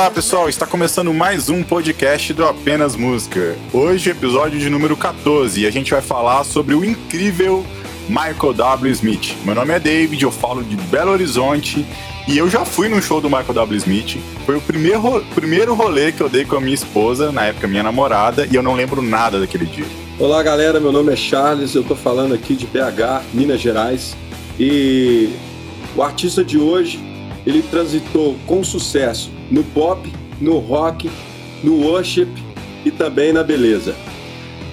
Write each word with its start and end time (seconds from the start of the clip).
Olá 0.00 0.10
pessoal, 0.10 0.48
está 0.48 0.66
começando 0.66 1.12
mais 1.12 1.50
um 1.50 1.62
podcast 1.62 2.32
do 2.32 2.46
Apenas 2.46 2.96
Música. 2.96 3.54
Hoje, 3.70 4.08
episódio 4.08 4.58
de 4.58 4.70
número 4.70 4.96
14, 4.96 5.60
e 5.60 5.66
a 5.66 5.70
gente 5.70 5.90
vai 5.90 6.00
falar 6.00 6.42
sobre 6.44 6.74
o 6.74 6.82
incrível 6.82 7.66
Michael 8.08 8.54
W. 8.54 8.90
Smith. 8.92 9.36
Meu 9.44 9.54
nome 9.54 9.74
é 9.74 9.78
David, 9.78 10.22
eu 10.22 10.30
falo 10.30 10.64
de 10.64 10.74
Belo 10.74 11.10
Horizonte 11.10 11.84
e 12.26 12.38
eu 12.38 12.48
já 12.48 12.64
fui 12.64 12.88
num 12.88 13.02
show 13.02 13.20
do 13.20 13.28
Michael 13.28 13.52
W. 13.52 13.76
Smith. 13.76 14.16
Foi 14.46 14.56
o 14.56 14.60
primeiro, 14.62 15.22
primeiro 15.34 15.74
rolê 15.74 16.12
que 16.12 16.22
eu 16.22 16.30
dei 16.30 16.46
com 16.46 16.56
a 16.56 16.60
minha 16.62 16.74
esposa, 16.74 17.30
na 17.30 17.44
época 17.44 17.68
minha 17.68 17.82
namorada, 17.82 18.48
e 18.50 18.54
eu 18.54 18.62
não 18.62 18.72
lembro 18.72 19.02
nada 19.02 19.38
daquele 19.38 19.66
dia. 19.66 19.84
Olá 20.18 20.42
galera, 20.42 20.80
meu 20.80 20.92
nome 20.92 21.12
é 21.12 21.16
Charles, 21.16 21.74
eu 21.74 21.84
tô 21.84 21.94
falando 21.94 22.32
aqui 22.32 22.56
de 22.56 22.64
BH, 22.64 23.22
Minas 23.34 23.60
Gerais, 23.60 24.16
e 24.58 25.28
o 25.94 26.02
artista 26.02 26.42
de 26.42 26.56
hoje, 26.56 26.98
ele 27.46 27.60
transitou 27.60 28.34
com 28.46 28.64
sucesso 28.64 29.38
no 29.50 29.64
pop, 29.64 30.10
no 30.40 30.58
rock, 30.58 31.10
no 31.62 31.84
worship 31.84 32.28
e 32.84 32.90
também 32.90 33.32
na 33.32 33.42
beleza. 33.42 33.94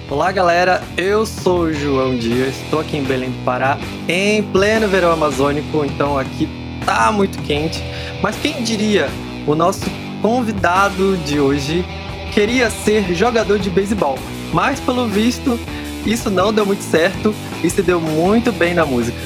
Olá 0.08 0.32
galera, 0.32 0.82
eu 0.96 1.26
sou 1.26 1.62
o 1.62 1.72
João 1.74 2.16
Dias, 2.16 2.54
estou 2.62 2.80
aqui 2.80 2.96
em 2.96 3.02
Belém 3.02 3.30
do 3.30 3.44
Pará, 3.44 3.76
em 4.08 4.42
pleno 4.42 4.88
verão 4.88 5.12
amazônico, 5.12 5.84
então 5.84 6.16
aqui 6.16 6.48
tá 6.86 7.12
muito 7.12 7.42
quente. 7.42 7.82
Mas 8.22 8.36
quem 8.36 8.62
diria, 8.62 9.10
o 9.46 9.54
nosso 9.54 9.84
convidado 10.22 11.16
de 11.18 11.38
hoje 11.38 11.84
queria 12.32 12.70
ser 12.70 13.14
jogador 13.14 13.58
de 13.58 13.68
beisebol, 13.68 14.18
mas 14.52 14.80
pelo 14.80 15.06
visto 15.06 15.58
isso 16.06 16.30
não 16.30 16.54
deu 16.54 16.64
muito 16.64 16.82
certo 16.82 17.34
e 17.62 17.68
se 17.68 17.82
deu 17.82 18.00
muito 18.00 18.50
bem 18.50 18.72
na 18.72 18.86
música. 18.86 19.18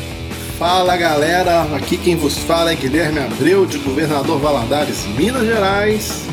Fala 0.59 0.97
galera, 0.97 1.63
aqui 1.75 1.97
quem 1.97 2.15
vos 2.15 2.39
fala 2.39 2.73
é 2.73 2.75
Guilherme 2.75 3.19
Abreu, 3.19 3.67
de 3.67 3.79
Governador 3.79 4.39
Valadares, 4.39 5.07
Minas 5.17 5.45
Gerais. 5.45 6.25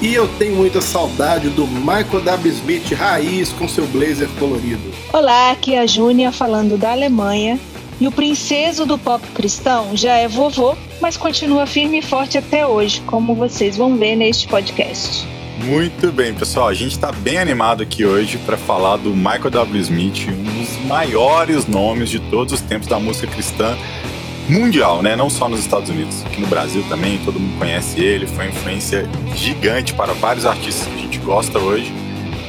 E 0.00 0.14
eu 0.14 0.26
tenho 0.38 0.56
muita 0.56 0.80
saudade 0.80 1.50
do 1.50 1.66
Michael 1.66 2.22
W. 2.24 2.52
Smith 2.52 2.90
raiz 2.92 3.50
com 3.52 3.68
seu 3.68 3.86
blazer 3.88 4.28
colorido. 4.38 4.90
Olá, 5.12 5.50
aqui 5.50 5.74
é 5.74 5.80
a 5.80 5.86
Júnia 5.86 6.32
falando 6.32 6.78
da 6.78 6.92
Alemanha. 6.92 7.60
E 8.00 8.08
o 8.08 8.12
princeso 8.12 8.86
do 8.86 8.96
pop 8.96 9.26
cristão 9.34 9.94
já 9.94 10.14
é 10.16 10.26
vovô, 10.26 10.74
mas 11.02 11.18
continua 11.18 11.66
firme 11.66 11.98
e 11.98 12.02
forte 12.02 12.38
até 12.38 12.66
hoje, 12.66 13.02
como 13.02 13.34
vocês 13.34 13.76
vão 13.76 13.96
ver 13.98 14.16
neste 14.16 14.48
podcast. 14.48 15.28
Muito 15.64 16.10
bem, 16.10 16.32
pessoal. 16.32 16.68
A 16.68 16.74
gente 16.74 16.92
está 16.92 17.12
bem 17.12 17.38
animado 17.38 17.82
aqui 17.82 18.04
hoje 18.04 18.38
para 18.38 18.56
falar 18.56 18.96
do 18.96 19.14
Michael 19.14 19.50
W. 19.50 19.80
Smith, 19.82 20.28
um 20.28 20.58
dos 20.58 20.86
maiores 20.86 21.66
nomes 21.66 22.08
de 22.08 22.18
todos 22.18 22.54
os 22.54 22.60
tempos 22.62 22.88
da 22.88 22.98
música 22.98 23.26
cristã 23.26 23.76
mundial, 24.48 25.02
né? 25.02 25.14
Não 25.14 25.28
só 25.28 25.48
nos 25.50 25.60
Estados 25.60 25.90
Unidos, 25.90 26.24
aqui 26.24 26.40
no 26.40 26.46
Brasil 26.46 26.82
também, 26.88 27.18
todo 27.24 27.38
mundo 27.38 27.58
conhece 27.58 28.00
ele. 28.00 28.26
Foi 28.26 28.46
uma 28.46 28.54
influência 28.54 29.06
gigante 29.36 29.92
para 29.92 30.14
vários 30.14 30.46
artistas 30.46 30.88
que 30.88 30.94
a 30.94 31.02
gente 31.02 31.18
gosta 31.18 31.58
hoje. 31.58 31.92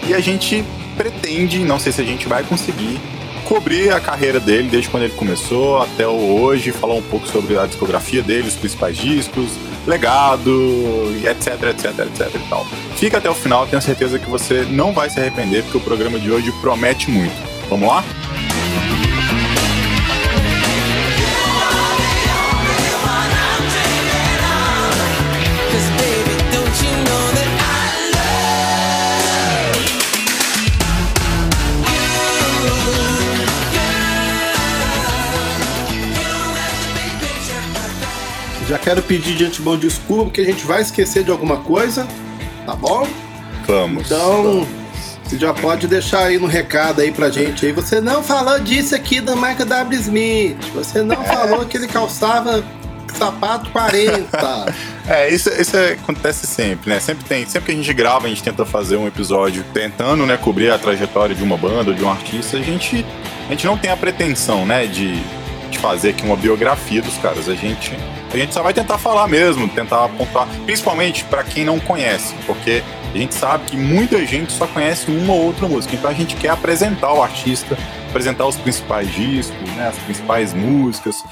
E 0.07 0.13
a 0.13 0.19
gente 0.21 0.63
pretende, 0.95 1.59
não 1.59 1.79
sei 1.79 1.91
se 1.91 2.01
a 2.01 2.05
gente 2.05 2.27
vai 2.29 2.43
conseguir, 2.43 2.97
cobrir 3.43 3.91
a 3.91 3.99
carreira 3.99 4.39
dele 4.39 4.69
desde 4.69 4.89
quando 4.89 5.03
ele 5.03 5.13
começou 5.13 5.81
até 5.81 6.07
hoje, 6.07 6.71
falar 6.71 6.95
um 6.95 7.01
pouco 7.01 7.27
sobre 7.27 7.57
a 7.57 7.65
discografia 7.65 8.21
dele, 8.21 8.47
os 8.47 8.55
principais 8.55 8.97
discos, 8.97 9.49
legado, 9.85 11.11
etc, 11.23 11.63
etc, 11.69 11.99
etc 11.99 12.35
e 12.35 12.49
tal. 12.49 12.65
Fica 12.95 13.17
até 13.17 13.29
o 13.29 13.35
final, 13.35 13.65
tenho 13.67 13.81
certeza 13.81 14.19
que 14.19 14.29
você 14.29 14.65
não 14.69 14.93
vai 14.93 15.09
se 15.09 15.19
arrepender, 15.19 15.63
porque 15.63 15.77
o 15.77 15.81
programa 15.81 16.19
de 16.19 16.31
hoje 16.31 16.51
promete 16.61 17.09
muito. 17.09 17.35
Vamos 17.69 17.87
lá? 17.87 18.03
Já 38.71 38.79
quero 38.79 39.01
pedir 39.01 39.35
de 39.35 39.43
antemão 39.43 39.77
desculpa, 39.77 40.23
porque 40.23 40.39
a 40.39 40.45
gente 40.45 40.65
vai 40.65 40.81
esquecer 40.81 41.25
de 41.25 41.29
alguma 41.29 41.57
coisa, 41.57 42.07
tá 42.65 42.73
bom? 42.73 43.05
Vamos. 43.67 44.05
Então, 44.05 44.43
vamos. 44.43 44.67
você 45.25 45.37
já 45.37 45.53
pode 45.53 45.87
deixar 45.87 46.27
aí 46.27 46.39
no 46.39 46.47
recado 46.47 47.01
aí 47.01 47.11
pra 47.11 47.29
gente 47.29 47.65
aí. 47.65 47.73
Você 47.73 47.99
não 47.99 48.23
falou 48.23 48.57
disso 48.61 48.95
aqui 48.95 49.19
do 49.19 49.35
Michael 49.35 49.65
W. 49.65 49.99
Smith. 49.99 50.57
Você 50.73 51.03
não 51.03 51.21
falou 51.21 51.65
que 51.65 51.75
ele 51.75 51.85
calçava 51.85 52.63
sapato 53.13 53.69
40. 53.71 54.73
é, 55.05 55.29
isso, 55.29 55.49
isso 55.49 55.75
acontece 55.75 56.47
sempre, 56.47 56.91
né? 56.91 57.01
Sempre 57.01 57.25
tem, 57.25 57.45
sempre 57.45 57.65
que 57.65 57.71
a 57.73 57.75
gente 57.75 57.93
grava, 57.93 58.27
a 58.27 58.29
gente 58.29 58.41
tenta 58.41 58.63
fazer 58.63 58.95
um 58.95 59.05
episódio 59.05 59.65
tentando, 59.73 60.25
né, 60.25 60.37
cobrir 60.37 60.71
a 60.71 60.79
trajetória 60.79 61.35
de 61.35 61.43
uma 61.43 61.57
banda 61.57 61.89
ou 61.89 61.93
de 61.93 62.05
um 62.05 62.09
artista, 62.09 62.55
a 62.55 62.61
gente, 62.61 63.05
a 63.47 63.51
gente 63.51 63.65
não 63.65 63.77
tem 63.77 63.91
a 63.91 63.97
pretensão, 63.97 64.65
né, 64.65 64.87
de, 64.87 65.21
de 65.69 65.77
fazer 65.77 66.11
aqui 66.11 66.23
uma 66.23 66.37
biografia 66.37 67.01
dos 67.01 67.17
caras. 67.17 67.49
A 67.49 67.53
gente 67.53 67.91
a 68.33 68.37
gente 68.37 68.53
só 68.53 68.63
vai 68.63 68.73
tentar 68.73 68.97
falar 68.97 69.27
mesmo, 69.27 69.67
tentar 69.67 70.05
apontar, 70.05 70.47
principalmente 70.65 71.23
para 71.25 71.43
quem 71.43 71.65
não 71.65 71.79
conhece, 71.79 72.33
porque 72.45 72.81
a 73.13 73.17
gente 73.17 73.35
sabe 73.35 73.65
que 73.65 73.75
muita 73.75 74.25
gente 74.25 74.53
só 74.53 74.65
conhece 74.65 75.11
uma 75.11 75.33
ou 75.33 75.47
outra 75.47 75.67
música, 75.67 75.95
então 75.95 76.09
a 76.09 76.13
gente 76.13 76.35
quer 76.35 76.49
apresentar 76.49 77.11
o 77.13 77.21
artista, 77.21 77.77
apresentar 78.09 78.45
os 78.45 78.55
principais 78.55 79.13
discos, 79.13 79.69
né, 79.71 79.89
as 79.89 79.97
principais 79.97 80.53
músicas, 80.53 81.23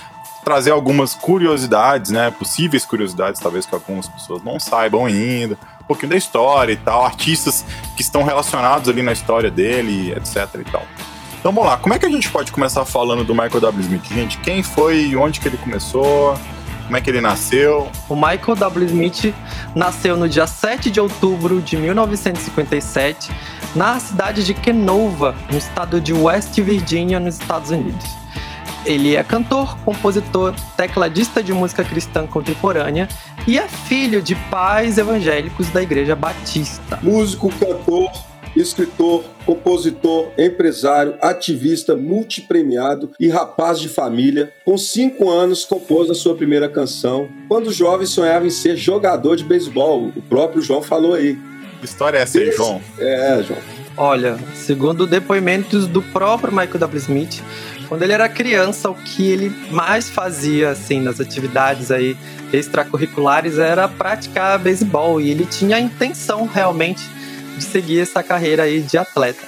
trazer 0.44 0.72
algumas 0.72 1.16
curiosidades, 1.16 2.12
né, 2.12 2.32
possíveis 2.32 2.86
curiosidades, 2.86 3.40
talvez 3.40 3.66
que 3.66 3.74
algumas 3.74 4.10
pessoas 4.10 4.44
não 4.44 4.60
saibam 4.60 5.06
ainda, 5.06 5.58
um 5.82 5.86
pouquinho 5.86 6.10
da 6.10 6.18
história 6.18 6.74
e 6.74 6.78
tal, 6.78 7.06
artistas 7.06 7.64
que 7.96 8.02
estão 8.02 8.24
relacionados 8.24 8.90
ali 8.90 9.02
na 9.02 9.14
história 9.14 9.50
dele, 9.50 10.12
etc 10.12 10.48
e 10.60 10.70
tal. 10.70 10.84
Então 11.40 11.54
vamos 11.54 11.70
lá, 11.70 11.78
como 11.78 11.94
é 11.94 12.00
que 12.00 12.06
a 12.06 12.10
gente 12.10 12.30
pode 12.30 12.52
começar 12.52 12.84
falando 12.84 13.24
do 13.24 13.34
Michael 13.34 13.62
W. 13.62 13.82
Smith? 13.82 14.06
Gente, 14.14 14.38
quem 14.40 14.62
foi, 14.62 15.16
onde 15.16 15.40
que 15.40 15.48
ele 15.48 15.58
começou, 15.58 16.38
como 16.90 16.98
é 16.98 17.02
que 17.02 17.10
ele 17.12 17.22
nasceu? 17.22 17.88
O 18.10 18.16
Michael 18.16 18.56
W. 18.56 18.86
Smith 18.88 19.36
nasceu 19.76 20.18
no 20.18 20.28
dia 20.28 20.48
7 20.48 20.90
de 20.90 21.00
outubro 21.00 21.62
de 21.62 21.78
1957, 21.78 23.32
na 23.76 24.00
cidade 24.00 24.44
de 24.44 24.56
Kenova, 24.56 25.36
no 25.52 25.58
estado 25.60 26.02
de 26.02 26.12
West 26.14 26.60
Virginia, 26.60 27.20
nos 27.20 27.40
Estados 27.40 27.70
Unidos. 27.70 28.08
Ele 28.88 29.16
é 29.16 29.24
cantor, 29.24 29.78
compositor, 29.86 30.56
tecladista 30.76 31.44
de 31.44 31.54
música 31.54 31.84
cristã 31.84 32.26
contemporânea 32.26 33.08
e 33.46 33.60
é 33.60 33.68
filho 33.68 34.20
de 34.20 34.34
pais 34.50 34.98
evangélicos 34.98 35.70
da 35.70 35.84
Igreja 35.84 36.16
Batista. 36.16 36.98
Músico, 37.04 37.50
cantor, 37.52 38.12
escritor, 38.60 39.24
compositor, 39.46 40.32
empresário, 40.38 41.16
ativista, 41.22 41.96
multipremiado 41.96 43.12
e 43.20 43.28
rapaz 43.28 43.80
de 43.80 43.90
família. 43.90 44.52
Com 44.66 44.78
cinco 44.78 45.30
anos, 45.30 45.66
compôs 45.66 46.10
a 46.10 46.16
sua 46.16 46.36
primeira 46.36 46.68
canção. 46.68 47.30
Quando 47.48 47.72
jovem, 47.72 48.06
sonhava 48.06 48.46
em 48.46 48.50
ser 48.50 48.76
jogador 48.76 49.36
de 49.36 49.44
beisebol. 49.44 50.12
O 50.16 50.22
próprio 50.22 50.62
João 50.62 50.82
falou 50.82 51.14
aí. 51.14 51.38
Que 51.80 51.86
história 51.86 52.18
é 52.18 52.22
essa 52.22 52.38
aí, 52.38 52.52
João? 52.52 52.82
É, 53.00 53.44
João. 53.44 53.60
Olha, 53.96 54.38
segundo 54.56 55.06
depoimentos 55.06 55.88
do 55.88 56.02
próprio 56.02 56.54
Michael 56.54 56.80
W. 56.80 56.98
Smith, 57.00 57.44
quando 57.90 58.04
ele 58.04 58.14
era 58.14 58.30
criança, 58.30 58.90
o 58.90 58.96
que 58.96 59.30
ele 59.30 59.50
mais 59.72 60.10
fazia, 60.10 60.70
assim, 60.70 61.02
nas 61.02 61.20
atividades 61.20 61.92
aí 61.92 62.16
extracurriculares 62.54 63.58
era 63.58 63.88
praticar 63.88 64.58
beisebol. 64.60 65.20
E 65.20 65.32
ele 65.32 65.46
tinha 65.46 65.78
a 65.78 65.80
intenção, 65.80 66.46
realmente, 66.46 67.02
de 67.60 67.66
seguir 67.66 68.00
essa 68.00 68.24
carreira 68.24 68.64
aí 68.64 68.82
de 68.82 68.98
atleta. 68.98 69.42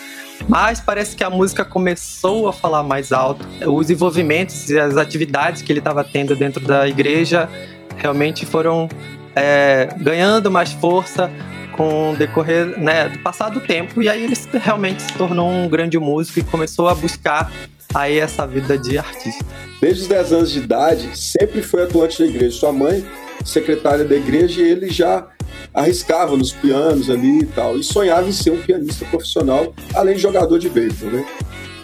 Mas 0.47 0.79
parece 0.79 1.15
que 1.15 1.23
a 1.23 1.29
música 1.29 1.63
começou 1.63 2.47
a 2.47 2.53
falar 2.53 2.83
mais 2.83 3.11
alto. 3.11 3.47
Os 3.65 3.89
envolvimentos 3.89 4.69
e 4.69 4.79
as 4.79 4.97
atividades 4.97 5.61
que 5.61 5.71
ele 5.71 5.79
estava 5.79 6.03
tendo 6.03 6.35
dentro 6.35 6.61
da 6.65 6.87
igreja 6.87 7.49
realmente 7.97 8.45
foram 8.45 8.89
é, 9.35 9.89
ganhando 9.99 10.51
mais 10.51 10.71
força 10.73 11.31
com 11.71 12.11
o 12.11 12.15
decorrer 12.15 12.77
né, 12.79 13.07
do 13.09 13.19
passado 13.19 13.59
tempo, 13.61 14.01
e 14.01 14.09
aí 14.09 14.23
ele 14.23 14.35
realmente 14.61 15.01
se 15.01 15.13
tornou 15.13 15.49
um 15.49 15.69
grande 15.69 15.97
músico 15.97 16.39
e 16.39 16.43
começou 16.43 16.89
a 16.89 16.93
buscar 16.93 17.51
aí 17.93 18.19
essa 18.19 18.45
vida 18.45 18.77
de 18.77 18.97
artista. 18.97 19.45
Desde 19.79 20.03
os 20.03 20.07
10 20.07 20.33
anos 20.33 20.51
de 20.51 20.59
idade, 20.59 21.17
sempre 21.17 21.61
foi 21.61 21.83
atuante 21.83 22.19
da 22.19 22.25
igreja. 22.25 22.57
Sua 22.57 22.71
mãe, 22.71 23.05
secretária 23.45 24.05
da 24.05 24.15
igreja, 24.15 24.61
e 24.61 24.69
ele 24.69 24.89
já 24.89 25.27
arriscava 25.73 26.35
nos 26.35 26.51
pianos 26.51 27.09
ali 27.09 27.39
e 27.39 27.45
tal, 27.45 27.77
e 27.77 27.83
sonhava 27.83 28.27
em 28.27 28.31
ser 28.31 28.51
um 28.51 28.61
pianista 28.61 29.05
profissional, 29.05 29.73
além 29.93 30.15
de 30.15 30.21
jogador 30.21 30.59
de 30.59 30.69
beisebol, 30.69 31.11
né? 31.11 31.25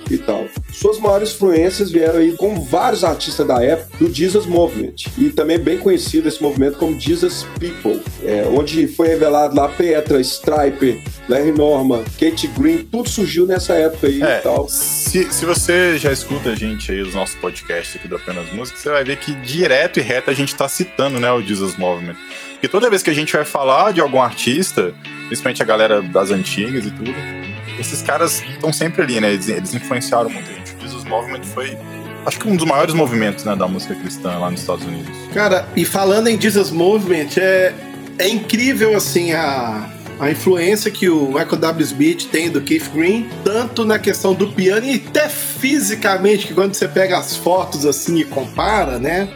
E 0.09 0.17
tal. 0.17 0.47
Suas 0.71 0.99
maiores 0.99 1.33
influências 1.33 1.91
vieram 1.91 2.19
aí 2.19 2.33
com 2.33 2.59
vários 2.61 3.03
artistas 3.03 3.45
da 3.45 3.63
época 3.63 3.97
do 3.97 4.13
Jesus 4.13 4.45
Movement 4.45 4.93
e 5.17 5.29
também 5.29 5.57
bem 5.57 5.77
conhecido 5.77 6.27
esse 6.27 6.41
movimento 6.41 6.77
como 6.77 6.99
Jesus 6.99 7.45
People, 7.59 8.01
é, 8.23 8.43
onde 8.47 8.87
foi 8.87 9.07
revelado 9.07 9.55
lá 9.55 9.67
Petra, 9.69 10.19
Striper, 10.21 11.01
Larry 11.27 11.51
Norman, 11.51 12.03
Kate 12.19 12.47
Green, 12.47 12.83
tudo 12.83 13.09
surgiu 13.09 13.45
nessa 13.45 13.73
época 13.73 14.07
aí 14.07 14.21
é, 14.21 14.39
e 14.39 14.41
tal. 14.41 14.67
Se, 14.69 15.31
se 15.31 15.45
você 15.45 15.97
já 15.97 16.11
escuta 16.11 16.51
a 16.51 16.55
gente 16.55 16.91
aí, 16.91 17.01
os 17.01 17.13
nossos 17.13 17.35
podcasts 17.35 17.95
aqui 17.95 18.07
do 18.07 18.15
Apenas 18.15 18.51
Música, 18.53 18.77
você 18.77 18.89
vai 18.89 19.03
ver 19.03 19.17
que 19.17 19.33
direto 19.41 19.99
e 19.99 20.01
reto 20.01 20.29
a 20.29 20.33
gente 20.33 20.55
tá 20.55 20.67
citando, 20.67 21.19
né, 21.19 21.31
o 21.31 21.41
Jesus 21.41 21.77
Movement. 21.77 22.15
Porque 22.53 22.67
toda 22.67 22.89
vez 22.89 23.03
que 23.03 23.09
a 23.09 23.13
gente 23.13 23.33
vai 23.33 23.45
falar 23.45 23.93
de 23.93 24.01
algum 24.01 24.21
artista, 24.21 24.93
principalmente 25.27 25.61
a 25.61 25.65
galera 25.65 26.01
das 26.01 26.31
antigas 26.31 26.85
e 26.85 26.91
tudo, 26.91 27.13
esses 27.79 28.01
caras 28.01 28.41
estão 28.41 28.71
sempre 28.73 29.01
ali, 29.01 29.19
né? 29.19 29.33
Eles, 29.33 29.47
eles 29.49 29.73
influenciaram 29.73 30.29
muita 30.29 30.51
gente. 30.53 30.75
O 30.75 30.81
Jesus 30.81 31.03
Movement 31.03 31.43
foi 31.43 31.77
acho 32.25 32.39
que 32.39 32.47
um 32.47 32.57
dos 32.57 32.65
maiores 32.65 32.93
movimentos 32.93 33.45
né, 33.45 33.55
da 33.55 33.67
música 33.67 33.95
cristã 33.95 34.37
lá 34.37 34.51
nos 34.51 34.59
Estados 34.59 34.85
Unidos. 34.85 35.09
Cara, 35.33 35.67
e 35.75 35.85
falando 35.85 36.27
em 36.27 36.39
Jesus 36.39 36.71
Movement, 36.71 37.29
é, 37.37 37.73
é 38.19 38.27
incrível 38.27 38.97
assim 38.97 39.31
a, 39.31 39.89
a 40.19 40.29
influência 40.29 40.91
que 40.91 41.09
o 41.09 41.27
Michael 41.27 41.57
W. 41.57 41.83
Smith 41.85 42.29
tem 42.29 42.49
do 42.49 42.59
Keith 42.61 42.89
Green, 42.93 43.29
tanto 43.45 43.85
na 43.85 43.97
questão 43.97 44.33
do 44.33 44.47
piano 44.47 44.85
e 44.85 44.95
até 45.07 45.29
fisicamente, 45.29 46.47
que 46.47 46.53
quando 46.53 46.73
você 46.73 46.87
pega 46.87 47.17
as 47.17 47.35
fotos 47.37 47.85
assim 47.85 48.17
e 48.17 48.25
compara, 48.25 48.99
né? 48.99 49.29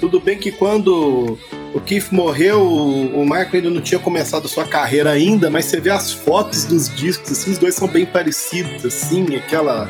Tudo 0.00 0.18
bem 0.18 0.38
que 0.38 0.50
quando 0.50 1.38
o 1.74 1.80
Keith 1.80 2.10
morreu, 2.10 2.62
o 2.62 3.24
Michael 3.24 3.48
ainda 3.54 3.70
não 3.70 3.80
tinha 3.80 3.98
começado 3.98 4.46
a 4.46 4.48
sua 4.48 4.64
carreira 4.64 5.10
ainda, 5.10 5.50
mas 5.50 5.66
você 5.66 5.80
vê 5.80 5.90
as 5.90 6.12
fotos 6.12 6.64
dos 6.64 6.94
discos, 6.94 7.32
assim, 7.32 7.50
os 7.50 7.58
dois 7.58 7.74
são 7.74 7.88
bem 7.88 8.06
parecidos, 8.06 8.84
assim, 8.84 9.36
aquela 9.36 9.88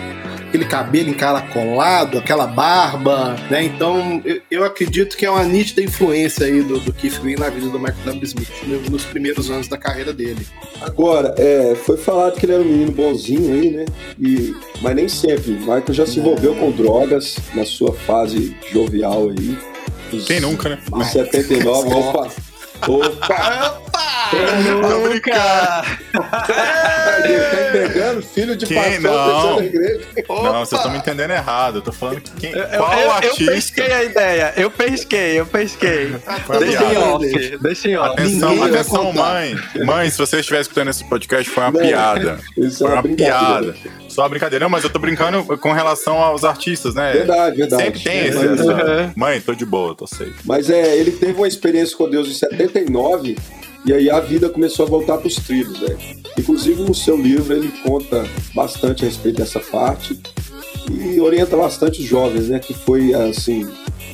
aquele 0.48 0.64
cabelo 0.64 1.10
encaracolado, 1.10 2.18
aquela 2.18 2.46
barba, 2.46 3.36
né? 3.50 3.64
Então, 3.64 4.20
eu, 4.24 4.40
eu, 4.50 4.64
acredito 4.64 5.16
que 5.16 5.26
é 5.26 5.30
uma 5.30 5.44
nítida 5.44 5.82
influência 5.82 6.46
aí 6.46 6.62
do, 6.62 6.80
do 6.80 6.92
Keith 6.92 7.20
Green 7.20 7.36
na 7.36 7.50
vida 7.50 7.68
do 7.68 7.78
Michael 7.78 8.04
W. 8.06 8.24
Smith, 8.24 8.90
nos 8.90 9.04
primeiros 9.04 9.50
anos 9.50 9.68
da 9.68 9.76
carreira 9.76 10.12
dele. 10.12 10.46
Agora, 10.80 11.34
é, 11.36 11.74
foi 11.74 11.98
falado 11.98 12.38
que 12.38 12.46
ele 12.46 12.54
era 12.54 12.62
um 12.62 12.66
menino 12.66 12.92
bonzinho 12.92 13.52
aí, 13.52 13.70
né? 13.70 13.84
E, 14.18 14.54
mas 14.80 14.96
nem 14.96 15.08
sempre. 15.08 15.52
Michael 15.52 15.92
já 15.92 16.06
se 16.06 16.18
envolveu 16.18 16.54
com 16.54 16.70
drogas 16.70 17.36
na 17.54 17.66
sua 17.66 17.92
fase 17.92 18.56
jovial 18.72 19.28
aí. 19.28 19.58
Quem 20.26 20.40
nunca, 20.40 20.68
né? 20.68 20.78
Em 20.94 21.04
79, 21.04 21.94
opa! 21.94 22.30
Opa! 22.88 23.87
Nunca! 24.80 25.84
tá 26.18 27.18
entendendo? 27.68 28.22
Filho 28.22 28.56
de 28.56 28.66
quem 28.66 28.76
pastor 28.76 29.02
não? 29.02 29.62
igreja. 29.62 30.06
Não, 30.28 30.64
vocês 30.64 30.80
estão 30.80 30.90
me 30.90 30.98
entendendo 30.98 31.30
errado. 31.30 31.78
Eu 31.78 31.82
tô 31.82 31.92
falando 31.92 32.20
que 32.20 32.30
quem. 32.32 32.52
Eu, 32.52 32.78
qual 32.78 32.98
eu, 32.98 33.10
artista? 33.10 33.42
Eu 33.42 33.54
pesquei 33.54 33.92
a 33.92 34.04
ideia. 34.04 34.54
Eu 34.56 34.70
pesquei, 34.70 35.40
eu 35.40 35.46
pesquei. 35.46 36.14
deixa 36.58 36.84
em 36.84 36.96
off. 36.96 37.58
Deixa 37.58 37.88
em 37.88 37.96
off. 37.96 38.12
Atenção, 38.12 38.62
atenção, 38.62 39.12
mãe. 39.12 39.56
Mãe, 39.84 40.10
se 40.10 40.18
você 40.18 40.40
estiver 40.40 40.60
escutando 40.60 40.88
esse 40.88 41.04
podcast, 41.04 41.50
foi 41.50 41.64
uma 41.64 41.72
não, 41.72 41.80
piada. 41.80 42.38
Isso 42.56 42.78
foi 42.78 42.88
é 42.88 42.92
uma, 42.92 43.02
uma 43.02 43.16
piada. 43.16 43.74
Só 44.08 44.22
uma 44.22 44.28
brincadeira. 44.28 44.64
Não, 44.64 44.70
mas 44.70 44.84
eu 44.84 44.90
tô 44.90 44.98
brincando 44.98 45.44
com 45.58 45.72
relação 45.72 46.18
aos 46.18 46.44
artistas, 46.44 46.94
né? 46.94 47.12
Verdade, 47.12 47.56
verdade. 47.56 47.82
Sempre 47.82 48.00
tem 48.00 48.26
esse. 48.26 48.46
Essa... 48.46 49.12
Mãe, 49.16 49.40
tô 49.40 49.54
de 49.54 49.64
boa, 49.64 49.94
tô 49.94 50.06
safe. 50.06 50.34
Mas 50.44 50.70
é, 50.70 50.96
ele 50.96 51.12
teve 51.12 51.34
uma 51.34 51.48
experiência 51.48 51.96
com 51.96 52.08
Deus 52.08 52.28
em 52.28 52.34
79 52.34 53.36
e 53.84 53.92
aí 53.92 54.10
a 54.10 54.20
vida 54.20 54.48
começou 54.48 54.86
a 54.86 54.88
voltar 54.88 55.18
para 55.18 55.28
os 55.28 55.36
trilhos, 55.36 55.80
né? 55.80 55.96
Inclusive 56.38 56.82
no 56.82 56.94
seu 56.94 57.16
livro 57.16 57.54
ele 57.54 57.72
conta 57.82 58.24
bastante 58.54 59.04
a 59.04 59.08
respeito 59.08 59.38
dessa 59.38 59.60
parte 59.60 60.18
e 60.90 61.20
orienta 61.20 61.56
bastante 61.56 62.00
os 62.00 62.06
jovens, 62.06 62.48
né? 62.48 62.58
Que 62.58 62.74
foi 62.74 63.14
assim 63.14 63.68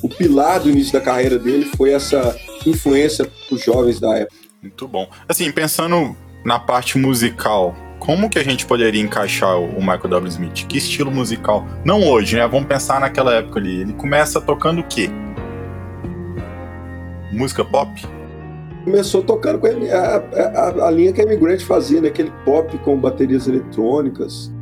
o 0.05 0.09
pilar 0.09 0.61
do 0.61 0.69
início 0.69 0.93
da 0.93 1.01
carreira 1.01 1.39
dele 1.39 1.65
foi 1.77 1.93
essa 1.93 2.37
influência 2.67 3.25
para 3.25 3.55
os 3.55 3.65
jovens 3.65 3.99
da 3.99 4.19
época. 4.19 4.37
Muito 4.61 4.87
bom. 4.87 5.09
Assim, 5.27 5.51
pensando 5.51 6.15
na 6.45 6.59
parte 6.59 6.99
musical, 6.99 7.75
como 7.99 8.29
que 8.29 8.39
a 8.39 8.45
gente 8.45 8.67
poderia 8.67 9.01
encaixar 9.01 9.59
o 9.59 9.81
Michael 9.81 10.09
W. 10.09 10.29
Smith? 10.29 10.67
Que 10.67 10.77
estilo 10.77 11.11
musical? 11.11 11.67
Não 11.87 12.07
hoje, 12.07 12.37
né? 12.37 12.47
Vamos 12.47 12.69
pensar 12.69 13.01
naquela 13.01 13.35
época 13.35 13.59
ali. 13.59 13.81
Ele 13.81 13.95
começa 13.95 14.43
tocando 14.43 14.83
o 14.83 14.85
quê? 14.85 15.09
Música 17.33 17.65
pop? 17.65 17.91
Começou 18.85 19.23
tocando 19.23 19.59
com 19.59 19.67
a, 19.67 19.71
a, 19.71 20.89
a 20.89 20.91
linha 20.91 21.13
que 21.13 21.21
a 21.21 21.25
Immigrant 21.25 21.61
fazia, 21.63 22.01
né? 22.01 22.09
Aquele 22.09 22.33
pop 22.45 22.77
com 22.79 22.99
baterias 22.99 23.49
eletrônicas 23.49 24.53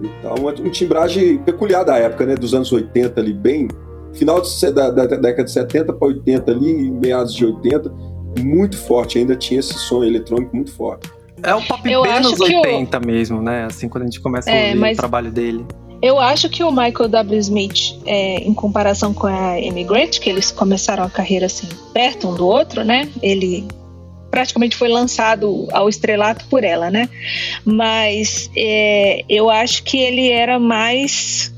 e 0.00 0.08
tal. 0.22 0.38
Uma, 0.38 0.52
um 0.52 0.70
timbragem 0.70 1.38
peculiar 1.38 1.84
da 1.84 1.96
época, 1.98 2.24
né? 2.24 2.34
Dos 2.34 2.54
anos 2.54 2.72
80 2.72 3.20
ali, 3.20 3.32
bem... 3.32 3.68
Final 4.14 4.42
de, 4.42 4.70
da, 4.72 4.90
da, 4.90 5.06
da 5.06 5.16
década 5.16 5.44
de 5.44 5.52
70 5.52 5.94
para 5.94 6.08
80 6.08 6.50
ali, 6.50 6.90
meados 6.90 7.32
de 7.32 7.46
80, 7.46 7.90
muito 8.40 8.76
forte. 8.76 9.18
Ainda 9.18 9.34
tinha 9.34 9.60
esse 9.60 9.72
som 9.72 10.04
eletrônico 10.04 10.54
muito 10.54 10.70
forte. 10.70 11.10
É 11.42 11.54
um 11.54 11.62
pop 11.62 11.90
eu 11.90 12.02
bem 12.02 12.20
nos 12.20 12.38
80 12.38 12.98
o... 12.98 13.06
mesmo, 13.06 13.42
né? 13.42 13.64
Assim, 13.64 13.88
quando 13.88 14.02
a 14.02 14.06
gente 14.06 14.20
começa 14.20 14.50
a 14.50 14.54
é, 14.54 14.66
ouvir 14.68 14.78
mas... 14.78 14.96
o 14.96 15.00
trabalho 15.00 15.30
dele. 15.30 15.64
Eu 16.02 16.18
acho 16.18 16.48
que 16.50 16.64
o 16.64 16.70
Michael 16.70 17.08
W. 17.08 17.38
Smith, 17.38 17.96
é, 18.04 18.38
em 18.38 18.52
comparação 18.52 19.14
com 19.14 19.28
a 19.28 19.52
Amy 19.52 19.84
Grant, 19.84 20.18
que 20.18 20.28
eles 20.28 20.50
começaram 20.50 21.04
a 21.04 21.10
carreira 21.10 21.46
assim, 21.46 21.68
perto 21.94 22.28
um 22.28 22.34
do 22.34 22.44
outro, 22.44 22.82
né? 22.82 23.08
Ele 23.22 23.64
praticamente 24.28 24.76
foi 24.76 24.88
lançado 24.88 25.68
ao 25.72 25.88
estrelato 25.88 26.44
por 26.46 26.64
ela, 26.64 26.90
né? 26.90 27.08
Mas 27.64 28.50
é, 28.56 29.24
eu 29.28 29.48
acho 29.48 29.84
que 29.84 29.98
ele 29.98 30.28
era 30.28 30.58
mais 30.58 31.54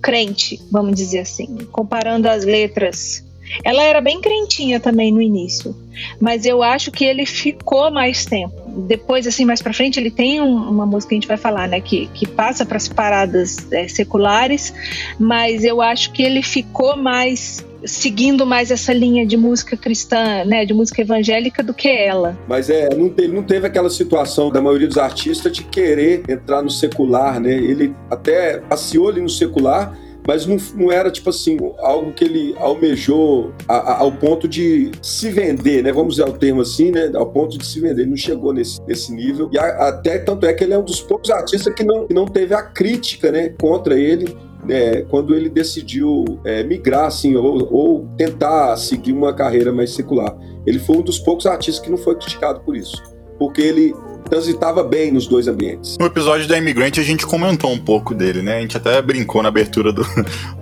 crente, 0.00 0.58
vamos 0.70 0.96
dizer 0.96 1.20
assim, 1.20 1.46
comparando 1.70 2.28
as 2.28 2.44
letras 2.44 3.22
ela 3.64 3.82
era 3.82 4.00
bem 4.00 4.20
crentinha 4.20 4.80
também 4.80 5.12
no 5.12 5.20
início, 5.20 5.76
mas 6.20 6.46
eu 6.46 6.62
acho 6.62 6.90
que 6.90 7.04
ele 7.04 7.26
ficou 7.26 7.90
mais 7.90 8.24
tempo. 8.24 8.61
Depois, 8.74 9.26
assim, 9.26 9.44
mais 9.44 9.60
para 9.60 9.72
frente, 9.72 9.98
ele 9.98 10.10
tem 10.10 10.40
um, 10.40 10.70
uma 10.70 10.86
música 10.86 11.10
que 11.10 11.14
a 11.14 11.20
gente 11.20 11.28
vai 11.28 11.36
falar, 11.36 11.68
né, 11.68 11.80
que, 11.80 12.06
que 12.14 12.26
passa 12.26 12.64
para 12.64 12.76
as 12.76 12.88
paradas 12.88 13.70
é, 13.72 13.86
seculares, 13.88 14.72
mas 15.18 15.64
eu 15.64 15.80
acho 15.80 16.12
que 16.12 16.22
ele 16.22 16.42
ficou 16.42 16.96
mais 16.96 17.64
seguindo 17.84 18.46
mais 18.46 18.70
essa 18.70 18.92
linha 18.92 19.26
de 19.26 19.36
música 19.36 19.76
cristã, 19.76 20.44
né, 20.44 20.64
de 20.64 20.72
música 20.72 21.02
evangélica 21.02 21.62
do 21.62 21.74
que 21.74 21.88
ela. 21.88 22.38
Mas 22.46 22.70
é, 22.70 22.88
não 22.94 23.08
teve, 23.08 23.34
não 23.34 23.42
teve 23.42 23.66
aquela 23.66 23.90
situação 23.90 24.50
da 24.50 24.60
maioria 24.60 24.88
dos 24.88 24.98
artistas 24.98 25.52
de 25.52 25.64
querer 25.64 26.22
entrar 26.28 26.62
no 26.62 26.70
secular, 26.70 27.40
né? 27.40 27.52
Ele 27.52 27.94
até 28.10 28.58
passeou 28.58 29.08
ali 29.08 29.20
no 29.20 29.28
secular, 29.28 29.96
mas 30.26 30.46
não, 30.46 30.56
não 30.74 30.92
era 30.92 31.10
tipo 31.10 31.30
assim, 31.30 31.58
algo 31.78 32.12
que 32.12 32.24
ele 32.24 32.54
almejou 32.58 33.52
a, 33.68 33.76
a, 33.76 33.98
ao 34.00 34.12
ponto 34.12 34.46
de 34.46 34.90
se 35.02 35.30
vender, 35.30 35.82
né? 35.82 35.92
Vamos 35.92 36.14
usar 36.14 36.28
o 36.28 36.32
termo 36.32 36.60
assim, 36.60 36.90
né? 36.90 37.10
Ao 37.14 37.26
ponto 37.26 37.58
de 37.58 37.66
se 37.66 37.80
vender. 37.80 38.02
Ele 38.02 38.10
não 38.10 38.16
chegou 38.16 38.52
nesse, 38.52 38.80
nesse 38.86 39.12
nível. 39.12 39.50
E 39.52 39.58
a, 39.58 39.88
até 39.88 40.18
tanto 40.18 40.46
é 40.46 40.52
que 40.52 40.64
ele 40.64 40.74
é 40.74 40.78
um 40.78 40.84
dos 40.84 41.00
poucos 41.00 41.30
artistas 41.30 41.72
que 41.74 41.84
não, 41.84 42.06
que 42.06 42.14
não 42.14 42.26
teve 42.26 42.54
a 42.54 42.62
crítica 42.62 43.30
né, 43.30 43.50
contra 43.60 43.98
ele 43.98 44.36
é, 44.68 45.02
quando 45.02 45.34
ele 45.34 45.48
decidiu 45.48 46.24
é, 46.44 46.62
migrar, 46.62 47.06
assim, 47.06 47.34
ou, 47.36 47.72
ou, 47.72 48.08
tentar 48.16 48.76
seguir 48.76 49.12
uma 49.12 49.34
carreira 49.34 49.72
mais 49.72 49.92
secular. 49.92 50.36
Ele 50.66 50.78
foi 50.78 50.98
um 50.98 51.02
dos 51.02 51.18
poucos 51.18 51.46
artistas 51.46 51.84
que 51.84 51.90
não 51.90 51.98
foi 51.98 52.14
criticado 52.14 52.60
por 52.60 52.76
isso, 52.76 53.02
porque 53.42 53.60
ele 53.60 53.92
transitava 54.30 54.84
bem 54.84 55.10
nos 55.10 55.26
dois 55.26 55.48
ambientes. 55.48 55.98
No 55.98 56.06
episódio 56.06 56.46
da 56.46 56.56
Imigrante 56.56 57.00
a 57.00 57.02
gente 57.02 57.26
comentou 57.26 57.72
um 57.72 57.78
pouco 57.78 58.14
dele, 58.14 58.40
né? 58.40 58.58
A 58.58 58.60
gente 58.60 58.76
até 58.76 59.02
brincou 59.02 59.42
na 59.42 59.48
abertura 59.48 59.92
do, 59.92 60.06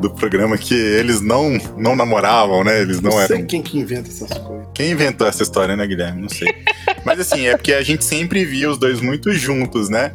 do 0.01 0.09
programa 0.09 0.57
que 0.57 0.73
eles 0.75 1.21
não, 1.21 1.59
não 1.77 1.95
namoravam, 1.95 2.65
né? 2.65 2.81
Eles 2.81 3.03
não, 3.03 3.11
não 3.11 3.27
sei 3.27 3.37
eram. 3.37 3.47
quem 3.47 3.61
que 3.61 3.79
inventa 3.79 4.09
essas 4.09 4.31
coisas. 4.39 4.67
Quem 4.73 4.93
inventou 4.93 5.27
essa 5.27 5.43
história, 5.43 5.77
né, 5.77 5.87
Guilherme? 5.87 6.23
Não 6.23 6.29
sei. 6.31 6.49
Mas 7.05 7.21
assim, 7.21 7.47
é 7.47 7.55
porque 7.55 7.75
a 7.75 7.83
gente 7.83 8.03
sempre 8.03 8.47
via 8.47 8.71
os 8.71 8.79
dois 8.79 8.99
muito 9.03 9.31
juntos, 9.31 9.91
né? 9.91 10.13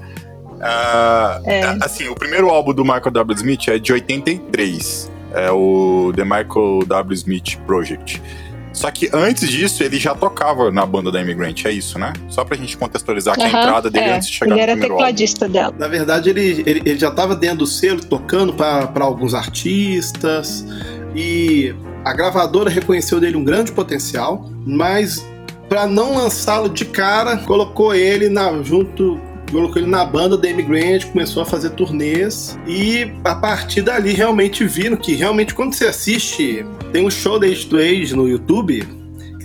Uh, 0.55 1.47
é. 1.47 1.77
Assim, 1.81 2.07
o 2.07 2.15
primeiro 2.15 2.49
álbum 2.49 2.73
do 2.73 2.83
Michael 2.83 3.11
W. 3.11 3.37
Smith 3.37 3.67
é 3.67 3.77
de 3.77 3.93
83. 3.93 5.11
É 5.35 5.51
o 5.51 6.11
The 6.15 6.23
Michael 6.23 6.79
W. 6.87 7.13
Smith 7.13 7.57
Project. 7.67 8.19
Só 8.75 8.91
que 8.91 9.09
antes 9.13 9.49
disso, 9.49 9.81
ele 9.83 9.97
já 9.97 10.13
tocava 10.13 10.69
na 10.69 10.85
banda 10.85 11.09
da 11.09 11.21
Immigrant, 11.21 11.63
é 11.63 11.71
isso, 11.71 11.97
né? 11.97 12.11
Só 12.27 12.43
pra 12.43 12.57
gente 12.57 12.77
contextualizar 12.77 13.33
aqui 13.33 13.43
uhum, 13.43 13.55
a 13.55 13.61
entrada 13.61 13.89
dele 13.89 14.05
é. 14.05 14.15
antes 14.17 14.27
de 14.27 14.33
chegar 14.33 14.57
ele 14.57 14.65
no 14.65 14.71
era 14.71 14.81
tecladista 14.81 15.45
álbum. 15.45 15.53
dela. 15.53 15.75
Na 15.79 15.87
verdade, 15.87 16.29
ele, 16.29 16.63
ele, 16.65 16.81
ele 16.85 16.99
já 16.99 17.09
tava 17.09 17.35
dentro 17.37 17.59
do 17.59 17.67
selo, 17.67 18.03
tocando 18.03 18.53
para 18.53 18.91
alguns 18.99 19.33
artistas, 19.33 20.65
e 21.15 21.73
a 22.03 22.13
gravadora 22.13 22.69
reconheceu 22.69 23.19
dele 23.19 23.37
um 23.37 23.45
grande 23.45 23.71
potencial, 23.71 24.49
mas 24.65 25.25
para 25.69 25.87
não 25.87 26.15
lançá-lo 26.15 26.69
de 26.69 26.83
cara, 26.83 27.37
colocou 27.37 27.95
ele 27.95 28.27
na, 28.27 28.61
junto 28.61 29.19
colocou 29.51 29.81
ele 29.81 29.89
na 29.89 30.05
banda 30.05 30.37
da 30.37 30.47
Amy 30.47 30.63
Grant, 30.63 31.05
começou 31.05 31.43
a 31.43 31.45
fazer 31.45 31.71
turnês 31.71 32.57
e 32.67 33.11
a 33.23 33.35
partir 33.35 33.81
dali 33.81 34.13
realmente 34.13 34.65
viram 34.65 34.97
que 34.97 35.13
realmente 35.13 35.53
quando 35.53 35.73
você 35.73 35.85
assiste, 35.85 36.65
tem 36.91 37.05
um 37.05 37.11
show 37.11 37.39
da 37.39 37.47
Age 37.47 38.15
no 38.15 38.27
YouTube, 38.27 38.85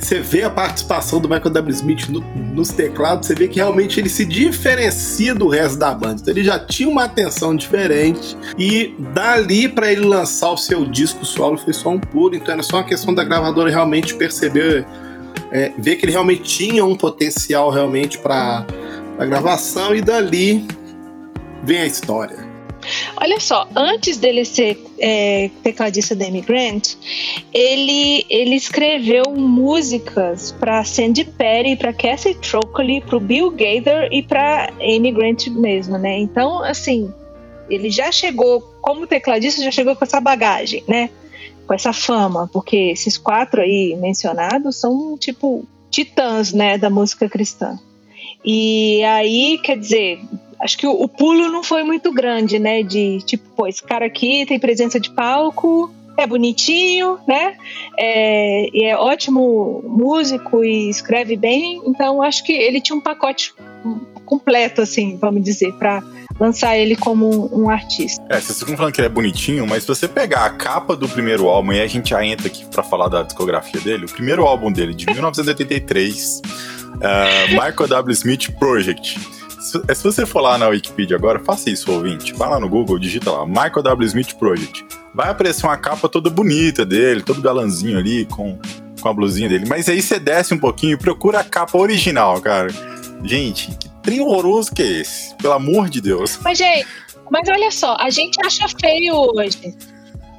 você 0.01 0.19
vê 0.19 0.43
a 0.43 0.51
participação 0.51 1.21
do 1.21 1.29
Michael 1.29 1.51
W. 1.51 1.75
Smith 1.75 2.09
no, 2.09 2.21
nos 2.55 2.71
teclados, 2.71 3.27
você 3.27 3.35
vê 3.35 3.47
que 3.47 3.57
realmente 3.57 4.01
ele 4.01 4.09
se 4.09 4.25
diferencia 4.25 5.35
do 5.35 5.49
resto 5.49 5.79
da 5.79 5.93
banda. 5.93 6.21
Então 6.23 6.33
ele 6.33 6.43
já 6.43 6.59
tinha 6.59 6.89
uma 6.89 7.05
atenção 7.05 7.55
diferente 7.55 8.37
e 8.59 8.95
dali 9.13 9.69
para 9.69 9.93
ele 9.93 10.03
lançar 10.03 10.51
o 10.51 10.57
seu 10.57 10.85
disco 10.85 11.25
solo 11.25 11.59
foi 11.59 11.75
só 11.75 11.91
um 11.91 12.01
puro. 12.01 12.35
Então 12.35 12.55
era 12.55 12.63
só 12.63 12.79
uma 12.79 12.85
questão 12.85 13.15
da 13.15 13.23
gravadora 13.23 13.71
realmente 13.71 14.15
perceber, 14.15 14.87
é, 15.53 15.73
ver 15.77 15.97
que 15.97 16.07
ele 16.07 16.13
realmente 16.13 16.43
tinha 16.43 16.85
um 16.85 16.97
potencial 16.97 17.71
realmente 17.71 18.19
para 18.19 18.67
a 19.21 19.27
gravação 19.27 19.95
e 19.95 20.01
dali 20.01 20.67
vem 21.63 21.81
a 21.81 21.87
história. 21.87 22.49
Olha 23.19 23.39
só, 23.39 23.69
antes 23.77 24.17
dele 24.17 24.47
ser 24.47 24.83
é, 24.99 25.51
tecladista 25.63 26.17
da 26.17 26.25
Amy 26.25 26.41
Grant, 26.41 26.95
ele, 27.53 28.25
ele 28.31 28.55
escreveu 28.55 29.25
músicas 29.37 30.53
para 30.53 30.83
Sandy 30.85 31.25
Perry, 31.25 31.77
para 31.77 31.93
Cassie 31.93 32.35
Trockley, 32.37 33.03
para 33.03 33.21
Bill 33.21 33.51
Gaither 33.51 34.09
e 34.11 34.23
para 34.23 34.73
Amy 34.81 35.13
Grant 35.13 35.49
mesmo, 35.49 35.99
né? 35.99 36.19
Então, 36.19 36.65
assim, 36.65 37.13
ele 37.69 37.91
já 37.91 38.11
chegou 38.11 38.63
como 38.81 39.07
tecladista, 39.07 39.63
já 39.63 39.71
chegou 39.71 39.95
com 39.95 40.05
essa 40.05 40.19
bagagem, 40.19 40.83
né? 40.89 41.11
Com 41.67 41.75
essa 41.75 41.93
fama, 41.93 42.49
porque 42.51 42.93
esses 42.93 43.19
quatro 43.19 43.61
aí 43.61 43.95
mencionados 44.01 44.81
são 44.81 45.19
tipo 45.19 45.67
titãs, 45.91 46.55
né, 46.55 46.79
da 46.79 46.89
música 46.89 47.29
cristã. 47.29 47.79
E 48.45 49.03
aí, 49.05 49.59
quer 49.63 49.79
dizer, 49.79 50.21
acho 50.61 50.79
que 50.79 50.87
o, 50.87 50.93
o, 50.93 51.09
pulo 51.09 51.49
não 51.49 51.63
foi 51.63 51.83
muito 51.83 52.13
grande, 52.13 52.59
né? 52.59 52.83
De 52.83 53.19
tipo, 53.23 53.49
pô, 53.57 53.67
esse 53.67 53.83
cara 53.83 54.07
aqui 54.07 54.45
tem 54.47 54.59
presença 54.59 54.99
de 54.99 55.11
palco, 55.11 55.93
é 56.17 56.27
bonitinho, 56.27 57.19
né? 57.27 57.57
É, 57.99 58.69
e 58.73 58.85
é 58.85 58.97
ótimo 58.97 59.83
músico 59.87 60.65
e 60.65 60.89
escreve 60.91 61.37
bem. 61.37 61.81
Então, 61.87 62.23
acho 62.23 62.45
que 62.45 62.53
ele 62.53 62.81
tinha 62.81 62.97
um 62.97 63.01
pacote 63.01 63.55
completo, 64.25 64.81
assim, 64.83 65.17
vamos 65.17 65.43
dizer, 65.43 65.73
para 65.73 66.03
lançar 66.39 66.77
ele 66.77 66.95
como 66.95 67.29
um, 67.29 67.65
um, 67.65 67.71
artista. 67.71 68.25
É, 68.29 68.41
vocês 68.41 68.59
ficam 68.59 68.77
falando 68.77 68.95
que 68.95 69.01
ele 69.01 69.07
é 69.07 69.11
bonitinho, 69.11 69.67
mas 69.67 69.83
se 69.83 69.89
você 69.89 70.07
pegar 70.07 70.47
a 70.47 70.51
capa 70.51 70.95
do 70.97 71.09
primeiro 71.09 71.49
álbum, 71.49 71.73
e 71.73 71.81
a 71.81 71.87
gente 71.87 72.11
já 72.11 72.25
entra 72.25 72.47
aqui 72.47 72.65
para 72.65 72.83
falar 72.83 73.09
da 73.09 73.23
discografia 73.23 73.81
dele, 73.81 74.05
o 74.05 74.09
primeiro 74.09 74.47
álbum 74.47 74.71
dele, 74.71 74.95
de 74.95 75.05
1983. 75.13 76.41
Uh, 76.97 77.51
Michael 77.51 77.89
W. 77.89 78.13
Smith 78.13 78.51
Project. 78.59 79.19
Se, 79.61 79.95
se, 79.95 80.03
você 80.03 80.25
for 80.25 80.41
lá 80.41 80.57
na 80.57 80.69
Wikipedia 80.69 81.17
agora, 81.17 81.39
faça 81.39 81.71
isso, 81.71 81.93
ouvinte. 81.93 82.33
Vai 82.33 82.49
lá 82.49 82.59
no 82.59 82.69
Google, 82.69 82.99
digita 82.99 83.31
lá, 83.31 83.47
Michael 83.47 83.83
W. 83.83 84.07
Smith 84.07 84.35
Project. 84.35 84.85
Vai 85.15 85.29
aparecer 85.29 85.67
uma 85.67 85.77
capa 85.77 86.09
toda 86.09 86.31
bonita 86.31 86.85
dele, 86.85 87.23
todo 87.23 87.43
galanzinho 87.43 87.99
ali, 87.99 88.25
com, 88.25 88.59
com 89.01 89.09
a 89.09 89.13
blusinha 89.13 89.49
dele. 89.49 89.67
Mas 89.69 89.89
aí 89.89 90.01
você 90.01 90.19
desce 90.19 90.55
um 90.55 90.59
pouquinho 90.59 90.95
e 90.95 90.97
procura 90.97 91.41
a 91.41 91.45
capa 91.45 91.77
original, 91.77 92.41
cara. 92.41 92.69
Gente, 93.23 93.71
que 93.77 93.89
trio 94.03 94.27
horroroso 94.27 94.73
que 94.73 94.83
é 94.83 95.01
esse? 95.01 95.35
Pelo 95.37 95.53
amor 95.53 95.91
de 95.91 96.01
Deus. 96.01 96.39
Mas, 96.43 96.57
gente, 96.59 96.87
mas 97.31 97.49
olha 97.49 97.71
só, 97.71 97.97
a 98.01 98.11
gente 98.11 98.39
acha 98.45 98.67
feio 98.81 99.15
hoje. 99.15 99.75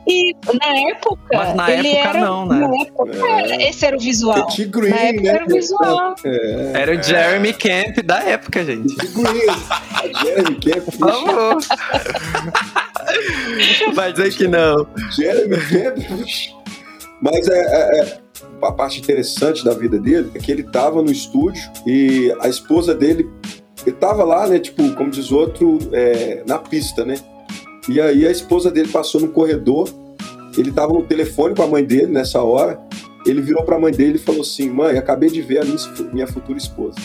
E 0.07 0.35
na 0.59 0.89
época. 0.89 1.21
Mas 1.31 1.55
na 1.55 1.71
ele 1.71 1.89
época 1.89 2.09
era, 2.09 2.25
não, 2.25 2.45
né? 2.47 2.67
Na 2.67 2.81
época, 2.81 3.27
é. 3.27 3.69
esse 3.69 3.85
era 3.85 3.95
o 3.95 3.99
visual. 3.99 4.47
Petit 4.47 4.65
Green, 4.65 4.89
na 4.89 4.97
época 4.97 5.23
né? 5.23 5.29
era 5.29 5.45
o 5.45 5.47
visual. 5.47 6.15
É. 6.25 6.71
Era 6.73 6.99
o 6.99 7.03
Jeremy 7.03 7.53
Camp 7.53 7.97
da 8.03 8.19
época, 8.23 8.65
gente. 8.65 8.95
Petit 8.95 9.13
Green. 9.13 9.49
A 9.69 10.23
Jeremy 10.23 10.55
Camp. 10.55 10.85
Por 10.85 10.93
favor. 10.93 11.57
Vai 13.93 14.13
dizer 14.13 14.35
que 14.35 14.47
não. 14.47 14.87
Jeremy 15.15 15.57
Camp. 15.57 15.97
Mas 17.21 17.47
é, 17.47 17.59
é, 17.59 17.99
é, 17.99 18.19
a 18.63 18.71
parte 18.71 18.99
interessante 18.99 19.63
da 19.63 19.73
vida 19.73 19.99
dele 19.99 20.31
é 20.33 20.39
que 20.39 20.51
ele 20.51 20.63
tava 20.63 21.01
no 21.03 21.11
estúdio 21.11 21.61
e 21.85 22.35
a 22.41 22.49
esposa 22.49 22.95
dele. 22.95 23.29
Ele 23.85 23.95
tava 23.95 24.23
lá, 24.23 24.47
né? 24.47 24.59
Tipo, 24.59 24.91
como 24.95 25.09
diz 25.09 25.31
outro, 25.31 25.79
é, 25.91 26.43
na 26.45 26.57
pista, 26.57 27.05
né? 27.05 27.15
E 27.89 27.99
aí 27.99 28.27
a 28.27 28.31
esposa 28.31 28.69
dele 28.69 28.89
passou 28.89 29.19
no 29.21 29.29
corredor, 29.29 29.89
ele 30.57 30.69
estava 30.69 30.93
no 30.93 31.03
telefone 31.03 31.55
com 31.55 31.63
a 31.63 31.67
mãe 31.67 31.83
dele 31.83 32.07
nessa 32.07 32.41
hora. 32.43 32.79
Ele 33.25 33.41
virou 33.41 33.63
para 33.63 33.75
a 33.75 33.79
mãe 33.79 33.91
dele 33.91 34.15
e 34.15 34.19
falou 34.19 34.41
assim: 34.41 34.69
Mãe, 34.69 34.97
acabei 34.97 35.29
de 35.29 35.41
ver 35.41 35.59
a 35.59 35.65
minha 36.11 36.27
futura 36.27 36.57
esposa. 36.57 36.97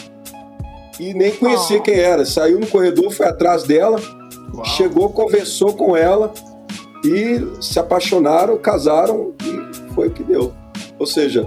E 0.99 1.13
nem 1.13 1.33
conhecia 1.33 1.79
oh. 1.79 1.83
quem 1.83 1.95
era. 1.95 2.25
Saiu 2.25 2.59
no 2.59 2.67
corredor, 2.67 3.11
foi 3.11 3.27
atrás 3.27 3.65
dela, 3.65 4.01
Uau. 4.55 4.65
chegou, 4.65 5.11
conversou 5.11 5.75
com 5.75 5.97
ela 5.97 6.33
e 7.05 7.47
se 7.61 7.79
apaixonaram, 7.79 8.57
casaram 8.57 9.35
e 9.45 9.93
foi 9.95 10.09
o 10.09 10.11
que 10.11 10.25
deu. 10.25 10.53
Ou 10.99 11.07
seja, 11.07 11.47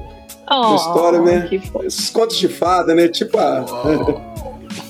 oh, 0.49 0.55
uma 0.55 0.75
história, 0.75 1.21
né? 1.21 1.49
Esses 1.83 2.09
contos 2.09 2.37
de 2.37 2.47
fada, 2.47 2.93
né? 2.93 3.07
Tipo 3.07 3.37
a. 3.39 3.65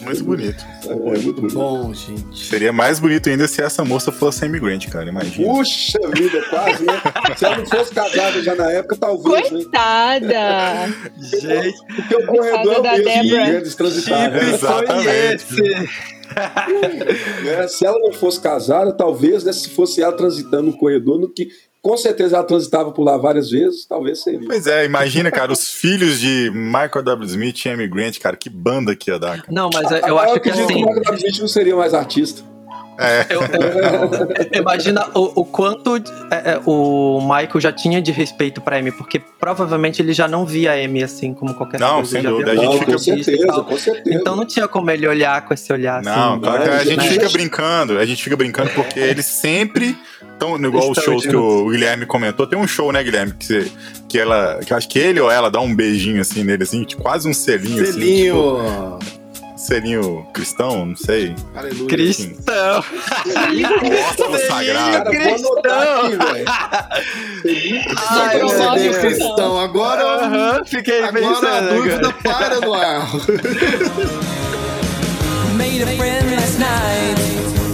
Muito 0.09 0.23
bonito. 0.23 0.65
É, 0.87 0.91
é 0.91 0.95
muito 0.95 1.33
bonito. 1.33 1.53
Bom, 1.53 1.93
gente. 1.93 2.45
Seria 2.47 2.73
mais 2.73 2.99
bonito 2.99 3.29
ainda 3.29 3.47
se 3.47 3.61
essa 3.61 3.85
moça 3.85 4.11
fosse 4.11 4.45
imigrante, 4.45 4.87
cara. 4.87 5.07
Imagina. 5.07 5.53
Puxa 5.53 5.99
vida, 6.15 6.41
quase, 6.49 6.83
né? 6.83 7.01
se 7.37 7.45
ela 7.45 7.57
não 7.57 7.65
fosse 7.65 7.93
casada 7.93 8.41
já 8.41 8.55
na 8.55 8.71
época, 8.71 8.95
talvez. 8.95 9.51
Né? 9.51 9.63
Coitada! 9.63 10.27
Né? 10.27 10.93
gente. 11.17 11.77
Porque 11.95 12.15
o 12.15 12.25
corredor 12.25 12.85
é 12.85 13.01
o 13.01 13.05
mesmo, 13.05 13.29
grandes 13.29 13.75
transitáveis. 13.75 14.53
Exatamente. 14.53 15.45
é, 17.47 17.67
se 17.67 17.85
ela 17.85 17.99
não 17.99 18.11
fosse 18.13 18.39
casada, 18.39 18.91
talvez, 18.93 19.43
né, 19.43 19.53
se 19.53 19.69
fosse 19.69 20.01
ela 20.01 20.13
transitando 20.13 20.63
no 20.63 20.77
corredor, 20.77 21.19
no 21.19 21.29
que 21.29 21.49
com 21.81 21.97
certeza 21.97 22.35
ela 22.35 22.45
transitava 22.45 22.91
por 22.91 23.03
lá 23.03 23.17
várias 23.17 23.49
vezes, 23.49 23.85
talvez 23.85 24.21
seria. 24.21 24.47
Pois 24.47 24.67
é, 24.67 24.85
imagina, 24.85 25.31
cara, 25.31 25.51
os 25.51 25.69
filhos 25.71 26.19
de 26.19 26.51
Michael 26.53 27.03
W. 27.03 27.25
Smith 27.25 27.65
e 27.65 27.69
Amy 27.69 27.87
Grant, 27.87 28.17
cara, 28.19 28.35
que 28.35 28.49
banda 28.49 28.95
que 28.95 29.09
ia 29.11 29.19
dar. 29.19 29.37
Cara. 29.37 29.47
Não, 29.49 29.69
mas 29.73 29.89
eu, 29.91 29.97
eu 29.99 30.19
acho 30.19 30.39
que 30.39 30.49
assim. 30.49 30.63
O 30.63 30.67
Michael 30.67 31.03
W. 31.03 31.15
Smith 31.17 31.39
não 31.39 31.47
seria 31.47 31.75
mais 31.75 31.93
artista. 31.93 32.48
É. 32.99 33.27
Eu, 33.29 33.41
eu, 33.41 34.59
imagina 34.61 35.07
o, 35.15 35.41
o 35.41 35.45
quanto 35.45 35.95
é, 35.95 36.01
é, 36.51 36.61
o 36.65 37.21
Michael 37.21 37.61
já 37.61 37.71
tinha 37.71 38.01
de 38.01 38.11
respeito 38.11 38.59
pra 38.59 38.77
Amy, 38.77 38.91
porque 38.91 39.19
provavelmente 39.39 40.01
ele 40.01 40.11
já 40.11 40.27
não 40.27 40.45
via 40.45 40.73
a 40.73 40.75
Amy 40.75 41.01
assim 41.01 41.33
como 41.33 41.53
qualquer 41.53 41.79
não, 41.79 41.95
coisa. 41.95 42.11
Sem 42.11 42.21
já 42.21 42.29
dúvida. 42.29 42.51
Via 42.51 42.59
a 42.59 42.63
gente 42.63 42.73
não, 42.73 42.79
fica... 42.79 42.91
com 42.91 42.97
certeza, 42.99 43.63
com 43.63 43.77
certeza. 43.77 44.15
Então 44.15 44.35
não 44.35 44.45
tinha 44.45 44.67
como 44.67 44.91
ele 44.91 45.07
olhar 45.07 45.45
com 45.45 45.53
esse 45.53 45.71
olhar 45.71 46.01
não, 46.03 46.33
assim. 46.33 46.41
Claro, 46.41 46.65
né? 46.65 46.77
a 46.77 46.83
gente 46.83 46.97
Mas... 46.97 47.07
fica 47.13 47.29
brincando, 47.29 47.97
a 47.97 48.05
gente 48.05 48.21
fica 48.21 48.35
brincando 48.35 48.69
porque 48.71 48.99
eles 48.99 49.25
sempre 49.25 49.97
estão 50.33 50.57
igual 50.57 50.91
os 50.91 50.97
shows 51.01 51.25
que 51.25 51.35
o 51.35 51.69
Guilherme 51.69 52.05
comentou. 52.05 52.45
Tem 52.47 52.59
um 52.59 52.67
show, 52.67 52.91
né, 52.91 53.01
Guilherme, 53.01 53.33
que, 53.33 53.45
você, 53.45 53.71
que 54.09 54.19
ela, 54.19 54.59
que 54.65 54.73
eu 54.73 54.77
acho 54.77 54.89
que 54.89 54.99
ele 54.99 55.21
ou 55.21 55.31
ela 55.31 55.49
dá 55.49 55.61
um 55.61 55.73
beijinho 55.73 56.19
assim 56.19 56.43
nele, 56.43 56.63
assim, 56.63 56.85
quase 57.01 57.29
um 57.29 57.33
selinho. 57.33 57.85
Selinho. 57.85 58.57
Assim, 58.57 59.05
tipo, 59.05 59.18
selinho 59.59 60.25
cristão, 60.33 60.85
não 60.85 60.95
sei. 60.95 61.35
Aleluia. 61.55 61.87
Cristão. 61.87 62.83
Nossa, 64.19 64.47
sagrado. 64.47 65.11
Cara, 65.11 65.23
vou 65.23 65.35
anotar 65.35 66.05
aqui, 66.05 66.15
velho. 66.15 66.45
Ai, 68.09 68.41
eu 68.41 68.73
Deus. 68.75 68.97
cristão. 68.97 69.59
Agora, 69.59 70.01
Aham, 70.03 70.63
fiquei 70.65 71.03
agora 71.03 71.57
a 71.57 71.61
dúvida 71.61 72.13
para 72.23 72.59
no 72.61 72.73
ar. 72.73 73.09
Made 75.57 75.83
a 75.83 75.87
friend 75.97 76.31
last 76.31 76.57
night, 76.59 77.17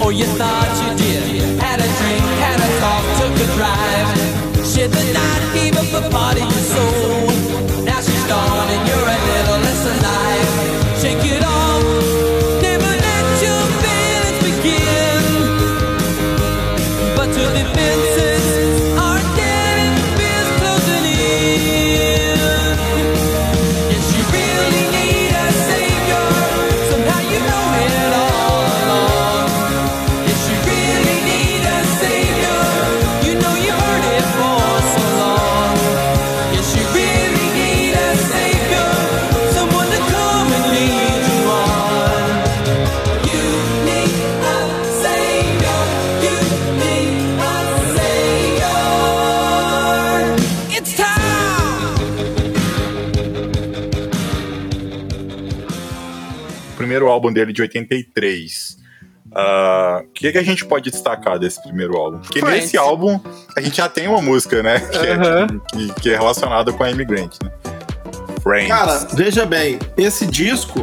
or 0.04 0.12
you 0.12 0.25
thought 0.38 0.70
you 0.82 0.96
did. 0.98 1.60
Had 1.62 1.80
a 1.80 1.88
drink, 2.01 2.25
had 2.42 2.60
a 2.60 2.80
talk, 2.82 3.04
took 3.20 3.36
a 3.39 3.48
drive. 3.56 4.65
Shared 4.65 4.92
the 4.92 5.04
night, 5.13 5.54
gave 5.54 5.77
up 5.77 5.94
a 5.94 6.10
part 6.10 6.36
of 6.36 6.42
your 6.42 6.65
soul. 6.74 7.30
Now 7.86 8.01
she's 8.01 8.25
gone 8.27 8.68
and 8.70 8.88
you're 8.89 8.98
a 8.98 9.20
little 9.30 9.44
álbum 57.09 57.31
dele 57.31 57.51
de 57.53 57.62
83. 57.62 58.77
Ah, 59.33 60.01
O 60.03 60.07
que, 60.13 60.31
que 60.31 60.38
a 60.38 60.43
gente 60.43 60.63
pode 60.65 60.89
destacar 60.91 61.38
desse 61.39 61.62
primeiro 61.62 61.97
álbum? 61.97 62.19
Porque 62.19 62.39
Friends. 62.39 62.62
nesse 62.63 62.77
álbum 62.77 63.19
a 63.57 63.62
gente 63.62 63.77
já 63.77 63.89
tem 63.89 64.07
uma 64.07 64.21
música, 64.21 64.62
né? 64.63 64.79
Que, 64.79 64.97
é- 64.97 65.47
que- 65.93 66.01
que 66.01 66.09
é 66.12 66.17
relacionada 66.17 66.71
com 66.71 66.83
a 66.83 66.91
Immigrant, 66.91 67.35
né? 67.43 67.51
Friends. 68.41 68.67
Cara, 68.69 69.07
veja 69.13 69.45
bem, 69.45 69.79
esse 69.97 70.25
disco, 70.27 70.79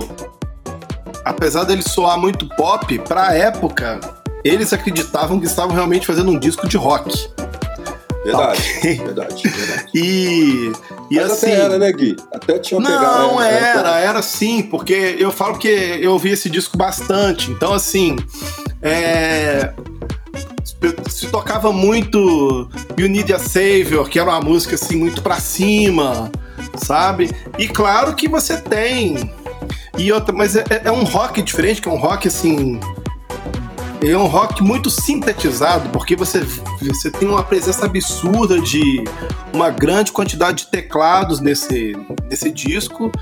apesar 1.25 1.65
dele 1.65 1.83
soar 1.83 2.19
muito 2.19 2.47
pop, 2.57 2.99
pra 3.01 3.35
época, 3.35 4.01
eles 4.45 4.73
acreditavam 4.73 5.39
que 5.39 5.47
estavam 5.47 5.75
realmente 5.75 6.07
fazendo 6.07 6.31
um 6.33 6.39
disco 6.39 6.69
de 6.69 6.77
rock. 6.77 7.11
Verdade, 8.25 8.63
Ok. 8.79 8.95
verdade, 8.99 9.43
verdade. 9.49 9.89
E, 9.95 10.73
e 11.11 11.17
Mas 11.17 11.33
assim. 11.33 11.47
até 11.47 11.61
era, 11.61 11.79
né, 11.79 11.93
Gui? 11.93 12.17
Até 12.33 12.59
tinha 12.59 12.79
uma 12.79 12.89
pegada. 12.89 13.19
Não, 13.19 13.41
né? 13.41 13.53
era, 13.53 13.99
era 14.01 14.23
sim, 14.23 14.63
porque 14.63 15.17
eu 15.19 15.31
falo 15.33 15.59
que 15.59 15.69
eu 15.69 16.13
ouvi 16.13 16.31
esse 16.31 16.49
disco 16.49 16.77
bastante. 16.77 17.51
Então, 17.51 17.73
assim, 17.73 18.17
é, 18.81 19.73
se 21.09 21.27
tocava 21.29 21.73
muito 21.73 22.69
You 22.99 23.09
Need 23.09 23.33
a 23.33 23.39
Savior, 23.39 24.09
que 24.09 24.19
era 24.19 24.31
uma 24.31 24.41
música 24.41 24.75
assim 24.77 24.97
muito 24.97 25.21
pra 25.23 25.41
cima, 25.41 26.31
sabe? 26.77 27.31
E 27.59 27.67
claro 27.69 28.15
que 28.15 28.29
você 28.29 28.57
tem. 28.57 29.33
E 29.99 30.11
outra, 30.13 30.35
mas 30.35 30.57
é, 30.57 30.65
é 30.85 30.91
um 30.93 31.05
rock 31.05 31.43
diferente, 31.43 31.81
que 31.83 31.89
é 31.89 31.93
um 31.93 31.99
rock 31.99 32.29
assim. 32.29 32.81
É 34.05 34.17
um 34.17 34.27
rock 34.27 34.63
muito 34.63 34.91
sintetizado, 34.91 35.89
porque 35.91 36.17
você, 36.17 36.41
você 36.81 37.11
tem 37.11 37.29
uma 37.29 37.43
presença 37.43 37.87
absurda 37.87 38.61
de 38.61 39.05
uma 39.53 39.71
grande 39.71 40.11
quantidade 40.11 40.65
de 40.65 40.71
teclados 40.71 41.41
nesse, 41.41 41.97
nesse 42.29 42.51
disco, 42.51 43.13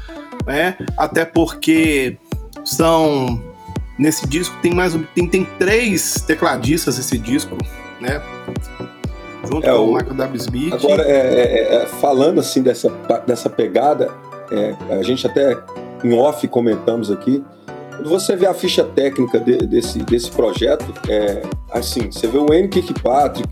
né? 0.47 0.77
Até 0.97 1.25
porque 1.25 2.17
são 2.65 3.43
nesse 3.99 4.27
disco 4.27 4.57
tem 4.63 4.73
mais 4.75 4.95
um- 4.95 5.03
tem, 5.15 5.27
tem 5.29 5.45
três 5.59 6.23
tecladistas 6.27 6.99
esse 6.99 7.19
disco, 7.19 7.57
né? 8.01 8.23
Junto 9.47 9.67
É, 9.67 9.73
com 9.73 9.85
o- 9.85 9.95
Michael 9.95 10.15
W. 10.15 10.37
Smith. 10.39 10.73
Agora, 10.73 11.03
é, 11.03 11.17
é, 11.17 11.75
é, 11.83 11.87
falando 11.87 12.41
assim 12.41 12.63
dessa, 12.63 12.89
dessa 13.27 13.51
pegada, 13.51 14.11
é, 14.51 14.75
a 14.99 15.03
gente 15.03 15.27
até 15.27 15.59
em 16.03 16.15
off 16.19 16.47
comentamos 16.49 17.11
aqui. 17.11 17.45
Quando 18.01 18.09
você 18.09 18.35
vê 18.35 18.47
a 18.47 18.55
ficha 18.55 18.83
técnica 18.83 19.39
de- 19.39 19.59
desse, 19.59 19.99
desse 19.99 20.31
projeto, 20.31 20.87
é, 21.07 21.43
assim, 21.71 22.11
você 22.11 22.27
vê 22.27 22.39
o 22.39 22.51
N. 22.51 22.67
Kirkpatrick, 22.67 23.47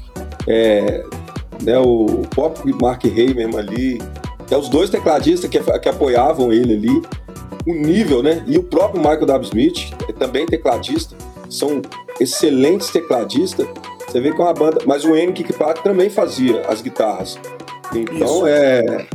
é, 0.47 1.05
né, 1.62 1.78
o 1.78 2.23
Pop 2.35 2.59
Mark 2.81 3.05
Heyman 3.05 3.55
ali, 3.59 4.00
é 4.50 4.57
os 4.57 4.71
dois 4.71 4.88
tecladistas 4.88 5.50
que, 5.50 5.61
que 5.61 5.88
apoiavam 5.90 6.50
ele 6.50 6.73
ali, 6.73 7.02
o 7.67 7.75
nível, 7.75 8.23
né? 8.23 8.43
E 8.47 8.57
o 8.57 8.62
próprio 8.62 9.02
Michael 9.02 9.26
W. 9.26 9.49
Smith, 9.49 9.93
é 10.09 10.12
também 10.12 10.47
tecladista, 10.47 11.14
são 11.50 11.83
excelentes 12.19 12.88
tecladistas. 12.88 13.67
Você 14.07 14.19
vê 14.19 14.33
que 14.33 14.40
é 14.40 14.45
uma 14.45 14.55
banda, 14.55 14.81
mas 14.87 15.05
o 15.05 15.14
N. 15.14 15.31
Kirkpatrick 15.35 15.83
também 15.85 16.09
fazia 16.09 16.62
as 16.67 16.81
guitarras. 16.81 17.38
Então 17.95 18.26
Isso. 18.26 18.47
é 18.47 19.07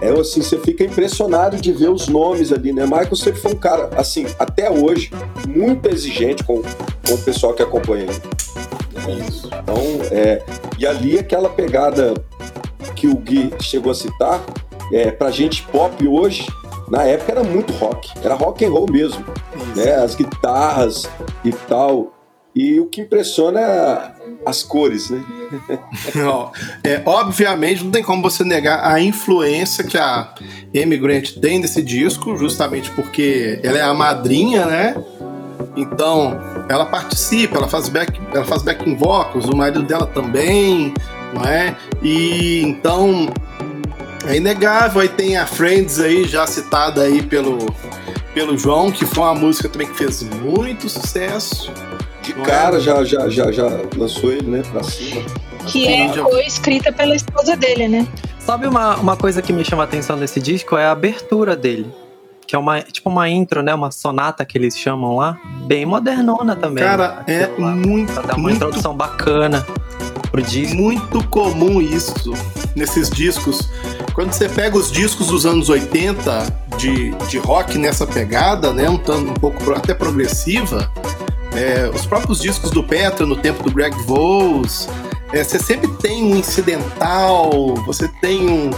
é 0.00 0.10
assim, 0.10 0.42
você 0.42 0.58
fica 0.58 0.84
impressionado 0.84 1.56
de 1.56 1.72
ver 1.72 1.90
os 1.90 2.08
nomes 2.08 2.52
ali, 2.52 2.72
né? 2.72 2.84
Michael 2.84 3.16
sempre 3.16 3.40
foi 3.40 3.52
um 3.52 3.56
cara, 3.56 3.90
assim, 3.96 4.26
até 4.38 4.70
hoje, 4.70 5.10
muito 5.46 5.88
exigente 5.88 6.44
com, 6.44 6.62
com 6.62 7.14
o 7.14 7.18
pessoal 7.18 7.54
que 7.54 7.62
acompanha 7.62 8.04
ele. 8.04 8.20
Então, 9.46 9.76
é, 10.10 10.42
e 10.78 10.86
ali 10.86 11.18
aquela 11.18 11.48
pegada 11.48 12.14
que 12.94 13.06
o 13.06 13.16
Gui 13.16 13.52
chegou 13.60 13.92
a 13.92 13.94
citar, 13.94 14.44
é, 14.92 15.10
pra 15.10 15.30
gente 15.30 15.62
pop 15.64 16.06
hoje, 16.06 16.46
na 16.90 17.04
época 17.04 17.32
era 17.32 17.44
muito 17.44 17.72
rock, 17.74 18.10
era 18.22 18.34
rock 18.34 18.64
and 18.64 18.70
roll 18.70 18.86
mesmo, 18.90 19.24
né? 19.76 19.94
As 19.96 20.14
guitarras 20.14 21.08
e 21.44 21.52
tal. 21.52 22.17
E 22.54 22.80
o 22.80 22.86
que 22.86 23.02
impressiona 23.02 24.14
as 24.44 24.62
cores, 24.62 25.10
né? 25.10 25.22
É, 26.84 27.00
obviamente, 27.06 27.82
não 27.84 27.90
tem 27.90 28.02
como 28.02 28.22
você 28.22 28.44
negar 28.44 28.84
a 28.84 29.00
influência 29.00 29.84
que 29.84 29.96
a 29.96 30.34
Amy 30.74 30.96
Grant 30.98 31.32
tem 31.40 31.58
nesse 31.58 31.82
disco, 31.82 32.36
justamente 32.36 32.90
porque 32.90 33.58
ela 33.62 33.78
é 33.78 33.82
a 33.82 33.94
madrinha, 33.94 34.66
né? 34.66 34.94
Então, 35.76 36.38
ela 36.68 36.84
participa, 36.84 37.56
ela 37.56 37.68
faz 37.68 37.88
back, 37.88 38.20
ela 38.34 38.44
faz 38.44 38.62
backing 38.62 38.96
vocals, 38.96 39.46
o 39.46 39.56
marido 39.56 39.82
dela 39.82 40.06
também, 40.06 40.92
não 41.32 41.42
é? 41.44 41.76
E 42.02 42.62
então 42.62 43.28
é 44.26 44.36
inegável. 44.36 45.00
Aí 45.00 45.08
tem 45.08 45.36
a 45.36 45.46
Friends 45.46 45.98
aí 46.00 46.24
já 46.24 46.46
citada 46.46 47.02
aí 47.02 47.22
pelo 47.22 47.58
pelo 48.34 48.56
João, 48.56 48.90
que 48.90 49.04
foi 49.04 49.24
uma 49.24 49.34
música 49.34 49.68
também 49.68 49.88
que 49.88 49.96
fez 49.96 50.22
muito 50.22 50.88
sucesso. 50.88 51.72
De 52.28 52.34
Não 52.34 52.42
é? 52.42 52.46
cara 52.46 52.78
já, 52.80 53.02
já, 53.04 53.28
já, 53.28 53.50
já 53.50 53.66
lançou 53.96 54.30
ele, 54.32 54.48
né, 54.50 54.62
pra 54.70 54.82
cima. 54.84 55.22
Que 55.66 55.86
é, 55.86 56.46
escrita 56.46 56.92
pela 56.92 57.14
esposa 57.14 57.56
dele, 57.56 57.88
né? 57.88 58.06
Sabe 58.38 58.66
uma, 58.66 58.96
uma 58.96 59.16
coisa 59.16 59.42
que 59.42 59.52
me 59.52 59.64
chama 59.64 59.82
a 59.82 59.84
atenção 59.84 60.16
nesse 60.16 60.40
disco? 60.40 60.76
É 60.76 60.86
a 60.86 60.92
abertura 60.92 61.54
dele. 61.56 61.90
Que 62.46 62.56
é 62.56 62.58
uma, 62.58 62.80
tipo 62.80 63.10
uma 63.10 63.28
intro, 63.28 63.62
né? 63.62 63.74
Uma 63.74 63.90
sonata 63.90 64.44
que 64.44 64.56
eles 64.56 64.76
chamam 64.78 65.16
lá. 65.16 65.38
Bem 65.66 65.84
modernona 65.84 66.56
também. 66.56 66.82
Cara, 66.82 67.22
é 67.26 67.44
Aquilo 67.44 67.66
lá, 67.66 67.72
muito, 67.74 68.12
Pra 68.12 68.22
dar 68.22 68.34
uma 68.34 68.42
muito 68.42 68.56
introdução 68.56 68.94
bacana 68.94 69.66
pro 70.30 70.40
disco. 70.42 70.74
muito 70.76 71.22
comum 71.28 71.80
isso 71.82 72.32
nesses 72.74 73.10
discos. 73.10 73.68
Quando 74.14 74.32
você 74.32 74.48
pega 74.48 74.76
os 74.78 74.90
discos 74.90 75.26
dos 75.26 75.44
anos 75.44 75.68
80 75.68 76.46
de, 76.78 77.10
de 77.28 77.36
rock 77.38 77.76
nessa 77.76 78.06
pegada, 78.06 78.72
né, 78.72 78.88
um, 78.88 78.96
tanto- 78.96 79.30
um 79.30 79.34
pouco 79.34 79.70
até 79.72 79.92
progressiva, 79.92 80.90
é, 81.58 81.90
os 81.92 82.06
próprios 82.06 82.40
discos 82.40 82.70
do 82.70 82.82
Petra 82.84 83.26
no 83.26 83.36
tempo 83.36 83.62
do 83.62 83.70
Greg 83.70 83.94
Vos, 84.04 84.88
é, 85.32 85.42
você 85.42 85.58
sempre 85.58 85.88
tem 85.96 86.22
um 86.22 86.36
incidental, 86.36 87.74
você 87.86 88.08
tem 88.20 88.48
um- 88.48 88.70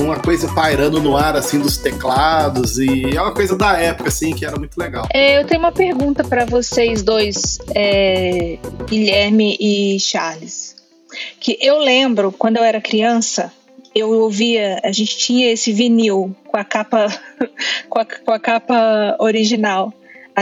uma 0.00 0.16
coisa 0.20 0.46
pairando 0.54 1.02
no 1.02 1.16
ar 1.16 1.34
assim 1.36 1.58
dos 1.58 1.76
teclados 1.76 2.78
e 2.78 3.16
é 3.16 3.20
uma 3.20 3.34
coisa 3.34 3.56
da 3.56 3.76
época 3.80 4.08
assim 4.08 4.32
que 4.32 4.44
era 4.44 4.56
muito 4.56 4.78
legal. 4.78 5.06
É, 5.12 5.40
eu 5.40 5.44
tenho 5.46 5.60
uma 5.60 5.72
pergunta 5.72 6.22
para 6.22 6.44
vocês 6.44 7.02
dois, 7.02 7.58
é, 7.74 8.58
Guilherme 8.86 9.56
e 9.60 9.98
Charles. 9.98 10.76
Que 11.40 11.58
eu 11.60 11.78
lembro, 11.78 12.30
quando 12.30 12.58
eu 12.58 12.62
era 12.62 12.80
criança, 12.80 13.52
eu 13.94 14.10
ouvia, 14.10 14.78
a 14.84 14.92
gente 14.92 15.16
tinha 15.18 15.50
esse 15.50 15.72
vinil 15.72 16.34
com 16.46 16.56
a 16.56 16.62
capa, 16.64 17.08
com 17.90 17.98
a, 17.98 18.04
com 18.04 18.30
a 18.32 18.38
capa 18.38 19.16
original 19.18 19.92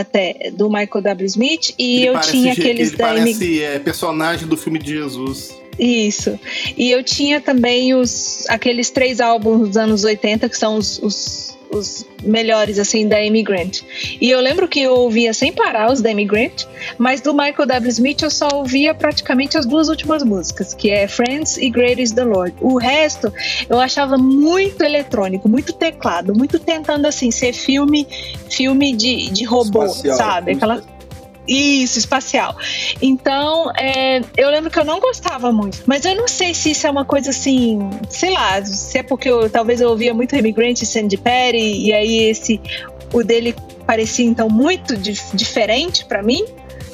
até 0.00 0.50
do 0.52 0.68
Michael 0.68 1.02
W. 1.02 1.26
Smith 1.26 1.74
e 1.78 2.02
Ele 2.02 2.06
eu 2.08 2.20
tinha 2.20 2.52
aqueles 2.52 2.88
ele 2.88 2.96
da 2.98 3.04
parece 3.04 3.62
é, 3.62 3.78
personagem 3.78 4.46
do 4.46 4.56
filme 4.56 4.78
de 4.78 4.90
Jesus. 4.90 5.56
Isso. 5.78 6.38
E 6.76 6.90
eu 6.90 7.02
tinha 7.02 7.40
também 7.40 7.94
os 7.94 8.44
aqueles 8.48 8.90
três 8.90 9.20
álbuns 9.20 9.68
dos 9.68 9.76
anos 9.76 10.04
80 10.04 10.48
que 10.48 10.56
são 10.56 10.76
os, 10.76 10.98
os, 11.02 11.55
os 11.70 12.06
melhores 12.22 12.78
assim 12.78 13.08
da 13.08 13.16
Amy 13.16 13.42
Grant. 13.42 13.82
E 14.20 14.30
eu 14.30 14.40
lembro 14.40 14.68
que 14.68 14.80
eu 14.80 14.94
ouvia 14.94 15.32
sem 15.32 15.52
parar 15.52 15.92
os 15.92 16.00
da 16.00 16.10
Amy 16.10 16.24
Grant, 16.24 16.64
mas 16.98 17.20
do 17.20 17.32
Michael 17.32 17.66
W. 17.66 17.88
Smith 17.88 18.22
eu 18.22 18.30
só 18.30 18.48
ouvia 18.54 18.94
praticamente 18.94 19.58
as 19.58 19.66
duas 19.66 19.88
últimas 19.88 20.22
músicas, 20.22 20.74
que 20.74 20.90
é 20.90 21.06
Friends 21.06 21.56
e 21.56 21.70
Great 21.70 22.00
is 22.00 22.12
the 22.12 22.24
Lord. 22.24 22.54
O 22.60 22.78
resto 22.78 23.32
eu 23.68 23.80
achava 23.80 24.16
muito 24.16 24.82
eletrônico, 24.82 25.48
muito 25.48 25.72
teclado, 25.72 26.34
muito 26.34 26.58
tentando 26.58 27.06
assim 27.06 27.30
ser 27.30 27.52
filme 27.52 28.06
filme 28.50 28.94
de, 28.94 29.30
de 29.30 29.44
robô, 29.44 29.84
Espacial, 29.84 30.16
sabe? 30.16 30.52
Aquela 30.52 30.95
isso, 31.46 31.98
espacial. 31.98 32.56
Então, 33.00 33.70
é, 33.76 34.20
eu 34.36 34.50
lembro 34.50 34.70
que 34.70 34.78
eu 34.78 34.84
não 34.84 35.00
gostava 35.00 35.52
muito. 35.52 35.82
Mas 35.86 36.04
eu 36.04 36.14
não 36.14 36.28
sei 36.28 36.54
se 36.54 36.70
isso 36.72 36.86
é 36.86 36.90
uma 36.90 37.04
coisa 37.04 37.30
assim, 37.30 37.78
sei 38.10 38.30
lá, 38.30 38.64
se 38.64 38.98
é 38.98 39.02
porque 39.02 39.28
eu, 39.28 39.48
talvez 39.50 39.80
eu 39.80 39.88
ouvia 39.90 40.12
muito 40.14 40.34
Immigrant 40.36 40.80
e 40.82 40.86
Sandy 40.86 41.16
Perry, 41.16 41.86
e 41.86 41.92
aí 41.92 42.16
esse, 42.30 42.60
o 43.12 43.22
dele 43.22 43.54
parecia 43.86 44.24
então 44.26 44.48
muito 44.48 44.96
dif- 44.96 45.34
diferente 45.34 46.04
pra 46.04 46.22
mim, 46.22 46.44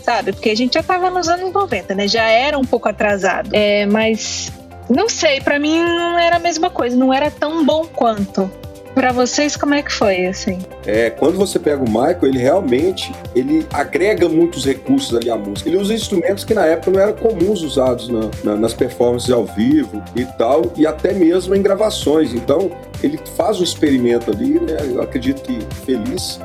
sabe? 0.05 0.33
Porque 0.33 0.51
a 0.51 0.57
gente 0.57 0.75
já 0.75 0.83
tava 0.83 1.11
nos 1.11 1.29
anos 1.29 1.53
90, 1.53 1.95
né? 1.95 2.07
Já 2.09 2.25
era 2.25 2.59
um 2.59 2.65
pouco 2.65 2.89
atrasado. 2.89 3.49
É, 3.53 3.87
mas, 3.87 4.53
não 4.91 5.09
sei, 5.09 5.41
pra 5.41 5.59
mim 5.59 5.79
não 5.79 6.19
era 6.19 6.37
a 6.37 6.39
mesma 6.39 6.69
coisa, 6.69 6.97
não 6.97 7.13
era 7.13 7.31
tão 7.31 7.65
bom 7.65 7.87
quanto. 7.87 8.51
Pra 8.95 9.11
vocês, 9.11 9.57
como 9.57 9.73
é 9.75 9.83
que 9.83 9.91
foi, 9.93 10.27
assim? 10.27 10.59
É, 10.87 11.09
quando 11.09 11.37
você 11.37 11.59
pega 11.59 11.83
o 11.83 11.89
Michael, 11.89 12.19
ele 12.25 12.39
realmente 12.39 13.11
ele 13.35 13.67
agrega 13.73 14.29
muitos 14.29 14.67
recursos 14.67 15.15
ali 15.17 15.31
à 15.31 15.37
música. 15.37 15.69
Ele 15.71 15.79
usa 15.79 15.95
instrumentos 15.95 16.45
que 16.45 16.53
na 16.53 16.67
época 16.67 16.91
não 16.91 17.01
eram 17.01 17.15
comuns 17.15 17.63
usados 17.63 18.09
na- 18.09 18.31
na- 18.45 18.57
nas 18.57 18.75
performances 18.75 19.31
ao 19.31 19.47
vivo 19.47 20.03
e 20.15 20.25
tal, 20.37 20.71
e 20.77 20.87
até 20.87 21.13
mesmo 21.15 21.55
em 21.55 21.63
gravações. 21.63 22.35
Então, 22.35 22.71
ele 23.03 23.19
faz 23.37 23.61
um 23.61 23.65
experimento 23.65 24.31
ali, 24.31 24.61
né? 24.61 24.77
Eu 24.95 25.01
acredito 25.01 25.41
que 25.43 25.59
feliz. 25.87 26.39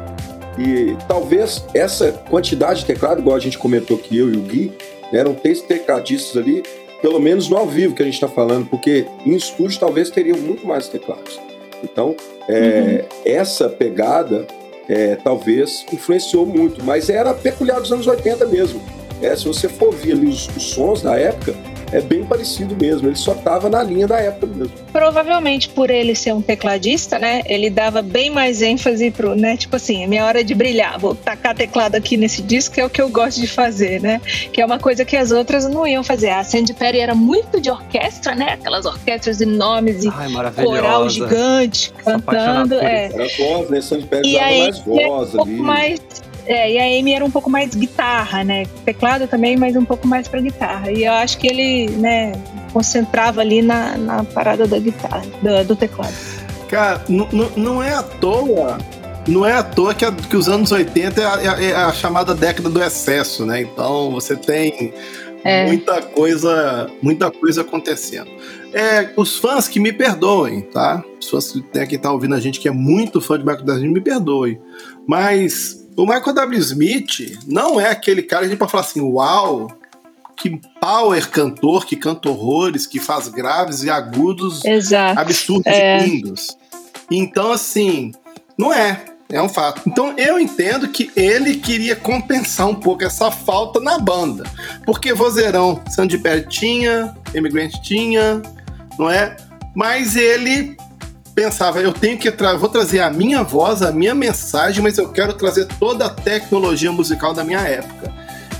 E 0.57 0.95
talvez 1.07 1.63
essa 1.73 2.11
quantidade 2.29 2.79
de 2.79 2.85
teclado, 2.85 3.19
igual 3.19 3.35
a 3.35 3.39
gente 3.39 3.57
comentou 3.57 3.97
aqui, 3.97 4.17
eu 4.17 4.33
e 4.33 4.37
o 4.37 4.41
Gui, 4.41 4.71
né, 5.11 5.19
eram 5.19 5.33
três 5.33 5.61
tecladistas 5.61 6.35
ali, 6.41 6.63
pelo 7.01 7.19
menos 7.19 7.47
no 7.49 7.57
ao 7.57 7.67
vivo 7.67 7.93
que 7.93 8.01
a 8.01 8.05
gente 8.05 8.15
está 8.15 8.27
falando, 8.27 8.65
porque 8.67 9.05
em 9.25 9.35
estúdio 9.35 9.79
talvez 9.79 10.09
teriam 10.09 10.37
muito 10.37 10.65
mais 10.65 10.87
teclados. 10.87 11.39
Então, 11.83 12.15
é, 12.47 13.05
essa 13.25 13.69
pegada 13.69 14.45
é, 14.87 15.15
talvez 15.15 15.85
influenciou 15.91 16.45
muito, 16.45 16.83
mas 16.83 17.09
era 17.09 17.33
peculiar 17.33 17.79
dos 17.79 17.91
anos 17.91 18.07
80 18.07 18.45
mesmo. 18.47 18.81
É, 19.21 19.35
se 19.35 19.45
você 19.45 19.67
for 19.67 19.87
ouvir 19.87 20.13
ali 20.13 20.27
os, 20.27 20.47
os 20.55 20.63
sons 20.63 21.01
da 21.01 21.17
época, 21.17 21.55
é 21.91 22.01
bem 22.01 22.23
parecido 22.25 22.75
mesmo. 22.75 23.07
Ele 23.07 23.15
só 23.15 23.33
tava 23.33 23.69
na 23.69 23.81
linha 23.83 24.07
da 24.07 24.17
época 24.19 24.47
mesmo. 24.47 24.73
Provavelmente 24.91 25.69
por 25.69 25.89
ele 25.89 26.15
ser 26.15 26.33
um 26.33 26.41
tecladista, 26.41 27.17
né? 27.19 27.41
Ele 27.45 27.69
dava 27.69 28.01
bem 28.01 28.29
mais 28.29 28.61
ênfase 28.61 29.11
pro, 29.11 29.35
né? 29.35 29.55
Tipo 29.57 29.75
assim, 29.75 30.03
é 30.03 30.07
minha 30.07 30.25
hora 30.25 30.43
de 30.43 30.53
brilhar. 30.53 30.99
Vou 30.99 31.15
tacar 31.15 31.55
teclado 31.55 31.95
aqui 31.95 32.17
nesse 32.17 32.41
disco, 32.41 32.75
que 32.75 32.81
é 32.81 32.85
o 32.85 32.89
que 32.89 33.01
eu 33.01 33.09
gosto 33.09 33.39
de 33.39 33.47
fazer, 33.47 34.01
né? 34.01 34.21
Que 34.51 34.61
é 34.61 34.65
uma 34.65 34.79
coisa 34.79 35.05
que 35.05 35.15
as 35.15 35.31
outras 35.31 35.67
não 35.69 35.85
iam 35.87 36.03
fazer. 36.03 36.29
A 36.29 36.43
Sandy 36.43 36.73
Perry 36.73 36.99
era 36.99 37.15
muito 37.15 37.59
de 37.59 37.69
orquestra, 37.69 38.35
né? 38.35 38.53
Aquelas 38.53 38.85
orquestras 38.85 39.41
enormes 39.41 40.03
e 40.03 40.09
Ai, 40.09 40.29
coral 40.63 41.09
gigante 41.09 41.93
cantando. 42.03 42.75
É. 42.75 43.05
Era 43.13 43.27
voz, 43.37 43.69
né? 43.69 43.81
Sandy 43.81 44.05
Perry 44.05 44.27
E 44.27 44.35
usava 44.35 44.45
aí 44.45 44.59
mais 44.59 44.77
é 44.77 44.81
voz 45.07 45.29
um 45.29 45.31
pouco 45.37 45.49
ali. 45.49 45.59
mais. 45.59 46.01
É, 46.47 46.71
e 46.71 46.79
a 46.79 46.99
Amy 46.99 47.13
era 47.13 47.25
um 47.25 47.29
pouco 47.31 47.49
mais 47.49 47.75
guitarra, 47.75 48.43
né? 48.43 48.65
Teclado 48.85 49.27
também, 49.27 49.57
mas 49.57 49.75
um 49.75 49.83
pouco 49.83 50.07
mais 50.07 50.27
pra 50.29 50.39
guitarra. 50.39 50.91
E 50.91 51.03
eu 51.03 51.11
acho 51.13 51.37
que 51.37 51.45
ele, 51.47 51.89
né, 51.97 52.31
concentrava 52.71 53.41
ali 53.41 53.61
na, 53.61 53.97
na 53.97 54.23
parada 54.23 54.65
da 54.65 54.79
guitarra, 54.79 55.23
do, 55.41 55.63
do 55.67 55.75
teclado. 55.75 56.13
Cara, 56.69 57.03
não 57.55 57.83
é 57.83 57.93
à 57.93 58.01
toa. 58.03 58.77
Não 59.27 59.45
é 59.45 59.51
à 59.53 59.61
toa 59.63 59.93
que, 59.93 60.05
a- 60.05 60.11
que 60.11 60.37
os 60.37 60.47
anos 60.47 60.71
80 60.71 61.21
é 61.21 61.25
a, 61.25 61.41
é 61.41 61.47
a- 61.49 61.61
é 61.63 61.75
a 61.75 61.91
chamada 61.91 62.33
década 62.33 62.69
do 62.69 62.81
excesso, 62.81 63.45
né? 63.45 63.61
Então 63.61 64.09
você 64.11 64.35
tem 64.37 64.93
É. 65.43 65.65
muita 65.67 66.01
coisa, 66.01 66.89
muita 67.01 67.29
coisa 67.29 67.59
acontecendo. 67.61 68.29
É, 68.73 69.09
os 69.17 69.37
fãs 69.37 69.67
que 69.67 69.81
me 69.81 69.91
perdoem, 69.91 70.61
tá? 70.61 71.03
Os 71.21 71.29
fãs 71.29 71.51
que 71.51 71.61
tem 71.61 71.85
quem 71.87 71.99
tá 71.99 72.09
ouvindo 72.11 72.35
a 72.35 72.39
gente 72.39 72.57
que 72.59 72.69
é 72.69 72.71
muito 72.71 73.19
fã 73.19 73.37
de 73.37 73.45
Michael. 73.45 73.65
Smith, 73.75 73.91
me 73.93 74.01
perdoem. 74.01 74.59
Mas 75.05 75.85
o 75.97 76.05
Michael 76.05 76.33
W. 76.33 76.59
Smith 76.59 77.39
não 77.45 77.79
é 77.79 77.89
aquele 77.89 78.21
cara 78.21 78.41
que 78.43 78.47
a 78.47 78.49
gente 78.49 78.59
pode 78.59 78.71
falar 78.71 78.83
assim, 78.83 79.01
uau, 79.01 79.71
que 80.35 80.61
power 80.79 81.27
cantor, 81.29 81.85
que 81.85 81.95
canta 81.95 82.29
horrores, 82.29 82.85
que 82.85 82.99
faz 82.99 83.27
graves 83.27 83.83
e 83.83 83.89
agudos 83.89 84.63
Exato. 84.63 85.19
absurdos 85.19 85.65
É. 85.73 85.99
e 85.99 86.09
lindos. 86.09 86.55
Então, 87.09 87.51
assim, 87.51 88.11
não 88.57 88.71
é. 88.71 89.05
É 89.29 89.41
um 89.41 89.49
fato. 89.49 89.81
Então, 89.85 90.13
eu 90.17 90.39
entendo 90.39 90.87
que 90.87 91.11
ele 91.13 91.57
queria 91.57 91.97
compensar 91.97 92.65
um 92.67 92.75
pouco 92.75 93.03
essa 93.03 93.29
falta 93.29 93.77
na 93.81 93.99
banda. 93.99 94.45
Porque 94.85 95.13
vozeirão, 95.13 95.81
Sandy 95.89 96.17
Perry 96.17 96.47
tinha, 96.47 97.13
Emigrant 97.33 97.73
tinha, 97.81 98.41
não 98.97 99.09
é? 99.09 99.35
Mas 99.75 100.15
ele 100.15 100.77
pensava, 101.37 101.79
eu 101.79 101.93
tenho 101.93 102.17
que 102.17 102.31
tra 102.31 102.55
vou 102.55 102.67
trazer 102.67 102.99
a 102.99 103.11
minha 103.11 103.43
voz, 103.43 103.83
a 103.83 103.91
minha 103.91 104.15
mensagem, 104.15 104.81
mas 104.81 104.97
eu 104.97 105.07
quero 105.09 105.33
trazer 105.33 105.67
toda 105.79 106.07
a 106.07 106.09
tecnologia 106.09 106.91
musical 106.91 107.31
da 107.31 107.43
minha 107.43 107.59
época. 107.59 108.11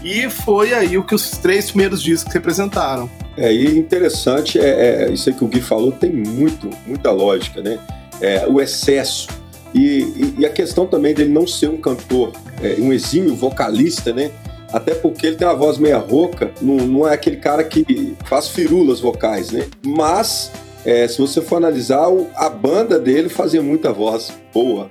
E 0.04 0.30
foi 0.30 0.76
aí 0.76 0.96
o 0.96 1.04
que 1.04 1.16
os 1.16 1.32
três 1.32 1.72
primeiros 1.72 2.04
discos 2.04 2.32
representaram. 2.32 3.10
É, 3.36 3.52
e 3.52 3.80
interessante, 3.80 4.60
é, 4.60 5.06
é, 5.06 5.12
isso 5.12 5.28
aí 5.28 5.34
que 5.36 5.44
o 5.44 5.48
Gui 5.48 5.60
falou 5.60 5.92
tem 5.92 6.12
muito, 6.12 6.70
muita 6.86 7.10
lógica, 7.10 7.64
né? 7.64 7.80
É, 8.22 8.46
o 8.48 8.62
excesso. 8.62 9.28
E, 9.74 9.80
e- 9.80 10.36
e 10.38 10.46
a 10.46 10.50
questão 10.52 10.86
também 10.86 11.16
dele 11.16 11.32
não 11.34 11.48
ser 11.48 11.70
um 11.72 11.78
cantor, 11.78 12.32
é, 12.62 12.76
um 12.80 12.94
exímio 12.94 13.36
vocalista, 13.36 14.14
né? 14.14 14.30
Até 14.72 14.94
porque 14.94 15.26
ele 15.26 15.36
tem 15.36 15.48
uma 15.48 15.56
voz 15.56 15.80
meia 15.80 15.98
rouca, 15.98 16.52
não, 16.62 16.76
não 16.76 17.08
é 17.08 17.14
aquele 17.16 17.38
cara 17.38 17.64
que 17.64 18.16
faz 18.26 18.50
firulas 18.50 19.00
vocais, 19.00 19.50
né? 19.50 19.66
Mas, 19.84 20.52
é, 20.88 21.08
se 21.08 21.20
você 21.20 21.42
for 21.42 21.58
analisar, 21.58 22.08
o- 22.10 22.28
a 22.36 22.50
banda 22.50 22.98
dele 22.98 23.30
fazia 23.30 23.62
muita 23.62 23.92
voz 23.94 24.32
boa. 24.54 24.90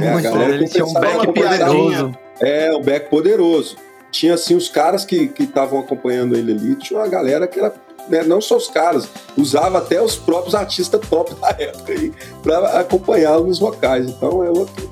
É, 0.00 0.08
a 0.08 0.12
Muito, 0.12 0.22
galera 0.24 0.54
ele 0.54 0.68
tinha 0.68 0.84
um 0.86 0.92
back 0.94 1.26
poderoso. 1.26 2.14
É, 2.40 2.72
o 2.72 2.80
Beck 2.80 3.08
poderoso. 3.10 3.76
Tinha, 4.10 4.34
assim, 4.34 4.54
os 4.54 4.68
caras 4.68 5.04
que 5.04 5.30
estavam 5.40 5.78
acompanhando 5.80 6.36
ele 6.36 6.52
ali, 6.52 6.74
tinha 6.76 6.98
uma 7.00 7.08
galera 7.08 7.46
que 7.48 7.58
era, 7.58 7.72
né, 8.08 8.22
não 8.24 8.40
só 8.40 8.56
os 8.56 8.68
caras, 8.68 9.08
usava 9.36 9.78
até 9.78 10.00
os 10.02 10.16
próprios 10.16 10.54
artistas 10.54 11.00
top 11.08 11.34
da 11.36 11.48
época 11.58 11.92
aí 11.92 12.12
para 12.42 12.80
acompanhar 12.80 13.38
nos 13.40 13.58
vocais. 13.58 14.08
Então 14.08 14.44
é 14.44 14.50
outra 14.50 14.84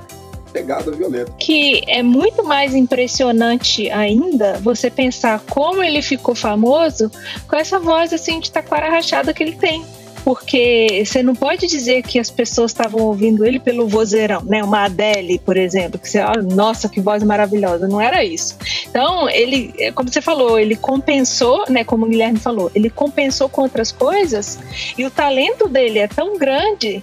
pegada 0.52 0.90
violenta. 0.90 1.30
Que 1.38 1.82
é 1.86 2.02
muito 2.02 2.42
mais 2.42 2.74
impressionante 2.74 3.90
ainda 3.90 4.54
você 4.62 4.90
pensar 4.90 5.40
como 5.48 5.82
ele 5.82 6.02
ficou 6.02 6.34
famoso 6.34 7.10
com 7.48 7.56
essa 7.56 7.78
voz 7.78 8.12
assim 8.12 8.40
de 8.40 8.50
taquara 8.50 8.88
rachada 8.90 9.32
que 9.34 9.42
ele 9.42 9.56
tem. 9.56 9.84
Porque 10.24 11.02
você 11.04 11.22
não 11.22 11.34
pode 11.34 11.66
dizer 11.66 12.02
que 12.02 12.18
as 12.18 12.30
pessoas 12.30 12.70
estavam 12.70 13.00
ouvindo 13.02 13.44
ele 13.44 13.58
pelo 13.58 13.88
vozeirão, 13.88 14.42
né? 14.44 14.62
Uma 14.62 14.84
Adele, 14.84 15.38
por 15.38 15.56
exemplo, 15.56 15.98
que 15.98 16.08
você, 16.08 16.18
ah, 16.18 16.32
nossa, 16.42 16.88
que 16.88 17.00
voz 17.00 17.22
maravilhosa. 17.22 17.88
Não 17.88 18.00
era 18.00 18.24
isso. 18.24 18.56
Então, 18.88 19.28
ele, 19.28 19.72
é, 19.78 19.90
como 19.92 20.10
você 20.10 20.20
falou, 20.20 20.58
ele 20.58 20.76
compensou, 20.76 21.64
né? 21.68 21.84
Como 21.84 22.06
o 22.06 22.08
Guilherme 22.08 22.38
falou, 22.38 22.70
ele 22.74 22.90
compensou 22.90 23.48
com 23.48 23.62
outras 23.62 23.90
coisas 23.92 24.58
e 24.96 25.04
o 25.04 25.10
talento 25.10 25.68
dele 25.68 26.00
é 26.00 26.08
tão 26.08 26.36
grande 26.36 27.02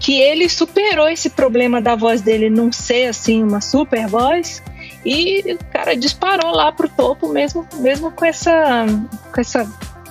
que 0.00 0.20
ele 0.20 0.48
superou 0.48 1.08
esse 1.08 1.30
problema 1.30 1.80
da 1.80 1.94
voz 1.94 2.22
dele 2.22 2.48
não 2.48 2.72
ser 2.72 3.06
assim 3.06 3.42
uma 3.42 3.60
super 3.60 4.06
voz 4.06 4.62
e 5.04 5.54
o 5.54 5.58
cara 5.72 5.94
disparou 5.94 6.50
lá 6.50 6.72
pro 6.72 6.88
topo 6.88 7.28
mesmo, 7.28 7.66
mesmo 7.76 8.10
com 8.10 8.24
essa, 8.24 8.84
com 9.32 9.40
essa 9.40 9.64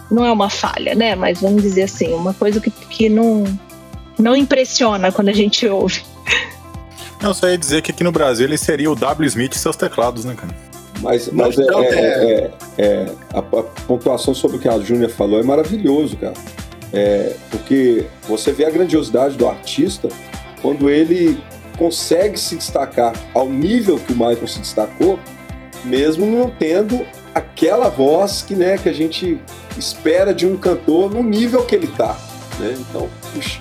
não 0.09 0.25
é 0.25 0.31
uma 0.31 0.49
falha, 0.49 0.95
né? 0.95 1.15
Mas 1.15 1.41
vamos 1.41 1.61
dizer 1.61 1.83
assim, 1.83 2.13
uma 2.13 2.33
coisa 2.33 2.59
que, 2.59 2.69
que 2.69 3.09
não 3.09 3.43
não 4.17 4.35
impressiona 4.35 5.11
quando 5.11 5.29
a 5.29 5.33
gente 5.33 5.67
ouve. 5.67 6.03
Não, 7.21 7.33
só 7.33 7.47
ia 7.47 7.57
dizer 7.57 7.81
que 7.81 7.91
aqui 7.91 8.03
no 8.03 8.11
Brasil 8.11 8.45
ele 8.45 8.57
seria 8.57 8.89
o 8.91 8.95
W. 8.95 9.27
Smith 9.27 9.53
e 9.53 9.57
seus 9.57 9.75
teclados, 9.75 10.25
né, 10.25 10.35
cara? 10.35 10.55
Mas, 11.01 11.29
mas 11.31 11.57
é, 11.57 11.65
Não, 11.65 11.83
é- 11.83 11.87
é- 11.87 11.97
é- 11.97 12.51
é- 12.77 13.05
a, 13.33 13.39
a 13.39 13.63
pontuação 13.87 14.33
sobre 14.33 14.57
o 14.57 14.59
que 14.59 14.67
a 14.67 14.79
Júnia 14.79 15.09
falou 15.09 15.39
é 15.39 15.43
maravilhoso, 15.43 16.17
cara. 16.17 16.33
É, 16.93 17.35
porque 17.51 18.05
você 18.27 18.51
vê 18.53 18.65
a 18.65 18.69
grandiosidade 18.69 19.35
do 19.35 19.47
artista 19.47 20.07
quando 20.61 20.89
ele 20.89 21.37
consegue 21.77 22.39
se 22.39 22.55
destacar 22.55 23.13
ao 23.33 23.49
nível 23.49 23.99
que 23.99 24.13
o 24.13 24.15
Michael 24.15 24.47
se 24.47 24.59
destacou, 24.59 25.19
mesmo 25.83 26.25
não 26.25 26.49
tendo 26.49 27.05
aquela 27.35 27.89
voz 27.89 28.41
que, 28.41 28.55
né, 28.55 28.77
que 28.77 28.87
a 28.89 28.93
gente 28.93 29.39
espera 29.77 30.33
de 30.33 30.47
um 30.47 30.55
cantor 30.57 31.11
no 31.13 31.21
nível 31.21 31.63
que 31.65 31.75
ele 31.75 31.87
tá. 31.87 32.17
Né? 32.59 32.75
Então, 32.79 33.09
puxa, 33.33 33.59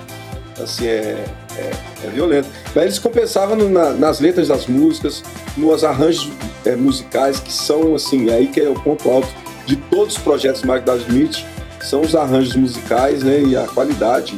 assim, 0.62 0.86
é, 0.86 1.24
é, 1.58 1.70
é 2.04 2.08
violento. 2.10 2.48
Mas 2.74 2.84
eles 2.84 2.98
compensavam 3.00 3.56
no- 3.56 3.68
na- 3.68 3.90
nas 3.92 4.20
letras 4.20 4.46
das 4.48 4.66
músicas, 4.68 5.22
nos 5.56 5.82
arranjos 5.84 6.30
é, 6.64 6.76
musicais, 6.76 7.40
que 7.40 7.52
são, 7.52 7.94
assim, 7.94 8.30
aí 8.30 8.46
que 8.46 8.60
é 8.60 8.68
o 8.68 8.74
ponto 8.74 9.10
alto 9.10 9.28
de 9.66 9.76
todos 9.76 10.16
os 10.16 10.22
projetos 10.22 10.62
Michael 10.62 10.82
W. 10.82 11.04
Smith, 11.08 11.44
são 11.82 12.00
os 12.00 12.14
arranjos 12.14 12.54
musicais, 12.56 13.22
né, 13.22 13.40
e 13.40 13.56
a 13.56 13.66
qualidade 13.66 14.34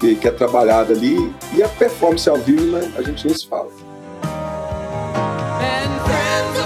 que, 0.00 0.14
que 0.16 0.28
é 0.28 0.30
trabalhada 0.30 0.92
ali, 0.92 1.32
e 1.54 1.62
a 1.62 1.68
performance 1.68 2.28
ao 2.28 2.36
vivo, 2.36 2.66
né, 2.76 2.92
a 2.98 3.02
gente 3.02 3.24
nem 3.26 3.34
se 3.34 3.46
fala. 3.46 3.68
And 5.62 6.00
friends 6.04 6.58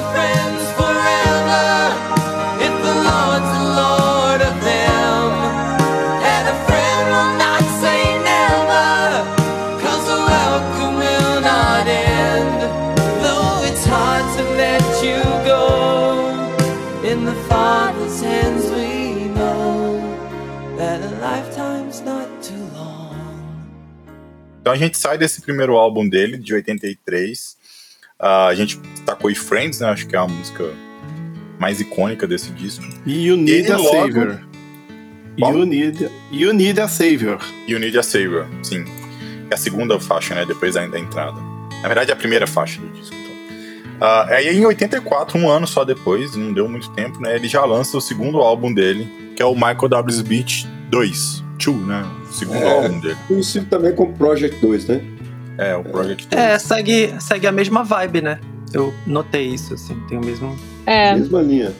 Então 24.70 24.80
a 24.80 24.86
gente 24.86 24.98
sai 24.98 25.18
desse 25.18 25.40
primeiro 25.42 25.74
álbum 25.76 26.08
dele, 26.08 26.38
de 26.38 26.54
83. 26.54 27.56
Ah, 28.20 28.46
a 28.46 28.54
gente 28.54 28.78
tacou 29.04 29.34
Friends, 29.34 29.80
né? 29.80 29.88
Acho 29.88 30.06
que 30.06 30.14
é 30.14 30.18
a 30.18 30.28
música 30.28 30.62
mais 31.58 31.80
icônica 31.80 32.24
desse 32.24 32.52
disco. 32.52 32.84
E 33.04 33.26
You 33.26 33.36
Need 33.36 33.68
E 33.68 33.72
a 33.72 33.76
logo- 33.76 33.90
Savior. 33.90 34.40
Qual? 35.36 35.58
You 35.58 35.64
need, 35.66 36.10
you 36.30 36.52
need 36.52 36.80
a 36.80 36.86
Savior. 36.86 37.40
You 37.66 37.80
Need 37.80 37.98
a 37.98 38.02
Savior, 38.04 38.46
sim. 38.62 38.84
É 39.50 39.54
a 39.54 39.56
segunda 39.56 39.98
faixa, 39.98 40.36
né? 40.36 40.46
Depois 40.46 40.74
da, 40.74 40.86
da 40.86 41.00
entrada. 41.00 41.40
Na 41.82 41.88
verdade, 41.88 42.10
é 42.10 42.14
a 42.14 42.16
primeira 42.16 42.46
faixa 42.46 42.80
do 42.80 42.86
disco. 42.90 43.12
Então. 43.16 43.96
Ah, 44.00 44.26
aí 44.28 44.56
em 44.56 44.64
84, 44.66 45.36
um 45.36 45.50
ano 45.50 45.66
só 45.66 45.84
depois, 45.84 46.36
não 46.36 46.52
deu 46.52 46.68
muito 46.68 46.90
tempo, 46.92 47.20
né? 47.20 47.34
Ele 47.34 47.48
já 47.48 47.64
lança 47.64 47.96
o 47.96 48.00
segundo 48.00 48.38
álbum 48.38 48.72
dele, 48.72 49.32
que 49.34 49.42
é 49.42 49.46
o 49.46 49.54
Michael 49.54 49.88
W. 49.88 50.14
Smith 50.14 50.64
2. 50.90 51.42
2, 51.58 51.76
né? 51.86 52.19
Segundo 52.32 52.56
É. 52.58 52.70
álbum 52.70 53.00
dele. 53.00 53.16
Conhecido 53.28 53.66
também 53.66 53.94
como 53.94 54.12
Project 54.14 54.60
2, 54.60 54.86
né? 54.86 55.00
É, 55.58 55.76
o 55.76 55.82
Project 55.84 56.26
2. 56.28 56.42
É, 56.42 56.58
segue, 56.58 57.14
segue 57.20 57.46
a 57.46 57.52
mesma 57.52 57.82
vibe, 57.84 58.22
né? 58.22 58.38
Eu 58.72 58.94
notei 59.06 59.48
isso, 59.48 59.74
assim, 59.74 59.96
tem 60.08 60.16
o 60.18 60.24
mesmo. 60.24 60.56
É, 60.86 61.14
Mesma 61.14 61.42
linha. 61.42 61.72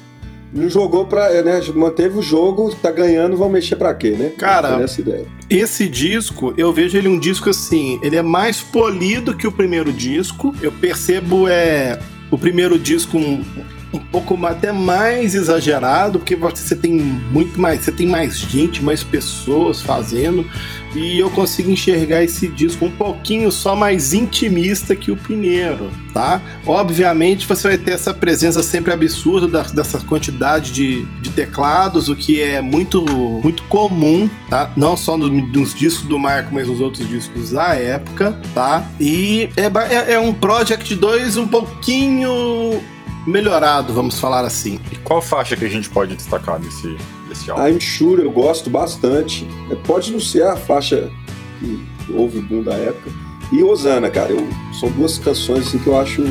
Não 0.53 0.69
jogou 0.69 1.07
pra. 1.07 1.31
né? 1.43 1.61
Manteve 1.75 2.19
o 2.19 2.23
jogo, 2.23 2.75
tá 2.75 2.91
ganhando, 2.91 3.37
vão 3.37 3.49
mexer 3.49 3.77
pra 3.77 3.95
quê, 3.95 4.11
né? 4.11 4.33
Cara, 4.37 4.83
essa 4.83 5.01
ideia. 5.01 5.25
Esse 5.49 5.89
disco, 5.89 6.53
eu 6.57 6.73
vejo 6.73 6.99
ele 6.99 7.07
um 7.09 7.19
disco 7.19 7.49
assim, 7.49 8.01
ele 8.03 8.17
é 8.17 8.23
mais 8.23 8.61
polido 8.61 9.37
que 9.37 9.47
o 9.47 9.53
primeiro 9.53 9.93
disco. 9.93 10.53
Eu 10.61 10.73
percebo 10.73 11.47
é 11.49 12.01
o 12.33 12.37
primeiro 12.37 12.77
disco 12.79 13.17
um, 13.17 13.45
um 13.93 13.99
pouco 13.99 14.39
até 14.47 14.71
mais 14.73 15.35
exagerado, 15.35 16.19
porque 16.21 16.37
você 16.37 16.77
tem 16.77 16.93
muito 16.93 17.61
mais, 17.61 17.81
você 17.81 17.93
tem 17.93 18.07
mais 18.07 18.39
gente, 18.39 18.83
mais 18.85 19.03
pessoas 19.03 19.83
fazendo, 19.83 20.47
e 20.95 21.19
eu 21.21 21.31
consigo 21.31 21.71
enxergar 21.71 22.23
esse 22.25 22.49
disco 22.49 22.85
um 22.85 22.91
pouquinho 22.91 23.51
só 23.53 23.77
mais 23.77 24.13
intimista 24.13 24.95
que 24.97 25.11
o 25.13 25.17
primeiro, 25.17 25.89
tá? 26.13 26.41
Obviamente 26.67 27.47
você 27.47 27.69
vai 27.69 27.79
ter 27.79 27.93
essa 27.93 28.13
presença 28.13 28.61
sempre 28.63 28.93
absurda 28.93 29.47
da- 29.47 29.63
dessa 29.63 29.99
quantidade 30.01 30.73
de, 30.73 31.05
de 31.21 31.31
teclados, 31.31 32.09
o 32.09 32.17
que 32.17 32.41
é 32.41 32.61
muito, 32.61 33.05
muito 33.43 33.63
comum, 33.65 34.29
tá? 34.49 34.73
Não 34.77 34.97
só 34.97 35.17
no- 35.17 35.29
nos 35.29 35.75
discos 35.75 36.09
do 36.09 36.19
Marco, 36.19 36.53
mas 36.55 36.67
nos 36.67 36.81
outros 36.81 37.09
discos 37.09 37.53
da 37.53 37.75
época, 37.75 38.37
tá? 38.55 38.85
E 39.01 39.49
é, 39.57 39.67
é, 39.95 40.13
é 40.15 40.19
um 40.19 40.33
Project 40.33 40.93
2 40.95 41.37
um 41.37 41.47
pouquinho 41.47 42.81
melhorado, 43.27 43.93
vamos 43.93 44.19
falar 44.19 44.45
assim. 44.45 44.81
E 44.91 44.97
qual 44.97 45.21
faixa 45.23 45.57
que 45.57 45.65
a 45.65 45.69
gente 45.69 45.89
pode 45.91 46.17
destacar 46.17 46.59
desse, 46.59 46.97
desse 47.29 47.51
álbum? 47.51 47.67
I'm 47.69 47.81
Sure 47.81 48.23
eu 48.23 48.31
gosto 48.31 48.69
bastante. 48.71 49.47
É, 49.71 49.75
Pode 49.75 50.13
não 50.13 50.21
ser 50.21 50.43
a 50.45 50.57
faixa 50.57 51.11
que 51.59 51.87
houve 52.13 52.39
o 52.39 52.43
boom 52.43 52.63
da 52.63 52.75
época. 52.75 53.11
E 53.53 53.63
Osana, 53.65 54.09
cara, 54.11 54.31
eu- 54.33 54.49
são 54.79 54.91
duas 54.93 55.19
canções 55.19 55.67
assim, 55.67 55.79
que 55.79 55.87
eu 55.89 55.99
acho 56.01 56.23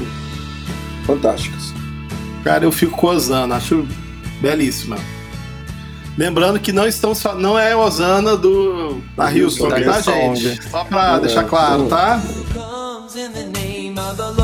fantásticas. 1.05 1.73
Cara, 2.43 2.63
eu 2.63 2.71
fico 2.71 2.99
gozando, 2.99 3.53
acho 3.53 3.85
belíssima. 4.41 4.97
Lembrando 6.17 6.59
que 6.59 6.71
não 6.73 6.85
estamos 6.87 7.23
não 7.37 7.57
é 7.57 7.75
Osana 7.75 8.35
do 8.35 9.01
da 9.15 9.31
Hillsong, 9.31 9.69
Da 9.85 9.93
tá, 9.93 10.01
gente? 10.01 10.69
Só 10.69 10.83
pra 10.83 11.13
Não, 11.13 11.21
deixar 11.21 11.43
claro, 11.45 11.83
não. 11.83 11.87
tá? 11.89 12.21
comes 12.53 13.15
in 13.15 13.31
the 13.31 13.43
name 13.59 13.97
of 13.99 14.15
the 14.17 14.38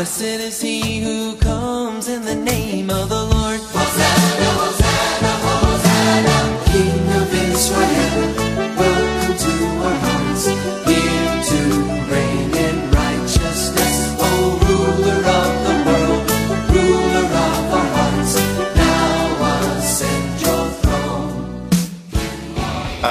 Blessed 0.00 0.40
is 0.48 0.62
he 0.62 1.00
who 1.00 1.36
comes 1.36 2.08
in 2.08 2.22
the 2.22 2.34
name 2.34 2.69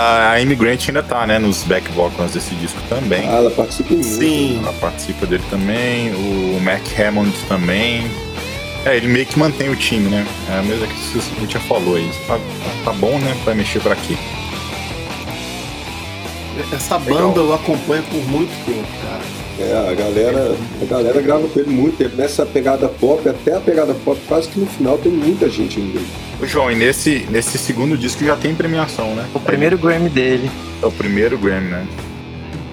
A 0.09 0.41
Immigrant 0.41 0.87
ainda 0.87 1.03
tá, 1.03 1.27
né, 1.27 1.37
nos 1.37 1.63
back 1.63 1.91
vocals 1.91 2.31
desse 2.31 2.55
disco 2.55 2.79
também. 2.89 3.27
Ah, 3.27 3.35
ela 3.35 3.51
participa 3.51 3.93
muito. 3.93 4.07
Sim. 4.07 4.59
Ela 4.63 4.73
participa 4.73 5.25
dele 5.27 5.43
também, 5.51 6.11
o 6.15 6.59
Mac 6.61 6.81
Hammond 6.99 7.31
também. 7.47 8.09
É, 8.85 8.97
ele 8.97 9.07
meio 9.07 9.25
que 9.25 9.37
mantém 9.37 9.69
o 9.69 9.75
time, 9.75 10.09
né? 10.09 10.25
É 10.49 10.59
a 10.59 10.63
mesma 10.63 10.87
que 10.87 10.93
a 10.93 11.39
gente 11.41 11.53
já 11.53 11.59
falou 11.59 11.95
aí. 11.95 12.09
Tá, 12.25 12.39
tá 12.85 12.93
bom, 12.93 13.19
né? 13.19 13.37
Vai 13.45 13.53
mexer 13.53 13.81
pra 13.81 13.95
quê? 13.95 14.17
Essa 16.73 16.97
banda 16.97 17.39
eu 17.39 17.53
acompanho 17.53 18.03
por 18.03 18.25
muito 18.27 18.51
tempo, 18.65 18.87
cara. 19.03 19.38
É, 19.59 19.89
a 19.91 19.93
galera, 19.93 20.55
a 20.81 20.85
galera 20.85 21.21
grava 21.21 21.47
com 21.47 21.59
ele 21.59 21.69
muito 21.69 21.97
tempo. 21.97 22.15
Nessa 22.15 22.45
pegada 22.45 22.87
pop, 22.87 23.27
até 23.27 23.55
a 23.55 23.59
pegada 23.59 23.93
pop, 23.93 24.19
quase 24.27 24.47
que 24.47 24.59
no 24.59 24.65
final 24.65 24.97
tem 24.97 25.11
muita 25.11 25.49
gente 25.49 25.79
ainda. 25.79 25.99
Ô, 26.41 26.45
João, 26.45 26.71
e 26.71 26.75
nesse, 26.75 27.27
nesse 27.29 27.57
segundo 27.57 27.97
disco 27.97 28.23
já 28.23 28.37
tem 28.37 28.55
premiação, 28.55 29.13
né? 29.15 29.27
O 29.33 29.39
primeiro 29.39 29.77
Grammy 29.77 30.09
dele 30.09 30.49
É 30.81 30.85
o 30.85 30.91
primeiro 30.91 31.37
Grammy, 31.37 31.69
né? 31.69 31.87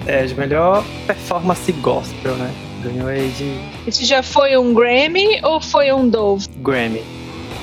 é 0.07 0.25
de 0.25 0.33
melhor 0.35 0.83
performance 1.05 1.71
gospel, 1.73 2.35
né? 2.35 2.51
Ganhou 2.81 3.07
aí 3.07 3.29
de 3.29 3.59
Esse 3.85 4.05
já 4.05 4.23
foi 4.23 4.57
um 4.57 4.73
Grammy 4.73 5.39
ou 5.43 5.59
foi 5.59 5.91
um 5.91 6.07
Dove? 6.07 6.47
Grammy. 6.57 7.03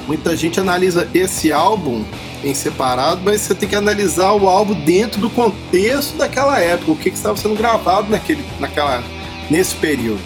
Muita 0.07 0.37
gente 0.37 0.61
analisa 0.61 1.09
esse 1.15 1.51
álbum 1.51 2.05
em 2.45 2.53
separado, 2.53 3.23
mas 3.25 3.41
você 3.41 3.55
tem 3.55 3.67
que 3.67 3.75
analisar 3.75 4.33
o 4.33 4.47
álbum 4.47 4.75
dentro 4.75 5.19
do 5.19 5.31
contexto 5.31 6.19
daquela 6.19 6.61
época, 6.61 6.93
o 6.93 6.97
que, 6.97 7.11
que 7.11 7.17
estava 7.17 7.39
sendo 7.39 7.57
gravado 7.57 8.11
naquele, 8.11 8.45
naquela, 8.61 9.03
nesse 9.51 9.75
período. 9.77 10.21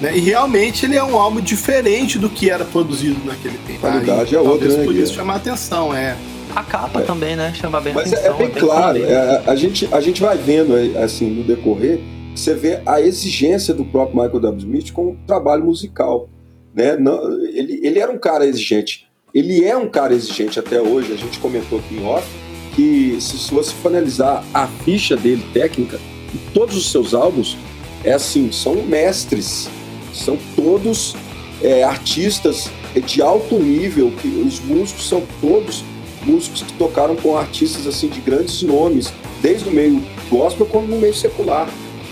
né? 0.00 0.16
E 0.16 0.20
realmente 0.20 0.86
ele 0.86 0.96
é 0.96 1.04
um 1.04 1.16
álbum 1.18 1.40
diferente 1.40 2.18
do 2.18 2.28
que 2.28 2.50
era 2.50 2.64
produzido 2.64 3.20
naquele 3.24 3.58
tempo. 3.66 3.80
Qualidade 3.80 4.36
Aí, 4.36 4.44
é 4.44 4.48
outra, 4.48 4.68
né, 4.68 4.84
por 4.84 4.94
isso 4.94 5.14
chamar 5.14 5.36
atenção, 5.36 5.94
é. 5.94 6.16
A 6.54 6.64
capa 6.64 7.02
também, 7.02 7.36
né? 7.36 7.52
Chama 7.54 7.80
bem 7.80 7.94
Mas 7.94 8.12
é, 8.12 8.16
atenção. 8.16 8.34
é 8.34 8.38
bem 8.38 8.50
claro, 8.50 9.04
é, 9.04 9.42
a, 9.46 9.54
gente, 9.54 9.88
a 9.92 10.00
gente 10.00 10.20
vai 10.20 10.36
vendo 10.36 10.74
assim 10.98 11.30
no 11.30 11.44
decorrer, 11.44 12.00
você 12.34 12.54
vê 12.54 12.80
a 12.84 13.00
exigência 13.00 13.72
do 13.72 13.84
próprio 13.84 14.16
Michael 14.20 14.40
W. 14.40 14.58
Smith 14.58 14.92
com 14.92 15.10
o 15.10 15.16
trabalho 15.26 15.64
musical. 15.64 16.28
Né? 16.74 16.96
Não, 16.96 17.44
ele, 17.44 17.80
ele 17.84 17.98
era 17.98 18.10
um 18.10 18.18
cara 18.18 18.44
exigente. 18.46 19.06
Ele 19.32 19.64
é 19.64 19.76
um 19.76 19.88
cara 19.88 20.12
exigente 20.12 20.58
até 20.58 20.80
hoje. 20.80 21.12
A 21.12 21.16
gente 21.16 21.38
comentou 21.38 21.78
aqui 21.78 21.94
em 21.96 22.04
off 22.04 22.26
que 22.74 23.16
se, 23.20 23.38
se 23.38 23.54
você 23.54 23.72
for 23.74 23.88
analisar 23.88 24.44
a 24.52 24.66
ficha 24.66 25.16
dele 25.16 25.44
técnica, 25.52 26.00
em 26.34 26.52
todos 26.52 26.76
os 26.76 26.90
seus 26.90 27.14
álbuns, 27.14 27.56
é 28.04 28.12
assim, 28.12 28.50
são 28.52 28.76
mestres, 28.82 29.68
são 30.12 30.38
todos 30.56 31.14
é, 31.62 31.82
artistas 31.82 32.70
de 33.06 33.22
alto 33.22 33.58
nível, 33.58 34.12
que 34.20 34.28
os 34.28 34.60
músicos 34.60 35.08
são 35.08 35.22
todos 35.40 35.84
músicos 36.22 36.62
que 36.62 36.72
tocaram 36.74 37.16
com 37.16 37.36
artistas 37.36 37.86
assim 37.86 38.08
de 38.08 38.20
grandes 38.20 38.62
nomes, 38.62 39.12
desde 39.40 39.68
o 39.68 39.72
meio 39.72 40.02
gospel 40.28 40.66
como 40.66 40.86
no 40.86 40.98
meio 40.98 41.14
secular. 41.14 41.68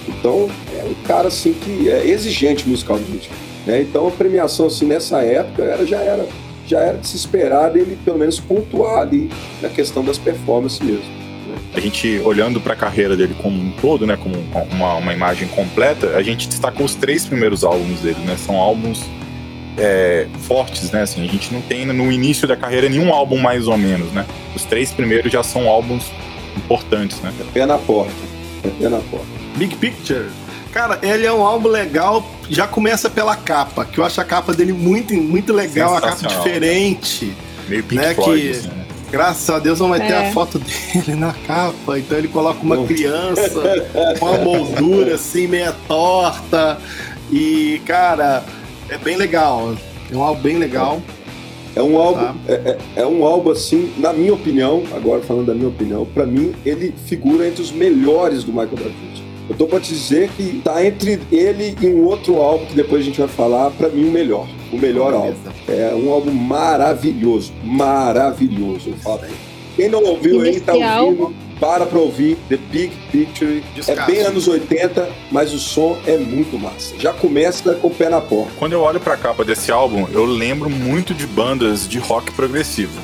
Então 0.06 0.48
é 0.78 0.84
um 0.84 0.94
cara 1.06 1.28
assim 1.28 1.52
que 1.52 1.90
é 1.90 2.06
exigente 2.06 2.68
musicalmente. 2.68 3.30
Né? 3.66 3.82
Então 3.82 4.08
a 4.08 4.10
premiação 4.10 4.66
assim 4.66 4.86
nessa 4.86 5.20
época 5.22 5.62
era, 5.62 5.86
já 5.86 5.98
era 5.98 6.26
já 6.66 6.80
era 6.80 6.98
de 6.98 7.08
se 7.08 7.16
esperar 7.16 7.70
dele 7.70 7.98
pelo 8.04 8.18
menos 8.18 8.38
pontuar 8.38 8.98
ali 8.98 9.30
na 9.62 9.70
questão 9.70 10.04
das 10.04 10.18
performances 10.18 10.80
mesmo. 10.80 11.27
A 11.74 11.80
gente 11.80 12.20
olhando 12.24 12.60
pra 12.60 12.74
carreira 12.74 13.16
dele 13.16 13.36
como 13.40 13.56
um 13.60 13.70
todo, 13.80 14.06
né? 14.06 14.16
Como 14.20 14.34
uma, 14.72 14.94
uma 14.94 15.12
imagem 15.12 15.46
completa, 15.48 16.16
a 16.16 16.22
gente 16.22 16.48
destacou 16.48 16.86
os 16.86 16.94
três 16.94 17.24
primeiros 17.26 17.62
álbuns 17.62 18.00
dele, 18.00 18.18
né? 18.24 18.36
São 18.44 18.56
álbuns 18.56 19.02
é, 19.76 20.26
fortes, 20.40 20.90
né? 20.90 21.02
Assim, 21.02 21.22
a 21.22 21.28
gente 21.30 21.52
não 21.52 21.60
tem 21.60 21.86
no 21.86 22.10
início 22.10 22.48
da 22.48 22.56
carreira 22.56 22.88
nenhum 22.88 23.12
álbum 23.12 23.38
mais 23.38 23.68
ou 23.68 23.76
menos, 23.76 24.10
né? 24.12 24.24
Os 24.56 24.64
três 24.64 24.90
primeiros 24.92 25.30
já 25.30 25.42
são 25.42 25.68
álbuns 25.68 26.04
importantes, 26.56 27.20
né? 27.20 27.32
É 27.40 27.44
pé 27.52 27.66
na 27.66 27.78
porta. 27.78 28.12
É 28.64 28.68
pé 28.68 28.88
na 28.88 28.98
porta. 28.98 29.26
Big 29.56 29.76
Picture. 29.76 30.26
Cara, 30.72 30.98
ele 31.02 31.24
é 31.26 31.32
um 31.32 31.42
álbum 31.42 31.68
legal, 31.68 32.28
já 32.50 32.66
começa 32.66 33.08
pela 33.08 33.36
capa, 33.36 33.84
que 33.84 33.98
eu 33.98 34.04
acho 34.04 34.20
a 34.20 34.24
capa 34.24 34.52
dele 34.52 34.72
muito, 34.72 35.14
muito 35.14 35.52
legal, 35.52 35.92
uma 35.92 36.00
capa 36.00 36.26
diferente. 36.26 37.32
Meio 37.68 37.82
Pink 37.84 38.02
Né, 38.02 38.14
Floyd, 38.14 38.42
que- 38.42 38.50
assim, 38.50 38.68
né? 38.68 38.77
Graças 39.10 39.48
a 39.48 39.58
Deus 39.58 39.80
não 39.80 39.88
vai 39.88 40.00
ter 40.00 40.12
É. 40.12 40.28
a 40.28 40.32
foto 40.32 40.58
dele 40.58 41.14
na 41.14 41.32
capa, 41.32 41.98
então 41.98 42.18
ele 42.18 42.28
coloca 42.28 42.60
uma 42.62 42.84
criança 42.84 43.86
com 44.20 44.26
uma 44.26 44.38
moldura 44.38 45.14
assim, 45.14 45.46
meia 45.46 45.74
torta. 45.86 46.78
E, 47.32 47.80
cara, 47.86 48.44
é 48.88 48.98
bem 48.98 49.16
legal. 49.16 49.74
É 50.10 50.16
um 50.16 50.22
álbum 50.22 50.42
bem 50.42 50.56
legal. 50.58 51.00
É 51.76 51.82
um 51.82 51.96
álbum, 51.98 52.20
Tá. 52.20 52.34
é, 52.48 52.52
é- 52.52 52.78
é 53.02 53.06
um 53.06 53.24
álbum 53.24 53.50
assim, 53.50 53.92
na 53.98 54.12
minha 54.12 54.34
opinião, 54.34 54.82
agora 54.94 55.22
falando 55.22 55.46
da 55.46 55.54
minha 55.54 55.68
opinião, 55.68 56.04
pra 56.04 56.26
mim 56.26 56.54
ele 56.66 56.92
figura 57.06 57.46
entre 57.46 57.62
os 57.62 57.70
melhores 57.70 58.42
do 58.44 58.50
Michael 58.52 58.76
David. 58.76 59.22
Eu 59.48 59.56
tô 59.56 59.66
pra 59.66 59.80
te 59.80 59.88
dizer 59.94 60.28
que 60.36 60.60
tá 60.62 60.84
entre 60.84 61.18
ele 61.32 61.74
e 61.80 61.86
um 61.86 62.04
outro 62.04 62.36
álbum 62.36 62.66
que 62.66 62.74
depois 62.74 63.00
a 63.02 63.04
gente 63.04 63.18
vai 63.18 63.28
falar, 63.28 63.70
pra 63.70 63.88
mim 63.88 64.06
o 64.08 64.12
melhor, 64.12 64.46
o 64.72 64.76
melhor 64.76 65.14
álbum. 65.14 65.34
É 65.66 65.94
um 65.94 66.10
álbum 66.10 66.30
maravilhoso, 66.32 67.52
maravilhoso. 67.64 68.90
eu 68.90 68.96
falo. 68.96 69.20
Quem 69.76 69.88
não 69.88 70.02
ouviu 70.04 70.40
aí, 70.42 70.60
tá 70.60 70.72
ouvindo, 70.74 70.88
álbum- 70.90 71.32
para 71.60 71.86
pra 71.86 71.98
ouvir 71.98 72.36
The 72.48 72.56
Big 72.70 72.92
Picture. 73.10 73.62
Descasso. 73.74 74.00
É 74.00 74.06
bem 74.14 74.20
anos 74.24 74.46
80, 74.46 75.08
mas 75.32 75.52
o 75.52 75.58
som 75.58 75.96
é 76.06 76.16
muito 76.16 76.56
massa. 76.58 76.94
Já 76.98 77.12
começa 77.12 77.74
com 77.74 77.88
o 77.88 77.90
pé 77.90 78.08
na 78.08 78.20
porta. 78.20 78.52
Quando 78.58 78.72
eu 78.74 78.80
olho 78.80 79.00
pra 79.00 79.16
capa 79.16 79.44
desse 79.44 79.72
álbum, 79.72 80.06
eu 80.12 80.24
lembro 80.24 80.68
muito 80.70 81.12
de 81.14 81.26
bandas 81.26 81.88
de 81.88 81.98
rock 81.98 82.30
progressivo. 82.32 83.00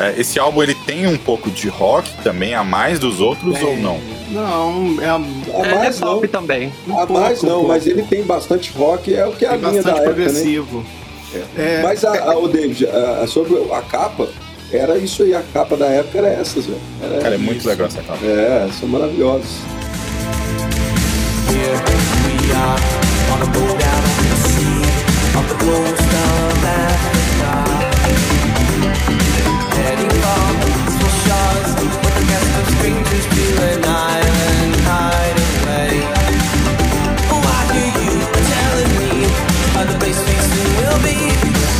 É, 0.00 0.14
esse 0.18 0.38
álbum 0.38 0.62
ele 0.62 0.74
tem 0.74 1.06
um 1.06 1.16
pouco 1.18 1.50
de 1.50 1.68
rock 1.68 2.10
também, 2.22 2.54
a 2.54 2.64
mais 2.64 2.98
dos 2.98 3.20
outros 3.20 3.58
Tem. 3.58 3.66
ou 3.68 3.76
não? 3.76 4.00
Não, 4.30 4.96
é, 5.02 5.08
A 5.10 5.66
É, 5.66 5.74
mais 5.74 6.00
é 6.00 6.04
não, 6.04 6.14
pop 6.14 6.28
também. 6.28 6.72
um 6.88 6.98
a 6.98 7.06
mais 7.06 7.38
pouco, 7.40 7.46
não, 7.54 7.64
um 7.64 7.68
mas 7.68 7.86
ele 7.86 8.02
tem 8.04 8.22
bastante 8.22 8.72
rock, 8.72 9.14
é 9.14 9.26
o 9.26 9.32
que 9.32 9.44
é 9.44 9.48
a 9.48 9.58
tem 9.58 9.60
linha 9.70 9.82
da 9.82 9.90
bastante 9.92 10.08
época, 10.08 10.22
né? 10.22 10.24
progressivo. 10.26 10.84
É, 11.56 11.82
Mas 11.82 12.04
a, 12.04 12.32
a, 12.32 12.36
o 12.38 12.48
David, 12.48 12.88
a, 12.88 13.20
a- 13.22 13.26
sobre 13.26 13.54
a 13.72 13.82
capa, 13.82 14.28
era 14.72 14.96
isso 14.98 15.22
aí, 15.22 15.34
a 15.34 15.42
capa 15.52 15.76
da 15.76 15.86
época 15.86 16.18
era 16.18 16.28
essas, 16.28 16.66
velho. 16.66 16.80
Era- 17.02 17.20
Cara, 17.20 17.34
é 17.34 17.38
muito 17.38 17.68
legal 17.68 17.86
essa 17.86 18.02
capa. 18.02 18.18
É, 18.24 18.68
são 18.80 18.88
maravilhosos. 18.88 19.58
Here 21.50 22.00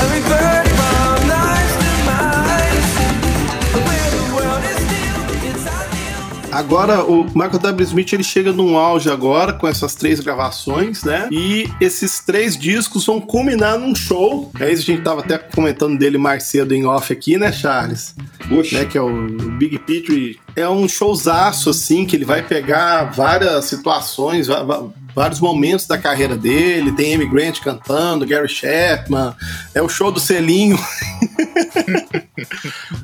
Every 0.02 0.20
bird 0.28 0.59
Agora, 6.60 7.02
o 7.02 7.24
Michael 7.24 7.58
W. 7.58 7.84
Smith 7.86 8.12
ele 8.12 8.22
chega 8.22 8.52
num 8.52 8.76
auge 8.76 9.08
agora 9.10 9.54
com 9.54 9.66
essas 9.66 9.94
três 9.94 10.20
gravações, 10.20 11.02
né? 11.02 11.26
E 11.32 11.66
esses 11.80 12.20
três 12.20 12.54
discos 12.54 13.06
vão 13.06 13.18
culminar 13.18 13.78
num 13.78 13.94
show. 13.94 14.52
É 14.60 14.70
isso, 14.70 14.82
a 14.82 14.94
gente 14.94 15.02
tava 15.02 15.20
até 15.20 15.38
comentando 15.38 15.98
dele 15.98 16.18
mais 16.18 16.42
cedo 16.44 16.74
em 16.74 16.84
off 16.84 17.10
aqui, 17.10 17.38
né, 17.38 17.50
Charles? 17.50 18.14
Puxa, 18.46 18.80
né, 18.80 18.84
que 18.84 18.98
é 18.98 19.00
o 19.00 19.26
Big 19.56 19.78
Picture. 19.78 20.38
É 20.54 20.68
um 20.68 20.86
showzaço, 20.86 21.70
assim, 21.70 22.04
que 22.04 22.14
ele 22.14 22.26
vai 22.26 22.42
pegar 22.42 23.04
várias 23.04 23.64
situações, 23.64 24.46
vários 25.14 25.40
momentos 25.40 25.86
da 25.86 25.96
carreira 25.96 26.36
dele. 26.36 26.92
Tem 26.92 27.14
Amy 27.14 27.26
Grant 27.26 27.60
cantando, 27.60 28.26
Gary 28.26 28.48
Chapman. 28.48 29.34
É 29.74 29.80
o 29.80 29.88
show 29.88 30.12
do 30.12 30.20
selinho. 30.20 30.78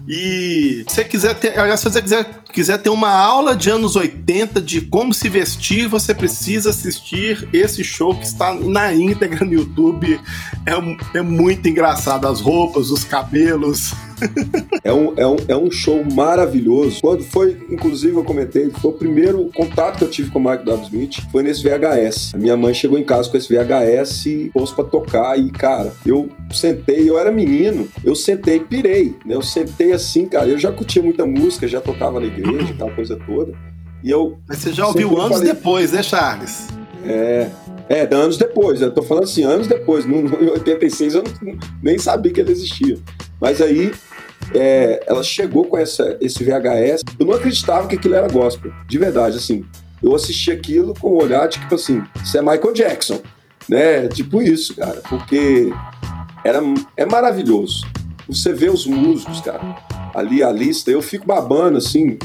e 0.08 0.84
se 0.86 0.94
você 0.94 1.04
quiser 1.04 1.34
ter, 1.34 1.76
se 1.76 1.84
você 1.84 2.00
quiser, 2.00 2.42
quiser 2.52 2.78
ter 2.78 2.90
uma 2.90 3.10
aula 3.10 3.56
de 3.56 3.70
anos 3.70 3.96
80 3.96 4.62
de 4.62 4.80
como 4.80 5.12
se 5.12 5.28
vestir, 5.28 5.88
você 5.88 6.14
precisa 6.14 6.70
assistir 6.70 7.48
esse 7.52 7.82
show 7.82 8.14
que 8.14 8.24
está 8.24 8.54
na 8.54 8.94
íntegra 8.94 9.44
no 9.44 9.52
YouTube. 9.52 10.20
É, 10.64 11.18
é 11.18 11.22
muito 11.22 11.68
engraçado. 11.68 12.28
As 12.28 12.40
roupas, 12.40 12.90
os 12.90 13.02
cabelos. 13.02 13.92
É 14.84 14.92
um, 14.92 15.12
é, 15.16 15.26
um, 15.26 15.36
é 15.48 15.56
um 15.56 15.70
show 15.70 16.04
maravilhoso. 16.12 17.00
Quando 17.00 17.22
foi, 17.24 17.56
inclusive, 17.70 18.14
eu 18.16 18.24
comentei, 18.24 18.70
foi 18.70 18.90
o 18.90 18.94
primeiro 18.94 19.50
contato 19.54 19.98
que 19.98 20.04
eu 20.04 20.10
tive 20.10 20.30
com 20.30 20.38
o 20.38 20.42
Michael 20.42 20.64
W. 20.64 20.84
Smith, 20.86 21.20
foi 21.30 21.42
nesse 21.42 21.62
VHS. 21.62 22.34
A 22.34 22.38
minha 22.38 22.56
mãe 22.56 22.72
chegou 22.74 22.98
em 22.98 23.04
casa 23.04 23.28
com 23.30 23.36
esse 23.36 23.48
VHS 23.54 24.26
e 24.26 24.50
pôs 24.52 24.70
pra 24.70 24.84
tocar. 24.84 25.38
E, 25.38 25.50
cara, 25.50 25.92
eu 26.04 26.28
sentei, 26.50 27.08
eu 27.08 27.18
era 27.18 27.30
menino, 27.32 27.88
eu 28.04 28.14
sentei 28.14 28.60
pirei, 28.60 29.14
né? 29.24 29.34
Eu 29.34 29.42
sentei 29.42 29.92
assim, 29.92 30.26
cara, 30.26 30.46
eu 30.46 30.58
já 30.58 30.72
curtia 30.72 31.02
muita 31.02 31.26
música, 31.26 31.66
já 31.68 31.80
tocava 31.80 32.20
na 32.20 32.26
igreja, 32.26 32.72
aquela 32.72 32.90
coisa 32.92 33.16
toda. 33.26 33.52
E 34.04 34.10
eu 34.10 34.38
Mas 34.48 34.58
você 34.58 34.72
já 34.72 34.86
ouviu 34.86 35.16
anos 35.18 35.38
falei- 35.38 35.52
depois, 35.52 35.92
né, 35.92 36.02
Charles? 36.02 36.68
É, 37.04 37.48
é, 37.88 38.02
anos 38.14 38.36
depois, 38.36 38.80
eu 38.82 38.90
tô 38.90 39.02
falando 39.02 39.24
assim, 39.24 39.44
anos 39.44 39.66
depois, 39.66 40.04
no- 40.04 40.18
em 40.42 40.50
86 40.50 41.14
eu 41.14 41.22
não- 41.42 41.58
nem 41.82 41.98
sabia 41.98 42.32
que 42.32 42.40
ele 42.40 42.52
existia. 42.52 42.98
Mas 43.40 43.60
aí 43.60 43.92
é, 44.54 45.02
ela 45.06 45.22
chegou 45.22 45.64
com 45.64 45.76
essa, 45.76 46.16
esse 46.20 46.42
VHS, 46.44 47.02
eu 47.18 47.26
não 47.26 47.34
acreditava 47.34 47.88
que 47.88 47.96
aquilo 47.96 48.14
era 48.14 48.28
gospel, 48.28 48.72
de 48.88 48.98
verdade, 48.98 49.36
assim. 49.36 49.64
Eu 50.02 50.14
assisti 50.14 50.50
aquilo 50.52 50.94
com 50.94 51.08
o 51.08 51.22
olhar 51.22 51.48
de 51.48 51.58
tipo 51.58 51.74
assim, 51.74 52.02
isso 52.22 52.36
é 52.36 52.40
Michael 52.42 52.72
Jackson, 52.72 53.20
né? 53.68 54.06
Tipo 54.08 54.40
isso, 54.42 54.76
cara, 54.76 55.00
porque 55.08 55.70
era, 56.44 56.60
é 56.96 57.04
maravilhoso. 57.06 57.84
Você 58.28 58.52
vê 58.52 58.68
os 58.68 58.86
músicos, 58.86 59.40
cara, 59.40 59.76
ali 60.14 60.42
a 60.42 60.50
lista, 60.52 60.90
eu 60.90 61.00
fico 61.02 61.26
babando, 61.26 61.78
assim. 61.78 62.18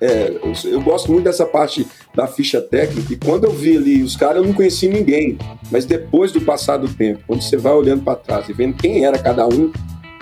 é, 0.00 0.38
eu, 0.42 0.70
eu 0.72 0.80
gosto 0.80 1.10
muito 1.10 1.24
dessa 1.24 1.46
parte 1.46 1.86
da 2.14 2.26
ficha 2.26 2.60
técnica, 2.60 3.12
e 3.12 3.16
quando 3.16 3.44
eu 3.44 3.52
vi 3.52 3.76
ali 3.76 4.02
os 4.02 4.16
caras, 4.16 4.36
eu 4.36 4.44
não 4.44 4.52
conheci 4.52 4.88
ninguém. 4.88 5.36
Mas 5.70 5.84
depois 5.84 6.30
do 6.30 6.40
passar 6.40 6.76
do 6.76 6.88
tempo, 6.88 7.20
quando 7.26 7.42
você 7.42 7.56
vai 7.56 7.72
olhando 7.72 8.02
para 8.02 8.16
trás 8.16 8.48
e 8.48 8.52
vendo 8.52 8.74
quem 8.74 9.04
era 9.04 9.18
cada 9.18 9.46
um, 9.46 9.72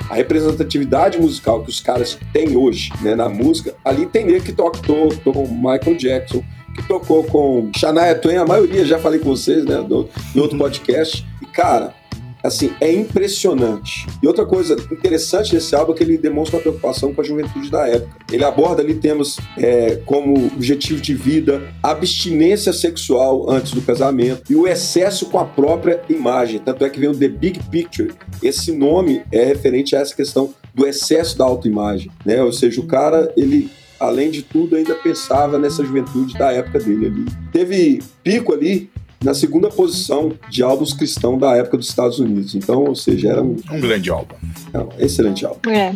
a 0.08 0.14
representatividade 0.14 1.18
musical 1.18 1.62
que 1.62 1.70
os 1.70 1.80
caras 1.80 2.18
têm 2.32 2.56
hoje 2.56 2.90
né, 3.02 3.14
na 3.14 3.28
música, 3.28 3.74
ali 3.84 4.06
tem 4.06 4.24
nego 4.24 4.44
que 4.44 4.52
toca, 4.52 4.78
tocou 4.78 5.46
com 5.46 5.54
Michael 5.54 5.96
Jackson, 5.96 6.42
que 6.74 6.86
tocou 6.88 7.24
com 7.24 7.70
Shania 7.76 8.14
Twain, 8.14 8.36
a 8.36 8.46
maioria, 8.46 8.84
já 8.84 8.98
falei 8.98 9.20
com 9.20 9.30
vocês, 9.30 9.64
né, 9.64 9.82
do, 9.82 10.08
em 10.34 10.40
outro 10.40 10.56
podcast. 10.58 11.26
E, 11.40 11.46
cara, 11.46 11.94
assim, 12.42 12.72
é 12.80 12.92
impressionante. 12.92 14.06
E 14.22 14.26
outra 14.26 14.44
coisa 14.44 14.74
interessante 14.90 15.52
desse 15.52 15.74
álbum 15.74 15.92
é 15.92 15.96
que 15.96 16.02
ele 16.02 16.18
demonstra 16.18 16.56
uma 16.56 16.62
preocupação 16.62 17.14
com 17.14 17.20
a 17.20 17.24
juventude 17.24 17.70
da 17.70 17.86
época. 17.86 18.16
Ele 18.32 18.44
aborda 18.44 18.82
ali 18.82 18.94
temas 18.94 19.36
é, 19.56 19.96
como 20.04 20.46
objetivo 20.46 21.00
de 21.00 21.14
vida, 21.14 21.62
abstinência 21.82 22.72
sexual 22.72 23.48
antes 23.50 23.72
do 23.72 23.82
casamento 23.82 24.50
e 24.50 24.56
o 24.56 24.66
excesso 24.66 25.26
com 25.26 25.38
a 25.38 25.44
própria 25.44 26.02
imagem. 26.08 26.58
Tanto 26.58 26.84
é 26.84 26.90
que 26.90 26.98
vem 26.98 27.08
o 27.08 27.16
The 27.16 27.28
Big 27.28 27.60
Picture. 27.70 28.12
Esse 28.42 28.72
nome 28.72 29.22
é 29.30 29.44
referente 29.44 29.94
a 29.94 30.00
essa 30.00 30.14
questão 30.14 30.54
do 30.74 30.86
excesso 30.86 31.36
da 31.36 31.44
autoimagem, 31.44 32.10
né? 32.24 32.42
Ou 32.42 32.52
seja, 32.52 32.80
o 32.80 32.86
cara, 32.86 33.30
ele 33.36 33.70
além 34.02 34.30
de 34.30 34.42
tudo, 34.42 34.74
ainda 34.74 34.94
pensava 34.96 35.58
nessa 35.58 35.84
juventude 35.84 36.36
da 36.36 36.50
época 36.50 36.80
dele 36.80 37.06
ali. 37.06 37.24
Teve 37.52 38.02
pico 38.24 38.52
ali 38.52 38.90
na 39.22 39.34
segunda 39.34 39.68
posição 39.68 40.32
de 40.50 40.62
álbuns 40.62 40.92
cristãos 40.92 41.38
da 41.40 41.56
época 41.56 41.76
dos 41.76 41.88
Estados 41.88 42.18
Unidos. 42.18 42.54
Então, 42.54 42.84
ou 42.84 42.94
seja, 42.94 43.28
era 43.30 43.42
um, 43.42 43.56
Um 43.70 43.80
grande 43.80 44.10
álbum. 44.10 44.34
era 44.72 44.84
um 44.84 44.88
excelente 44.98 45.44
álbum. 45.44 45.70
É. 45.70 45.94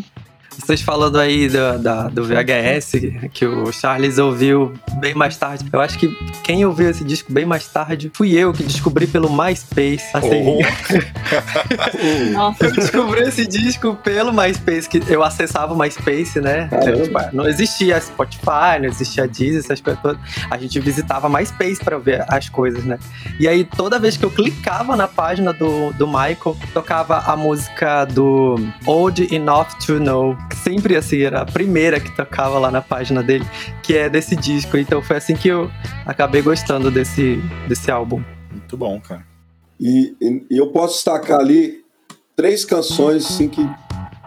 Vocês 0.58 0.80
falando 0.80 1.18
aí 1.18 1.48
do, 1.48 1.78
da- 1.78 2.08
do 2.08 2.24
VHS, 2.24 2.92
que 3.32 3.44
o 3.46 3.70
Charles 3.72 4.18
ouviu 4.18 4.72
bem 4.98 5.14
mais 5.14 5.36
tarde. 5.36 5.64
Eu 5.72 5.80
acho 5.80 5.98
que 5.98 6.08
quem 6.42 6.64
ouviu 6.64 6.90
esse 6.90 7.04
disco 7.04 7.32
bem 7.32 7.44
mais 7.44 7.66
tarde 7.68 8.10
fui 8.14 8.32
eu 8.32 8.52
que 8.52 8.62
descobri 8.62 9.06
pelo 9.06 9.30
MySpace. 9.30 10.04
Assim, 10.14 10.58
Oh. 12.36 12.54
Eu 12.64 12.72
descobri 12.72 13.20
esse 13.22 13.46
disco 13.46 13.94
pelo 13.96 14.32
MySpace, 14.32 14.88
que 14.88 15.02
eu 15.08 15.22
acessava 15.22 15.74
o 15.74 15.78
MySpace, 15.78 16.40
né? 16.40 16.68
Caramba. 16.68 17.30
Não 17.32 17.48
existia 17.48 18.00
Spotify, 18.00 18.78
não 18.80 18.86
existia 18.86 19.26
Deezer, 19.26 19.60
essas 19.60 19.80
coisas 19.80 20.00
todas. 20.02 20.18
A 20.50 20.56
gente 20.58 20.78
visitava 20.80 21.28
MySpace 21.28 21.82
pra 21.82 21.98
ver 21.98 22.24
as 22.28 22.48
coisas, 22.48 22.84
né? 22.84 22.98
E 23.38 23.48
aí, 23.48 23.64
toda 23.64 23.98
vez 23.98 24.16
que 24.16 24.24
eu 24.24 24.30
clicava 24.30 24.96
na 24.96 25.08
página 25.08 25.52
do, 25.52 25.92
do 25.94 26.06
Michael, 26.06 26.56
tocava 26.72 27.18
a 27.26 27.36
música 27.36 28.04
do 28.04 28.56
Old 28.86 29.34
Enough 29.34 29.66
to 29.86 29.98
Know. 30.00 30.36
Sempre 30.54 30.96
assim, 30.96 31.20
era 31.20 31.42
a 31.42 31.46
primeira 31.46 32.00
que 32.00 32.14
tocava 32.16 32.58
lá 32.58 32.70
na 32.70 32.80
página 32.82 33.22
dele, 33.22 33.44
que 33.82 33.96
é 33.96 34.08
desse 34.08 34.34
disco. 34.36 34.76
Então 34.76 35.00
foi 35.02 35.16
assim 35.16 35.34
que 35.34 35.48
eu 35.48 35.70
acabei 36.04 36.42
gostando 36.42 36.90
desse, 36.90 37.36
desse 37.68 37.90
álbum. 37.90 38.22
Muito 38.50 38.76
bom, 38.76 39.00
cara. 39.00 39.24
E, 39.80 40.14
e- 40.20 40.46
eu 40.50 40.68
posso 40.68 40.94
destacar 40.94 41.40
ali 41.40 41.84
três 42.34 42.64
canções 42.64 43.26
assim, 43.26 43.48
que 43.48 43.68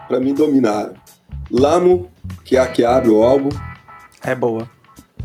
para 0.08 0.20
mim 0.20 0.34
dominaram. 0.34 0.94
Lamo, 1.50 2.10
que 2.44 2.56
é 2.56 2.60
a 2.60 2.66
que 2.66 2.84
abre 2.84 3.10
o 3.10 3.22
álbum. 3.22 3.50
É 4.22 4.34
boa. 4.34 4.68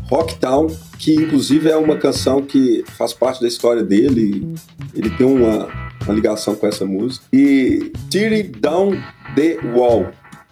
Rocktown, 0.08 0.68
que 0.98 1.14
inclusive 1.14 1.68
é 1.68 1.76
uma 1.76 1.96
canção 1.96 2.40
que 2.42 2.84
faz 2.96 3.12
parte 3.12 3.40
da 3.40 3.48
história 3.48 3.82
dele. 3.82 4.54
Ele 4.94 5.10
tem 5.10 5.26
uma, 5.26 5.68
uma 6.04 6.14
ligação 6.14 6.54
com 6.54 6.66
essa 6.66 6.84
música. 6.84 7.24
E 7.32 7.92
Tear 8.10 8.32
It 8.32 8.50
Down 8.60 8.92
the 9.34 9.58
Wall, 9.74 10.06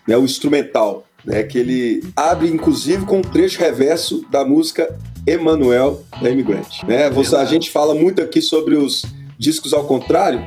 né, 0.06 0.16
o 0.16 0.24
instrumental, 0.24 1.04
né, 1.24 1.42
que 1.42 1.58
ele 1.58 2.04
abre 2.14 2.48
inclusive 2.48 3.04
com 3.04 3.18
um 3.18 3.22
trecho 3.22 3.60
reverso 3.60 4.24
da 4.30 4.44
música 4.44 4.94
Emmanuel 5.26 6.02
da 6.20 6.30
Immigrant. 6.30 6.82
Né? 6.86 7.08
Você, 7.10 7.34
a 7.34 7.44
gente 7.44 7.70
fala 7.70 7.94
muito 7.94 8.20
aqui 8.20 8.42
sobre 8.42 8.76
os 8.76 9.04
discos 9.38 9.72
ao 9.72 9.84
contrário. 9.84 10.46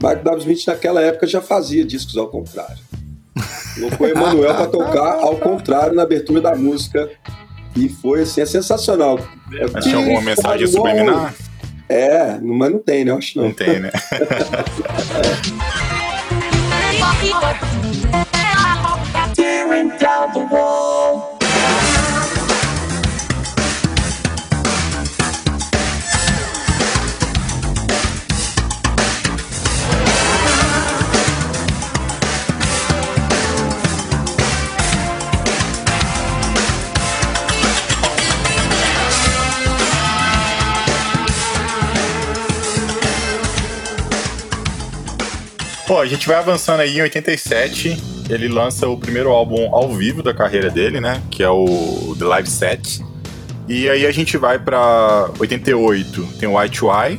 Michael 0.00 0.22
W. 0.22 0.38
Smith 0.40 0.66
naquela 0.66 1.00
época 1.00 1.26
já 1.26 1.40
fazia 1.40 1.84
discos 1.84 2.16
ao 2.16 2.28
contrário. 2.28 2.78
Colocou 3.74 4.06
Emmanuel 4.08 4.54
para 4.54 4.66
tocar 4.66 5.18
ao 5.20 5.36
contrário 5.36 5.94
na 5.94 6.02
abertura 6.02 6.40
da 6.40 6.54
música 6.54 7.10
e 7.74 7.88
foi 7.88 8.22
assim, 8.22 8.42
é 8.42 8.46
sensacional. 8.46 9.18
Mas 9.72 9.84
tinha 9.84 9.96
alguma 9.96 10.20
mensagem 10.20 10.66
subliminar? 10.66 11.34
É, 11.88 12.38
mas 12.42 12.70
não 12.70 12.78
tem, 12.78 13.04
né? 13.04 13.12
Eu 13.12 13.16
acho 13.16 13.32
que 13.32 13.38
Não 13.38 13.46
não. 13.46 13.54
tem, 13.54 13.80
né? 13.80 13.90
Pô, 45.88 45.98
a 45.98 46.06
gente 46.06 46.28
vai 46.28 46.36
avançando 46.36 46.80
aí 46.80 46.98
em 46.98 47.00
87. 47.00 47.96
Ele 48.28 48.46
lança 48.46 48.86
o 48.86 48.98
primeiro 48.98 49.30
álbum 49.30 49.74
ao 49.74 49.90
vivo 49.94 50.22
da 50.22 50.34
carreira 50.34 50.68
dele, 50.68 51.00
né? 51.00 51.22
Que 51.30 51.42
é 51.42 51.48
o 51.48 52.14
The 52.18 52.26
Live 52.26 52.50
Set. 52.50 53.02
E 53.66 53.88
aí 53.88 54.04
a 54.04 54.12
gente 54.12 54.36
vai 54.36 54.58
pra 54.58 55.30
88. 55.38 56.26
Tem 56.38 56.46
o 56.46 56.58
White 56.58 56.82
Eye. 56.84 57.18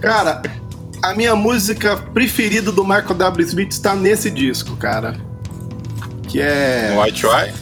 Cara, 0.00 0.40
a 1.02 1.12
minha 1.12 1.36
música 1.36 1.98
preferida 1.98 2.72
do 2.72 2.82
Michael 2.82 3.12
W. 3.12 3.46
Smith 3.46 3.72
está 3.72 3.94
nesse 3.94 4.30
disco, 4.30 4.74
cara. 4.76 5.14
Que 6.26 6.40
é. 6.40 6.94
O 6.96 7.02
White 7.02 7.26
Eye. 7.26 7.52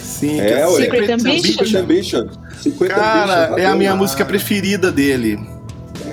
Sim, 0.00 0.40
É, 0.40 0.46
que 0.46 0.52
é. 0.52 0.68
Secret 0.68 1.10
Ambition. 1.10 1.42
Secret 1.42 1.76
Ambition. 1.76 2.28
Secret 2.62 2.88
Cara, 2.90 3.46
Ambition, 3.46 3.58
é 3.58 3.66
a 3.66 3.74
minha 3.74 3.96
música 3.96 4.24
preferida 4.24 4.92
dele. 4.92 5.40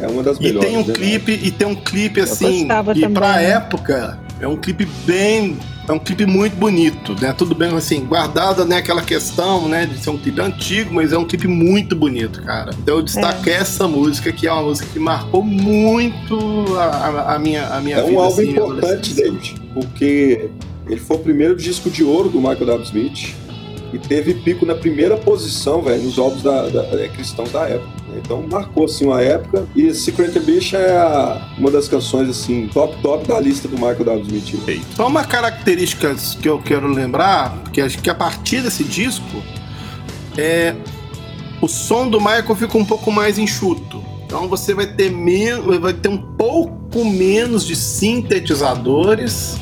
É 0.02 0.08
uma 0.08 0.24
das 0.24 0.38
E 0.38 0.44
melhores. 0.44 0.68
tem 0.70 0.78
um 0.78 0.86
né? 0.86 0.94
clipe, 0.94 1.32
e 1.44 1.52
tem 1.52 1.68
um 1.68 1.76
clipe 1.76 2.20
assim, 2.22 2.66
e 2.66 2.68
também. 2.68 3.14
pra 3.14 3.42
época, 3.42 4.20
é 4.40 4.48
um 4.48 4.56
clipe 4.58 4.86
bem. 5.06 5.58
É 5.88 5.92
um 5.94 6.00
clipe 6.00 6.26
muito 6.26 6.54
bonito, 6.58 7.16
né? 7.22 7.34
Tudo 7.38 7.56
bem, 7.56 7.74
assim, 7.74 8.02
guardada, 8.04 8.66
né, 8.66 8.76
aquela 8.76 9.02
questão, 9.02 9.70
né, 9.70 9.86
de 9.86 9.98
ser 10.04 10.10
um 10.10 10.18
clipe 10.18 10.42
antigo, 10.42 10.94
mas 10.94 11.14
é 11.14 11.18
um 11.18 11.24
clipe 11.24 11.48
muito 11.48 11.96
bonito, 11.96 12.42
cara. 12.44 12.72
Então 12.78 12.98
eu 12.98 13.02
destaquei 13.02 13.54
essa 13.54 13.88
música, 13.88 14.30
que 14.34 14.46
é 14.46 14.52
uma 14.52 14.64
música 14.64 14.86
que 14.92 15.00
marcou 15.00 15.42
muito 15.42 16.66
a, 16.78 16.84
a- 16.84 17.36
a 17.36 17.40
minha, 17.40 17.68
a 17.68 17.80
minha 17.80 17.98
É 18.00 18.04
um 18.04 18.08
vida. 18.08 18.20
álbum 18.22 18.34
assim, 18.42 18.50
importante. 18.52 19.14
David, 19.14 19.56
porque 19.74 20.50
ele 20.90 21.00
foi 21.00 21.16
o 21.16 21.20
primeiro 21.20 21.56
disco 21.56 21.90
de 21.90 22.04
ouro 22.04 22.28
do 22.28 22.38
Michael 22.40 22.66
W. 22.66 22.84
Smith 22.84 23.34
e 23.94 23.98
teve 23.98 24.34
pico 24.34 24.66
na 24.66 24.76
primeira 24.76 25.16
posição, 25.16 25.82
velho, 25.82 26.04
nos 26.04 26.20
álbuns 26.20 26.44
da, 26.44 26.68
da- 26.68 26.84
é, 27.02 27.08
cristãos 27.08 27.50
da 27.50 27.62
época. 27.62 27.97
Então 28.24 28.44
marcou 28.50 28.86
assim 28.86 29.06
uma 29.06 29.22
época 29.22 29.66
e 29.76 29.94
Secret 29.94 30.38
Ambition 30.38 30.78
é 30.78 30.98
a- 30.98 31.50
uma 31.58 31.70
das 31.72 31.88
canções 31.88 32.30
assim 32.30 32.68
top 32.74 32.96
top 33.02 33.28
da 33.28 33.40
lista 33.40 33.68
do 33.68 33.76
Michael 33.76 34.04
W. 34.06 34.38
Smith. 34.38 34.84
Só 34.96 35.08
uma 35.08 35.24
característica 35.24 36.16
que 36.42 36.48
eu 36.50 36.60
quero 36.60 36.88
lembrar, 36.88 37.58
que 37.72 37.82
acho 37.82 37.98
que 38.00 38.10
a 38.10 38.16
partir 38.16 38.62
desse 38.62 38.84
disco, 38.84 39.42
é 40.38 40.76
o 41.62 41.68
som 41.68 42.08
do 42.10 42.20
Michael 42.20 42.56
fica 42.56 42.78
um 42.78 42.86
pouco 42.86 43.12
mais 43.12 43.38
enxuto. 43.38 44.04
Então 44.26 44.48
você 44.48 44.74
vai 44.74 44.86
ter 44.88 45.10
menos, 45.10 45.78
vai 45.80 45.94
ter 45.94 46.10
um 46.10 46.18
pouco 46.18 47.04
menos 47.06 47.66
de 47.66 47.76
sintetizadores, 47.76 49.58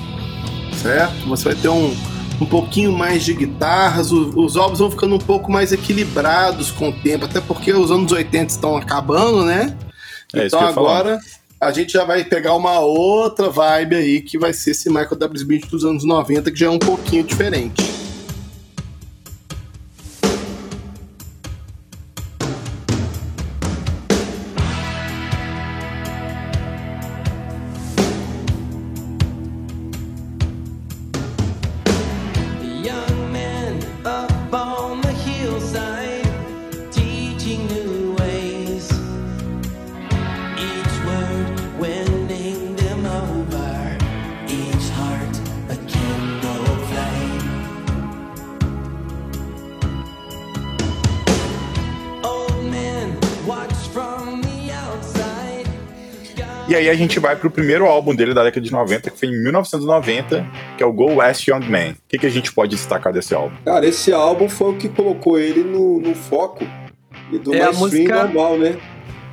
certo? 0.81 1.27
Você 1.29 1.45
vai 1.45 1.55
ter 1.55 1.69
um, 1.69 1.95
um 2.39 2.45
pouquinho 2.45 2.91
mais 2.91 3.23
de 3.23 3.33
guitarras, 3.33 4.11
o- 4.11 4.31
os 4.39 4.57
álbuns 4.57 4.79
vão 4.79 4.91
ficando 4.91 5.15
um 5.15 5.19
pouco 5.19 5.51
mais 5.51 5.71
equilibrados 5.71 6.71
com 6.71 6.89
o 6.89 6.93
tempo, 6.93 7.25
até 7.25 7.39
porque 7.39 7.71
os 7.71 7.91
anos 7.91 8.11
80 8.11 8.51
estão 8.53 8.75
acabando, 8.75 9.43
né? 9.45 9.75
É 10.33 10.47
então 10.47 10.59
agora 10.81 11.19
a 11.61 11.71
gente 11.71 11.93
já 11.93 12.03
vai 12.03 12.23
pegar 12.23 12.53
uma 12.55 12.79
outra 12.79 13.49
vibe 13.49 13.95
aí 13.95 14.21
que 14.21 14.37
vai 14.37 14.51
ser 14.53 14.71
esse 14.71 14.89
Michael 14.89 15.15
W. 15.15 15.37
Smith 15.41 15.67
dos 15.69 15.85
anos 15.85 16.03
90, 16.03 16.51
que 16.51 16.59
já 16.59 16.65
é 16.67 16.69
um 16.69 16.79
pouquinho 16.79 17.23
diferente. 17.23 17.81
Aí 56.89 56.95
a 56.95 56.97
gente 56.97 57.19
vai 57.19 57.35
pro 57.35 57.49
primeiro 57.51 57.85
álbum 57.85 58.15
dele 58.15 58.33
da 58.33 58.43
década 58.43 58.61
de 58.65 58.71
90, 58.71 59.09
que 59.11 59.19
foi 59.19 59.29
em 59.29 59.43
1990, 59.43 60.45
que 60.77 60.83
é 60.83 60.85
o 60.85 60.91
Go 60.93 61.15
West 61.15 61.47
Young 61.47 61.65
Man. 61.69 61.91
O 61.91 61.95
que, 62.07 62.17
que 62.17 62.25
a 62.25 62.29
gente 62.31 62.51
pode 62.53 62.75
destacar 62.75 63.11
desse 63.13 63.33
álbum? 63.33 63.55
Cara, 63.65 63.85
esse 63.85 64.11
álbum 64.13 64.47
foi 64.49 64.71
o 64.71 64.75
que 64.77 64.89
colocou 64.89 65.39
ele 65.39 65.63
no, 65.63 65.99
no 65.99 66.15
foco 66.15 66.65
e 67.31 67.37
do 67.37 67.53
É 67.53 67.61
a 67.61 67.65
mainstream 67.65 67.89
música- 67.89 68.23
normal, 68.23 68.57
né? 68.57 68.75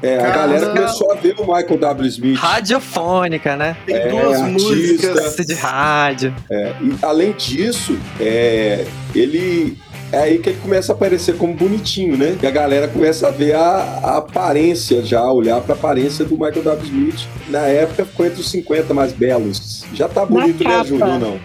É, 0.03 0.17
a 0.17 0.19
Cara, 0.23 0.33
galera 0.33 0.61
música- 0.67 0.81
começou 0.81 1.13
a 1.13 1.15
ver 1.15 1.35
o 1.39 1.43
Michael 1.43 1.79
W. 1.79 2.09
Smith. 2.09 2.37
Radiofônica, 2.37 3.57
né? 3.57 3.77
Tem 3.87 3.95
É, 3.95 4.09
duas 4.09 4.41
artista. 4.41 4.49
músicas. 4.69 5.23
Música 5.25 5.45
de 5.45 5.55
rádio. 5.55 6.35
E 6.51 6.93
além 7.05 7.33
disso, 7.33 7.97
é, 8.19 8.85
ele 9.15 9.79
é 10.13 10.19
aí 10.19 10.39
que 10.39 10.51
ele 10.51 10.59
começa 10.61 10.93
a 10.93 10.95
aparecer 10.95 11.37
como 11.37 11.55
bonitinho, 11.55 12.17
né? 12.17 12.37
Que 12.39 12.47
a 12.47 12.51
galera 12.51 12.87
começa 12.87 13.29
a 13.29 13.31
ver 13.31 13.55
a, 13.55 14.01
a 14.03 14.17
aparência 14.19 15.03
já, 15.03 15.25
olhar 15.31 15.61
pra 15.63 15.75
aparência 15.75 16.25
do 16.25 16.35
Michael 16.35 16.63
W. 16.63 16.85
Smith. 16.85 17.27
Na 17.49 17.61
época 17.67 18.05
ficou 18.05 18.27
entre 18.27 18.41
os 18.41 18.51
50 18.51 18.93
mais 18.93 19.13
belos. 19.13 19.85
Já 19.95 20.09
tá 20.09 20.25
bonito, 20.27 20.63
né. 20.63 20.85
Júlio? 20.85 21.07
Não. 21.19 21.41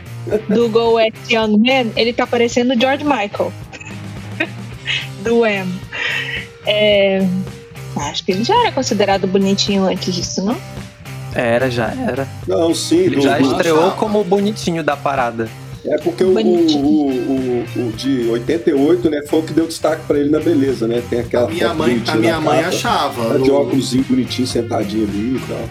do 0.50 0.68
Go 0.70 0.94
West 0.96 1.16
Young 1.30 1.58
Man, 1.58 1.92
ele 1.96 2.12
tá 2.12 2.28
parecendo 2.28 2.74
o 2.74 2.80
George 2.80 3.04
Michael. 3.06 3.52
do 5.24 5.46
M. 5.46 5.74
É, 6.66 7.26
acho 7.96 8.26
que 8.26 8.34
ele 8.34 8.44
já 8.44 8.54
era 8.62 8.72
considerado 8.74 9.26
bonitinho 9.28 9.86
antes 9.86 10.14
disso, 10.14 10.44
não? 10.44 10.58
Era, 11.34 11.70
já 11.70 11.94
era. 12.08 12.28
Não, 12.48 12.74
sim. 12.74 12.98
Ele 13.00 13.16
do- 13.18 13.22
já 13.22 13.40
estreou 13.40 13.92
como 13.92 14.20
o 14.20 14.24
bonitinho 14.24 14.84
da 14.84 14.98
parada. 14.98 15.48
É 15.90 15.98
porque 16.00 16.24
o, 16.24 16.30
o, 16.34 16.38
o, 16.38 17.66
o- 17.78 17.88
o 17.88 17.92
de 17.94 18.28
88, 18.30 19.10
né, 19.10 19.22
foi 19.28 19.40
o 19.40 19.44
que 19.44 19.54
deu 19.54 19.68
destaque 19.68 20.04
pra 20.06 20.20
ele 20.20 20.30
na 20.30 20.40
beleza, 20.40 20.88
né? 20.88 21.02
Tem 21.10 21.20
aquela 21.20 21.48
A 21.48 21.52
minha 21.52 21.74
mãe, 21.74 22.04
a 22.08 22.16
minha 22.16 22.42
mãe 22.42 22.58
capa, 22.58 22.70
achava. 22.70 23.30
tá 23.30 23.38
de 23.38 23.48
no- 23.50 23.56
óculos 23.56 23.94
bonitinho, 23.94 24.48
sentadinho 24.48 25.08
ali 25.08 25.36
e 25.38 25.42
tal. 25.48 25.70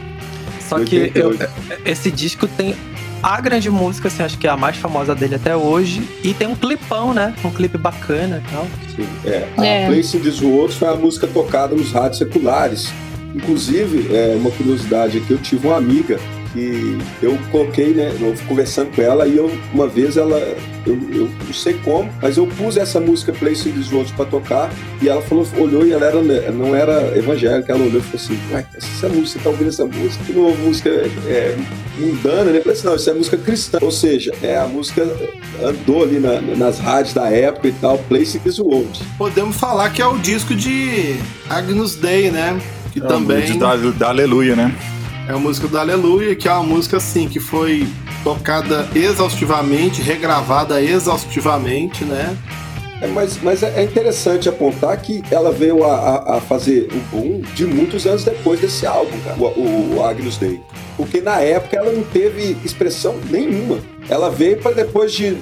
Só 0.69 0.79
que 0.85 0.97
eu- 1.15 1.29
88. 1.31 1.49
esse 1.85 2.11
disco 2.11 2.49
tem 2.49 2.75
a 3.23 3.41
grande 3.41 3.71
música, 3.71 4.09
assim, 4.09 4.23
acho 4.23 4.39
que 4.39 4.47
é 4.47 4.51
a 4.51 4.57
mais 4.57 4.77
famosa 4.77 5.15
dele 5.15 5.35
até 5.37 5.55
hoje. 5.57 6.03
E 6.25 6.33
tem 6.35 6.47
um 6.49 6.55
clipão, 6.57 7.13
né? 7.15 7.35
Um 7.45 7.51
clipe 7.51 7.77
bacana 7.79 8.43
e 8.47 8.51
tal. 8.53 8.67
Sim, 8.95 9.07
é. 9.25 9.47
A 9.57 9.65
É. 9.67 9.87
Place 9.87 10.17
in 10.17 10.21
This 10.21 10.41
World 10.41 10.75
foi 10.75 10.89
a 10.89 10.95
música 10.95 11.27
tocada 11.27 11.75
nos 11.75 11.93
rádios 11.93 12.19
seculares. 12.19 12.89
Inclusive, 13.35 14.15
é, 14.15 14.35
uma 14.39 14.51
curiosidade 14.51 15.19
aqui, 15.19 15.31
eu 15.31 15.39
tive 15.39 15.67
uma 15.67 15.77
amiga 15.77 16.19
que 16.57 16.99
eu 17.23 17.39
coloquei, 17.51 17.89
né, 17.93 18.13
eu 18.19 18.35
fui 18.37 18.47
conversando 18.47 18.95
com 18.95 19.03
ela 19.03 19.27
e 19.27 19.37
eu, 19.37 19.51
uma 19.75 19.87
vez 19.87 20.17
ela, 20.17 20.39
eu, 20.87 20.99
eu 21.13 21.29
não 21.45 21.53
sei 21.53 21.75
como, 21.85 22.11
mas 22.23 22.37
eu 22.39 22.47
pus 22.47 22.77
essa 22.77 22.99
música 22.99 23.33
Place 23.33 23.69
in 23.69 23.73
This 23.73 23.93
World 23.93 24.13
pra 24.15 24.25
tocar 24.25 24.71
e 25.03 25.09
ela 25.09 25.21
falou, 25.23 25.47
olhou 25.59 25.87
e 25.87 25.93
ela 25.93 26.07
era, 26.07 26.23
não 26.53 26.75
era 26.75 27.17
evangélica, 27.17 27.73
ela 27.73 27.85
olhou 27.85 27.99
e 27.99 28.03
falou 28.03 28.17
assim, 28.25 28.39
ué, 28.53 28.67
essa 28.75 29.09
música, 29.09 29.27
você 29.27 29.39
tá 29.41 29.51
ouvindo 29.51 29.69
essa 29.69 29.85
música? 29.85 30.25
Que 30.25 30.33
não 30.33 30.47
é 30.49 30.53
uma 30.53 30.57
música 30.65 30.89
é, 31.27 31.57
mundana, 31.99 32.45
né? 32.53 32.59
Eu 32.59 32.63
falei 32.63 32.79
assim, 32.79 32.87
não, 32.87 32.97
isso 32.97 33.11
é 33.11 33.15
música 33.15 33.37
cristã, 33.37 33.79
ou 33.83 33.91
seja, 33.91 34.33
é 34.43 34.57
a 34.57 34.67
música 34.67 35.03
andou 35.63 36.03
ali 36.05 36.19
na- 36.19 36.41
nas 36.41 36.79
rádios 36.79 37.13
da 37.15 37.29
época 37.31 37.69
e 37.69 37.73
tal, 37.73 37.99
Place 37.99 38.39
in 38.39 38.41
This 38.41 38.59
World. 38.59 38.99
Podemos 39.19 39.57
falar 39.57 39.91
que 39.91 40.01
é 40.01 40.07
o 40.07 40.17
disco 40.19 40.55
de 40.55 41.17
Agnus 41.51 41.97
Dei, 41.97 42.31
né? 42.31 42.59
Que 42.93 42.99
É, 43.01 43.03
também 43.03 43.59
Da, 43.59 43.77
da 43.77 44.09
Aleluia, 44.09 44.57
né? 44.57 44.75
É 45.29 45.33
a 45.33 45.39
música 45.39 45.67
do 45.69 45.79
Aleluia, 45.79 46.35
que 46.37 46.49
é 46.49 46.53
uma 46.53 46.63
música 46.63 46.97
assim 46.99 47.29
que 47.29 47.41
foi 47.41 47.87
tocada 48.23 48.89
exaustivamente, 48.95 50.01
regravada 50.03 50.81
exaustivamente, 50.83 52.05
né? 52.05 52.37
É, 53.01 53.07
mas, 53.09 53.39
mas 53.43 53.63
é 53.63 53.83
interessante 53.83 54.49
apontar 54.49 54.97
que 55.03 55.23
ela 55.31 55.53
veio 55.53 55.85
a, 55.85 55.95
a- 55.95 56.37
a 56.37 56.41
fazer 56.41 56.89
o 56.93 56.99
boom 57.15 57.43
de 57.55 57.67
muitos 57.67 58.07
anos 58.07 58.25
depois 58.25 58.59
desse 58.61 58.87
álbum, 58.87 59.19
cara, 59.23 59.37
o, 59.39 59.97
o, 59.97 60.05
Agnus 60.05 60.39
Dei. 60.39 60.59
Porque 60.97 61.21
na 61.21 61.39
época 61.41 61.77
ela 61.77 61.93
não 61.93 62.03
teve 62.03 62.57
expressão 62.65 63.17
nenhuma. 63.29 63.81
Ela 64.09 64.31
veio 64.31 64.57
para 64.57 64.71
depois 64.73 65.13
de 65.13 65.37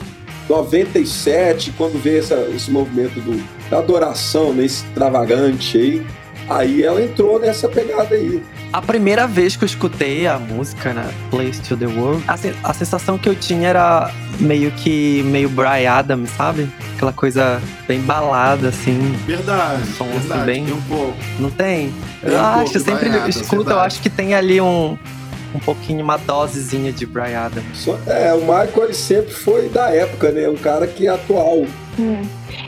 97, 0.48 1.72
quando 1.76 2.00
veio 2.02 2.18
essa, 2.18 2.34
esse 2.54 2.70
movimento 2.70 3.20
do, 3.20 3.40
da 3.70 3.78
adoração 3.78 4.52
né, 4.52 4.64
extravagante 4.64 5.78
aí. 5.78 6.06
Aí 6.48 6.82
ela 6.82 7.02
entrou 7.02 7.38
nessa 7.38 7.68
pegada 7.68 8.14
aí. 8.14 8.42
A 8.72 8.82
primeira 8.82 9.26
vez 9.26 9.54
que 9.56 9.64
eu 9.64 9.66
escutei 9.66 10.26
a 10.26 10.38
música, 10.38 10.92
né? 10.92 11.08
Place 11.30 11.60
to 11.62 11.76
the 11.76 11.86
World, 11.86 12.22
a, 12.26 12.36
sen- 12.36 12.54
a 12.62 12.72
sensação 12.74 13.16
que 13.16 13.28
eu 13.28 13.34
tinha 13.34 13.68
era 13.68 14.10
meio 14.40 14.70
que 14.72 15.22
meio 15.26 15.48
Brian 15.48 15.90
Adams, 15.92 16.30
sabe? 16.36 16.68
Aquela 16.96 17.12
coisa 17.12 17.62
bem 17.86 18.00
balada, 18.00 18.68
assim. 18.68 18.98
Verdade, 19.26 19.86
Som, 19.96 20.04
assim, 20.04 20.18
verdade, 20.18 20.44
bem- 20.44 20.64
tem 20.64 20.74
um 20.74 20.80
pouco. 20.82 21.14
Não 21.38 21.50
tem? 21.50 21.94
Tem 22.20 22.32
eu 22.32 22.38
um 22.38 22.40
acho, 22.44 22.58
pouco 22.64 22.76
eu 22.76 22.80
sempre 22.80 23.08
escuto, 23.30 23.54
eu 23.54 23.64
verdade. 23.64 23.86
acho 23.86 24.02
que 24.02 24.10
tem 24.10 24.34
ali 24.34 24.60
um, 24.60 24.98
um 25.54 25.58
pouquinho, 25.60 26.02
uma 26.02 26.16
dosezinha 26.18 26.92
de 26.92 27.06
Brian 27.06 27.38
Adams. 27.46 27.86
É, 28.08 28.34
o 28.34 28.40
Michael 28.40 28.84
ele 28.84 28.94
sempre 28.94 29.32
foi 29.32 29.68
da 29.68 29.88
época, 29.90 30.30
né? 30.32 30.48
Um 30.48 30.56
cara 30.56 30.86
que 30.88 31.06
é 31.06 31.10
atual. 31.10 31.64
Hum. 31.98 32.22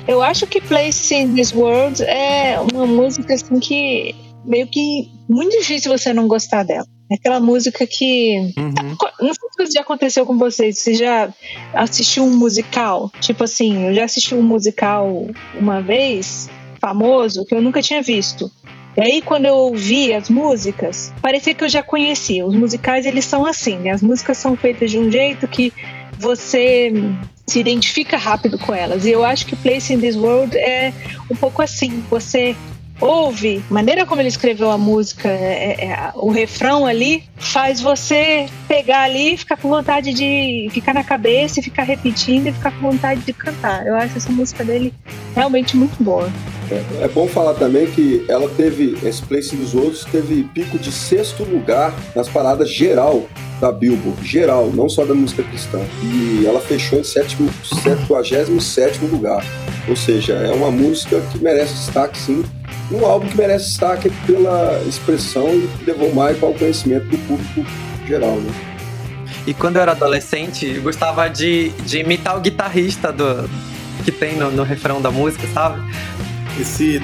Eu 0.07 0.23
acho 0.23 0.47
que 0.47 0.61
Place 0.61 1.15
in 1.15 1.35
This 1.35 1.53
World 1.53 2.03
é 2.05 2.59
uma 2.73 2.87
música 2.87 3.35
assim 3.35 3.59
que 3.59 4.15
meio 4.45 4.67
que 4.67 5.11
muito 5.29 5.59
difícil 5.59 5.91
você 5.97 6.13
não 6.13 6.29
gostar 6.29 6.63
dela. 6.63 6.87
É 7.11 7.15
aquela 7.17 7.41
música 7.41 7.87
que 7.87 8.53
Uhum. 8.57 8.97
não 9.21 9.33
sei 9.57 9.67
se 9.67 9.73
já 9.73 9.81
aconteceu 9.81 10.25
com 10.27 10.39
vocês. 10.39 10.79
Você 10.79 10.95
já 10.95 11.33
assistiu 11.75 12.25
um 12.25 12.37
musical? 12.37 13.11
Tipo 13.21 13.45
assim, 13.45 13.87
eu 13.87 13.95
já 13.95 14.05
assisti 14.05 14.35
um 14.35 14.43
musical 14.43 15.27
uma 15.59 15.81
vez, 15.81 16.49
famoso, 16.81 17.45
que 17.45 17.55
eu 17.55 17.63
nunca 17.63 17.83
tinha 17.83 18.03
visto. 18.03 18.51
E 18.97 19.01
aí, 19.01 19.21
quando 19.21 19.45
eu 19.45 19.55
ouvi 19.55 20.15
as 20.15 20.31
músicas, 20.31 21.13
parecia 21.21 21.53
que 21.55 21.63
eu 21.63 21.69
já 21.69 21.83
conhecia. 21.83 22.47
Os 22.47 22.55
musicais, 22.55 23.05
eles 23.05 23.25
são 23.27 23.45
assim, 23.45 23.77
né? 23.77 23.91
As 23.91 24.03
músicas 24.03 24.39
são 24.39 24.57
feitas 24.57 24.91
de 24.91 24.99
um 24.99 25.11
jeito 25.11 25.47
que 25.47 25.71
você 26.19 26.93
se 27.47 27.61
identifica 27.61 28.17
rápido 28.17 28.59
com 28.59 28.75
elas. 28.75 29.05
E 29.05 29.11
eu 29.11 29.25
acho 29.25 29.47
que 29.47 29.55
Place 29.57 29.93
in 29.93 30.01
This 30.01 30.17
World 30.17 30.57
é 30.57 30.93
um 31.31 31.37
pouco 31.37 31.63
assim. 31.63 32.03
Você 32.11 32.57
ouve, 33.01 33.63
a 33.71 33.75
maneira 33.75 34.07
como 34.07 34.21
ele 34.21 34.29
escreveu 34.29 34.71
a 34.71 34.79
música, 34.79 35.29
é, 35.29 35.85
é, 35.85 36.13
o 36.15 36.31
refrão 36.31 36.87
ali, 36.87 37.25
faz 37.37 37.81
você 37.81 38.47
pegar 38.67 39.03
ali 39.03 39.35
e 39.35 39.37
ficar 39.37 39.57
com 39.57 39.69
vontade 39.69 40.13
de 40.15 40.69
ficar 40.73 40.95
na 40.95 41.05
cabeça 41.05 41.61
e 41.61 41.63
ficar 41.63 41.83
repetindo 41.83 42.47
e 42.49 42.53
ficar 42.53 42.73
com 42.73 42.91
vontade 42.91 43.21
de 43.21 43.33
cantar. 43.33 43.87
Eu 43.87 43.95
acho 43.95 44.17
essa 44.17 44.33
música 44.33 44.65
dele 44.65 44.93
realmente 45.35 45.77
muito 45.77 46.03
boa. 46.03 46.31
É, 46.71 47.05
é 47.05 47.09
bom 47.09 47.29
falar 47.29 47.55
também 47.55 47.87
que 47.87 48.25
ela 48.29 48.49
teve, 48.49 48.97
esse 49.07 49.23
Place 49.23 49.55
dos 49.55 49.75
outros, 49.75 50.05
teve 50.05 50.45
pico 50.55 50.79
de 50.79 50.91
sexto 50.91 51.45
lugar 51.45 51.95
nas 52.15 52.29
paradas 52.29 52.71
geral 52.71 53.27
da 53.61 53.73
Billboard, 53.73 54.27
geral, 54.27 54.71
não 54.73 54.89
só 54.89 55.05
da 55.05 55.15
música 55.15 55.43
cristã. 55.43 55.81
E 56.03 56.45
ela 56.47 56.61
fechou 56.61 56.99
em 56.99 57.05
sétimo, 57.05 57.51
77 57.63 59.05
lugar. 59.07 59.45
Ou 59.89 59.97
seja, 59.97 60.35
é 60.35 60.51
uma 60.53 60.71
música 60.71 61.21
que 61.33 61.43
merece 61.43 61.75
destaque 61.75 62.19
sim. 62.19 62.45
Um 62.91 63.05
álbum 63.05 63.29
que 63.29 63.37
merece 63.37 63.67
destaque 63.67 64.11
pela 64.27 64.81
expressão 64.87 65.49
e 65.49 65.69
levou 65.85 66.13
mais 66.15 66.37
para 66.39 66.49
o 66.49 66.55
conhecimento 66.55 67.07
do 67.07 67.19
público 67.27 67.65
geral, 68.07 68.37
né? 68.37 68.53
E 69.47 69.55
quando 69.55 69.77
eu 69.77 69.83
era 69.83 69.93
adolescente, 69.93 70.67
eu 70.67 70.83
gostava 70.83 71.29
de, 71.29 71.69
de 71.85 72.01
imitar 72.01 72.37
o 72.37 72.41
guitarrista 72.41 73.13
do, 73.13 73.49
que 74.05 74.11
tem 74.11 74.37
no, 74.37 74.51
no 74.51 74.63
refrão 74.63 75.01
da 75.01 75.11
música, 75.11 75.47
sabe? 75.55 75.81
Esse, 76.61 77.01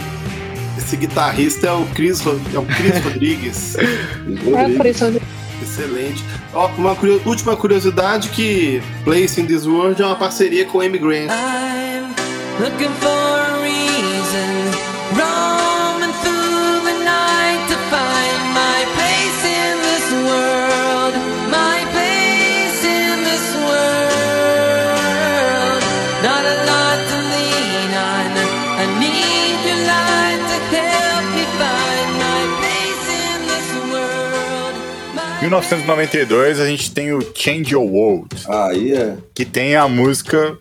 esse 0.79 0.97
guitarrista 0.97 1.67
é 1.69 1.73
o 1.73 1.85
Chris, 1.95 2.21
Ro- 2.21 2.41
é 2.55 2.59
o 2.59 2.65
Chris 2.65 2.99
Rodrigues. 3.05 3.77
É 3.77 4.69
por 4.77 4.87
isso 4.87 5.21
Excelente. 5.63 6.25
Ó, 6.53 6.67
uma 6.77 6.95
curio- 6.97 7.23
última 7.25 7.57
curiosidade 7.57 8.29
que 8.31 8.83
Place 9.05 9.41
in 9.41 9.47
This 9.47 9.65
World 9.67 10.03
é 10.03 10.07
uma 10.07 10.17
parceria 10.17 10.65
com 10.65 10.79
o 10.79 10.81
Amy 10.81 10.99
Grant. 10.99 11.31
I'm 11.31 12.13
looking 12.61 12.91
for 13.01 13.09
a 13.09 13.63
reason, 13.63 14.71
roaming 15.17 16.13
through 16.23 16.83
the 16.85 17.05
night 17.05 17.63
to 17.69 17.77
find 17.91 18.43
my 18.53 18.85
place 18.97 19.45
in 19.47 19.79
this 19.87 20.11
world, 20.27 21.15
my 21.49 21.79
place 21.93 22.85
in 22.85 23.23
this 23.25 23.47
world. 24.53 25.83
Not 26.23 26.45
a 26.45 26.67
1992 35.43 36.61
a 36.61 36.67
gente 36.67 36.91
tem 36.93 37.13
o 37.13 37.21
Change 37.35 37.73
Your 37.75 37.85
World, 37.85 38.29
Aí 38.49 38.93
é. 38.95 39.17
que 39.35 39.45
tem 39.45 39.77
a 39.77 39.89
música 39.89 40.57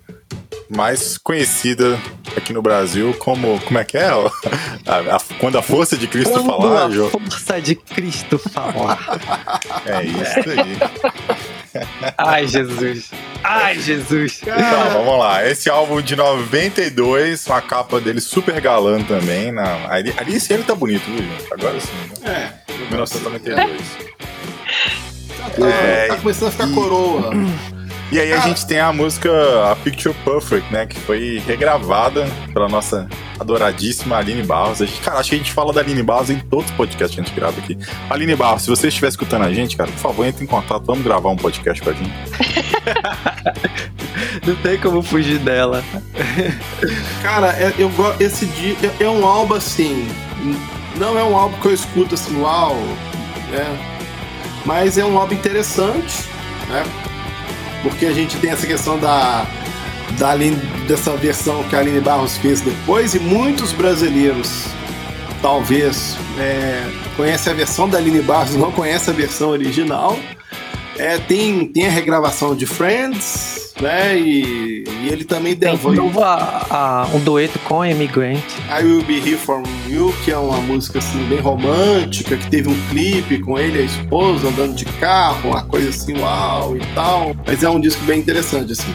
mais 0.69 1.17
conhecida 1.17 1.99
aqui 2.35 2.53
no 2.53 2.61
Brasil 2.61 3.13
como. 3.19 3.59
Como 3.61 3.77
é 3.77 3.83
que 3.83 3.97
é? 3.97 4.07
A- 4.87 5.15
a- 5.17 5.21
quando 5.39 5.57
a 5.57 5.61
força 5.61 5.95
de 5.97 6.07
Cristo 6.07 6.31
Quando 6.31 6.45
falar, 6.45 6.85
a 6.85 6.89
Jô. 6.89 7.09
força 7.09 7.61
de 7.61 7.75
Cristo 7.75 8.39
falar. 8.39 8.97
É 9.85 10.03
isso 10.03 10.49
aí. 10.49 10.77
Ai, 12.17 12.47
Jesus. 12.47 13.11
Ai, 13.43 13.79
Jesus. 13.79 14.39
Então, 14.41 14.89
vamos 14.93 15.19
lá. 15.19 15.47
Esse 15.47 15.69
álbum 15.69 16.01
de 16.01 16.15
92, 16.15 17.45
uma 17.47 17.61
capa 17.61 17.99
dele 18.01 18.19
super 18.19 18.59
galã 18.59 19.01
também. 19.03 19.51
Na... 19.51 19.87
Ali, 19.89 20.13
ali 20.17 20.35
esse 20.35 20.51
ele 20.53 20.63
tá 20.63 20.73
bonito, 20.75 21.03
viu, 21.05 21.17
gente? 21.19 21.53
Agora 21.53 21.79
sim. 21.79 21.89
Né? 22.23 22.53
É, 22.67 22.73
1992. 22.89 23.55
tá, 23.55 23.67
É, 25.63 26.07
tá 26.07 26.15
começando 26.17 26.49
a 26.49 26.51
ficar 26.51 26.67
coroa. 26.73 27.31
E 28.11 28.19
aí 28.19 28.33
a 28.33 28.39
gente 28.41 28.65
tem 28.65 28.77
a 28.77 28.91
música 28.91 29.31
A 29.71 29.75
Picture 29.77 30.13
Perfect, 30.25 30.71
né? 30.71 30.85
Que 30.85 30.99
foi 30.99 31.41
regravada 31.47 32.27
pela 32.53 32.67
nossa 32.67 33.07
adoradíssima 33.39 34.17
Aline 34.17 34.43
Barros. 34.43 34.81
A 34.81 34.85
gente, 34.85 34.99
cara, 34.99 35.19
acho 35.19 35.29
que 35.29 35.35
a 35.35 35.37
gente 35.37 35.53
fala 35.53 35.71
da 35.71 35.79
Aline 35.79 36.03
Barros 36.03 36.29
em 36.29 36.37
todos 36.37 36.65
os 36.65 36.71
podcasts 36.71 37.15
que 37.15 37.21
a 37.21 37.23
gente 37.23 37.33
grava 37.33 37.57
aqui. 37.59 37.77
Aline 38.09 38.35
Barros, 38.35 38.63
se 38.63 38.69
você 38.69 38.89
estiver 38.89 39.07
escutando 39.07 39.43
a 39.45 39.53
gente, 39.53 39.77
cara, 39.77 39.89
por 39.89 39.99
favor, 39.99 40.25
entre 40.25 40.43
em 40.43 40.47
contato. 40.47 40.83
Vamos 40.85 41.05
gravar 41.05 41.29
um 41.29 41.37
podcast 41.37 41.81
com 41.81 41.89
a 41.89 41.93
gente. 41.93 42.11
Não 44.45 44.55
tem 44.57 44.77
como 44.77 45.01
fugir 45.01 45.39
dela. 45.39 45.81
Cara, 47.21 47.53
é- 47.53 47.73
eu 47.77 47.87
gosto. 47.91 48.21
Esse 48.21 48.45
dia 48.45 48.75
é, 48.99 49.03
é 49.05 49.09
um 49.09 49.25
álbum 49.25 49.53
assim. 49.53 50.05
Não 50.97 51.17
é 51.17 51.23
um 51.23 51.37
álbum 51.37 51.57
que 51.61 51.67
eu 51.67 51.73
escuto 51.73 52.15
assim, 52.15 52.41
uau, 52.41 52.75
né? 53.51 53.90
Mas 54.65 54.97
é 54.97 55.05
um 55.05 55.17
álbum 55.17 55.33
interessante, 55.33 56.25
né? 56.67 56.83
Porque 57.83 58.05
a 58.05 58.13
gente 58.13 58.37
tem 58.37 58.51
essa 58.51 58.67
questão 58.67 58.99
da, 58.99 59.45
da 60.17 60.35
dessa 60.87 61.15
versão 61.15 61.63
que 61.63 61.75
a 61.75 61.79
Aline 61.79 61.99
Barros 61.99 62.37
fez 62.37 62.61
depois, 62.61 63.15
e 63.15 63.19
muitos 63.19 63.71
brasileiros 63.71 64.65
talvez 65.41 66.15
é, 66.37 66.83
conhecem 67.17 67.51
a 67.51 67.55
versão 67.55 67.89
da 67.89 67.97
Aline 67.97 68.21
Barros, 68.21 68.55
não 68.55 68.71
conhecem 68.71 69.13
a 69.13 69.17
versão 69.17 69.49
original. 69.49 70.17
É, 70.97 71.17
tem, 71.17 71.65
tem 71.65 71.87
a 71.87 71.89
regravação 71.89 72.55
de 72.55 72.65
Friends, 72.65 73.60
né? 73.81 74.17
E, 74.19 74.83
e 74.87 75.09
ele 75.11 75.23
também 75.23 75.55
devolve. 75.55 75.97
novo 75.97 76.23
a- 76.23 76.65
a- 76.69 77.07
um 77.15 77.19
dueto 77.19 77.57
com 77.59 77.81
a 77.81 77.85
Amy 77.85 78.07
Grant. 78.07 78.43
I 78.69 78.83
Will 78.83 79.03
Be 79.03 79.17
Here 79.17 79.37
For 79.37 79.61
You, 79.89 80.13
que 80.23 80.31
é 80.31 80.37
uma 80.37 80.57
música 80.61 80.99
assim 80.99 81.23
bem 81.25 81.39
romântica, 81.39 82.37
que 82.37 82.49
teve 82.49 82.69
um 82.69 82.87
clipe 82.89 83.39
com 83.39 83.57
ele 83.59 83.79
e 83.79 83.81
a 83.81 83.85
esposa 83.85 84.47
andando 84.47 84.75
de 84.75 84.85
carro, 84.85 85.49
uma 85.49 85.63
coisa 85.63 85.89
assim, 85.89 86.17
uau 86.19 86.77
e 86.77 86.81
tal. 86.93 87.35
Mas 87.45 87.63
é 87.63 87.69
um 87.69 87.79
disco 87.79 88.03
bem 88.05 88.19
interessante, 88.19 88.71
assim. 88.73 88.93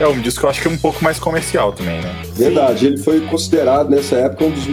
É 0.00 0.06
um 0.06 0.18
disco 0.20 0.40
que 0.40 0.46
eu 0.46 0.50
acho 0.50 0.62
que 0.62 0.68
é 0.68 0.70
um 0.70 0.78
pouco 0.78 1.02
mais 1.04 1.18
comercial 1.18 1.72
também, 1.72 2.00
né? 2.00 2.12
Verdade, 2.34 2.86
ele 2.86 2.96
foi 2.98 3.20
considerado 3.22 3.90
nessa 3.90 4.16
época 4.16 4.44
um 4.46 4.50
dos 4.50 4.64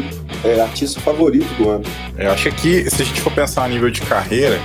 é, 0.44 0.60
artistas 0.62 1.04
favoritos 1.04 1.50
do 1.58 1.70
ano. 1.70 1.84
Eu 2.18 2.32
acho 2.32 2.50
que 2.54 2.90
se 2.90 3.02
a 3.02 3.06
gente 3.06 3.20
for 3.22 3.32
pensar 3.32 3.66
a 3.66 3.68
nível 3.68 3.92
de 3.92 4.02
carreira, 4.02 4.60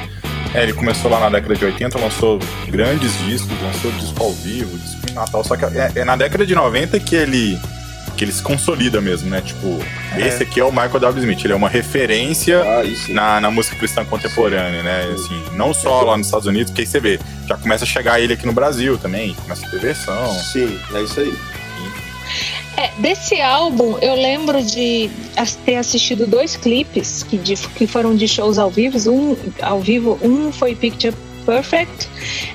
é, 0.55 0.63
ele 0.63 0.73
começou 0.73 1.11
lá 1.11 1.21
na 1.21 1.29
década 1.29 1.55
de 1.57 1.65
80, 1.65 1.99
lançou 1.99 2.39
grandes 2.69 3.19
discos, 3.27 3.53
lançou 3.61 3.91
disco 3.93 4.23
ao 4.23 4.33
vivo, 4.33 4.79
disco 4.79 5.01
em 5.11 5.13
Natal, 5.15 5.43
só 5.45 5.57
que 5.57 5.65
é, 5.65 5.93
é 5.97 6.05
na 6.05 6.17
década 6.17 6.47
de 6.47 6.55
90 6.55 6.99
que 7.01 7.17
ele 7.17 7.59
que 8.17 8.25
ele 8.25 8.31
se 8.33 8.43
consolida 8.43 9.01
mesmo, 9.01 9.29
né? 9.29 9.41
Tipo, 9.41 9.81
esse 10.17 10.45
aqui 10.45 10.61
é 10.61 10.65
o 10.65 10.71
Michael 10.71 11.01
W. 11.01 11.19
Smith, 11.19 11.45
ele 11.45 11.53
é 11.53 11.57
uma 11.57 11.69
referência 11.69 12.63
Ah, 12.63 12.83
na, 13.09 13.41
na 13.41 13.51
música 13.51 13.75
cristã 13.77 14.05
contemporânea, 14.05 14.85
né? 14.85 15.13
Assim, 15.13 15.43
não 15.57 15.75
só 15.75 16.03
lá 16.03 16.17
nos 16.17 16.29
Estados 16.29 16.47
Unidos, 16.47 16.71
porque 16.71 16.83
aí 16.83 16.87
você 16.87 17.01
vê, 17.01 17.19
já 17.49 17.57
começa 17.57 17.83
a 17.85 17.87
chegar 17.87 18.21
ele 18.21 18.35
aqui 18.35 18.47
no 18.47 18.53
Brasil 18.53 18.97
também, 18.99 19.35
começa 19.35 19.67
a 19.67 19.71
ter 19.71 19.81
versão. 19.81 20.33
Sim, 20.33 20.79
é 20.95 21.03
isso 21.03 21.19
aí. 21.19 21.35
É, 22.77 22.91
desse 22.99 23.41
álbum, 23.41 23.97
eu 24.03 24.15
lembro 24.15 24.63
de 24.63 25.09
ter 25.65 25.77
assistido 25.77 26.27
dois 26.27 26.57
clipes 26.57 27.23
que, 27.23 27.37
de- 27.37 27.57
que 27.57 27.87
foram 27.87 28.15
de 28.17 28.27
shows 28.27 28.59
ao 28.59 28.71
vivo. 28.71 28.99
Um, 29.11 29.37
ao 29.63 29.81
vivo, 29.81 30.19
um 30.23 30.51
foi 30.53 30.75
Picture 30.75 31.15
Perfect, 31.47 32.09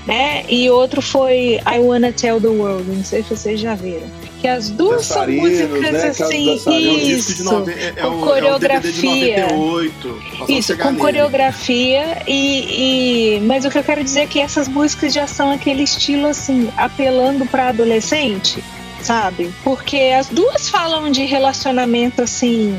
né? 0.07 0.43
E 0.49 0.69
outro 0.69 1.01
foi 1.01 1.59
I 1.65 1.79
Wanna 1.79 2.11
Tell 2.11 2.41
the 2.41 2.47
World. 2.47 2.89
Não 2.89 3.03
sei 3.03 3.21
se 3.23 3.29
vocês 3.29 3.59
já 3.59 3.75
viram. 3.75 4.07
Que 4.41 4.47
as 4.47 4.69
duas 4.69 5.05
são 5.05 5.17
Dançarinos, 5.25 5.69
músicas 5.69 5.91
né? 5.91 6.07
Assim. 6.07 6.49
É 6.49 6.81
isso. 6.81 7.43
nove... 7.43 7.71
é, 7.73 7.91
com 7.91 8.07
o, 8.07 8.21
é 8.23 8.27
coreografia. 8.27 9.47
98. 9.49 10.07
Nós 10.07 10.39
vamos 10.39 10.49
Isso, 10.49 10.77
com 10.77 10.85
nele. 10.85 10.97
coreografia 10.97 12.23
e, 12.27 13.35
e- 13.35 13.39
Mas 13.41 13.65
o 13.65 13.69
que 13.69 13.77
eu 13.77 13.83
quero 13.83 14.03
dizer 14.03 14.21
é 14.21 14.25
que 14.27 14.39
essas 14.39 14.67
músicas 14.67 15.13
já 15.13 15.27
são 15.27 15.51
aquele 15.51 15.83
estilo 15.83 16.27
assim, 16.27 16.69
apelando 16.77 17.45
para 17.45 17.69
adolescente, 17.69 18.63
sabe? 19.01 19.51
Porque 19.63 20.13
as 20.17 20.27
duas 20.27 20.69
falam 20.69 21.11
de 21.11 21.23
relacionamento 21.25 22.21
assim. 22.21 22.77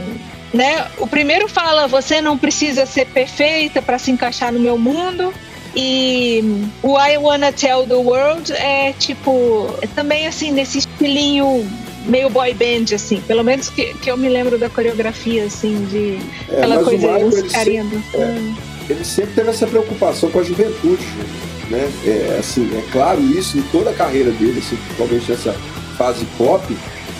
Né? 0.53 0.87
O 0.99 1.07
primeiro 1.07 1.47
fala 1.49 1.87
você 1.87 2.21
não 2.21 2.37
precisa 2.37 2.85
ser 2.85 3.07
perfeita 3.07 3.81
para 3.81 3.99
se 3.99 4.11
encaixar 4.11 4.53
no 4.53 4.59
meu 4.59 4.77
mundo. 4.77 5.33
E 5.75 6.43
o 6.83 6.99
I 6.99 7.16
Wanna 7.16 7.53
Tell 7.53 7.87
the 7.87 7.95
World 7.95 8.53
é 8.53 8.93
tipo, 8.99 9.73
é 9.81 9.87
também 9.87 10.27
assim, 10.27 10.51
nesse 10.51 10.79
estilinho 10.79 11.64
meio 12.07 12.29
boy 12.29 12.53
band, 12.55 12.95
assim. 12.95 13.21
Pelo 13.21 13.45
menos 13.45 13.68
que, 13.68 13.95
que 13.95 14.11
eu 14.11 14.16
me 14.16 14.29
lembro 14.29 14.59
da 14.59 14.68
coreografia, 14.68 15.45
assim, 15.45 15.85
de 15.87 16.18
É, 16.53 16.59
aquela 16.59 16.83
coisa, 16.83 17.49
carinha 17.51 17.85
sempre, 17.85 17.99
dançando. 18.12 18.57
ele 18.89 19.05
sempre 19.05 19.35
teve 19.35 19.51
essa 19.51 19.66
preocupação 19.66 20.31
com 20.31 20.41
a 20.41 20.43
juventude, 20.43 21.05
né? 21.71 21.89
É, 22.05 22.39
assim, 22.41 22.68
é 22.77 22.83
claro 22.91 23.21
isso 23.21 23.59
em 23.59 23.62
toda 23.62 23.91
a 23.91 23.95
carreira 23.95 24.31
dele, 24.33 24.59
assim, 24.59 24.77
principalmente 24.77 25.31
nessa 25.31 25.57
fase 26.01 26.24
pop, 26.38 26.64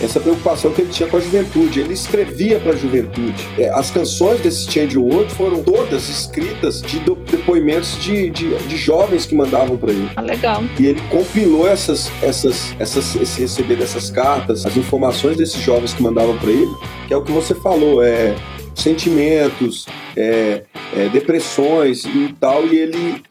essa 0.01 0.19
preocupação 0.19 0.71
que 0.71 0.81
ele 0.81 0.89
tinha 0.89 1.07
com 1.07 1.17
a 1.17 1.19
juventude. 1.19 1.79
Ele 1.79 1.93
escrevia 1.93 2.59
para 2.59 2.71
a 2.71 2.75
juventude. 2.75 3.47
É, 3.59 3.69
as 3.69 3.91
canções 3.91 4.41
desse 4.41 4.71
Change 4.71 4.97
World 4.97 5.31
foram 5.35 5.61
todas 5.61 6.09
escritas 6.09 6.81
de 6.81 6.99
depoimentos 6.99 8.01
de, 8.01 8.31
de, 8.31 8.55
de 8.57 8.77
jovens 8.77 9.27
que 9.27 9.35
mandavam 9.35 9.77
para 9.77 9.91
ele. 9.91 10.09
Ah, 10.15 10.21
legal. 10.21 10.63
E 10.79 10.87
ele 10.87 11.01
compilou 11.11 11.67
essas, 11.67 12.11
essas, 12.23 12.75
essas, 12.79 13.15
esse 13.15 13.41
receber 13.41 13.75
dessas 13.75 14.09
cartas, 14.09 14.65
as 14.65 14.75
informações 14.75 15.37
desses 15.37 15.61
jovens 15.61 15.93
que 15.93 16.01
mandavam 16.01 16.35
para 16.39 16.49
ele, 16.49 16.71
que 17.07 17.13
é 17.13 17.17
o 17.17 17.21
que 17.21 17.31
você 17.31 17.53
falou, 17.53 18.03
é 18.03 18.35
sentimentos, 18.73 19.85
é, 20.17 20.63
é, 20.97 21.09
depressões 21.09 22.03
e 22.05 22.33
tal, 22.39 22.65
e 22.65 22.77
ele 22.77 23.21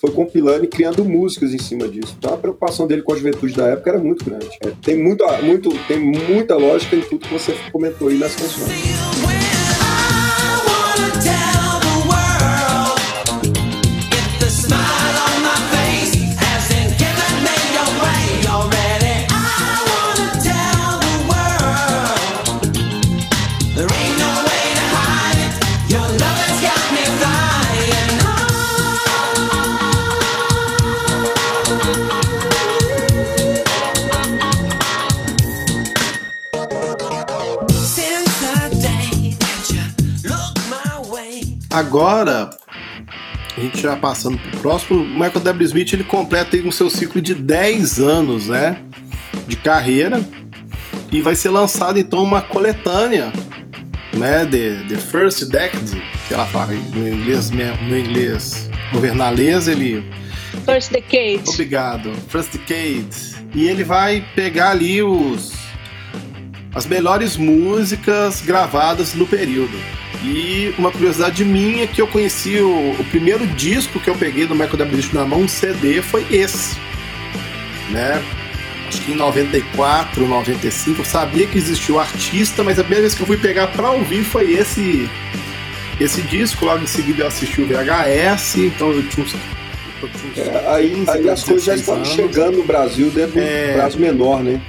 foi 0.00 0.12
compilando 0.12 0.64
e 0.64 0.68
criando 0.68 1.04
músicas 1.04 1.52
em 1.52 1.58
cima 1.58 1.88
disso. 1.88 2.14
Então 2.18 2.32
a 2.32 2.36
preocupação 2.36 2.86
dele 2.86 3.02
com 3.02 3.12
a 3.12 3.16
juventude 3.16 3.54
da 3.54 3.66
época 3.66 3.90
era 3.90 3.98
muito 3.98 4.24
grande. 4.24 4.48
É, 4.62 4.70
tem, 4.82 4.96
muito, 4.96 5.24
muito, 5.42 5.70
tem 5.86 5.98
muita 5.98 6.56
lógica 6.56 6.94
em 6.94 7.00
tudo 7.00 7.26
que 7.26 7.32
você 7.32 7.56
comentou 7.72 8.08
aí 8.08 8.16
nas 8.16 8.34
canções. 8.36 8.68
Agora, 41.70 42.50
a 43.56 43.60
gente 43.60 43.80
já 43.80 43.94
passando 43.96 44.38
próximo, 44.60 45.00
o 45.02 45.06
Michael 45.06 45.40
W. 45.40 45.66
Smith 45.66 45.92
ele 45.92 46.04
completa 46.04 46.56
aí 46.56 46.66
um 46.66 46.72
seu 46.72 46.88
ciclo 46.88 47.20
de 47.20 47.34
10 47.34 47.98
anos, 48.00 48.48
né? 48.48 48.80
De 49.46 49.56
carreira. 49.56 50.20
E 51.12 51.20
vai 51.20 51.34
ser 51.34 51.50
lançado 51.50 51.98
então 51.98 52.22
uma 52.22 52.40
coletânea, 52.42 53.32
né? 54.14 54.44
The, 54.46 54.84
the 54.88 54.96
First 54.96 55.44
Decade, 55.50 56.02
que 56.26 56.34
ela 56.34 56.46
fala 56.46 56.72
no 56.72 57.08
inglês, 57.08 57.50
mesmo- 57.50 57.82
no 57.88 57.98
inglês 57.98 58.68
governalês, 58.92 59.68
ele 59.68 60.04
First 60.64 60.90
Decade. 60.92 61.42
Obrigado. 61.48 62.12
First 62.28 62.52
Decade. 62.52 63.06
E 63.54 63.66
ele 63.66 63.84
vai 63.84 64.24
pegar 64.34 64.70
ali 64.70 65.02
os 65.02 65.52
as 66.74 66.86
melhores 66.86 67.36
músicas 67.36 68.40
gravadas 68.42 69.14
no 69.14 69.26
período. 69.26 69.76
E 70.24 70.74
uma 70.76 70.90
curiosidade 70.90 71.44
minha 71.44 71.84
é 71.84 71.86
que 71.86 72.02
eu 72.02 72.06
conheci 72.06 72.58
o, 72.58 72.90
o 72.98 73.04
primeiro 73.10 73.46
disco 73.46 74.00
que 74.00 74.10
eu 74.10 74.14
peguei 74.16 74.46
do 74.46 74.54
Michael 74.54 74.76
W. 74.76 75.04
Na 75.12 75.24
mão, 75.24 75.42
um 75.42 75.48
CD, 75.48 76.02
foi 76.02 76.26
esse. 76.30 76.76
Né? 77.90 78.20
Acho 78.88 79.02
que 79.02 79.12
em 79.12 79.16
94, 79.16 80.26
95, 80.26 81.00
eu 81.00 81.04
sabia 81.04 81.46
que 81.46 81.58
existia 81.58 81.94
o 81.94 82.00
artista, 82.00 82.64
mas 82.64 82.78
a 82.78 82.82
primeira 82.82 83.02
vez 83.02 83.14
que 83.14 83.20
eu 83.20 83.26
fui 83.26 83.36
pegar 83.36 83.68
pra 83.68 83.90
ouvir 83.90 84.24
foi 84.24 84.52
esse 84.52 85.08
esse 86.00 86.22
disco. 86.22 86.64
Logo 86.64 86.82
em 86.82 86.86
seguida 86.86 87.22
eu 87.22 87.26
assisti 87.26 87.60
o 87.60 87.66
VHS, 87.66 88.56
então 88.56 88.90
eu 88.92 89.06
tinha 89.08 89.26
uns. 89.26 89.34
É, 90.36 90.64
aí, 90.68 90.90
15, 90.90 91.10
aí 91.10 91.28
as 91.28 91.44
coisas 91.44 91.64
já 91.64 91.72
16 91.74 91.80
estavam 91.80 92.04
chegando 92.04 92.58
no 92.58 92.64
Brasil 92.64 93.10
dentro 93.10 93.32
de 93.32 93.40
É. 93.40 93.70
um 93.72 93.78
prazo 93.78 93.98
menor, 93.98 94.42
né? 94.42 94.60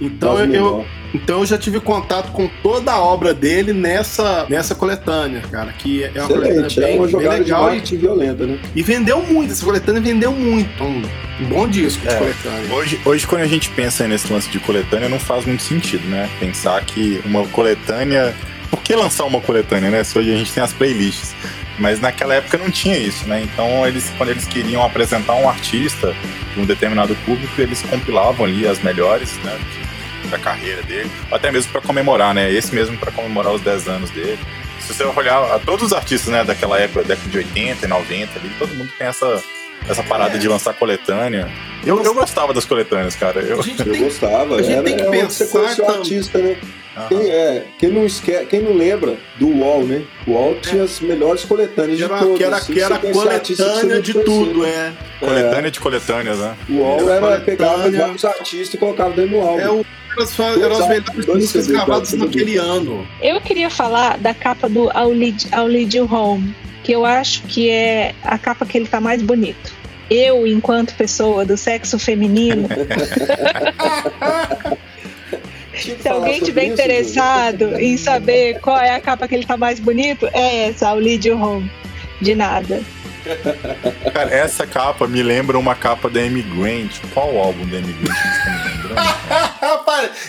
Então 0.00 0.34
Prazo 0.34 0.44
eu, 0.44 0.48
menor. 0.48 0.84
Então 1.14 1.40
eu 1.40 1.46
já 1.46 1.56
tive 1.56 1.80
contato 1.80 2.32
com 2.32 2.48
toda 2.62 2.92
a 2.92 3.00
obra 3.00 3.32
dele 3.32 3.72
nessa, 3.72 4.46
nessa 4.48 4.74
coletânea, 4.74 5.42
cara. 5.50 5.72
Que 5.72 6.04
é 6.04 6.10
uma 6.16 6.28
coletânea 6.28 6.66
Excelente, 6.66 6.80
bem, 6.80 6.90
é 6.90 6.96
uma 6.96 7.02
bem 7.04 7.12
jogada 7.12 7.34
de 7.36 7.42
legal 7.44 7.62
e, 7.62 7.70
marketing 7.72 7.96
violenta, 7.96 8.46
né? 8.46 8.58
e 8.74 8.82
vendeu 8.82 9.22
muito. 9.22 9.52
Essa 9.52 9.64
coletânea 9.64 10.00
vendeu 10.00 10.32
muito. 10.32 10.68
Então, 10.74 11.02
um 11.40 11.44
bom 11.46 11.68
disco 11.68 12.02
de 12.02 12.08
É. 12.08 12.16
coletânea. 12.16 12.74
Hoje, 12.74 13.00
hoje, 13.04 13.26
quando 13.26 13.42
a 13.42 13.46
gente 13.46 13.70
pensa 13.70 14.06
nesse 14.06 14.32
lance 14.32 14.50
de 14.50 14.58
coletânea, 14.58 15.08
não 15.08 15.20
faz 15.20 15.44
muito 15.46 15.62
sentido, 15.62 16.06
né? 16.08 16.28
Pensar 16.38 16.84
que 16.84 17.20
uma 17.24 17.46
coletânea. 17.48 18.34
Por 18.70 18.82
que 18.82 18.94
lançar 18.94 19.24
uma 19.24 19.40
coletânea, 19.40 19.90
né? 19.90 20.04
Se 20.04 20.18
hoje 20.18 20.32
a 20.34 20.36
gente 20.36 20.52
tem 20.52 20.62
as 20.62 20.72
playlists. 20.72 21.34
Mas 21.78 22.00
naquela 22.00 22.34
época 22.34 22.58
não 22.58 22.70
tinha 22.70 22.98
isso, 22.98 23.26
né? 23.28 23.40
Então, 23.40 23.86
eles, 23.86 24.12
quando 24.18 24.30
eles 24.30 24.44
queriam 24.46 24.82
apresentar 24.84 25.34
um 25.36 25.48
artista 25.48 26.12
de 26.52 26.60
um 26.60 26.66
determinado 26.66 27.14
público, 27.24 27.60
eles 27.60 27.80
compilavam 27.82 28.44
ali 28.44 28.66
as 28.66 28.82
melhores, 28.82 29.32
né? 29.44 29.56
Da 30.30 30.38
carreira 30.38 30.82
dele, 30.82 31.10
ou 31.30 31.36
até 31.36 31.50
mesmo 31.50 31.72
para 31.72 31.80
comemorar, 31.80 32.34
né? 32.34 32.52
Esse 32.52 32.74
mesmo 32.74 32.98
para 32.98 33.10
comemorar 33.10 33.52
os 33.52 33.62
10 33.62 33.88
anos 33.88 34.10
dele. 34.10 34.38
Se 34.80 34.94
você 34.94 35.04
olhar 35.04 35.54
a 35.54 35.58
todos 35.58 35.86
os 35.86 35.92
artistas, 35.92 36.32
né, 36.32 36.44
daquela 36.44 36.78
época, 36.78 37.02
década 37.04 37.28
de 37.28 37.38
80 37.38 37.84
e 37.84 37.88
90 37.88 38.38
ali, 38.38 38.50
todo 38.58 38.74
mundo 38.74 38.90
tem 38.98 39.06
essa, 39.06 39.42
essa 39.88 40.02
parada 40.02 40.38
de 40.38 40.48
lançar 40.48 40.74
coletânea. 40.74 41.48
Eu, 41.84 42.02
eu 42.02 42.14
gostava 42.14 42.52
das 42.52 42.64
coletâneas, 42.64 43.14
cara. 43.14 43.40
Eu, 43.40 43.60
A 43.60 43.62
gente 43.62 43.80
Eu 43.86 43.92
tem, 43.92 44.02
gostava. 44.02 44.56
a 44.56 44.62
gente 44.62 44.72
era, 44.72 44.82
tem 44.82 44.96
que 44.96 45.02
é 45.02 45.10
pensar 45.10 45.30
você 45.30 45.46
conheceu 45.46 45.84
o 45.84 45.90
artista, 45.90 46.38
né? 46.38 46.56
Quem, 47.08 47.30
é, 47.30 47.64
quem, 47.78 47.90
não 47.90 48.04
esque... 48.04 48.32
quem 48.46 48.60
não 48.60 48.74
lembra 48.74 49.16
do 49.38 49.46
UOL, 49.46 49.84
né? 49.84 50.02
O 50.26 50.32
UOL 50.32 50.56
tinha 50.60 50.82
as 50.82 50.98
melhores 50.98 51.44
coletâneas 51.44 51.92
que 51.92 52.04
de 52.04 52.12
era, 52.12 52.18
todas. 52.18 52.36
que 52.36 52.44
era, 52.44 52.60
que 52.60 52.80
era 52.80 52.98
coletânea 52.98 54.02
de 54.02 54.14
tudo, 54.14 54.64
é. 54.66 54.92
Coletânea 55.20 55.70
de 55.70 55.78
coletâneas, 55.78 56.38
né? 56.38 56.56
O 56.68 56.72
UOL 56.74 57.10
Era 57.10 57.26
era, 57.26 57.40
pegava 57.40 57.90
vários 57.90 58.24
artistas 58.24 58.74
e 58.74 58.78
colocava 58.78 59.10
dentro 59.10 59.30
do 59.30 59.40
álbum. 59.40 59.60
É 59.60 59.70
o, 59.70 59.86
eram 60.60 60.78
as, 60.78 60.88
melhores 60.88 61.26
músicas 61.26 61.66
gravadas 61.66 62.12
naquele 62.12 62.56
ano. 62.56 63.06
Eu 63.20 63.40
queria 63.40 63.70
falar 63.70 64.18
da 64.18 64.34
capa 64.34 64.68
do 64.68 64.90
I'll 64.90 65.12
Lead, 65.12 65.48
I'll 65.52 65.66
Lead 65.66 65.96
You 65.96 66.12
Home, 66.12 66.54
que 66.82 66.92
eu 66.92 67.04
acho 67.04 67.42
que 67.42 67.70
é 67.70 68.14
a 68.22 68.38
capa 68.38 68.66
que 68.66 68.78
ele 68.78 68.86
tá 68.86 69.00
mais 69.00 69.22
bonito. 69.22 69.76
Eu, 70.10 70.46
enquanto 70.46 70.94
pessoa 70.94 71.44
do 71.44 71.56
sexo 71.56 71.98
feminino, 71.98 72.66
se 75.74 76.08
alguém 76.08 76.40
tiver 76.40 76.64
isso, 76.64 76.72
interessado 76.72 77.78
em 77.78 77.96
saber 77.98 78.58
qual 78.60 78.78
é 78.78 78.94
a 78.94 79.00
capa 79.00 79.28
que 79.28 79.34
ele 79.34 79.44
tá 79.44 79.56
mais 79.56 79.78
bonito, 79.78 80.26
é 80.32 80.68
essa, 80.68 80.90
I'll 80.90 80.98
Lead 80.98 81.28
You 81.28 81.40
Home. 81.40 81.70
De 82.20 82.34
nada. 82.34 82.80
Cara, 84.12 84.30
essa 84.34 84.66
capa 84.66 85.06
me 85.06 85.22
lembra 85.22 85.58
uma 85.58 85.74
capa 85.74 86.08
da 86.08 86.20
Amy 86.20 86.42
Grant. 86.42 86.98
Qual 87.12 87.36
álbum 87.36 87.66
da 87.66 87.78
Amy 87.78 87.92
Grant 87.92 88.16
me 88.46 88.70
lembrando? 88.70 89.47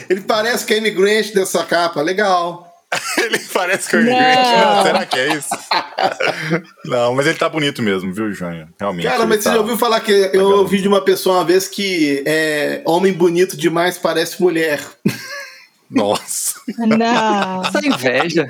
Ele 0.09 0.21
parece 0.21 0.65
que 0.65 0.73
é 0.73 0.77
imigrante 0.77 1.33
dessa 1.33 1.63
capa, 1.63 2.01
legal. 2.01 2.65
ele 3.17 3.39
parece 3.53 3.87
que 3.89 3.95
é 3.97 3.99
Não. 3.99 4.75
Não, 4.75 4.83
será 4.83 5.05
que 5.05 5.19
é 5.19 5.35
isso? 5.35 5.49
Não, 6.85 7.13
mas 7.13 7.27
ele 7.27 7.37
tá 7.37 7.47
bonito 7.47 7.83
mesmo, 7.83 8.11
viu, 8.11 8.33
Júnior? 8.33 8.67
Realmente. 8.79 9.07
Cara, 9.07 9.25
mas 9.27 9.43
você 9.43 9.49
tá- 9.49 9.55
já 9.55 9.61
ouviu 9.61 9.77
falar 9.77 9.99
que 9.99 10.31
eu 10.33 10.49
ouvi 10.57 10.81
de 10.81 10.87
uma 10.87 11.01
pessoa 11.01 11.37
uma 11.37 11.45
vez 11.45 11.67
que 11.67 12.23
é, 12.25 12.81
homem 12.85 13.13
bonito 13.13 13.55
demais 13.55 13.97
parece 13.97 14.41
mulher. 14.41 14.81
Nossa. 15.89 16.55
Não. 16.77 17.63
Essa 17.63 17.85
inveja. 17.85 18.47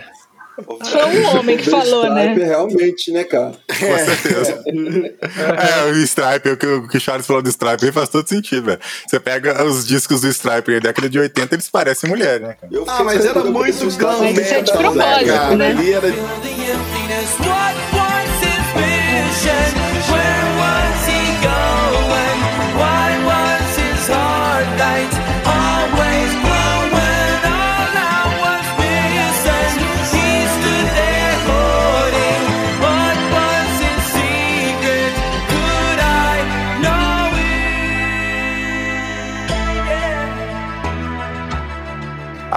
Foi 0.64 1.20
um 1.20 1.28
homem 1.40 1.58
que 1.58 1.70
falou, 1.70 2.10
né? 2.14 2.28
Striper, 2.30 2.48
Realmente, 2.48 3.12
né, 3.12 3.24
cara? 3.24 3.52
Com 3.68 3.98
certeza. 3.98 4.64
É, 5.60 5.92
o 5.92 5.96
Stripe, 6.04 6.50
o 6.50 6.88
que 6.88 6.98
o 6.98 7.00
Charles 7.00 7.26
falou 7.26 7.42
do 7.42 7.50
Stripe 7.50 7.86
aí 7.86 7.92
faz 7.92 8.10
todo 8.10 8.28
sentido, 8.28 8.66
velho. 8.66 8.80
Você 9.08 9.20
pega 9.20 9.64
os 9.64 9.86
discos 9.86 10.22
do 10.22 10.28
Stripe 10.28 10.74
da 10.76 10.80
década 10.90 11.10
de 11.10 11.20
80, 11.20 11.56
eles 11.56 11.70
parecem 11.70 12.10
mulher, 12.10 12.40
né, 12.40 12.56
cara? 12.60 12.84
Ah, 12.88 13.04
mas 13.04 13.26
era 13.26 13.44
muito 13.44 13.98
glam 13.98 14.26
é 14.26 14.34
de 14.34 14.40
metal, 14.40 14.78
propósito, 14.78 15.26
cara? 15.26 15.56
né? 15.56 15.70
Ele 15.72 15.94
era 15.94 16.10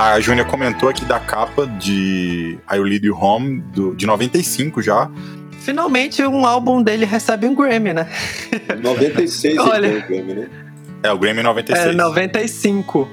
A 0.02 0.18
Júnia 0.18 0.44
comentou 0.44 0.88
aqui 0.88 1.04
da 1.04 1.20
capa 1.20 1.64
de 1.64 2.58
I 2.68 2.74
Will 2.74 2.82
Lead 2.82 3.06
You 3.06 3.16
Home, 3.16 3.60
do, 3.72 3.94
de 3.94 4.04
95 4.04 4.82
já. 4.82 5.08
Finalmente 5.60 6.20
um 6.26 6.44
álbum 6.44 6.82
dele 6.82 7.04
recebe 7.04 7.46
um 7.46 7.54
Grammy, 7.54 7.94
né? 7.94 8.08
96 8.82 9.58
Olha. 9.58 9.86
ele 9.86 9.98
o 9.98 10.08
Grammy, 10.08 10.34
né? 10.34 10.50
É, 11.04 11.12
o 11.12 11.18
Grammy 11.18 11.44
96. 11.44 11.86
É 11.86 11.92
95. 11.92 13.08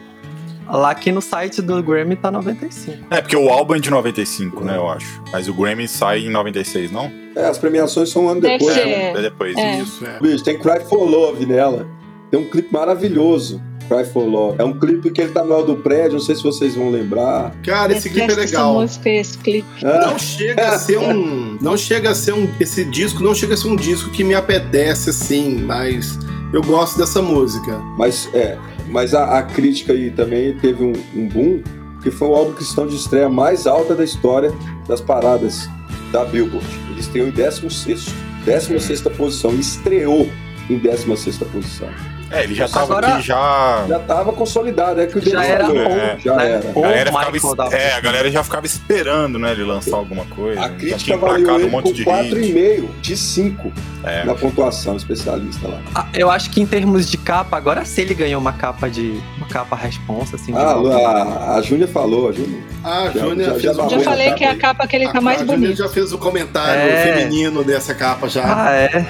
Lá 0.67 0.89
aqui 0.89 1.11
no 1.11 1.21
site 1.21 1.61
do 1.61 1.81
Grammy 1.83 2.15
tá 2.15 2.31
95. 2.31 3.05
É, 3.11 3.21
porque 3.21 3.35
o 3.35 3.49
álbum 3.49 3.75
é 3.75 3.79
de 3.79 3.91
95, 3.91 4.63
né, 4.63 4.75
eu 4.75 4.89
acho. 4.89 5.21
Mas 5.31 5.47
o 5.47 5.53
Grammy 5.53 5.87
sai 5.87 6.21
em 6.21 6.29
96, 6.31 6.89
não? 6.89 7.11
É, 7.35 7.45
as 7.45 7.59
premiações 7.59 8.09
são 8.09 8.25
um 8.25 8.29
ano 8.29 8.41
depois. 8.41 8.75
né? 8.75 9.11
É, 9.11 9.21
depois. 9.21 9.55
É. 9.55 9.79
isso, 9.79 10.03
é. 10.07 10.19
Bicho, 10.19 10.43
tem 10.43 10.57
Cry 10.57 10.83
for 10.89 11.07
Love 11.07 11.45
nela. 11.45 11.87
Tem 12.31 12.39
um 12.39 12.49
clipe 12.49 12.73
maravilhoso. 12.73 13.61
Cry 13.87 14.05
for 14.05 14.25
Love. 14.25 14.57
É 14.59 14.63
um 14.63 14.77
clipe 14.77 15.09
que 15.09 15.21
ele 15.21 15.31
tá 15.31 15.43
no 15.43 15.53
alto 15.53 15.73
do 15.75 15.81
prédio, 15.81 16.13
não 16.13 16.19
sei 16.19 16.35
se 16.35 16.43
vocês 16.43 16.75
vão 16.75 16.89
lembrar. 16.91 17.53
Cara, 17.63 17.93
esse 17.93 18.09
clipe 18.09 18.31
é 18.31 18.35
legal. 18.35 18.71
Essa 18.73 18.81
música, 18.81 19.09
esse 19.09 19.37
clipe. 19.37 19.67
Ah, 19.83 20.07
Não 20.07 20.19
chega 20.19 20.67
a 20.69 20.77
ser 20.79 20.97
um. 20.99 21.57
Não 21.61 21.77
chega 21.77 22.09
a 22.11 22.15
ser 22.15 22.33
um. 22.33 22.47
Esse 22.59 22.85
disco 22.85 23.23
não 23.23 23.33
chega 23.33 23.53
a 23.53 23.57
ser 23.57 23.67
um 23.67 23.75
disco 23.75 24.09
que 24.11 24.23
me 24.23 24.35
apetece 24.35 25.09
assim, 25.09 25.55
mas 25.61 26.17
eu 26.53 26.61
gosto 26.61 26.97
dessa 26.97 27.21
música. 27.21 27.77
mas 27.97 28.29
é, 28.33 28.57
mas 28.87 29.13
a, 29.13 29.37
a 29.39 29.43
crítica 29.43 29.93
aí 29.93 30.11
também 30.11 30.55
teve 30.57 30.83
um, 30.83 30.93
um 31.15 31.27
boom, 31.27 31.61
porque 31.95 32.11
foi 32.11 32.27
o 32.27 32.35
álbum 32.35 32.53
cristão 32.53 32.87
de 32.87 32.95
estreia 32.95 33.29
mais 33.29 33.65
alta 33.67 33.95
da 33.95 34.03
história 34.03 34.51
das 34.87 35.01
paradas 35.01 35.67
da 36.11 36.25
Billboard. 36.25 36.65
Eles 36.91 37.07
têm 37.07 37.23
em 37.27 37.31
16 37.31 38.07
16 38.45 39.01
posição. 39.15 39.51
E 39.53 39.59
estreou 39.59 40.27
em 40.69 40.77
16 40.77 41.37
posição. 41.51 41.89
É, 42.31 42.43
ele 42.43 42.53
já 42.53 42.67
tava 42.67 42.83
Agora- 42.97 43.13
aqui 43.15 43.21
já. 43.27 43.85
Já 43.87 43.99
tava 43.99 44.31
consolidado, 44.33 45.01
é 45.01 45.07
que 45.07 45.17
o 45.17 45.21
Já 45.21 45.43
era 45.43 45.65
falou, 45.65 45.81
É, 45.81 46.17
já 46.23 46.35
né? 46.35 46.45
era. 46.45 46.57
A 46.59 46.61
galera, 46.73 47.11
Ou 47.11 47.33
ficava, 47.39 47.75
é, 47.75 47.93
a 47.93 47.99
galera 47.99 48.31
já 48.31 48.43
ficava 48.43 48.65
esperando, 48.65 49.39
né, 49.39 49.51
ele 49.51 49.63
lançar 49.63 49.95
alguma 49.97 50.25
coisa. 50.25 50.59
A 50.59 50.63
já 50.63 50.69
crítica 50.69 51.13
avaliou 51.15 51.57
um 51.59 51.69
monte 51.69 51.85
com 51.87 51.93
de 51.93 52.03
4,5 52.05 52.89
de 53.01 53.17
5 53.17 53.71
É. 54.03 54.23
na 54.25 54.35
pontuação 54.35 54.95
especialista 54.95 55.67
lá. 55.67 55.81
Ah, 55.95 56.05
Eu 56.13 56.29
acho 56.29 56.49
que 56.51 56.61
em 56.61 56.65
termos 56.67 57.09
de 57.09 57.17
capa, 57.17 57.57
agora 57.57 57.83
sim 57.83 58.01
ele 58.01 58.13
ganhou 58.13 58.39
uma 58.39 58.53
capa 58.53 58.89
de. 58.89 59.19
uma 59.37 59.47
capa 59.47 59.75
responsa, 59.75 60.35
assim. 60.35 60.51
de 60.51 60.57
Ah, 60.59 60.71
a, 60.73 61.55
a 61.55 61.61
Júnia 61.61 61.87
falou, 61.87 62.29
a 62.29 62.31
Júnia. 62.31 62.59
A 62.83 63.05
Já- 63.09 63.19
Júnia 63.21 63.45
já- 63.45 63.51
fez 63.53 63.63
já 63.63 63.73
Já 63.73 63.83
Boa 63.83 63.99
falei 64.03 64.25
capa 64.27 64.37
que 64.37 64.43
é 64.43 64.49
a 64.49 64.55
capa 64.55 64.87
que 64.87 64.95
ele 64.95 65.05
tá 65.11 65.17
A- 65.17 65.21
mais 65.21 65.37
a 65.41 65.45
Júnia 65.45 65.57
bonito. 65.59 65.77
já 65.77 65.89
fez 65.89 66.13
o 66.13 66.17
comentário 66.17 66.81
É. 66.91 67.03
feminino 67.03 67.63
dessa 67.63 67.93
capa 67.95 68.29
já. 68.29 68.43
Ah, 68.45 68.71
é. 68.75 69.05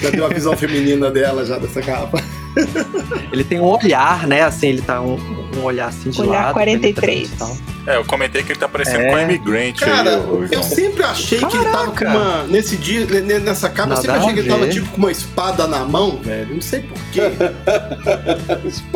Já 0.00 0.10
deu 0.10 0.24
a 0.24 0.28
visão 0.28 0.56
feminina 0.56 1.10
dela 1.10 1.44
já 1.44 1.58
dessa 1.58 1.82
capa. 1.82 2.22
Ele 3.32 3.44
tem 3.44 3.60
um 3.60 3.64
olhar, 3.64 4.26
né? 4.26 4.42
Assim, 4.42 4.68
ele 4.68 4.82
tá 4.82 5.00
um, 5.00 5.16
um 5.58 5.64
olhar 5.64 5.88
assim 5.88 6.10
de 6.10 6.20
Olhar 6.20 6.42
lado. 6.44 6.52
43. 6.54 7.28
penetrante 7.28 7.34
e 7.34 7.38
tal. 7.38 7.56
É, 7.94 7.96
eu 7.96 8.04
comentei 8.04 8.42
que 8.44 8.52
ele 8.52 8.60
tá 8.60 8.68
parecendo 8.68 9.00
É. 9.02 9.10
com 9.10 9.16
a 9.16 9.22
imigrante 9.22 9.84
Cara, 9.84 10.10
aí, 10.16 10.48
eu 10.52 10.62
sempre 10.62 11.02
achei 11.02 11.38
que 11.38 11.56
ele 11.56 11.64
tava 11.64 11.86
com 11.86 11.92
Caraca. 11.92 12.16
uma. 12.18 12.42
Nesse 12.44 12.76
dia, 12.76 13.04
ne- 13.06 13.38
nessa 13.40 13.68
capa, 13.68 13.82
eu 13.82 13.88
Nada 13.96 14.00
sempre 14.02 14.16
achei 14.18 14.34
que 14.34 14.40
ele 14.40 14.48
tava 14.48 14.68
tipo 14.68 14.88
com 14.90 14.98
uma 14.98 15.10
espada 15.10 15.66
na 15.66 15.80
mão, 15.84 16.18
velho. 16.22 16.54
Não 16.54 16.60
sei 16.60 16.80
porquê. 16.82 17.22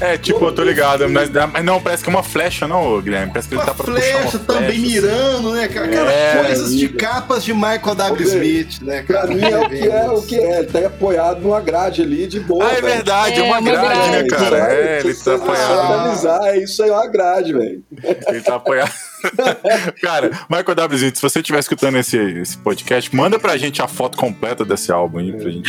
É, 0.00 0.16
tipo, 0.16 0.44
eu 0.44 0.52
tô 0.52 0.62
ligado, 0.62 1.08
mas, 1.08 1.28
mas 1.28 1.64
não, 1.64 1.80
parece 1.80 2.04
que 2.04 2.08
é 2.08 2.12
uma 2.12 2.22
flecha, 2.22 2.68
não, 2.68 2.86
ô, 2.86 3.02
Guilherme. 3.02 3.32
Parece 3.32 3.48
que 3.48 3.54
ele 3.54 3.62
Uma 3.62 3.66
tá 3.66 3.74
pra 3.74 3.84
puxar 3.84 4.00
flecha 4.00 4.36
uma 4.38 4.44
também 4.44 4.78
flecha, 4.78 4.80
assim. 4.80 4.92
mirando, 4.92 5.52
né, 5.54 5.66
cara? 5.66 5.86
Aquelas 5.86 6.12
É, 6.12 6.44
coisas 6.46 6.70
de 6.76 6.84
amiga. 6.86 6.98
capas 7.08 7.44
de 7.44 7.52
Michael 7.52 7.94
W. 7.96 8.24
Ô, 8.24 8.28
Smith, 8.30 8.80
né, 8.82 9.02
Pra 9.02 9.22
cara? 9.22 9.34
mim 9.34 9.42
é 9.42 9.58
o 9.58 9.68
que 9.68 9.88
é, 9.88 10.10
o 10.10 10.22
que 10.22 10.38
é. 10.38 10.58
Ele 10.60 10.66
tá 10.68 10.78
apoiado 10.86 11.40
numa 11.40 11.60
grade 11.60 12.02
ali 12.02 12.28
de 12.28 12.38
boa. 12.38 12.64
Ah, 12.64 12.74
é 12.74 12.80
velho. 12.80 12.86
verdade, 12.86 13.34
é, 13.34 13.38
É, 13.40 13.42
uma 13.42 13.58
uma 13.58 13.70
grade, 13.72 14.10
né, 14.10 14.22
cara? 14.28 14.58
Sabe? 14.60 14.74
É, 14.88 15.00
ele 15.00 15.14
tá 15.14 15.34
apoiado. 15.34 15.92
avisar, 16.08 16.44
é 16.46 16.58
isso 16.58 16.82
aí, 16.82 16.90
é 16.90 16.92
uma 16.92 17.06
grade, 17.06 17.52
velho. 17.52 17.82
Ele 18.28 18.40
tá 18.40 18.54
apoiado. 18.56 18.92
cara, 20.00 20.30
Michael 20.48 20.74
W. 20.76 20.98
Se 21.16 21.20
você 21.20 21.40
estiver 21.40 21.58
escutando 21.58 21.96
esse, 21.98 22.16
esse 22.16 22.56
podcast, 22.58 23.14
manda 23.14 23.38
pra 23.38 23.56
gente 23.56 23.82
a 23.82 23.88
foto 23.88 24.16
completa 24.16 24.64
desse 24.64 24.92
álbum 24.92 25.18
aí, 25.18 25.32
pra 25.32 25.50
gente, 25.50 25.68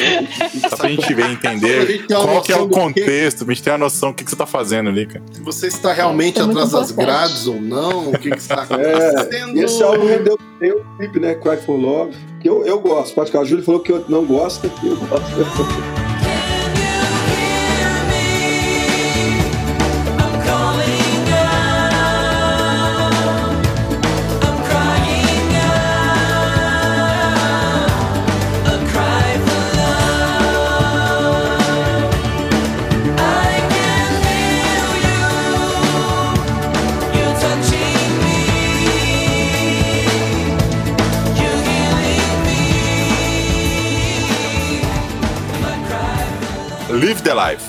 só 0.69 0.77
pra 0.77 0.89
gente 0.89 1.11
ver 1.13 1.29
e 1.29 1.33
entender 1.33 2.05
qual 2.07 2.41
que 2.41 2.53
é 2.53 2.57
o 2.57 2.69
contexto, 2.69 3.45
pra 3.45 3.53
gente 3.53 3.63
ter 3.63 3.71
uma 3.71 3.79
noção 3.79 4.09
do 4.11 4.15
que, 4.15 4.23
que 4.23 4.29
você 4.29 4.35
tá 4.37 4.45
fazendo 4.45 4.89
ali, 4.89 5.05
cara. 5.07 5.23
Se 5.31 5.41
você 5.41 5.67
está 5.67 5.91
realmente 5.91 6.39
É 6.39 6.43
atrás 6.43 6.71
das 6.71 6.91
grades 6.91 7.47
ou 7.47 7.59
não, 7.59 8.09
o 8.11 8.19
que, 8.19 8.29
que 8.29 8.37
está 8.37 8.67
É, 8.69 9.07
acontecendo? 9.17 9.57
e 9.57 9.63
esse 9.63 9.81
álbum 9.81 10.05
rendeu 10.05 10.35
o 10.35 10.97
clipe, 10.97 11.19
né? 11.19 11.33
Cry 11.35 11.57
for 11.57 11.75
Love. 11.75 12.15
Que 12.39 12.47
eu, 12.47 12.65
eu 12.65 12.79
gosto. 12.79 13.15
Pode 13.15 13.27
ficar. 13.31 13.41
A 13.41 13.45
Júlia 13.45 13.63
falou 13.65 13.81
que 13.81 13.91
eu 13.91 14.05
não 14.07 14.25
gosta. 14.25 14.67
Eu 14.83 14.95
gosto. 14.95 16.08
Live 47.19 47.23
the 47.23 47.33
Life. 47.33 47.65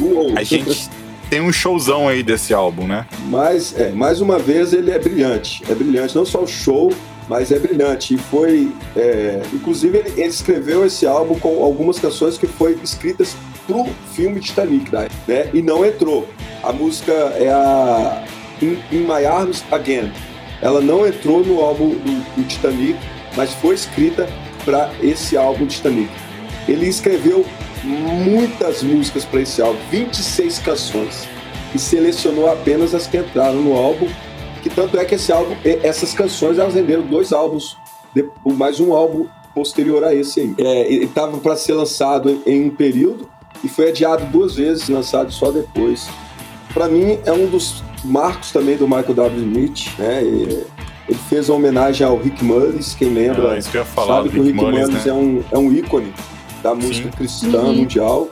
Uou. 0.00 0.32
A 0.36 0.42
gente 0.42 0.88
tem 1.28 1.40
um 1.40 1.52
showzão 1.52 2.08
aí 2.08 2.22
desse 2.22 2.54
álbum, 2.54 2.86
né? 2.86 3.06
Mas, 3.28 3.78
é, 3.78 3.90
mais 3.90 4.20
uma 4.20 4.38
vez, 4.38 4.72
ele 4.72 4.90
é 4.90 4.98
brilhante. 4.98 5.62
É 5.68 5.74
brilhante. 5.74 6.14
Não 6.14 6.24
só 6.24 6.42
o 6.42 6.46
show, 6.46 6.92
mas 7.28 7.50
é 7.50 7.58
brilhante. 7.58 8.14
E 8.14 8.18
foi. 8.18 8.72
é, 8.96 9.42
inclusive, 9.52 9.98
ele, 9.98 10.12
ele 10.16 10.28
escreveu 10.28 10.84
esse 10.84 11.06
álbum 11.06 11.38
com 11.38 11.62
algumas 11.62 11.98
canções 11.98 12.38
que 12.38 12.46
foram 12.46 12.74
escritas 12.82 13.36
pro 13.66 13.86
filme 14.12 14.38
Titanic, 14.40 14.92
né? 14.92 15.08
né? 15.26 15.50
E 15.52 15.62
não 15.62 15.84
entrou. 15.84 16.28
A 16.62 16.72
música 16.72 17.12
é 17.12 17.48
a 17.50 18.24
In, 18.62 18.78
In 18.92 19.00
My 19.02 19.24
Arms 19.24 19.64
Again. 19.70 20.12
Ela 20.62 20.80
não 20.80 21.06
entrou 21.06 21.44
no 21.44 21.60
álbum 21.60 21.90
do, 21.90 22.34
do 22.36 22.46
Titanic, 22.46 22.98
mas 23.36 23.52
foi 23.54 23.74
escrita 23.74 24.28
para 24.64 24.90
esse 25.02 25.36
álbum 25.36 25.66
Titanic. 25.66 26.10
Ele 26.68 26.86
escreveu 26.86 27.44
muitas 27.86 28.82
músicas 28.82 29.24
para 29.24 29.40
esse 29.40 29.62
álbum, 29.62 29.78
26 29.90 30.58
canções, 30.58 31.28
e 31.74 31.78
selecionou 31.78 32.50
apenas 32.50 32.94
as 32.94 33.06
que 33.06 33.16
entraram 33.16 33.62
no 33.62 33.76
álbum. 33.76 34.08
Que 34.62 34.68
tanto 34.68 34.98
é 34.98 35.04
que 35.04 35.14
esse 35.14 35.30
álbum, 35.30 35.54
essas 35.82 36.12
canções, 36.12 36.58
elas 36.58 36.74
renderam 36.74 37.02
dois 37.02 37.32
álbuns, 37.32 37.76
mais 38.44 38.80
um 38.80 38.92
álbum 38.92 39.26
posterior 39.54 40.02
a 40.02 40.12
esse 40.12 40.40
aí. 40.40 40.54
É, 40.58 40.92
ele 40.92 41.04
estava 41.04 41.38
para 41.38 41.56
ser 41.56 41.74
lançado 41.74 42.42
em, 42.44 42.64
um 42.66 42.70
período 42.70 43.28
e 43.62 43.68
foi 43.68 43.88
adiado 43.90 44.26
duas 44.26 44.56
vezes, 44.56 44.88
lançado 44.88 45.32
só 45.32 45.50
depois. 45.52 46.08
Para 46.74 46.88
mim, 46.88 47.18
é 47.24 47.32
um 47.32 47.46
dos 47.46 47.82
marcos 48.04 48.50
também 48.52 48.76
do 48.76 48.86
Michael 48.86 49.14
W. 49.14 49.38
Smith, 49.38 49.98
né? 49.98 50.22
E- 50.24 50.66
Ele 51.08 51.18
fez 51.28 51.48
uma 51.48 51.56
homenagem 51.58 52.04
ao 52.04 52.18
Rick 52.18 52.44
Mullins, 52.44 52.94
quem 52.94 53.10
lembra 53.10 53.54
É 53.54 53.58
isso 53.60 53.70
que 53.70 53.76
eu 53.76 53.82
ia 53.82 53.86
falar 53.86 54.16
sabe 54.16 54.30
que 54.30 54.40
o 54.40 54.42
Rick 54.42 54.52
Rick 54.56 54.64
Mullins, 54.64 54.88
Mullins 54.88 55.04
né? 55.04 55.10
é, 55.10 55.14
um, 55.14 55.44
é 55.52 55.58
um 55.58 55.72
ícone 55.72 56.12
da 56.62 56.74
música 56.74 57.08
cristã 57.10 57.58
Uhum. 57.58 57.74
mundial. 57.74 58.28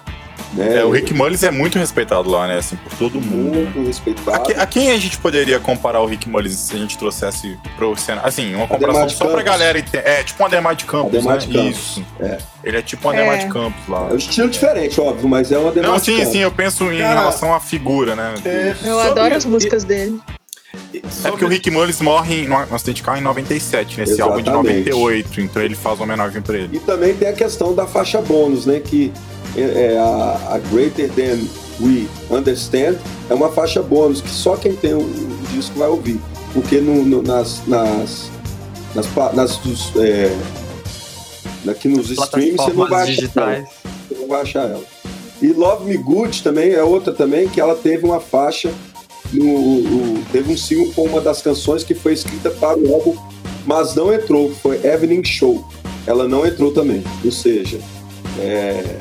Né? 0.52 0.78
É, 0.78 0.84
o 0.84 0.90
Rick 0.90 1.12
Mullins 1.12 1.42
é 1.42 1.50
muito 1.50 1.78
respeitado 1.80 2.30
lá, 2.30 2.46
né? 2.46 2.58
Assim, 2.58 2.76
por 2.76 2.92
todo 2.96 3.20
mundo. 3.20 3.50
né? 3.56 3.70
muito 3.74 3.86
respeitado. 3.88 4.36
A, 4.36 4.38
que- 4.40 4.52
a 4.52 4.66
quem 4.66 4.90
a 4.92 4.96
gente 4.98 5.18
poderia 5.18 5.58
comparar 5.58 6.00
o 6.00 6.06
Rick 6.06 6.28
Mullins 6.28 6.54
se 6.54 6.74
a 6.74 6.78
gente 6.78 6.96
trouxesse 6.96 7.58
pro 7.76 7.96
cenário? 7.96 8.28
Assim, 8.28 8.54
uma 8.54 8.66
comparação 8.68 9.02
Ademar 9.02 9.16
só 9.16 9.26
pra 9.26 9.42
galera. 9.42 9.84
É, 9.92 10.22
tipo 10.22 10.40
um 10.42 10.46
Ademar 10.46 10.76
de 10.76 10.84
Campos, 10.84 11.14
Ademar 11.14 11.34
né? 11.34 11.40
de 11.40 11.48
Campos, 11.48 11.76
Isso. 11.76 12.04
é. 12.20 12.38
Ele 12.62 12.76
é 12.78 12.82
tipo 12.82 13.06
um 13.08 13.10
Ademar 13.10 13.34
É. 13.34 13.38
de 13.38 13.46
Campos 13.52 13.88
lá. 13.88 14.08
É 14.10 14.12
um 14.12 14.16
estilo 14.16 14.48
diferente, 14.48 15.00
óbvio, 15.00 15.28
mas 15.28 15.50
é 15.50 15.58
uma 15.58 15.72
demanda. 15.72 15.92
Não, 15.92 15.98
sim, 15.98 16.24
sim, 16.24 16.38
eu 16.38 16.52
penso 16.52 16.84
em 16.92 16.98
Cara, 16.98 17.18
relação 17.20 17.52
à 17.52 17.58
figura, 17.58 18.14
né? 18.14 18.34
É, 18.44 18.70
Eu 18.84 18.94
sobre- 18.96 19.08
adoro 19.10 19.34
as 19.34 19.44
músicas 19.44 19.82
dele. 19.82 20.20
É 21.24 21.30
porque 21.30 21.44
o 21.44 21.48
Rick 21.48 21.70
Mullins 21.70 22.00
morre 22.00 22.42
em- 22.42 22.48
no 22.48 22.56
acidente 22.74 22.96
de 22.96 23.02
carro 23.02 23.18
em 23.18 23.22
97, 23.22 23.98
nesse 24.00 24.20
álbum 24.20 24.36
de 24.42 24.48
Exatamente. 24.48 24.90
98, 24.90 25.40
então 25.40 25.62
ele 25.62 25.74
faz 25.74 25.98
uma 25.98 26.04
homenagem 26.04 26.40
pra 26.42 26.56
ele. 26.58 26.76
E 26.76 26.80
também 26.80 27.14
tem 27.14 27.28
a 27.28 27.32
questão 27.32 27.74
da 27.74 27.86
faixa 27.86 28.20
bônus, 28.20 28.66
né? 28.66 28.80
Que 28.80 29.12
é, 29.56 29.94
é 29.94 29.98
a, 29.98 30.54
a 30.54 30.58
Greater 30.72 31.08
Than 31.10 31.38
We 31.80 32.06
Understand 32.30 32.96
é 33.28 33.34
uma 33.34 33.50
faixa 33.50 33.82
bônus 33.82 34.20
que 34.20 34.30
só 34.30 34.56
quem 34.56 34.74
tem 34.76 34.94
o, 34.94 35.00
o 35.00 35.46
disco 35.52 35.78
vai 35.78 35.88
ouvir. 35.88 36.20
Porque 36.52 36.80
no, 36.80 37.04
no- 37.04 37.22
nas. 37.22 37.66
nas, 37.66 38.30
nas, 38.94 39.06
nas 39.34 39.56
dos, 39.58 39.92
é, 39.96 40.32
aqui 41.68 41.88
nos 41.88 42.10
streams 42.10 42.56
você 42.56 42.72
não 42.72 42.88
vai 42.88 43.02
achar. 43.02 43.12
digitais. 43.12 43.68
Você 44.08 44.20
não 44.20 44.28
vai 44.28 44.42
achar 44.42 44.68
ela. 44.70 44.84
E 45.42 45.48
Love 45.52 45.84
Me 45.86 45.96
Good 45.96 46.42
também 46.42 46.72
é 46.72 46.82
outra 46.82 47.12
também, 47.12 47.48
que 47.48 47.60
ela 47.60 47.74
teve 47.74 48.04
uma 48.06 48.20
faixa, 48.20 48.70
no, 49.34 49.46
o- 49.46 50.22
teve 50.32 50.52
um 50.52 50.56
single 50.56 50.92
com 50.94 51.02
uma 51.02 51.20
das 51.20 51.42
canções 51.42 51.82
que 51.84 51.94
foi 51.94 52.12
escrita 52.14 52.50
para 52.50 52.78
o 52.78 52.94
álbum, 52.94 53.16
mas 53.66 53.94
não 53.94 54.12
entrou, 54.12 54.52
foi 54.62 54.80
Evening 54.84 55.24
Show. 55.24 55.64
Ela 56.06 56.28
não 56.28 56.46
entrou 56.46 56.70
também. 56.72 57.02
Ou 57.24 57.30
seja, 57.32 57.78
é, 58.38 58.98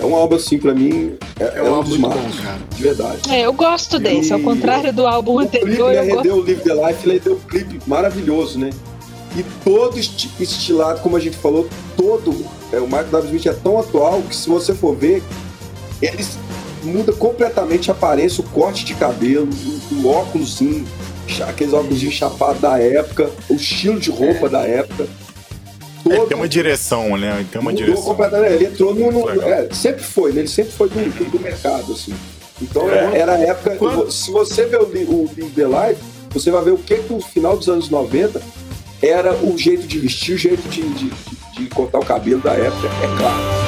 é 0.00 0.04
um 0.04 0.14
álbum 0.14 0.36
assim, 0.36 0.58
para 0.58 0.72
mim, 0.74 1.14
é, 1.38 1.44
É 1.44 1.58
é 1.58 1.62
um 1.62 1.70
um 1.70 1.74
álbum 1.74 1.88
dos 1.90 1.98
marcos, 1.98 2.36
de 2.76 2.82
verdade. 2.82 3.20
É, 3.30 3.40
eu 3.46 3.52
gosto 3.52 3.98
desse, 3.98 4.32
ao 4.32 4.40
contrário 4.40 4.92
do 4.92 5.06
álbum 5.06 5.36
O 5.36 5.38
clipe, 5.48 5.58
anterior, 5.58 5.90
né, 5.92 5.98
eu 6.00 6.04
gosto. 6.04 6.16
rendeu 6.16 6.34
o 6.36 6.44
Live 6.44 6.60
the 6.62 6.74
Life, 6.88 7.08
ele 7.08 7.18
deu 7.20 7.34
um 7.34 7.40
clipe 7.48 7.80
maravilhoso, 7.86 8.58
né? 8.58 8.70
E 9.36 9.44
todo 9.64 9.98
esti- 9.98 10.30
estilado, 10.40 11.00
como 11.00 11.16
a 11.16 11.20
gente 11.20 11.36
falou, 11.36 11.68
todo. 11.96 12.44
É, 12.72 12.78
o 12.78 12.84
Michael 12.84 13.06
W. 13.10 13.26
Smith 13.36 13.46
é 13.46 13.52
tão 13.52 13.78
atual 13.78 14.22
que 14.22 14.34
se 14.36 14.48
você 14.48 14.72
for 14.74 14.94
ver, 14.96 15.22
ele 16.02 16.24
muda 16.82 17.12
completamente 17.12 17.90
a 17.90 17.94
aparência, 17.94 18.42
o 18.42 18.48
corte 18.48 18.84
de 18.84 18.94
cabelo, 18.94 19.48
o, 19.92 20.06
o 20.06 20.08
cha- 21.26 21.46
aqueles 21.46 21.72
óculos 21.72 21.98
chapados 22.10 22.60
da 22.60 22.78
época, 22.78 23.30
o 23.48 23.54
estilo 23.54 23.98
de 24.00 24.10
roupa 24.10 24.48
da 24.48 24.60
época. 24.66 25.06
Ele 26.06 26.16
Todo 26.16 26.28
tem 26.28 26.36
uma 26.36 26.48
direção, 26.48 27.16
né? 27.16 27.36
Ele 27.36 27.48
tem 27.50 27.60
uma 27.60 27.70
mudou 27.70 27.84
direção. 27.86 28.04
completamente. 28.04 28.52
Ele 28.54 28.64
entrou 28.66 28.94
no. 28.94 29.12
no- 29.12 29.42
é, 29.42 29.68
sempre 29.72 30.02
foi, 30.02 30.32
né? 30.32 30.40
Ele 30.40 30.48
sempre 30.48 30.72
foi 30.72 30.88
do, 30.88 31.30
do 31.30 31.38
mercado, 31.40 31.92
assim. 31.92 32.14
Então 32.60 32.90
É. 32.90 33.18
era 33.18 33.32
a 33.34 33.38
época. 33.38 33.76
Quando- 33.76 34.10
Se 34.10 34.30
você 34.30 34.64
ver 34.66 34.80
o, 34.80 34.84
o 34.84 35.30
Live 35.36 35.50
the 35.50 35.64
Life, 35.66 36.00
você 36.30 36.50
vai 36.50 36.64
ver 36.64 36.72
o 36.72 36.78
que, 36.78 36.96
que 36.96 37.12
no 37.12 37.20
final 37.20 37.56
dos 37.56 37.68
anos 37.68 37.90
90 37.90 38.40
era 39.02 39.34
o 39.34 39.56
jeito 39.58 39.86
de 39.86 39.98
vestir, 39.98 40.34
o 40.34 40.38
jeito 40.38 40.66
de, 40.68 40.82
de, 40.82 41.10
de 41.56 41.66
cortar 41.68 41.98
o 41.98 42.04
cabelo 42.04 42.40
da 42.40 42.52
época, 42.52 42.86
é 43.02 43.18
claro. 43.18 43.59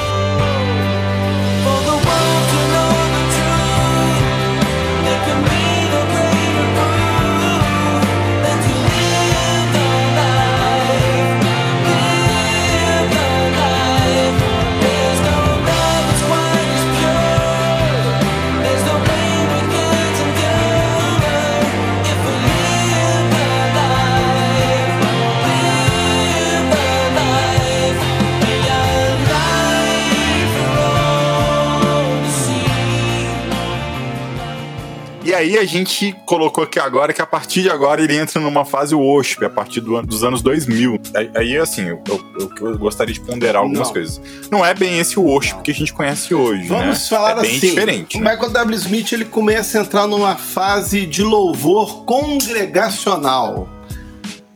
E 35.33 35.35
aí 35.35 35.57
a 35.57 35.65
gente 35.65 36.15
colocou 36.27 36.63
aqui 36.63 36.77
agora 36.79 37.11
que 37.11 37.19
a 37.19 37.25
partir 37.25 37.63
de 37.63 37.69
agora 37.71 37.99
ele 38.03 38.15
entra 38.15 38.39
numa 38.39 38.63
fase 38.63 38.93
worship, 38.93 39.43
a 39.43 39.49
partir 39.49 39.81
do 39.81 39.97
an- 39.97 40.03
dos 40.03 40.23
anos 40.23 40.43
2000. 40.43 40.99
Aí, 41.15 41.31
aí, 41.33 41.57
assim, 41.57 41.87
eu, 41.87 42.03
eu- 42.07 42.51
eu 42.61 42.77
gostaria 42.77 43.11
de 43.11 43.19
ponderar 43.19 43.63
algumas 43.63 43.87
Não. 43.87 43.93
coisas. 43.93 44.21
Não 44.51 44.63
é 44.63 44.75
bem 44.75 44.99
esse 44.99 45.17
worship 45.17 45.59
que 45.63 45.71
a 45.71 45.73
gente 45.73 45.91
conhece 45.91 46.35
hoje, 46.35 46.67
Vamos 46.67 46.99
né? 46.99 47.07
falar 47.09 47.31
é 47.39 47.41
bem 47.41 47.57
assim. 47.57 47.67
diferente. 47.71 48.17
O 48.17 48.21
né? 48.21 48.29
Michael 48.31 48.51
W. 48.51 48.77
Smith 48.77 49.11
ele 49.11 49.25
começa 49.25 49.79
a 49.79 49.81
entrar 49.81 50.05
numa 50.05 50.35
fase 50.35 51.03
de 51.07 51.23
louvor 51.23 52.05
congregacional. 52.05 53.67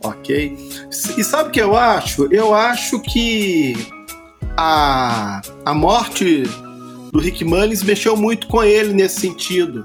Ok? 0.04 0.56
E 1.16 1.24
sabe 1.24 1.48
o 1.48 1.52
que 1.52 1.60
eu 1.60 1.76
acho? 1.76 2.32
Eu 2.32 2.54
acho 2.54 3.00
que 3.00 3.74
a, 4.56 5.40
a 5.66 5.74
morte 5.74 6.44
do 7.12 7.18
Rick 7.18 7.44
Mullins 7.44 7.82
mexeu 7.82 8.16
muito 8.16 8.46
com 8.46 8.62
ele 8.62 8.92
nesse 8.92 9.20
sentido. 9.20 9.82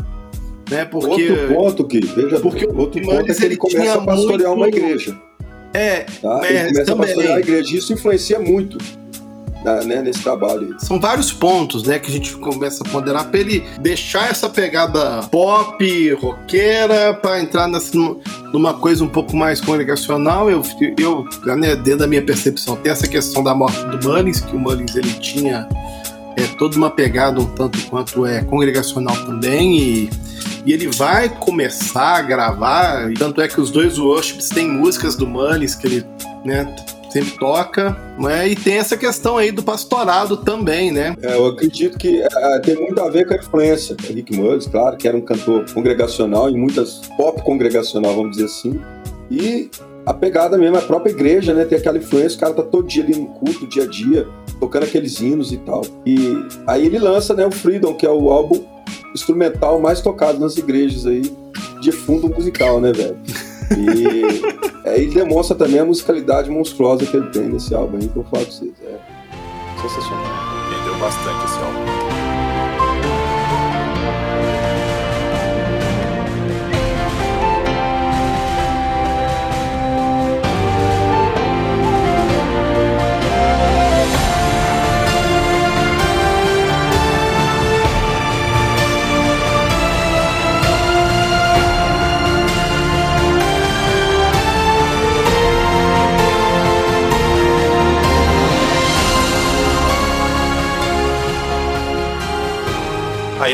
Né? 0.74 0.86
Porque. 0.86 1.30
Outro 1.30 1.48
ponto 1.56 1.84
que, 1.86 2.00
veja, 2.02 2.40
porque 2.40 2.66
outro 2.66 3.02
ponto 3.02 3.20
é 3.20 3.24
que 3.24 3.32
ele 3.32 3.46
ele 3.46 3.58
começa 3.58 3.98
a 3.98 4.02
pastorear 4.02 4.52
uma 4.54 4.64
muito- 4.66 4.78
igreja. 4.78 5.16
É, 5.74 6.06
Tá? 6.22 6.42
É, 6.44 6.50
ele 6.68 6.70
começa 6.70 6.86
também. 6.86 6.94
a 6.94 6.96
pastorear 7.08 7.36
a 7.36 7.40
igreja. 7.40 7.78
Isso 7.78 7.94
influencia 7.94 8.40
muito 8.40 8.78
na- 9.64 9.82
né, 9.84 10.02
nesse 10.02 10.22
trabalho. 10.22 10.76
São 10.80 11.00
vários 11.00 11.32
pontos, 11.32 11.84
né, 11.84 11.98
que 11.98 12.10
a 12.10 12.14
gente 12.14 12.36
começa 12.36 12.84
a 12.84 12.90
ponderar 12.90 13.30
pra 13.30 13.40
ele 13.40 13.64
deixar 13.80 14.30
essa 14.30 14.50
pegada 14.50 15.24
pop, 15.32 16.12
roqueira, 16.22 17.14
pra 17.14 17.40
entrar 17.40 17.68
nessa, 17.68 17.98
numa 18.52 18.74
coisa 18.74 19.04
um 19.04 19.08
pouco 19.10 19.36
mais 19.36 19.62
congregacional. 19.62 20.50
Eu, 20.50 20.62
eu 21.00 21.26
né, 21.56 21.76
dentro 21.76 22.00
da 22.00 22.08
minha 22.08 22.22
percepção, 22.22 22.76
tem 22.76 22.92
essa 22.92 23.08
questão 23.08 23.42
da 23.44 23.56
morte 23.56 23.80
do 23.86 24.08
Mullins, 24.10 24.42
que 24.42 24.56
o 24.56 24.60
Mullins 24.60 24.96
ele 24.96 25.14
tinha 25.14 25.68
é, 26.36 26.44
toda 26.58 26.76
uma 26.76 26.90
pegada 26.90 27.40
um 27.40 27.46
tanto 27.46 27.80
quanto 27.88 28.26
é 28.26 28.44
congregacional 28.44 29.16
também, 29.26 29.78
e, 29.78 30.10
e 30.66 30.74
ele 30.74 30.88
vai 30.88 31.30
começar 31.30 32.18
a 32.18 32.22
gravar, 32.22 33.12
e 33.12 33.14
tanto 33.16 33.42
é 33.42 33.48
que 33.48 33.60
os 33.60 33.70
dois 33.70 33.98
worships 33.98 34.50
têm 34.50 34.70
músicas 34.70 35.16
do 35.16 35.28
Mullins 35.28 35.76
que 35.76 35.88
ele 35.88 36.06
né, 36.46 36.74
sempre 37.14 37.38
toca, 37.38 37.96
né? 38.18 38.48
E 38.48 38.56
tem 38.56 38.78
essa 38.78 38.98
questão 38.98 39.38
aí 39.38 39.52
do 39.52 39.62
pastorado 39.62 40.38
também, 40.38 40.92
né? 40.92 41.16
É, 41.22 41.36
eu 41.36 41.46
acredito 41.46 41.98
que 41.98 42.22
é, 42.22 42.60
tem 42.60 42.76
muito 42.76 43.00
a 43.00 43.10
ver 43.10 43.28
com 43.28 43.36
a 43.36 43.38
influência. 43.38 43.96
Rick 44.02 44.36
Mullins, 44.36 44.66
claro, 44.66 44.98
que 44.98 45.08
era 45.08 45.16
um 45.16 45.22
cantor 45.22 45.66
congregacional, 45.72 46.50
em 46.50 46.58
muitas 46.58 47.02
pop 47.18 47.42
congregacional, 47.44 48.16
vamos 48.16 48.32
dizer 48.32 48.46
assim. 48.46 48.82
E 49.30 49.70
a 50.06 50.14
pegada 50.14 50.58
mesmo, 50.58 50.78
a 50.78 50.82
própria 50.82 51.12
igreja, 51.12 51.54
né? 51.54 51.66
Tem 51.66 51.78
aquela 51.78 51.98
influência, 51.98 52.38
o 52.38 52.40
cara 52.40 52.54
tá 52.54 52.64
todo 52.64 52.88
dia 52.88 53.04
ali 53.04 53.16
no 53.16 53.28
culto, 53.28 53.68
dia 53.68 53.84
a 53.84 53.88
dia, 53.88 54.28
tocando 54.60 54.84
aqueles 54.84 55.20
hinos 55.20 55.52
e 55.52 55.58
tal. 55.58 55.82
E 56.06 56.46
aí 56.68 56.86
ele 56.86 57.00
lança, 57.00 57.34
né, 57.34 57.46
o 57.46 57.52
Freedom, 57.52 57.94
que 57.94 58.06
é 58.06 58.10
o 58.10 58.30
álbum 58.30 58.64
instrumental 59.14 59.80
mais 59.80 60.02
tocado 60.02 60.40
nas 60.40 60.58
igrejas 60.58 61.06
aí, 61.06 61.22
de 61.82 61.92
fundo 61.92 62.28
musical, 62.28 62.82
né, 62.82 62.92
velho? 62.92 63.18
E 63.78 64.90
aí 64.90 65.04
ele 65.04 65.14
demonstra 65.14 65.56
também 65.56 65.80
a 65.80 65.86
musicalidade 65.86 66.50
monstruosa 66.50 67.06
que 67.06 67.16
ele 67.16 67.28
tem 67.28 67.44
nesse 67.44 67.74
álbum 67.74 67.98
aí, 67.98 68.08
que 68.08 68.18
eu 68.18 68.24
falo 68.24 68.46
pra 68.46 68.54
vocês. 68.54 68.74
É 68.84 69.00
sensacional. 69.82 70.26
Entendeu 70.72 71.00
bastante 71.00 71.46
esse 71.46 71.60
álbum. 71.60 71.93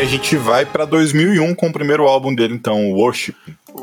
Gente 0.09 0.35
vai 0.37 0.65
pra 0.65 0.85
2001 0.85 1.53
com 1.55 1.67
o 1.67 1.73
primeiro 1.73 2.03
álbum 2.07 2.33
dele, 2.33 2.53
então, 2.53 2.91
o 2.91 2.95
Worship. 2.95 3.35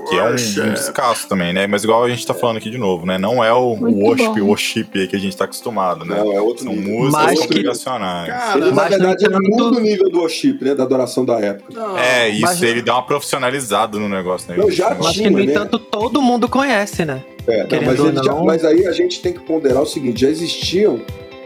Que 0.08 0.16
é 0.16 0.22
um, 0.24 0.30
um 0.32 0.72
descasso 0.74 1.28
também, 1.28 1.52
né? 1.52 1.66
Mas 1.66 1.84
igual 1.84 2.02
a 2.04 2.08
gente 2.08 2.26
tá 2.26 2.34
falando 2.34 2.56
aqui 2.56 2.68
de 2.68 2.76
novo, 2.76 3.06
né? 3.06 3.18
Não 3.18 3.42
é 3.42 3.52
o 3.52 3.76
Muito 3.76 3.98
worship, 4.00 4.40
bom. 4.40 4.46
worship 4.48 4.86
aí 4.94 5.06
que 5.06 5.14
a 5.16 5.18
gente 5.18 5.36
tá 5.36 5.44
acostumado, 5.44 6.04
né? 6.04 6.16
Não, 6.18 6.32
é 6.32 6.40
outro 6.40 6.64
São 6.64 6.72
nível. 6.74 6.92
músicas 6.98 7.24
Mas 7.24 7.40
que- 7.40 7.46
congregacionais. 7.46 8.28
Cara, 8.28 8.58
Ele, 8.60 8.70
na 8.72 8.88
verdade, 8.88 9.24
não 9.28 9.38
ele 9.38 9.50
tanto- 9.50 9.64
muda 9.64 9.78
o 9.78 9.80
nível 9.80 10.10
do 10.10 10.18
worship, 10.18 10.58
né? 10.60 10.74
Da 10.74 10.82
adoração 10.82 11.24
da 11.24 11.38
época. 11.40 11.72
não. 11.72 11.96
É, 11.98 12.28
isso, 12.28 12.40
Mas- 12.42 12.62
ele 12.62 12.82
dá 12.82 12.94
uma 12.94 13.02
profissionalizada 13.06 13.96
no 13.98 14.08
negócio, 14.08 14.50
né? 14.50 14.56
Não, 14.58 14.70
já 14.70 14.90
Mas 14.94 15.06
que, 15.08 15.12
tinha, 15.14 15.30
no 15.30 15.38
né? 15.38 15.44
entanto, 15.44 15.78
todo 15.78 16.20
mundo 16.20 16.48
conhece, 16.48 17.04
né? 17.04 17.22
É, 17.46 17.60
não, 17.60 17.66
Querendo 17.68 17.86
mas, 17.86 18.00
ou 18.00 18.08
ele 18.08 18.16
já- 18.16 18.22
não. 18.24 18.44
mas 18.44 18.64
aí 18.64 18.86
a 18.86 18.92
gente 18.92 19.20
tem 19.22 19.32
que 19.32 19.40
ponderar 19.40 19.82
o 19.82 19.86
seguinte: 19.86 20.20
já 20.20 20.28
existiam 20.28 21.00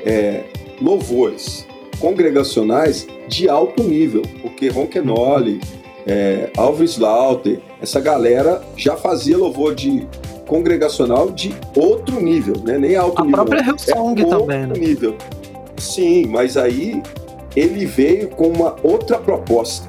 é, 0.05 0.45
louvores 0.81 1.67
congregacionais 2.01 3.07
de 3.29 3.49
alto 3.49 3.83
nível, 3.83 4.23
porque 4.43 4.69
Ronquenoli, 4.69 5.61
é, 6.07 6.51
Alves 6.57 6.99
Lauter, 6.99 7.61
essa 7.81 8.01
galera 8.01 8.61
já 8.77 8.97
fazia 8.97 9.37
louvor 9.37 9.75
de 9.75 10.07
congregacional 10.47 11.31
de 11.31 11.55
outro 11.77 12.21
nível, 12.21 12.55
né? 12.65 12.77
Nem 12.77 12.97
alto 12.97 13.23
A 13.23 13.25
nível. 13.25 13.45
própria 13.45 13.63
não. 13.63 13.69
Hillsong 13.69 14.21
é 14.21 14.25
também, 14.25 14.67
né? 14.67 14.73
nível. 14.77 15.17
Sim, 15.79 16.27
mas 16.27 16.57
aí 16.57 17.01
ele 17.55 17.87
veio 17.87 18.29
com 18.29 18.49
uma 18.49 18.75
outra 18.83 19.19
proposta. 19.19 19.89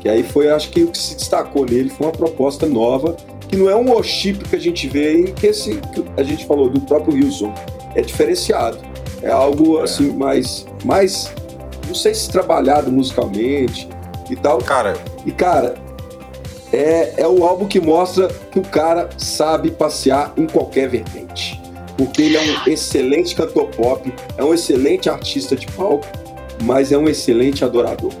Que 0.00 0.08
aí 0.08 0.22
foi, 0.22 0.50
acho 0.50 0.70
que 0.70 0.82
o 0.82 0.88
que 0.88 0.98
se 0.98 1.14
destacou 1.14 1.64
nele 1.64 1.88
foi 1.90 2.06
uma 2.08 2.12
proposta 2.12 2.66
nova, 2.66 3.16
que 3.48 3.56
não 3.56 3.70
é 3.70 3.76
um 3.76 3.90
worship 3.90 4.34
que 4.34 4.56
a 4.56 4.58
gente 4.58 4.88
vê 4.88 5.08
aí, 5.08 5.32
que 5.32 5.46
esse 5.46 5.76
que 5.76 6.04
a 6.16 6.22
gente 6.22 6.44
falou 6.44 6.68
do 6.68 6.80
próprio 6.80 7.14
Wilson. 7.14 7.54
É 7.94 8.02
diferenciado. 8.02 8.78
É 9.24 9.30
algo 9.30 9.80
assim 9.80 10.12
mais, 10.12 10.66
mais, 10.84 11.32
não 11.86 11.94
sei 11.94 12.14
se 12.14 12.30
trabalhado 12.30 12.92
musicalmente 12.92 13.88
e 14.28 14.36
tal. 14.36 14.58
Cara, 14.58 14.94
E 15.24 15.32
cara, 15.32 15.76
é, 16.70 17.14
é 17.16 17.26
o 17.26 17.42
álbum 17.42 17.66
que 17.66 17.80
mostra 17.80 18.28
que 18.52 18.58
o 18.58 18.62
cara 18.62 19.08
sabe 19.16 19.70
passear 19.70 20.34
em 20.36 20.46
qualquer 20.46 20.90
vertente. 20.90 21.58
Porque 21.96 22.20
ele 22.20 22.36
é 22.36 22.40
um 22.42 22.70
excelente 22.70 23.34
cantor 23.34 23.68
pop, 23.68 24.12
é 24.36 24.44
um 24.44 24.52
excelente 24.52 25.08
artista 25.08 25.56
de 25.56 25.66
palco, 25.68 26.06
mas 26.62 26.92
é 26.92 26.98
um 26.98 27.08
excelente 27.08 27.64
adorador. 27.64 28.12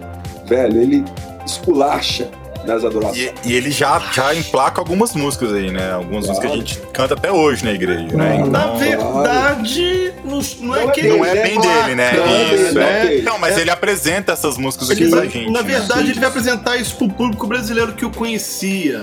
Velho, 0.46 0.80
ele 0.80 1.04
esculacha 1.44 2.30
nas 2.66 2.84
adorações. 2.84 3.32
e, 3.44 3.50
e 3.50 3.54
ele 3.54 3.70
já, 3.70 3.98
já 4.12 4.34
emplaca 4.34 4.80
algumas 4.80 5.14
músicas 5.14 5.52
aí, 5.52 5.70
né? 5.70 5.92
Algumas 5.92 6.24
Claro. 6.26 6.40
músicas 6.40 6.40
que 6.40 6.46
a 6.46 6.56
gente 6.56 6.92
canta 6.92 7.14
até 7.14 7.30
hoje 7.32 7.64
na 7.64 7.72
igreja, 7.72 8.06
né? 8.16 8.38
Não, 8.38 8.46
Na 8.46 8.60
Então, 8.64 8.78
verdade, 8.78 10.12
não, 10.24 10.40
não 10.60 10.76
é 10.76 10.84
Não 10.84 10.90
é 10.90 10.92
que 10.92 11.02
não 11.08 11.24
é 11.24 11.34
bem 11.42 11.60
dele, 11.60 11.94
né? 11.94 12.12
Não 12.12 12.24
é 12.26 12.54
Isso, 12.54 12.78
é. 12.78 13.22
Não, 13.22 13.38
mas 13.38 13.58
ele 13.58 13.70
apresenta 13.70 14.32
essas 14.32 14.56
músicas 14.56 14.90
aqui 14.90 15.08
pra 15.08 15.24
gente. 15.26 15.50
na 15.50 15.62
né? 15.62 15.68
verdade, 15.68 16.10
ele 16.10 16.20
vai 16.20 16.28
apresentar 16.28 16.76
isso 16.76 16.96
pro 16.96 17.08
público 17.08 17.46
brasileiro 17.46 17.92
que 17.92 18.04
o 18.04 18.10
conhecia. 18.10 19.02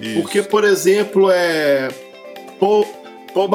Isso. 0.00 0.20
Porque, 0.20 0.42
por 0.42 0.64
exemplo, 0.64 1.30
é. 1.30 1.88
Paul, 2.60 2.86
Paul 3.36 3.50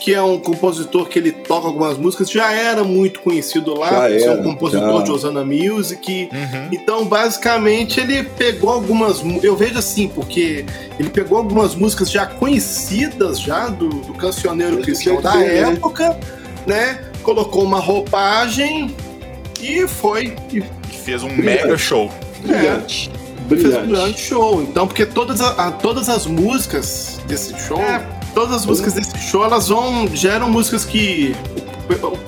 que 0.00 0.12
é 0.12 0.20
um 0.20 0.36
compositor 0.36 1.06
que 1.08 1.16
ele 1.16 1.30
toca 1.30 1.68
algumas 1.68 1.96
músicas, 1.96 2.28
já 2.28 2.50
era 2.52 2.82
muito 2.82 3.20
conhecido 3.20 3.78
lá, 3.78 3.88
Já 3.88 4.00
por 4.00 4.08
ser 4.18 4.22
era, 4.22 4.32
um 4.40 4.42
compositor 4.42 4.98
já. 4.98 5.02
de 5.04 5.10
Osana 5.12 5.44
Music. 5.44 6.28
Uhum. 6.32 6.68
Então, 6.72 7.04
basicamente, 7.04 8.00
ele 8.00 8.24
pegou 8.24 8.68
algumas. 8.70 9.22
Eu 9.40 9.54
vejo 9.54 9.78
assim, 9.78 10.08
porque 10.08 10.66
ele 10.98 11.08
pegou 11.08 11.38
algumas 11.38 11.76
músicas 11.76 12.10
já 12.10 12.26
conhecidas 12.26 13.38
já 13.38 13.68
do, 13.68 13.88
do 13.90 14.12
cancioneiro 14.14 14.78
cristão 14.78 15.22
da 15.22 15.36
né? 15.36 15.58
época, 15.70 16.18
né? 16.66 16.98
Colocou 17.22 17.62
uma 17.62 17.78
roupagem 17.78 18.92
e 19.60 19.86
foi. 19.86 20.34
E 20.52 20.60
fez 21.04 21.22
um 21.22 21.28
mega 21.36 21.78
show. 21.78 22.10
Brilhante. 22.44 23.08
fez 23.48 23.62
um 23.62 23.68
Brilhante. 23.68 23.86
grande 23.86 24.20
show. 24.20 24.60
Então, 24.62 24.84
porque 24.88 25.06
todas, 25.06 25.40
a, 25.40 25.68
a- 25.68 25.70
todas 25.70 26.08
as 26.08 26.26
músicas 26.26 27.20
desse 27.28 27.56
show, 27.60 27.78
todas 28.34 28.54
as 28.56 28.66
músicas 28.66 28.92
desse 28.94 29.16
show, 29.18 29.44
elas 29.44 29.68
vão 29.68 30.08
geram 30.14 30.50
músicas 30.50 30.84
que 30.84 31.34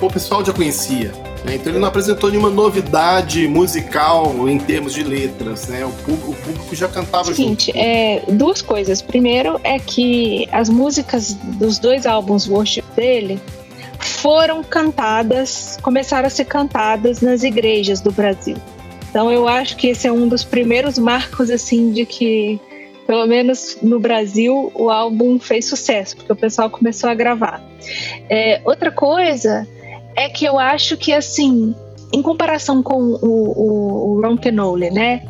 o, 0.00 0.06
o- 0.06 0.10
pessoal 0.12 0.44
já 0.44 0.52
conhecia. 0.52 1.12
né? 1.44 1.54
Então 1.56 1.72
ele 1.72 1.78
não 1.78 1.88
apresentou 1.88 2.30
nenhuma 2.30 2.50
novidade 2.50 3.46
musical 3.48 4.48
em 4.48 4.58
termos 4.58 4.92
de 4.94 5.02
letras, 5.02 5.68
né? 5.68 5.84
O 5.84 5.90
público, 5.90 6.30
o 6.30 6.34
público 6.34 6.74
já 6.74 6.88
cantava 6.88 7.24
Seguinte, 7.26 7.70
é, 7.76 8.22
duas 8.28 8.60
coisas. 8.62 9.00
Primeiro 9.02 9.60
é 9.64 9.78
que 9.78 10.48
as 10.52 10.68
músicas 10.68 11.32
dos 11.58 11.78
dois 11.78 12.06
álbuns 12.06 12.48
worship 12.48 12.84
dele 12.96 13.40
foram 13.98 14.62
cantadas, 14.62 15.78
começaram 15.82 16.26
a 16.26 16.30
ser 16.30 16.44
cantadas 16.44 17.20
nas 17.20 17.42
igrejas 17.42 18.00
do 18.00 18.10
Brasil. 18.10 18.56
Então 19.10 19.30
eu 19.30 19.46
acho 19.48 19.76
que 19.76 19.88
esse 19.88 20.06
é 20.06 20.12
um 20.12 20.26
dos 20.28 20.42
primeiros 20.44 20.98
marcos 20.98 21.48
assim 21.50 21.92
de 21.92 22.04
que 22.04 22.60
pelo 23.06 23.26
menos 23.26 23.78
no 23.82 24.00
Brasil 24.00 24.72
o 24.74 24.90
álbum 24.90 25.38
fez 25.38 25.66
sucesso, 25.66 26.16
porque 26.16 26.32
o 26.32 26.36
pessoal 26.36 26.70
começou 26.70 27.10
a 27.10 27.14
gravar. 27.14 27.62
É, 28.28 28.60
outra 28.64 28.90
coisa 28.90 29.66
é 30.16 30.28
que 30.28 30.44
eu 30.44 30.58
acho 30.58 30.96
que 30.96 31.12
assim, 31.12 31.74
em 32.12 32.22
comparação 32.22 32.82
com 32.82 33.00
o, 33.00 33.16
o, 33.22 34.16
o 34.16 34.22
Ron 34.22 34.36
Canole, 34.36 34.90
né? 34.90 35.22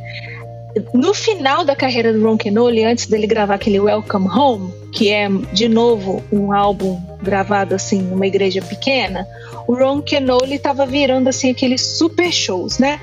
no 0.93 1.15
final 1.15 1.65
da 1.65 1.77
carreira 1.77 2.13
do 2.13 2.23
Ron 2.23 2.37
Kenoly, 2.37 2.85
antes 2.85 3.07
dele 3.07 3.27
gravar 3.27 3.55
aquele 3.55 3.79
Welcome 3.79 4.29
Home, 4.29 4.73
que 4.93 5.11
é 5.11 5.29
de 5.53 5.69
novo 5.69 6.23
um 6.33 6.53
álbum 6.53 7.01
gravado 7.23 7.75
assim 7.75 8.03
numa 8.03 8.27
igreja 8.27 8.61
pequena, 8.61 9.27
o 9.67 9.75
Ron 9.75 10.03
Kenoly 10.03 10.55
estava 10.55 10.87
virando 10.87 11.29
assim 11.29 11.51
aqueles 11.51 11.81
super 11.81 12.33
shows, 12.33 12.79
né? 12.79 13.01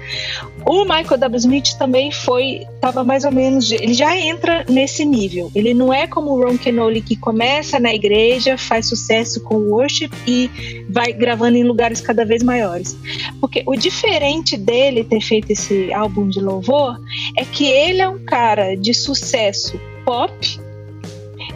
O 0.65 0.83
Michael 0.83 1.17
W. 1.17 1.37
Smith 1.37 1.73
também 1.77 2.11
foi, 2.11 2.67
estava 2.75 3.03
mais 3.03 3.25
ou 3.25 3.31
menos, 3.31 3.71
ele 3.71 3.93
já 3.93 4.15
entra 4.15 4.65
nesse 4.69 5.03
nível. 5.03 5.51
Ele 5.55 5.73
não 5.73 5.91
é 5.91 6.07
como 6.07 6.31
o 6.31 6.43
Ron 6.43 6.57
Kenoly 6.57 7.01
que 7.01 7.15
começa 7.15 7.79
na 7.79 7.93
igreja, 7.93 8.57
faz 8.57 8.87
sucesso 8.87 9.41
com 9.41 9.55
o 9.55 9.71
worship 9.71 10.11
e 10.27 10.49
vai 10.89 11.11
gravando 11.11 11.57
em 11.57 11.63
lugares 11.63 11.99
cada 12.01 12.23
vez 12.23 12.43
maiores. 12.43 12.95
Porque 13.39 13.63
o 13.65 13.75
diferente 13.75 14.55
dele 14.57 15.03
ter 15.03 15.21
feito 15.21 15.51
esse 15.51 15.91
álbum 15.93 16.29
de 16.29 16.39
louvor 16.39 16.99
é 17.37 17.43
que 17.43 17.65
ele 17.65 18.01
é 18.01 18.07
um 18.07 18.23
cara 18.23 18.75
de 18.75 18.93
sucesso 18.93 19.79
pop, 20.05 20.60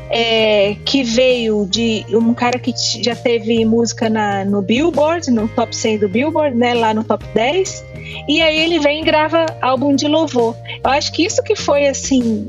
é, 0.10 0.76
que 0.86 1.04
veio 1.04 1.66
de 1.66 2.06
um 2.12 2.34
cara 2.34 2.60
que 2.60 2.74
já 3.02 3.16
teve 3.16 3.66
música 3.66 4.10
na, 4.10 4.46
no 4.46 4.62
Billboard, 4.62 5.32
no 5.32 5.48
top 5.48 5.76
100 5.76 6.00
do 6.00 6.10
Billboard, 6.10 6.56
né, 6.56 6.74
lá 6.74 6.94
no 6.94 7.04
top 7.04 7.26
10, 7.34 7.86
e 8.28 8.42
aí 8.42 8.58
ele 8.60 8.80
vem 8.80 9.02
e 9.02 9.06
grava 9.06 9.46
álbum 9.62 9.96
de 9.96 10.08
louvor. 10.08 10.56
Eu 10.84 10.92
acho 10.92 11.12
que 11.12 11.26
isso 11.26 11.42
que 11.44 11.56
foi 11.56 11.88
assim 11.88 12.48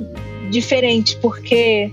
diferente, 0.50 1.16
porque 1.16 1.90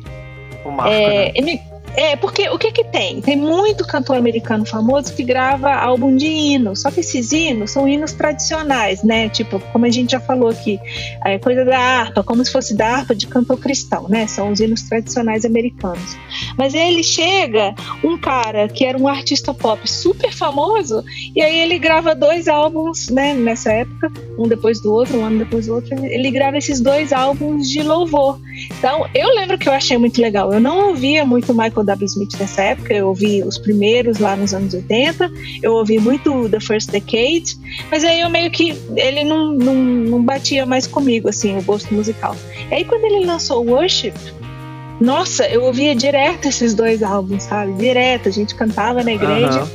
Marco, 0.65 0.91
é, 0.91 1.41
né? 1.41 1.59
É, 1.95 2.15
porque 2.15 2.49
o 2.49 2.57
que 2.57 2.71
que 2.71 2.83
tem? 2.83 3.21
Tem 3.21 3.35
muito 3.35 3.85
cantor 3.85 4.17
americano 4.17 4.65
famoso 4.65 5.13
que 5.13 5.23
grava 5.23 5.71
álbum 5.73 6.15
de 6.15 6.27
hino, 6.27 6.75
só 6.75 6.89
que 6.89 7.01
esses 7.01 7.31
hinos 7.31 7.71
são 7.71 7.87
hinos 7.87 8.13
tradicionais, 8.13 9.03
né? 9.03 9.29
Tipo, 9.29 9.59
como 9.71 9.85
a 9.85 9.89
gente 9.89 10.11
já 10.11 10.19
falou 10.19 10.49
aqui, 10.49 10.79
é 11.25 11.37
coisa 11.37 11.63
da 11.63 11.77
harpa, 11.77 12.23
como 12.23 12.43
se 12.43 12.51
fosse 12.51 12.75
da 12.75 12.87
harpa 12.87 13.13
de 13.13 13.27
cantor 13.27 13.57
cristão, 13.59 14.07
né? 14.09 14.27
São 14.27 14.51
os 14.51 14.59
hinos 14.59 14.81
tradicionais 14.83 15.45
americanos. 15.45 16.17
Mas 16.57 16.73
aí 16.73 16.93
ele 16.93 17.03
chega, 17.03 17.75
um 18.03 18.17
cara 18.17 18.67
que 18.67 18.85
era 18.85 18.97
um 18.97 19.07
artista 19.07 19.53
pop 19.53 19.89
super 19.89 20.31
famoso, 20.31 21.03
e 21.35 21.41
aí 21.41 21.59
ele 21.59 21.77
grava 21.77 22.15
dois 22.15 22.47
álbuns, 22.47 23.09
né? 23.09 23.33
Nessa 23.33 23.71
época, 23.71 24.11
um 24.37 24.47
depois 24.47 24.81
do 24.81 24.91
outro, 24.91 25.19
um 25.19 25.25
ano 25.25 25.39
depois 25.39 25.67
do 25.67 25.75
outro, 25.75 25.93
ele 26.05 26.31
grava 26.31 26.57
esses 26.57 26.79
dois 26.79 27.13
álbuns 27.13 27.69
de 27.69 27.83
louvor. 27.83 28.39
Então, 28.77 29.07
eu 29.13 29.29
lembro 29.35 29.57
que 29.57 29.67
eu 29.67 29.73
achei 29.73 29.97
muito 29.97 30.21
legal. 30.21 30.53
Eu 30.53 30.59
não 30.59 30.89
ouvia 30.89 31.25
muito 31.25 31.53
Michael 31.53 31.82
W. 31.83 32.05
Smith 32.05 32.33
nessa 32.39 32.61
época, 32.61 32.93
eu 32.93 33.07
ouvi 33.07 33.43
os 33.43 33.57
primeiros 33.57 34.19
lá 34.19 34.35
nos 34.35 34.53
anos 34.53 34.73
80, 34.73 35.31
eu 35.61 35.73
ouvi 35.73 35.99
muito 35.99 36.47
The 36.49 36.59
First 36.59 36.91
Decade, 36.91 37.57
mas 37.91 38.03
aí 38.03 38.21
eu 38.21 38.29
meio 38.29 38.49
que 38.51 38.75
ele 38.95 39.23
não, 39.23 39.53
não, 39.53 39.75
não 39.75 40.23
batia 40.23 40.65
mais 40.65 40.87
comigo, 40.87 41.29
assim, 41.29 41.57
o 41.57 41.61
gosto 41.63 41.93
musical. 41.93 42.35
E 42.71 42.75
aí, 42.75 42.85
quando 42.85 43.03
ele 43.05 43.25
lançou 43.25 43.65
Worship, 43.65 44.13
nossa, 45.01 45.45
eu 45.47 45.63
ouvia 45.63 45.95
direto 45.95 46.47
esses 46.47 46.73
dois 46.73 47.03
álbuns, 47.03 47.43
sabe? 47.43 47.73
Direto, 47.73 48.29
a 48.29 48.31
gente 48.31 48.55
cantava 48.55 49.03
na 49.03 49.11
igreja. 49.13 49.67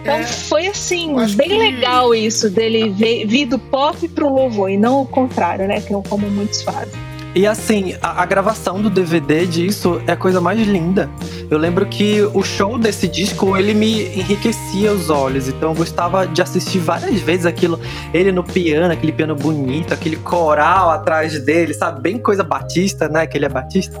Então 0.00 0.14
É, 0.16 0.24
foi 0.24 0.66
assim, 0.66 1.14
bem 1.36 1.48
que- 1.48 1.56
legal 1.56 2.12
isso 2.12 2.50
dele 2.50 2.90
ver- 2.90 3.24
vir 3.26 3.46
do 3.46 3.56
pop 3.58 4.08
pro 4.08 4.28
louvor 4.28 4.68
e 4.70 4.76
não 4.76 5.02
o 5.02 5.06
contrário, 5.06 5.68
né? 5.68 5.80
Que 5.80 5.94
é 5.94 6.02
como 6.08 6.28
muitos 6.28 6.62
fazem. 6.62 6.92
E 7.34 7.46
assim, 7.46 7.94
a, 8.02 8.22
a 8.22 8.26
gravação 8.26 8.80
do 8.82 8.90
DVD 8.90 9.46
disso 9.46 10.02
é 10.06 10.12
a 10.12 10.16
coisa 10.16 10.40
mais 10.40 10.60
linda. 10.66 11.08
Eu 11.50 11.56
lembro 11.56 11.86
que 11.86 12.20
o 12.34 12.42
show 12.42 12.78
desse 12.78 13.08
disco, 13.08 13.56
ele 13.56 13.72
me 13.72 14.04
enriquecia 14.18 14.92
os 14.92 15.08
olhos. 15.08 15.48
Então 15.48 15.70
eu 15.70 15.74
gostava 15.74 16.26
de 16.26 16.42
assistir 16.42 16.78
várias 16.78 17.20
vezes 17.20 17.46
aquilo. 17.46 17.80
Ele 18.12 18.30
no 18.32 18.44
piano, 18.44 18.92
aquele 18.92 19.12
piano 19.12 19.34
bonito, 19.34 19.94
aquele 19.94 20.16
coral 20.16 20.90
atrás 20.90 21.38
dele, 21.42 21.72
sabe? 21.72 22.02
Bem 22.02 22.18
coisa 22.18 22.42
batista, 22.44 23.08
né? 23.08 23.26
Que 23.26 23.38
ele 23.38 23.46
é 23.46 23.48
batista. 23.48 23.98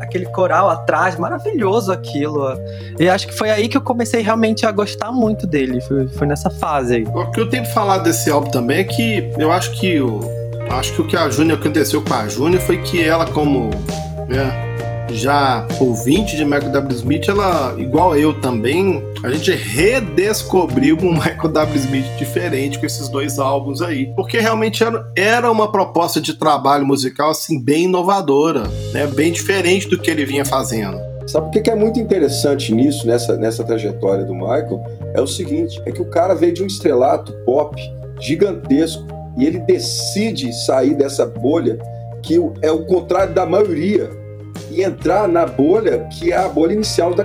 Aquele 0.00 0.26
coral 0.26 0.70
atrás, 0.70 1.18
maravilhoso 1.18 1.92
aquilo. 1.92 2.42
E 2.98 3.08
acho 3.08 3.26
que 3.26 3.34
foi 3.34 3.50
aí 3.50 3.68
que 3.68 3.76
eu 3.76 3.82
comecei 3.82 4.22
realmente 4.22 4.64
a 4.64 4.72
gostar 4.72 5.12
muito 5.12 5.46
dele. 5.46 5.80
Foi, 5.82 6.08
foi 6.08 6.26
nessa 6.26 6.48
fase 6.48 6.96
aí. 6.96 7.04
O 7.04 7.30
que 7.30 7.40
eu 7.40 7.48
tenho 7.48 7.64
pra 7.64 7.72
falar 7.72 7.98
desse 7.98 8.30
álbum 8.30 8.50
também 8.50 8.78
é 8.78 8.84
que 8.84 9.30
eu 9.38 9.52
acho 9.52 9.72
que 9.72 10.00
o. 10.00 10.41
Acho 10.70 10.94
que 10.94 11.02
o 11.02 11.06
que 11.06 11.16
a 11.16 11.28
Júnior 11.28 11.58
aconteceu 11.58 12.02
com 12.02 12.14
a 12.14 12.28
Júnior 12.28 12.60
foi 12.62 12.78
que 12.78 13.02
ela, 13.02 13.26
como 13.26 13.70
né, 14.28 14.72
já 15.12 15.66
ouvinte 15.80 16.36
de 16.36 16.44
Michael 16.44 16.70
W. 16.70 16.96
Smith, 16.96 17.28
ela, 17.28 17.74
igual 17.78 18.16
eu 18.16 18.40
também, 18.40 19.02
a 19.22 19.30
gente 19.30 19.52
redescobriu 19.52 20.96
um 21.02 21.12
Michael 21.14 21.48
W. 21.48 21.76
Smith 21.76 22.06
diferente 22.18 22.78
com 22.78 22.86
esses 22.86 23.08
dois 23.08 23.38
álbuns 23.38 23.82
aí. 23.82 24.06
Porque 24.14 24.38
realmente 24.38 24.82
era, 24.82 25.06
era 25.16 25.50
uma 25.50 25.70
proposta 25.70 26.20
de 26.20 26.34
trabalho 26.34 26.86
musical 26.86 27.30
assim, 27.30 27.62
bem 27.62 27.84
inovadora, 27.84 28.64
né? 28.92 29.06
Bem 29.06 29.32
diferente 29.32 29.88
do 29.88 29.98
que 29.98 30.10
ele 30.10 30.24
vinha 30.24 30.44
fazendo. 30.44 30.98
Sabe 31.26 31.46
o 31.46 31.62
que 31.62 31.70
é 31.70 31.76
muito 31.76 32.00
interessante 32.00 32.74
nisso, 32.74 33.06
nessa, 33.06 33.36
nessa 33.36 33.62
trajetória 33.62 34.24
do 34.24 34.34
Michael? 34.34 34.82
É 35.14 35.20
o 35.20 35.26
seguinte: 35.26 35.80
é 35.86 35.92
que 35.92 36.02
o 36.02 36.06
cara 36.06 36.34
veio 36.34 36.52
de 36.52 36.62
um 36.62 36.66
estrelato 36.66 37.32
pop 37.44 37.76
gigantesco 38.20 39.06
e 39.38 39.46
ele 39.46 39.58
decide 39.58 40.52
sair 40.52 40.94
dessa 40.94 41.24
bolha 41.26 41.78
que 42.22 42.40
é 42.62 42.70
o 42.70 42.84
contrário 42.84 43.34
da 43.34 43.44
maioria 43.44 44.10
e 44.70 44.82
entrar 44.82 45.26
na 45.28 45.44
bolha 45.46 46.06
que 46.12 46.30
é 46.32 46.36
a 46.36 46.48
bolha 46.48 46.72
inicial 46.72 47.14
da- 47.14 47.24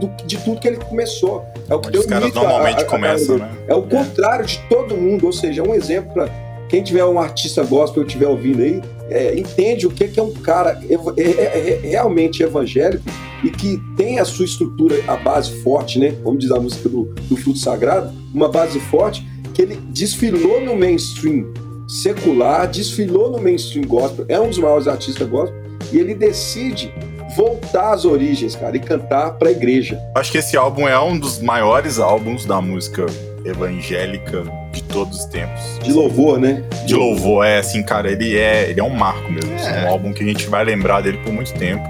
do- 0.00 0.10
de 0.26 0.36
tudo 0.38 0.60
que 0.60 0.68
ele 0.68 0.76
começou. 0.76 1.44
É 1.68 1.74
o 1.74 1.80
que 1.80 1.98
os 1.98 2.06
caras 2.06 2.24
início 2.26 2.40
a- 2.40 2.44
normalmente 2.44 2.82
a- 2.82 2.86
a 2.86 2.86
começam, 2.86 3.38
né? 3.38 3.50
é 3.66 3.74
o 3.74 3.82
contrário 3.82 4.46
de 4.46 4.58
todo 4.68 4.96
mundo, 4.96 5.26
ou 5.26 5.32
seja, 5.32 5.62
é 5.62 5.64
um 5.68 5.74
exemplo 5.74 6.12
para 6.12 6.28
quem 6.68 6.82
tiver 6.82 7.04
um 7.04 7.18
artista 7.18 7.64
gospel 7.64 8.04
estiver 8.04 8.28
ouvindo 8.28 8.62
aí, 8.62 8.80
é, 9.10 9.38
entende 9.38 9.86
o 9.86 9.90
que 9.90 10.06
que 10.06 10.20
é 10.20 10.22
um 10.22 10.32
cara 10.32 10.78
ev- 10.88 11.14
é- 11.16 11.22
é- 11.22 11.80
é 11.84 11.88
realmente 11.88 12.42
evangélico 12.42 13.02
e 13.42 13.50
que 13.50 13.80
tem 13.96 14.18
a 14.20 14.24
sua 14.24 14.44
estrutura, 14.44 14.96
a 15.08 15.16
base 15.16 15.50
forte, 15.62 15.98
né? 15.98 16.14
Como 16.22 16.36
diz 16.38 16.50
a 16.50 16.60
música 16.60 16.88
do, 16.88 17.04
do 17.28 17.36
Fruto 17.36 17.58
Sagrado, 17.58 18.12
uma 18.34 18.48
base 18.48 18.78
forte 18.80 19.26
que 19.58 19.62
ele 19.62 19.74
desfilou 19.90 20.60
no 20.60 20.76
mainstream 20.76 21.52
secular, 21.88 22.68
desfilou 22.68 23.28
no 23.32 23.40
mainstream 23.42 23.84
gospel, 23.88 24.24
é 24.28 24.38
um 24.38 24.48
dos 24.48 24.58
maiores 24.58 24.86
artistas 24.86 25.28
gospel 25.28 25.58
e 25.92 25.98
ele 25.98 26.14
decide 26.14 26.94
voltar 27.36 27.92
às 27.92 28.04
origens, 28.04 28.54
cara, 28.54 28.76
e 28.76 28.80
cantar 28.80 29.32
para 29.32 29.48
a 29.48 29.50
igreja. 29.52 30.00
Acho 30.14 30.30
que 30.30 30.38
esse 30.38 30.56
álbum 30.56 30.86
é 30.86 30.98
um 31.00 31.18
dos 31.18 31.40
maiores 31.40 31.98
álbuns 31.98 32.44
da 32.44 32.60
música 32.60 33.04
evangélica 33.44 34.44
de 34.72 34.82
todos 34.84 35.18
os 35.20 35.24
tempos. 35.26 35.78
De 35.82 35.92
louvor, 35.92 36.38
né? 36.38 36.62
De 36.86 36.94
louvor, 36.94 37.44
é 37.44 37.58
assim, 37.58 37.82
cara, 37.82 38.10
ele 38.12 38.36
é, 38.36 38.70
ele 38.70 38.78
é 38.78 38.84
um 38.84 38.90
marco 38.90 39.30
mesmo. 39.32 39.52
assim, 39.54 39.68
É. 39.70 39.86
um 39.86 39.88
álbum 39.88 40.12
que 40.12 40.22
a 40.22 40.26
gente 40.26 40.46
vai 40.46 40.64
lembrar 40.64 41.00
dele 41.00 41.18
por 41.18 41.32
muito 41.32 41.52
tempo. 41.54 41.82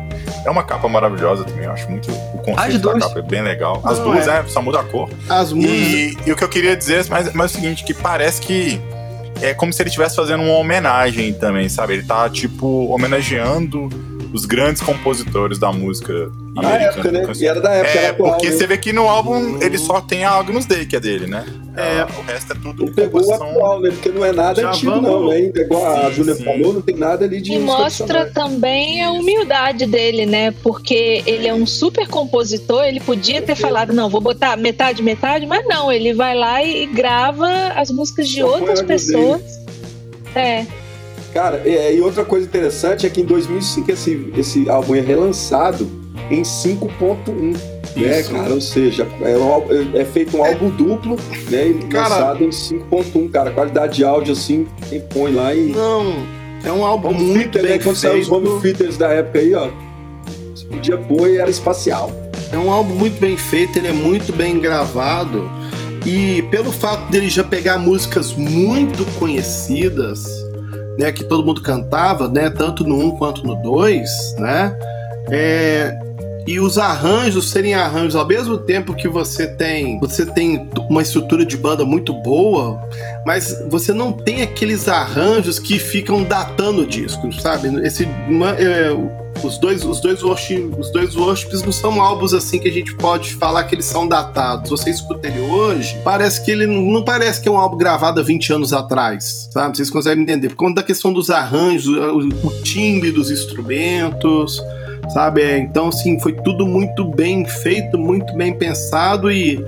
É 0.44 0.50
uma 0.50 0.62
capa 0.62 0.88
maravilhosa 0.88 1.44
também, 1.44 1.64
eu 1.64 1.72
acho 1.72 1.90
muito. 1.90 2.10
O 2.46 2.50
As 2.50 2.56
conceito 2.56 2.78
da 2.78 2.92
duas. 2.92 3.04
capa 3.04 3.18
é 3.18 3.22
bem 3.22 3.42
legal. 3.42 3.80
As 3.84 3.98
Não, 3.98 4.04
duas, 4.12 4.26
é. 4.28 4.38
é, 4.38 4.44
só 4.46 4.62
muda 4.62 4.80
a 4.80 4.84
cor. 4.84 5.10
As 5.28 5.52
músicas. 5.52 5.76
E, 5.76 6.18
e 6.26 6.32
o 6.32 6.36
que 6.36 6.44
eu 6.44 6.48
queria 6.48 6.76
dizer 6.76 7.04
mas, 7.08 7.32
mas 7.34 7.52
é 7.52 7.58
o 7.58 7.60
seguinte, 7.60 7.84
que 7.84 7.92
parece 7.94 8.40
que 8.40 8.80
é 9.40 9.54
como 9.54 9.72
se 9.72 9.80
ele 9.82 9.88
estivesse 9.88 10.16
fazendo 10.16 10.42
uma 10.42 10.54
homenagem 10.54 11.32
também, 11.32 11.68
sabe? 11.68 11.94
Ele 11.94 12.02
tá, 12.02 12.28
tipo, 12.28 12.86
homenageando 12.92 13.88
os 14.32 14.44
grandes 14.44 14.82
compositores 14.82 15.58
da 15.58 15.72
música 15.72 16.30
Na 16.54 16.72
época, 16.72 17.10
né? 17.10 17.24
E 17.38 17.46
era 17.46 17.60
da 17.60 17.70
época, 17.72 17.98
É, 17.98 18.02
era 18.04 18.10
atual, 18.10 18.30
porque 18.32 18.50
né? 18.50 18.52
você 18.56 18.66
vê 18.66 18.76
que 18.78 18.92
no 18.92 19.08
álbum 19.08 19.58
ele 19.62 19.78
só 19.78 20.00
tem 20.00 20.24
a 20.24 20.32
Agnus 20.32 20.66
Dei, 20.66 20.84
que 20.86 20.96
é 20.96 21.00
dele, 21.00 21.26
né? 21.26 21.44
É. 21.76 22.04
o 22.18 22.22
resto 22.26 22.52
é 22.52 22.56
tudo 22.60 22.82
Ele 22.82 22.90
pegou 22.90 23.24
o 23.24 23.32
atual, 23.32 23.80
né? 23.80 23.90
Porque 23.90 24.08
não 24.08 24.24
é 24.24 24.32
nada 24.32 24.60
Já 24.60 24.70
antigo, 24.70 24.90
vamos- 24.92 25.08
não, 25.10 25.28
né? 25.28 25.36
Ainda 25.36 25.60
igual 25.60 25.86
a 25.86 26.08
Sim, 26.08 26.12
Júlia 26.16 26.34
sim. 26.34 26.44
falou, 26.44 26.72
não 26.74 26.80
tem 26.82 26.96
nada 26.96 27.24
ali 27.24 27.40
de 27.40 27.52
E 27.52 27.58
mostra 27.60 28.26
também 28.26 29.02
a 29.04 29.12
humildade 29.12 29.86
dele, 29.86 30.26
né? 30.26 30.50
Porque 30.62 31.22
ele 31.24 31.46
é 31.46 31.54
um 31.54 31.64
super 31.66 32.08
compositor, 32.08 32.82
ele 32.84 32.98
podia 32.98 33.40
ter 33.40 33.54
falado, 33.54 33.92
não, 33.92 34.10
vou 34.10 34.20
botar 34.20 34.56
metade, 34.56 35.02
metade, 35.04 35.46
mas 35.46 35.64
não, 35.66 35.90
ele 35.92 36.12
vai 36.14 36.34
lá 36.34 36.62
e 36.64 36.84
grava 36.86 37.48
as 37.76 37.90
músicas 37.92 38.28
de 38.28 38.40
Só 38.40 38.46
outras 38.48 38.82
pessoas. 38.82 39.40
É, 40.34 40.66
Cara, 41.32 41.62
é, 41.64 41.94
e 41.94 42.00
outra 42.00 42.24
coisa 42.24 42.46
interessante 42.46 43.06
é 43.06 43.10
que 43.10 43.20
em 43.20 43.24
2005 43.24 43.90
esse, 43.90 44.32
esse 44.36 44.68
álbum 44.70 44.94
é 44.94 45.00
relançado 45.00 45.88
em 46.30 46.42
5.1, 46.42 47.56
né, 47.96 48.20
Isso. 48.20 48.30
cara? 48.32 48.52
Ou 48.54 48.60
seja, 48.60 49.06
é, 49.22 49.36
um 49.36 49.44
álbum- 49.52 49.68
é 49.94 50.04
feito 50.04 50.36
um 50.36 50.44
álbum 50.44 50.68
duplo, 50.70 51.16
né? 51.50 51.68
E 51.68 51.74
Cara- 51.86 52.08
lançado 52.08 52.44
em 52.44 52.50
5.1, 52.50 53.28
cara. 53.30 53.50
Qualidade 53.50 53.96
de 53.96 54.04
áudio, 54.04 54.32
assim, 54.32 54.66
quem 54.88 55.00
põe 55.00 55.32
lá 55.32 55.54
e... 55.54 55.66
Não, 55.70 56.12
é 56.64 56.72
um 56.72 56.84
álbum 56.84 57.08
Home 57.08 57.22
muito 57.24 57.52
theater, 57.52 57.62
bem 57.62 57.70
né? 57.78 57.78
Quando 57.84 57.96
saiu 57.96 58.20
os 58.20 58.30
home 58.30 58.46
feito. 58.60 58.78
theaters 58.78 58.96
da 58.98 59.08
época 59.08 59.38
aí, 59.38 59.54
ó, 59.54 59.68
você 60.54 60.64
podia 60.66 60.98
pôr 60.98 61.28
e 61.30 61.36
era 61.38 61.50
espacial. 61.50 62.10
É 62.52 62.58
um 62.58 62.70
álbum 62.70 62.94
muito 62.94 63.20
bem 63.20 63.36
feito, 63.36 63.78
ele 63.78 63.88
é 63.88 63.92
muito 63.92 64.32
bem 64.32 64.58
gravado. 64.58 65.48
E 66.06 66.42
pelo 66.50 66.72
fato 66.72 67.10
dele 67.10 67.28
já 67.28 67.44
pegar 67.44 67.76
músicas 67.78 68.32
muito 68.34 69.04
conhecidas, 69.18 70.37
né, 70.98 71.12
que 71.12 71.22
todo 71.24 71.46
mundo 71.46 71.62
cantava, 71.62 72.28
né, 72.28 72.50
tanto 72.50 72.82
no 72.82 72.98
1 72.98 73.16
quanto 73.18 73.46
no 73.46 73.54
2, 73.62 74.34
né, 74.38 74.76
é, 75.30 75.96
e 76.48 76.58
os 76.58 76.78
arranjos 76.78 77.50
serem 77.50 77.74
arranjos 77.74 78.16
ao 78.16 78.26
mesmo 78.26 78.56
tempo 78.56 78.94
que 78.94 79.06
você 79.06 79.46
tem 79.46 80.00
você 80.00 80.24
tem 80.24 80.66
uma 80.88 81.02
estrutura 81.02 81.44
de 81.44 81.58
banda 81.58 81.84
muito 81.84 82.14
boa, 82.14 82.80
mas 83.26 83.54
você 83.68 83.92
não 83.92 84.12
tem 84.12 84.40
aqueles 84.40 84.88
arranjos 84.88 85.58
que 85.58 85.78
ficam 85.78 86.22
datando 86.22 86.82
o 86.82 86.86
disco, 86.86 87.30
sabe? 87.38 87.68
Esse 87.86 88.08
uma- 88.26 88.52
é, 88.58 88.88
os 89.44 89.58
dois 89.58 89.84
os 89.84 90.00
dois 90.00 90.22
worship, 90.22 90.70
os 90.78 90.90
dois 90.90 91.14
worships 91.14 91.62
não 91.62 91.70
são 91.70 92.00
álbuns 92.00 92.32
assim 92.32 92.58
que 92.58 92.66
a 92.68 92.72
gente 92.72 92.94
pode 92.94 93.34
falar 93.34 93.64
que 93.64 93.74
eles 93.74 93.84
são 93.84 94.08
datados. 94.08 94.70
Você 94.70 94.88
escuta 94.88 95.28
ele 95.28 95.40
hoje, 95.40 95.98
parece 96.02 96.42
que 96.42 96.50
ele 96.50 96.66
não 96.66 97.04
parece 97.04 97.42
que 97.42 97.48
é 97.48 97.52
um 97.52 97.58
álbum 97.58 97.76
gravado 97.76 98.20
há 98.20 98.22
20 98.22 98.54
anos 98.54 98.72
atrás, 98.72 99.50
sabe? 99.52 99.76
Vocês 99.76 99.90
conseguem 99.90 100.22
entender? 100.22 100.48
Por 100.48 100.56
conta 100.56 100.80
da 100.80 100.82
questão 100.82 101.12
dos 101.12 101.28
arranjos, 101.28 101.86
o, 101.94 102.46
o 102.48 102.62
timbre 102.62 103.12
dos 103.12 103.30
instrumentos, 103.30 104.60
sabe? 105.12 105.42
É, 105.42 105.58
Então, 105.58 105.88
assim, 105.88 106.18
foi 106.20 106.32
tudo 106.32 106.66
muito 106.66 107.04
bem 107.04 107.44
feito, 107.44 107.98
muito 107.98 108.34
bem 108.34 108.52
pensado 108.54 109.30
e, 109.30 109.58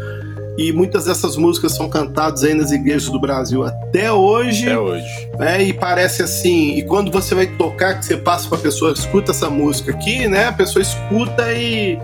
e 0.58 0.72
muitas 0.72 1.04
dessas 1.06 1.36
músicas 1.36 1.72
são 1.74 1.88
cantadas 1.88 2.44
aí 2.44 2.54
nas 2.54 2.70
igrejas 2.72 3.08
do 3.08 3.20
Brasil 3.20 3.64
até 3.64 4.12
hoje, 4.12 4.66
Até 4.66 4.78
hoje. 4.78 5.28
né? 5.38 5.62
E 5.62 5.72
parece 5.72 6.22
assim, 6.22 6.76
e 6.76 6.82
quando 6.82 7.10
você 7.10 7.34
vai 7.34 7.46
tocar, 7.46 7.98
que 7.98 8.04
você 8.04 8.16
passa 8.16 8.48
pra 8.48 8.58
pessoa, 8.58 8.92
escuta 8.92 9.30
essa 9.32 9.48
música 9.48 9.92
aqui, 9.92 10.26
né? 10.28 10.46
A 10.46 10.52
pessoa 10.52 10.82
escuta 10.82 11.52
e 11.52 11.98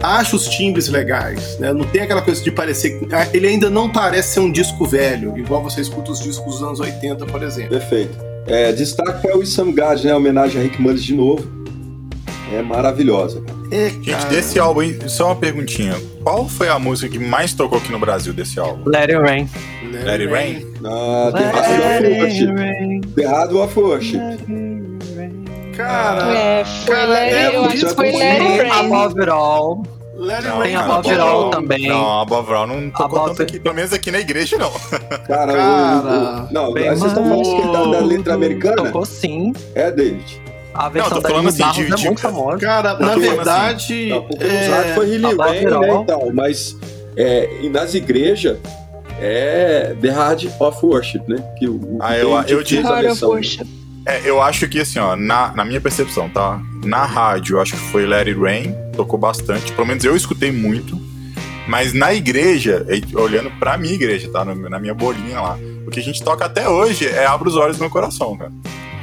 acha 0.00 0.36
os 0.36 0.46
timbres 0.46 0.88
legais, 0.88 1.58
né? 1.58 1.72
Não 1.72 1.84
tem 1.84 2.02
aquela 2.02 2.22
coisa 2.22 2.40
de 2.42 2.52
parecer. 2.52 3.00
ah, 3.12 3.26
Ele 3.32 3.48
ainda 3.48 3.68
não 3.68 3.90
parece 3.90 4.34
ser 4.34 4.40
um 4.40 4.52
disco 4.52 4.84
velho, 4.86 5.36
igual 5.36 5.60
você 5.62 5.80
escuta 5.80 6.12
os 6.12 6.20
discos 6.20 6.54
dos 6.54 6.62
anos 6.62 6.78
80, 6.80 7.26
por 7.26 7.42
exemplo. 7.42 7.70
Perfeito. 7.70 8.16
É, 8.46 8.72
destaque 8.72 9.20
para 9.20 9.36
o 9.36 9.44
Sam 9.44 9.72
God, 9.74 10.04
né? 10.04 10.14
Homenagem 10.14 10.60
a 10.60 10.64
Rick 10.64 10.80
Mullins 10.80 11.02
de 11.04 11.14
novo. 11.14 11.44
É 12.52 12.62
maravilhosa. 12.62 13.40
cara. 13.42 13.58
É, 13.70 13.90
Gente, 13.90 14.26
desse 14.26 14.58
álbum, 14.58 14.80
aí, 14.80 14.98
só 15.08 15.26
uma 15.26 15.36
perguntinha. 15.36 15.94
Qual 16.22 16.48
foi 16.48 16.68
a 16.68 16.78
música 16.78 17.10
que 17.10 17.18
mais 17.18 17.52
tocou 17.52 17.78
aqui 17.78 17.92
no 17.92 17.98
Brasil 17.98 18.32
desse 18.32 18.58
álbum? 18.58 18.88
Let 18.88 19.10
it 19.10 19.16
rain. 19.16 19.48
Let 19.90 20.20
It 20.20 20.26
Rain? 20.26 20.66
Ah, 20.84 21.30
The 21.32 21.38
Let 21.40 21.54
Hard 21.54 22.04
of 22.04 22.06
it 22.06 22.20
Worship. 22.20 22.54
rain. 22.58 23.00
The 23.16 23.26
Hard 23.26 23.52
of 23.54 23.80
Worship. 23.80 24.20
Cara, 25.76 26.34
É, 26.36 26.64
foi 26.64 26.94
cara, 26.94 27.08
Larry, 27.08 27.30
é 27.34 27.56
eu 27.56 27.64
acho 27.64 27.86
que 27.86 27.94
foi 27.94 28.12
Larry 28.12 28.38
Tem 28.38 28.56
Rain. 28.58 28.70
Above 28.92 29.20
It 29.20 29.30
All. 29.30 29.82
Let 30.16 30.34
It 30.38 30.48
Não, 30.48 30.58
Rain 30.58 30.66
Tem 30.66 30.76
Above 30.76 31.08
It 31.10 31.20
All 31.20 31.50
também. 31.50 31.88
Não, 31.88 32.20
Above 32.20 32.52
All 32.52 32.66
não 32.66 32.90
tocou 32.90 33.06
Above 33.06 33.28
tanto 33.30 33.42
aqui, 33.42 33.60
pelo 33.60 33.74
menos 33.74 33.92
aqui 33.92 34.10
na 34.10 34.18
igreja, 34.18 34.58
não. 34.58 34.70
Cara, 35.26 35.52
Cara, 35.52 35.52
o, 35.52 36.48
o- 36.50 36.52
Não, 36.52 36.72
vocês 36.72 37.02
estão 37.04 37.24
falando 37.28 37.42
que 37.62 37.72
da, 37.72 37.84
da 37.98 38.04
letra 38.04 38.34
americana? 38.34 38.76
Tocou 38.76 39.06
sim. 39.06 39.52
É, 39.74 39.90
David. 39.90 40.42
A 40.78 40.88
versão 40.88 41.12
tô 41.16 41.20
da 41.20 41.28
falando 41.28 41.48
assim, 41.48 41.70
de- 41.72 41.92
é 41.92 41.96
muito 42.06 42.20
famosa. 42.20 42.58
Cara, 42.58 42.92
Não, 42.94 43.00
na 43.00 43.06
falando 43.08 43.20
verdade. 43.20 44.08
Não, 44.10 44.22
porque 44.22 44.44
é, 44.44 44.92
foi 44.94 45.06
Hilly 45.08 45.26
It 45.26 45.64
né, 45.66 45.88
então, 46.02 46.30
mas 46.32 46.76
é, 47.16 47.50
e 47.62 47.68
nas 47.68 47.94
igrejas 47.94 48.56
é 49.20 49.94
The 50.00 50.10
Hard 50.10 50.44
of 50.60 50.78
Worship, 50.86 51.22
né? 51.28 51.36
Que 51.58 51.68
o, 51.68 51.74
o 51.74 51.98
Ah, 52.00 52.16
eu- 52.16 52.30
eu 52.42 52.62
digo- 52.62 52.86
a 52.86 52.90
Heart 52.90 52.98
of 53.00 53.06
versão. 53.06 53.28
Worship. 53.30 53.66
É, 54.06 54.22
eu 54.24 54.40
acho 54.40 54.66
que 54.68 54.80
assim, 54.80 54.98
ó, 54.98 55.14
na, 55.16 55.52
na 55.54 55.64
minha 55.64 55.80
percepção, 55.80 56.28
tá? 56.30 56.60
Na 56.84 57.04
rádio, 57.04 57.56
eu 57.56 57.60
acho 57.60 57.72
que 57.72 57.82
foi 57.90 58.10
It 58.12 58.32
Rain, 58.34 58.74
tocou 58.96 59.18
bastante. 59.18 59.72
Pelo 59.72 59.86
menos 59.86 60.04
eu 60.04 60.16
escutei 60.16 60.50
muito. 60.52 60.98
Mas 61.66 61.92
na 61.92 62.14
igreja, 62.14 62.86
olhando 63.14 63.50
pra 63.58 63.76
minha 63.76 63.92
igreja, 63.92 64.30
tá? 64.30 64.42
No- 64.44 64.70
na 64.70 64.78
minha 64.78 64.94
bolinha 64.94 65.40
lá. 65.40 65.58
O 65.86 65.90
que 65.90 66.00
a 66.00 66.02
gente 66.02 66.22
toca 66.22 66.44
até 66.46 66.66
hoje 66.68 67.06
é 67.06 67.26
Abra 67.26 67.48
os 67.48 67.56
Olhos 67.56 67.76
do 67.76 67.80
Meu 67.80 67.90
Coração, 67.90 68.36
cara. 68.38 68.50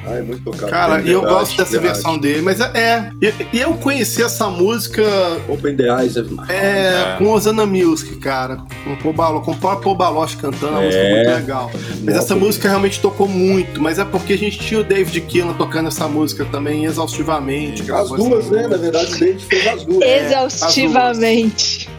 Ah, 0.07 0.15
é 0.17 0.21
muito 0.21 0.43
tocado. 0.43 0.71
Cara, 0.71 0.99
É 1.01 1.03
e 1.05 1.11
eu 1.11 1.21
verdade, 1.21 1.39
gosto 1.39 1.57
dessa 1.57 1.71
verdade. 1.71 1.93
versão 1.93 2.17
dele, 2.17 2.41
mas 2.41 2.59
é. 2.59 2.71
é, 2.75 3.11
E 3.51 3.59
eu 3.59 3.73
conheci 3.73 4.21
essa 4.21 4.47
música 4.49 5.03
Open 5.49 5.75
the 5.75 5.83
Eyes 6.01 6.15
of 6.17 6.31
My 6.31 6.43
é, 6.49 6.55
É. 6.55 7.15
com 7.17 7.31
Osana 7.31 7.65
Music, 7.65 8.15
cara. 8.17 8.57
Com 8.83 8.93
o 8.93 8.97
Paul 8.97 9.13
Balo- 9.13 9.41
com 9.41 9.51
o 9.51 9.55
próprio 9.57 9.83
Paul 9.83 9.95
Baloche 9.95 10.37
cantando, 10.37 10.73
uma 10.73 10.83
É. 10.83 10.85
música 10.85 11.03
muito 11.15 11.29
legal. 11.41 11.71
Mas 12.03 12.15
essa 12.15 12.35
música 12.35 12.67
realmente 12.69 12.99
tocou 12.99 13.27
muito, 13.27 13.81
mas 13.81 13.97
é 13.99 14.05
porque 14.05 14.33
a 14.33 14.37
gente 14.37 14.59
tinha 14.59 14.79
o 14.79 14.83
David 14.83 15.21
Keelan 15.21 15.53
tocando 15.53 15.87
essa 15.87 16.07
música 16.07 16.45
também 16.45 16.85
exaustivamente. 16.85 17.91
As 17.91 18.09
duas, 18.09 18.49
né? 18.49 18.67
Na 18.67 18.77
verdade, 18.77 19.13
o 19.15 19.19
David 19.19 19.45
fez 19.45 19.67
as 19.67 19.83
duas. 19.85 20.03
Exaustivamente. 20.03 21.89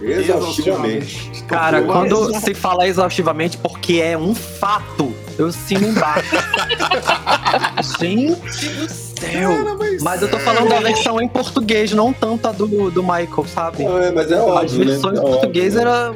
Exaustivamente. 0.00 1.44
Cara, 1.46 1.82
quando 1.82 2.32
se 2.40 2.54
fala 2.54 2.86
exaustivamente 2.88 3.56
porque 3.58 3.94
é 3.94 4.16
um 4.16 4.34
fato, 4.34 5.12
eu 5.42 5.48
assino 5.48 5.88
embaixo. 5.88 6.34
Gente 8.00 8.68
do 8.68 8.88
céu. 8.88 9.50
Mas 10.00 10.22
eu 10.22 10.30
tô 10.30 10.38
falando 10.38 10.68
da 10.68 10.80
versão 10.80 11.20
em 11.20 11.28
português, 11.28 11.92
não 11.92 12.12
tanto 12.12 12.48
a 12.48 12.52
do, 12.52 12.90
do 12.90 13.02
Michael, 13.02 13.44
sabe? 13.46 13.84
É, 13.84 14.10
mas 14.10 14.30
é 14.30 14.36
As 14.36 14.42
óbvio, 14.42 14.78
né? 14.78 14.84
versões 14.92 15.18
É 15.18 15.22
em 15.22 15.24
português 15.24 15.76
óbvio, 15.76 15.90
né? 15.90 15.92
era. 15.92 16.14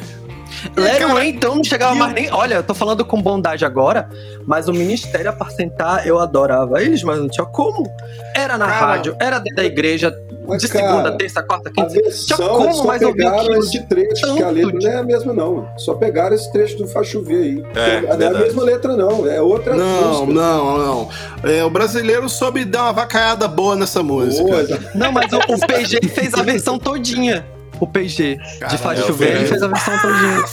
It 0.78 1.04
Rain, 1.04 1.28
então, 1.28 1.54
não 1.56 1.64
chegava 1.64 1.94
mais 1.94 2.12
nem. 2.14 2.32
Olha, 2.32 2.54
eu 2.56 2.62
tô 2.62 2.74
falando 2.74 3.04
com 3.04 3.20
bondade 3.20 3.64
agora, 3.64 4.08
mas 4.46 4.68
o 4.68 4.72
Ministério 4.72 5.28
Apacentar, 5.30 6.06
eu 6.06 6.18
adorava 6.18 6.82
eles, 6.82 7.02
mas 7.02 7.18
não 7.18 7.28
tinha 7.28 7.46
como. 7.46 7.86
Era 8.34 8.56
na 8.56 8.66
Cara, 8.66 8.86
rádio, 8.86 9.16
era 9.20 9.38
dentro 9.38 9.56
da 9.56 9.64
igreja, 9.64 10.10
Mas, 10.48 10.62
de 10.62 10.68
cara, 10.68 10.88
segunda, 10.88 11.18
terça, 11.18 11.42
quarta, 11.42 11.68
A 11.68 11.72
quinta. 11.72 11.88
versão, 11.88 12.36
Tinha 12.36 12.48
como 12.48 12.74
só 12.74 12.84
mais 12.84 13.02
pegaram 13.02 13.38
aquilo 13.40 13.58
esse 13.58 13.82
trecho, 13.86 14.34
que 14.34 14.42
a 14.42 14.50
letra 14.50 14.78
de- 14.78 14.86
não 14.86 14.92
é 14.92 14.96
a 14.96 15.02
mesma, 15.02 15.32
não. 15.32 15.68
Só 15.78 15.94
pegaram 15.94 16.34
esse 16.34 16.50
trecho 16.52 16.76
do 16.78 16.86
Faz 16.88 17.08
Chover 17.08 17.36
aí. 17.42 17.64
É, 17.74 18.00
não 18.16 18.26
é 18.26 18.28
a 18.28 18.38
mesma 18.38 18.62
letra, 18.62 18.96
não. 18.96 19.26
É 19.26 19.40
outra 19.40 19.74
Não, 19.74 20.26
música. 20.26 20.32
não, 20.40 20.78
não. 20.78 21.08
É, 21.50 21.64
o 21.64 21.70
brasileiro 21.70 22.28
soube 22.28 22.64
dar 22.64 22.84
uma 22.84 22.92
vacaiada 22.92 23.46
boa 23.48 23.74
nessa 23.76 24.02
música. 24.02 24.42
Boa, 24.44 24.66
Não, 24.94 25.12
mas 25.12 25.32
o, 25.32 25.38
o 25.38 25.66
PG 25.66 26.08
fez 26.08 26.34
a 26.34 26.42
versão 26.42 26.78
todinha. 26.78 27.46
O 27.78 27.86
PG 27.86 28.36
de 28.36 28.58
Caralho, 28.58 28.78
Faz 28.78 28.98
é 29.00 29.02
Chover, 29.02 29.36
ele 29.36 29.46
fez 29.46 29.62
a 29.62 29.68
versão 29.68 29.98
todinha. 29.98 30.44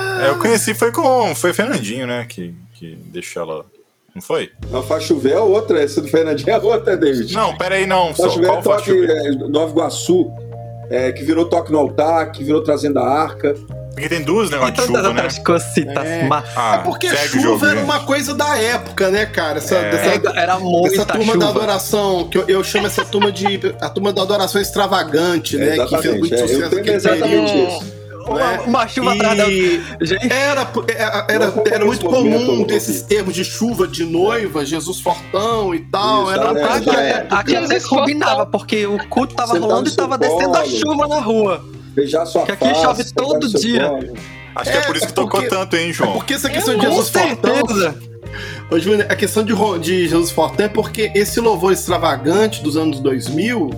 É, 0.20 0.28
eu 0.28 0.38
conheci 0.38 0.74
foi 0.74 0.92
com. 0.92 1.34
Foi 1.34 1.54
Fernandinho, 1.54 2.06
né? 2.06 2.26
Que, 2.28 2.54
que 2.74 2.94
deixou 3.06 3.42
ela. 3.42 3.64
Não 4.14 4.22
foi? 4.22 4.50
Não, 4.70 4.82
Faz 4.82 5.04
Chover 5.04 5.32
é 5.32 5.40
outra. 5.40 5.82
Essa 5.82 6.00
do 6.00 6.08
Fernandinho 6.08 6.50
é 6.50 6.58
outra, 6.58 6.96
David. 6.96 7.32
Não, 7.34 7.56
pera 7.56 7.76
aí, 7.76 7.86
não. 7.86 8.14
Só, 8.14 8.22
Faz 8.24 8.32
Chover 8.34 8.46
qual 8.48 8.58
é 8.58 8.62
faz 8.62 8.76
toque 8.84 8.90
chover? 8.90 9.10
é, 9.10 9.30
Nova 9.48 9.70
Iguaçu, 9.72 10.30
é, 10.90 11.12
que 11.12 11.22
virou 11.22 11.44
Toque 11.44 11.70
no 11.70 11.78
Altar, 11.78 12.32
que 12.32 12.42
virou 12.42 12.62
Trazendo 12.62 12.98
a 12.98 13.08
Arca. 13.08 13.54
Porque 13.92 14.08
tem 14.08 14.22
duas 14.22 14.48
negócios 14.50 14.76
de 14.78 14.86
chuva, 14.86 15.12
né? 15.12 15.28
cositas. 15.44 16.04
É. 16.06 16.28
Ah, 16.56 16.76
É 16.80 16.84
porque 16.84 17.08
o 17.08 17.10
jogo, 17.10 17.42
chuva 17.42 17.66
era 17.70 17.76
gente. 17.80 17.84
uma 17.84 18.00
coisa 18.00 18.34
da 18.34 18.56
época, 18.56 19.10
né, 19.10 19.26
cara? 19.26 19.58
Essa, 19.58 19.74
É. 19.76 19.90
dessa- 19.90 20.30
Era 20.38 20.58
muita 20.58 20.94
Essa 20.94 21.06
turma 21.06 21.24
chuva. 21.32 21.38
da 21.38 21.48
adoração, 21.48 22.28
que 22.28 22.38
eu, 22.38 22.44
eu 22.48 22.64
chamo 22.64 22.86
essa 22.86 23.04
turma 23.04 23.30
de. 23.32 23.60
A 23.80 23.88
turma 23.90 24.12
da 24.12 24.22
adoração 24.22 24.60
extravagante, 24.60 25.56
né? 25.56 25.76
que 25.86 25.98
fez 26.02 26.18
muito 26.18 26.34
é, 26.34 26.38
eu 26.42 26.48
sucesso 26.48 26.60
tenho 26.70 26.76
naquele 26.76 26.96
exatamente 26.96 27.52
período. 27.52 27.72
isso. 27.84 27.99
Uma, 28.26 28.60
uma 28.62 28.88
chuva 28.88 29.12
atrás 29.14 29.36
da. 29.38 29.48
E 29.48 29.80
Gente, 30.02 30.32
era, 30.32 30.70
era, 30.88 31.26
era, 31.28 31.52
era 31.70 31.84
muito 31.84 32.04
comum 32.06 32.64
desses 32.64 33.02
termos 33.02 33.34
de 33.34 33.44
chuva 33.44 33.86
de 33.88 34.04
noiva, 34.04 34.64
Jesus 34.64 35.00
Fortão 35.00 35.74
e 35.74 35.80
tal. 35.80 36.24
Isso, 36.24 36.32
era 36.32 36.50
é, 36.50 36.62
pra 36.66 36.80
já 36.82 37.02
é. 37.02 37.12
aqui 37.30 37.56
até 37.56 37.60
Jesus 37.68 37.86
combinava, 37.86 38.32
Fortão. 38.36 38.50
porque 38.50 38.86
o 38.86 38.98
culto 39.08 39.34
tava 39.34 39.52
Sentar 39.54 39.68
rolando 39.68 39.88
e 39.88 39.92
tava 39.96 40.18
seu 40.18 40.36
descendo 40.36 40.56
a 40.56 40.60
colo. 40.62 40.76
chuva 40.78 41.08
na 41.08 41.20
rua. 41.20 41.64
Beijar 41.94 42.26
sua 42.26 42.44
Que 42.44 42.52
aqui 42.52 42.64
face, 42.68 42.80
chove 42.82 43.04
todo 43.14 43.48
dia. 43.48 43.88
colo. 43.88 44.14
Acho 44.56 44.70
que 44.72 44.76
é 44.78 44.80
por 44.82 44.96
isso 44.96 45.06
que 45.06 45.12
tocou 45.12 45.40
porque- 45.40 45.48
tanto, 45.54 45.76
hein, 45.76 45.90
É 45.90 45.92
João? 45.92 46.12
porque 46.12 46.34
essa 46.34 46.50
questão 46.50 46.74
de 46.76 46.84
Com 46.84 46.90
Jesus 46.92 47.08
Fortão. 47.10 47.54
certeza. 47.66 47.94
Ô, 48.70 48.78
Júnior, 48.78 49.06
a 49.10 49.16
questão 49.16 49.42
de, 49.44 49.52
de 49.80 50.08
Jesus 50.08 50.30
Fortão 50.30 50.66
é 50.66 50.68
porque 50.68 51.10
esse 51.14 51.40
louvor 51.40 51.72
extravagante 51.72 52.62
dos 52.62 52.76
anos 52.76 53.00
2000 53.00 53.70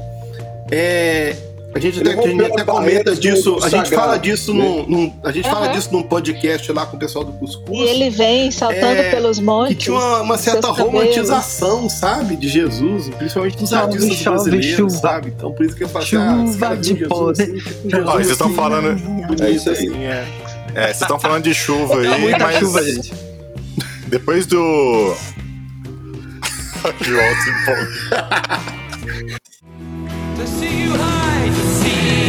é. 0.70 1.36
A 1.74 1.78
gente 1.78 2.00
até, 2.00 2.12
a 2.12 2.26
gente 2.28 2.44
até 2.44 2.64
comenta 2.64 3.16
disso, 3.16 3.56
a 3.62 3.68
gente 3.68 3.88
sagrado, 3.88 3.94
fala 3.96 4.18
disso 4.18 4.52
né? 4.52 4.62
num, 4.62 4.86
num- 4.86 5.12
a 5.24 5.32
gente 5.32 5.48
fala 5.48 5.66
Aham. 5.66 5.72
disso 5.74 5.88
num 5.90 6.02
podcast 6.02 6.70
lá 6.70 6.84
com 6.84 6.96
o 6.96 7.00
pessoal 7.00 7.24
do 7.24 7.32
Cuscuz. 7.32 7.78
E 7.78 7.82
ele 7.82 8.10
vem 8.10 8.50
saltando 8.50 8.84
É, 9.00 9.10
pelos 9.10 9.38
que 9.38 9.44
montes. 9.44 9.78
tinha 9.82 9.96
uma, 9.96 10.20
uma 10.20 10.36
certa 10.38 10.68
romantização, 10.68 11.88
sabe, 11.88 12.36
de 12.36 12.46
Jesus, 12.48 13.08
principalmente 13.16 13.56
dos 13.56 13.72
artistas 13.72 14.16
chove, 14.16 14.36
brasileiros, 14.50 14.76
chuva. 14.76 14.90
sabe? 15.08 15.32
Então 15.34 15.50
por 15.52 15.64
isso 15.64 15.74
que 15.74 15.84
eu 15.84 15.88
falo 15.88 16.04
assim, 16.04 16.16
ah, 16.16 16.44
Chuva 16.52 16.76
de 16.76 16.88
Jesus, 16.88 17.08
poder. 17.08 17.46
tipo, 17.46 17.90
Jesus, 17.90 18.06
Ó, 18.06 18.12
vocês 18.12 18.30
estão 18.30 18.54
falando. 18.54 19.42
É 19.42 19.50
isso 19.50 19.70
aí. 19.70 19.76
assim, 19.76 20.04
é. 20.04 20.24
É, 20.74 20.82
vocês 20.88 21.00
estão 21.02 21.18
falando 21.18 21.44
de 21.44 21.54
chuva 21.54 22.00
aí, 22.00 22.08
Tá 22.08 22.18
muita 22.18 22.38
mas 22.38 22.58
chuva, 22.58 22.82
gente. 22.82 23.12
depois 24.08 24.44
do. 24.46 24.58
João 27.00 27.34
se 27.42 27.50
empolga. 27.50 28.81
To 30.42 30.48
see 30.48 30.82
you 30.82 30.90
high, 30.90 31.46
to 31.46 31.54
see 31.54 32.21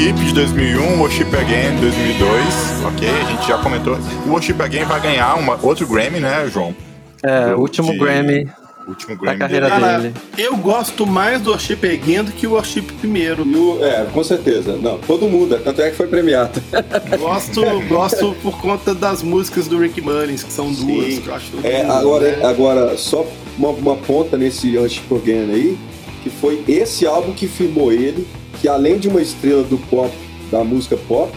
Worship 0.00 0.24
de 0.24 0.32
2001, 0.32 0.98
Worship 0.98 1.26
Again 1.36 1.74
de 1.74 1.80
2002, 1.82 2.84
ok? 2.86 3.08
A 3.10 3.24
gente 3.30 3.46
já 3.46 3.58
comentou. 3.58 3.98
O 4.26 4.30
Worship 4.30 4.54
Again 4.58 4.84
vai 4.84 4.98
ganhar 4.98 5.34
uma, 5.34 5.58
outro 5.62 5.86
Grammy, 5.86 6.20
né, 6.20 6.48
João? 6.50 6.74
É, 7.22 7.50
Do- 7.50 7.56
o 7.56 7.60
último 7.60 7.92
de- 7.92 7.98
Grammy 7.98 8.48
Último 8.88 9.14
da 9.16 9.20
Grammy 9.20 9.38
carreira 9.38 9.68
dele. 9.68 9.80
Cara, 9.82 9.98
dele. 9.98 10.14
eu 10.38 10.56
gosto 10.56 11.06
mais 11.06 11.42
do 11.42 11.50
Worship 11.50 11.80
Again 11.84 12.24
do 12.24 12.32
que 12.32 12.46
o 12.46 12.52
Worship 12.52 12.80
primeiro. 12.98 13.46
E 13.46 13.54
o- 13.54 13.84
é, 13.84 14.06
com 14.10 14.24
certeza. 14.24 14.74
Não, 14.78 14.96
todo 14.98 15.28
mundo. 15.28 15.60
Tanto 15.62 15.82
é 15.82 15.90
que 15.90 15.96
foi 15.96 16.06
premiado. 16.06 16.62
Gosto, 17.20 17.60
gosto 17.86 18.34
por 18.42 18.58
conta 18.58 18.94
das 18.94 19.22
músicas 19.22 19.68
do 19.68 19.78
Rick 19.78 20.00
Mullins, 20.00 20.42
que 20.42 20.52
são 20.52 20.72
duas, 20.72 21.14
Sim. 21.14 21.20
que 21.20 21.28
eu 21.28 21.34
acho 21.34 21.46
É, 21.62 21.80
lindo, 21.82 21.92
agora, 21.92 22.36
né? 22.38 22.46
agora, 22.46 22.96
só 22.96 23.26
uma, 23.58 23.68
uma 23.68 23.96
ponta 23.96 24.38
nesse 24.38 24.74
Rush 24.78 25.02
Again 25.10 25.50
aí, 25.52 25.78
que 26.22 26.30
foi 26.30 26.64
esse 26.66 27.06
álbum 27.06 27.32
que 27.32 27.46
firmou 27.46 27.92
ele, 27.92 28.26
que 28.60 28.68
além 28.68 28.98
de 28.98 29.08
uma 29.08 29.20
estrela 29.22 29.62
do 29.62 29.78
pop, 29.78 30.10
da 30.50 30.62
música 30.64 30.96
pop, 30.96 31.32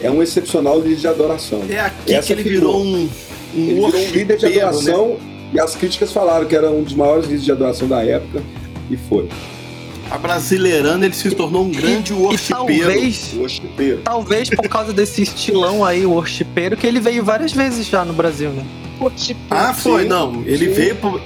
é 0.00 0.10
um 0.10 0.22
excepcional 0.22 0.80
líder 0.80 0.96
de 0.96 1.08
adoração. 1.08 1.62
É 1.68 1.80
aqui 1.80 2.14
Essa 2.14 2.26
que 2.28 2.32
ele 2.34 2.42
figurou. 2.44 2.82
virou 2.82 2.84
um, 2.84 2.96
um 2.96 3.08
Ele 3.54 3.74
virou 3.74 3.88
um 3.88 4.10
líder 4.10 4.36
de 4.36 4.44
worshipeiro, 4.46 4.66
adoração 4.68 5.08
né? 5.08 5.16
e 5.54 5.60
as 5.60 5.74
críticas 5.76 6.12
falaram 6.12 6.46
que 6.46 6.56
era 6.56 6.70
um 6.70 6.82
dos 6.82 6.94
maiores 6.94 7.24
líderes 7.24 7.44
de 7.44 7.52
adoração 7.52 7.86
da 7.88 8.04
época 8.04 8.42
e 8.90 8.96
foi. 8.96 9.28
A 10.10 10.18
brasileirando, 10.18 11.04
ele 11.06 11.14
se 11.14 11.30
tornou 11.30 11.64
um 11.64 11.70
grande 11.70 12.12
E 12.12 12.16
worshipeiro. 12.16 12.84
talvez, 12.84 13.34
talvez 14.04 14.50
por 14.50 14.68
causa 14.68 14.92
desse 14.92 15.22
estilão 15.22 15.82
aí, 15.84 16.04
o 16.04 16.10
worshipeiro, 16.10 16.76
que 16.76 16.86
ele 16.86 17.00
veio 17.00 17.24
várias 17.24 17.52
vezes 17.52 17.86
já 17.86 18.04
no 18.04 18.12
Brasil, 18.12 18.50
né? 18.50 18.64
Ah, 19.50 19.72
foi, 19.72 20.02
Sim, 20.02 20.08
não. 20.08 20.42
Ele 20.44 20.66
sim. 20.66 20.72
veio 20.72 20.96
pro. 20.96 21.20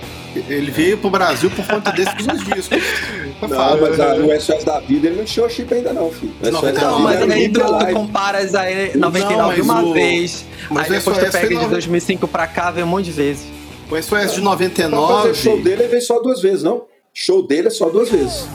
Ele 0.49 0.71
veio 0.71 0.99
pro 0.99 1.11
Brasil 1.11 1.51
por 1.51 1.67
conta 1.67 1.91
desses 1.93 2.15
dois 2.27 2.45
discos. 2.45 2.79
Não, 3.43 3.49
fácil. 3.51 3.81
mas 3.83 4.01
a, 4.01 4.15
o 4.15 4.41
SOS 4.41 4.65
da 4.65 4.81
vida 4.81 5.07
ele 5.09 5.17
não 5.17 5.25
tinha 5.25 5.43
worship 5.45 5.67
ainda 5.71 5.93
não, 5.93 6.11
filho. 6.11 6.33
O 6.43 6.51
Não, 6.51 6.61
SOS 6.61 6.73
da 6.73 6.81
não, 6.81 6.91
Não, 6.91 6.97
vida 6.97 7.03
mas 7.05 7.21
era 7.21 7.35
aí 7.35 7.49
um 7.49 7.53
tu, 7.53 7.61
tu 7.61 7.93
comparas 7.93 8.55
aí 8.55 8.97
99 8.97 9.63
mas 9.63 9.65
uma 9.65 9.83
o- 9.83 9.93
vez, 9.93 10.45
mas 10.71 10.85
aí 10.85 10.91
o 10.91 10.99
depois 10.99 11.19
tu 11.19 11.23
SOS 11.25 11.33
pega 11.33 11.49
de 11.49 11.55
nove- 11.55 11.69
2005 11.69 12.29
pra 12.29 12.47
cá, 12.47 12.71
vem 12.71 12.83
um 12.83 12.87
monte 12.87 13.05
de 13.07 13.11
vezes. 13.13 13.45
O 13.91 13.95
SOS 13.97 14.05
de 14.05 14.09
Pra 14.09 14.19
fazer 14.21 14.41
99. 14.41 15.35
show 15.35 15.57
dele 15.63 15.83
ele 15.83 15.89
veio 15.89 16.03
só 16.03 16.19
duas 16.21 16.41
vezes, 16.41 16.63
não? 16.63 16.85
Show 17.13 17.47
dele 17.47 17.69
é 17.69 17.71
só 17.71 17.89
duas 17.91 18.09
vezes. 18.11 18.47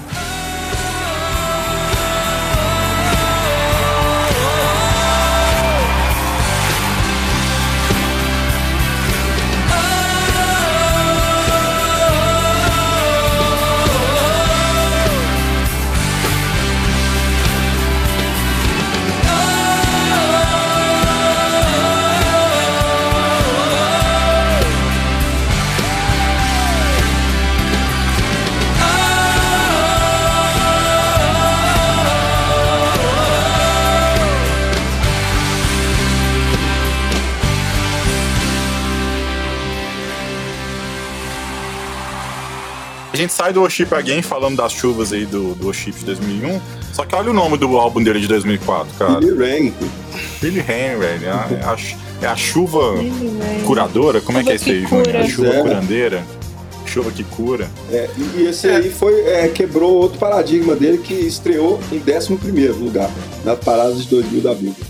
Gente 43.21 43.33
sai 43.33 43.53
do 43.53 43.61
Worship 43.61 43.87
Again 43.91 44.21
falando 44.21 44.57
das 44.57 44.71
chuvas 44.73 45.11
aí 45.13 45.25
do, 45.25 45.55
do 45.55 45.65
Worship 45.65 45.91
de 45.93 46.05
2001. 46.05 46.59
Só 46.93 47.05
que 47.05 47.15
olha 47.15 47.29
o 47.31 47.33
nome 47.33 47.57
do 47.57 47.77
álbum 47.77 48.03
dele 48.03 48.19
de 48.19 48.27
2004, 48.27 48.93
cara. 48.99 49.19
Billy 49.19 49.37
Rain. 49.37 49.73
Billy 50.41 50.59
Rain, 50.59 50.97
velho. 50.99 51.25
É 51.25 51.29
a, 51.31 51.47
é 51.51 51.63
a 51.65 51.77
é 52.23 52.27
a 52.27 52.35
chuva 52.35 52.79
Curador. 52.97 53.65
curadora? 53.65 54.21
Como 54.21 54.37
é 54.37 54.43
que 54.43 54.51
é 54.51 54.55
isso 54.55 54.65
Chuva 54.65 54.75
aí, 54.75 54.85
Júnior? 54.85 55.05
cura. 55.05 55.19
A 55.21 55.27
chuva 55.27 55.47
É. 55.55 55.61
curandeira? 55.61 56.23
Chuva 56.85 57.11
que 57.11 57.23
cura. 57.23 57.69
É, 57.91 58.09
e 58.17 58.41
e 58.41 58.47
esse 58.47 58.67
aí 58.67 58.91
foi, 58.91 59.21
é, 59.21 59.47
quebrou 59.47 59.93
outro 59.93 60.19
paradigma 60.19 60.75
dele 60.75 60.97
que 60.99 61.13
estreou 61.13 61.79
em 61.91 61.99
11º 61.99 62.77
lugar 62.77 63.09
nas 63.45 63.57
paradas 63.59 64.03
de 64.03 64.09
2000 64.09 64.41
da 64.41 64.53
Bíblia. 64.53 64.85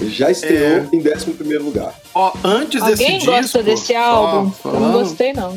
Ele 0.00 0.10
já 0.10 0.30
estreou 0.32 0.78
É. 0.78 0.88
em 0.92 1.00
11º 1.00 1.58
lugar. 1.62 1.94
Ó, 2.14 2.32
antes 2.42 2.82
Alguém 2.82 3.18
desse 3.18 3.26
gosta 3.26 3.42
disco. 3.42 3.62
desse 3.62 3.92
só 3.92 3.98
álbum? 3.98 4.50
Eu 4.64 4.80
não 4.80 4.92
gostei, 4.92 5.32
não. 5.32 5.56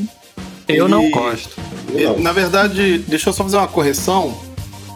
Eu 0.67 0.87
não 0.87 1.09
gosto. 1.11 1.55
Eu 1.93 2.13
não. 2.13 2.19
Na 2.19 2.31
verdade, 2.31 2.99
deixa 3.07 3.29
eu 3.29 3.33
só 3.33 3.43
fazer 3.43 3.57
uma 3.57 3.67
correção. 3.67 4.37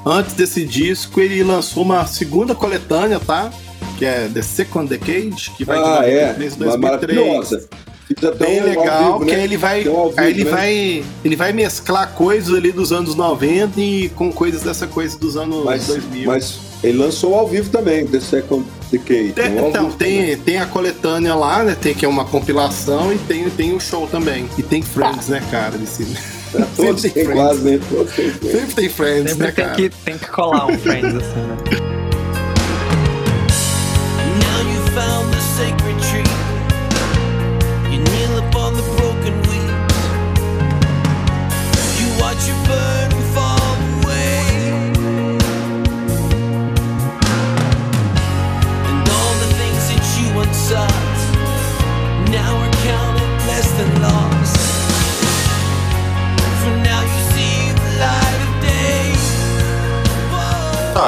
Antes 0.06 0.34
desse 0.34 0.66
disco, 0.66 1.20
ele 1.22 1.44
lançou 1.44 1.84
uma 1.84 2.06
segunda 2.08 2.56
coletânea, 2.56 3.20
tá? 3.20 3.52
Que 3.98 4.06
é 4.06 4.28
The 4.34 4.42
Second 4.42 4.90
Decade, 4.90 5.52
que 5.56 5.64
vai 5.64 5.78
Ah, 5.78 6.02
de 6.04 6.10
é. 6.10 6.28
93 6.34 6.54
Uma 6.56 6.66
2003. 6.66 6.82
maravilhosa. 7.20 7.70
Fiz 8.08 8.24
até 8.26 8.46
Bem 8.46 8.62
legal, 8.62 9.14
vivo, 9.14 9.26
que 9.26 9.32
né? 9.32 9.38
aí 9.38 9.44
ele 9.44 9.58
vai, 9.58 9.84
vivo, 9.84 10.14
aí 10.18 10.30
ele 10.32 10.44
né? 10.44 10.52
vai, 10.52 11.04
ele 11.24 11.36
vai 11.38 11.54
mesclar 11.54 12.12
coisas 12.14 12.54
ali 12.54 12.72
dos 12.72 12.92
anos 12.92 13.16
90 13.16 13.80
e 13.80 14.10
com 14.10 14.34
coisas 14.34 14.64
dessa 14.64 14.86
coisa 14.86 15.18
dos 15.18 15.38
anos 15.38 15.64
Mas, 15.64 15.88
2000. 15.88 16.26
mas 16.28 16.60
ele 16.84 16.98
lançou 16.98 17.36
ao 17.36 17.48
vivo 17.48 17.70
também, 17.70 18.06
The 18.06 18.20
Second 18.20 18.66
Tem- 19.34 19.68
então, 19.70 19.92
tem, 19.92 20.38
tem 20.38 20.58
a 20.60 20.66
coletânea 20.66 21.34
lá, 21.36 21.64
né? 21.64 21.76
Tem 21.80 21.94
que 21.94 22.06
é 22.06 22.08
uma 22.08 22.26
compilação 22.26 23.14
e 23.14 23.18
tem, 23.20 23.50
tem 23.50 23.74
o 23.74 23.80
show 23.80 24.08
também. 24.08 24.48
E 24.58 24.64
tem 24.64 24.82
Friends, 24.82 25.28
né, 25.28 25.42
cara? 25.50 25.78
Desse... 25.78 26.06
também. 26.52 26.68
Todos 26.76 27.02
tem 27.12 27.26
quase, 27.26 27.64
né? 27.64 27.80
Todos 27.90 28.14
Friends. 28.14 28.52
Sempre 28.52 28.76
tem 28.76 28.90
Friends, 28.90 29.32
Sempre 29.32 29.46
né, 29.48 29.52
tem 29.52 29.66
cara? 29.66 29.76
que, 29.76 29.90
tem 29.90 30.18
que 30.18 30.28
colar 30.28 30.68
um 30.68 30.78
Friends, 30.78 31.16
assim, 31.16 31.40
né? 31.40 31.92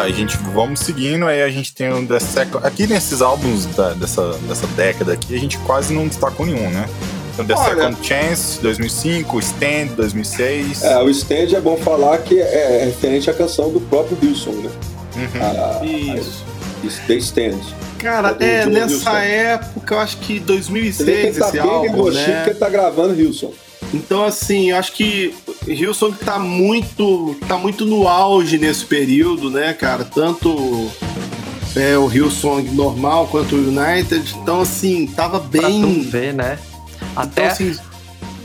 a 0.03 0.09
gente 0.11 0.37
vamos 0.53 0.79
seguindo, 0.81 1.25
aí 1.25 1.41
a 1.41 1.49
gente 1.49 1.73
tem 1.73 1.91
o 1.91 2.05
The 2.05 2.19
Second. 2.19 2.65
Aqui 2.65 2.85
nesses 2.87 3.21
álbuns 3.21 3.65
da- 3.67 3.93
dessa, 3.93 4.33
dessa 4.47 4.67
década 4.67 5.13
aqui, 5.13 5.35
a 5.35 5.39
gente 5.39 5.57
quase 5.59 5.93
não 5.93 6.07
destacou 6.07 6.45
nenhum, 6.45 6.69
né? 6.69 6.87
Então, 7.33 7.45
The 7.45 7.55
Olha. 7.55 7.75
Second 7.75 8.07
Chance, 8.07 8.59
2005, 8.61 9.39
Stand, 9.39 9.87
2006. 9.95 10.83
É, 10.83 10.97
o 11.01 11.09
stand 11.09 11.55
é 11.55 11.59
bom 11.61 11.77
falar 11.77 12.19
que 12.19 12.39
é 12.39 12.85
referente 12.85 13.29
à 13.29 13.33
canção 13.33 13.71
do 13.71 13.81
próprio 13.81 14.17
Wilson, 14.21 14.51
né? 14.51 14.69
Uhum. 15.15 15.81
A, 15.81 15.85
Isso. 16.19 16.43
a, 17.03 17.07
The 17.07 17.13
Stand. 17.15 17.59
Cara, 17.97 18.35
é, 18.39 18.63
John 18.65 18.69
nessa 18.71 18.93
Wilson. 18.93 19.09
época, 19.17 19.95
eu 19.95 19.99
acho 19.99 20.17
que 20.17 20.33
Você 20.33 20.33
vê 20.33 20.39
que 20.39 20.45
2006 20.45 21.07
ele 21.07 21.31
tá 21.39 21.45
esse 21.47 21.51
bem 21.53 21.61
álbum, 21.61 22.09
né? 22.11 22.43
ele 22.45 22.55
tá 22.55 22.69
gravando 22.69 23.13
Wilson. 23.15 23.51
Então, 23.93 24.23
assim, 24.25 24.71
eu 24.71 24.77
acho 24.77 24.91
que 24.93 25.35
Hilson 25.67 26.11
tá 26.11 26.39
muito, 26.39 27.35
tá 27.47 27.57
muito 27.57 27.85
no 27.85 28.07
auge 28.07 28.57
nesse 28.57 28.85
período, 28.85 29.51
né, 29.51 29.71
cara? 29.73 30.03
Tanto 30.03 30.89
é, 31.75 31.97
o 31.97 32.11
Hillsong 32.11 32.69
normal 32.71 33.27
quanto 33.27 33.55
o 33.55 33.59
United. 33.59 34.35
Então, 34.41 34.61
assim, 34.61 35.05
tava 35.07 35.39
Pra 35.39 35.61
tu 35.61 35.67
bem. 35.67 36.01
ver, 36.01 36.33
né? 36.33 36.57
Então, 36.97 37.23
Até 37.23 37.47
assim, 37.47 37.75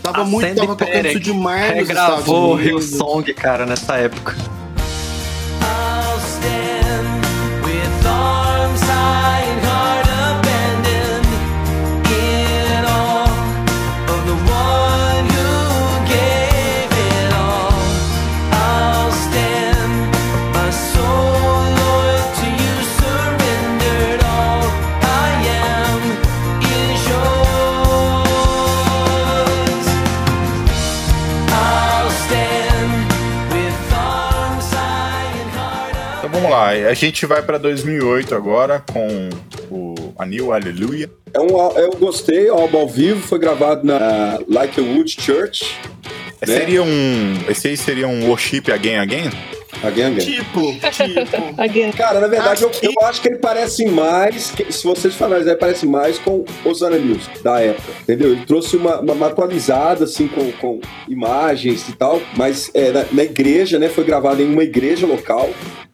tava 0.03 0.20
a 0.20 0.25
muito, 0.25 0.47
Sandy 0.49 0.61
tava 0.61 0.77
tocando 0.77 1.07
isso 1.07 1.20
demais 1.20 1.75
regravou 1.75 2.55
o. 2.57 2.61
Hillsong, 2.61 3.33
cara, 3.35 3.65
nessa 3.65 3.95
época. 3.97 4.37
I'll 5.62 6.19
stand 6.20 7.65
with 7.65 8.07
arms 8.07 8.81
high 8.83 9.58
lá, 36.59 36.69
a 36.91 36.95
gente 36.95 37.25
vai 37.27 37.43
pra 37.43 37.59
2008 37.59 38.35
agora 38.35 38.83
com 38.93 39.29
o 39.71 39.95
A 40.19 40.27
New 40.27 40.51
Hallelujah. 40.51 41.11
É 41.33 41.41
um, 41.41 41.49
eu 41.77 41.91
gostei, 41.99 42.51
o 42.51 42.55
álbum 42.55 42.79
ao 42.79 42.89
vivo 42.89 43.21
foi 43.27 43.39
gravado 43.39 43.87
na 43.87 44.39
Like 44.49 44.81
a 44.81 44.83
Wood 44.83 45.17
Church. 45.21 45.77
Seria 46.45 46.83
um. 46.83 47.35
Esse 47.49 47.69
aí 47.69 47.77
seria 47.77 48.07
um 48.09 48.29
Worship 48.29 48.63
Again 48.73 48.97
Again? 48.99 49.31
Again, 49.83 50.07
again. 50.07 50.19
Tipo, 50.19 50.73
tipo. 50.91 51.55
Again. 51.61 51.93
Cara, 51.93 52.21
na 52.21 52.27
verdade, 52.27 52.63
eu, 52.63 52.71
eu 52.83 53.07
acho 53.07 53.21
que 53.21 53.29
ele 53.29 53.39
parece 53.39 53.87
mais, 53.87 54.51
que- 54.51 54.73
se 54.73 54.83
vocês 54.85 55.15
falarem, 55.15 55.47
ele 55.47 55.55
parece 55.57 55.87
mais 55.87 56.19
com 56.19 56.45
Osana 56.65 56.99
Music 56.99 57.43
da 57.45 57.61
época, 57.61 57.93
entendeu? 58.03 58.33
Ele 58.33 58.45
trouxe 58.45 58.77
uma, 58.77 58.99
uma, 59.01 59.13
uma 59.13 59.27
atualizada, 59.29 60.05
assim, 60.05 60.27
com, 60.27 60.51
com 60.53 60.81
imagens 61.09 61.89
e 61.89 61.93
tal, 61.93 62.21
mas 62.37 62.71
é, 62.75 62.91
na, 62.91 63.05
na 63.13 63.23
igreja, 63.25 63.79
né? 63.79 63.89
Foi 63.89 64.03
gravado 64.05 64.43
em 64.43 64.53
uma 64.53 64.65
igreja 64.65 65.07
local, 65.07 65.49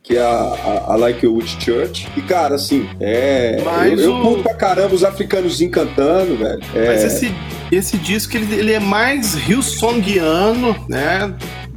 que 0.05 0.19
é 0.19 0.21
a, 0.23 0.27
a, 0.29 0.93
a 0.93 0.97
Like 0.97 1.27
Wood 1.27 1.57
Church. 1.65 2.07
E, 2.15 2.21
cara, 2.21 2.55
assim, 2.57 2.87
é. 3.01 3.61
Mas 3.65 3.99
eu, 3.99 4.11
eu 4.11 4.17
o- 4.19 4.23
curto 4.23 4.43
pra 4.45 4.55
caramba 4.55 4.95
os 4.95 5.03
africanos 5.03 5.59
cantando, 5.73 6.37
velho. 6.37 6.61
É, 6.75 6.89
Mas 6.89 7.05
esse, 7.05 7.35
esse 7.73 7.97
disco, 7.97 8.37
ele, 8.37 8.55
ele 8.55 8.73
é 8.75 8.79
mais 8.79 9.35
Hillsongiano, 9.49 10.77
né? 10.89 11.33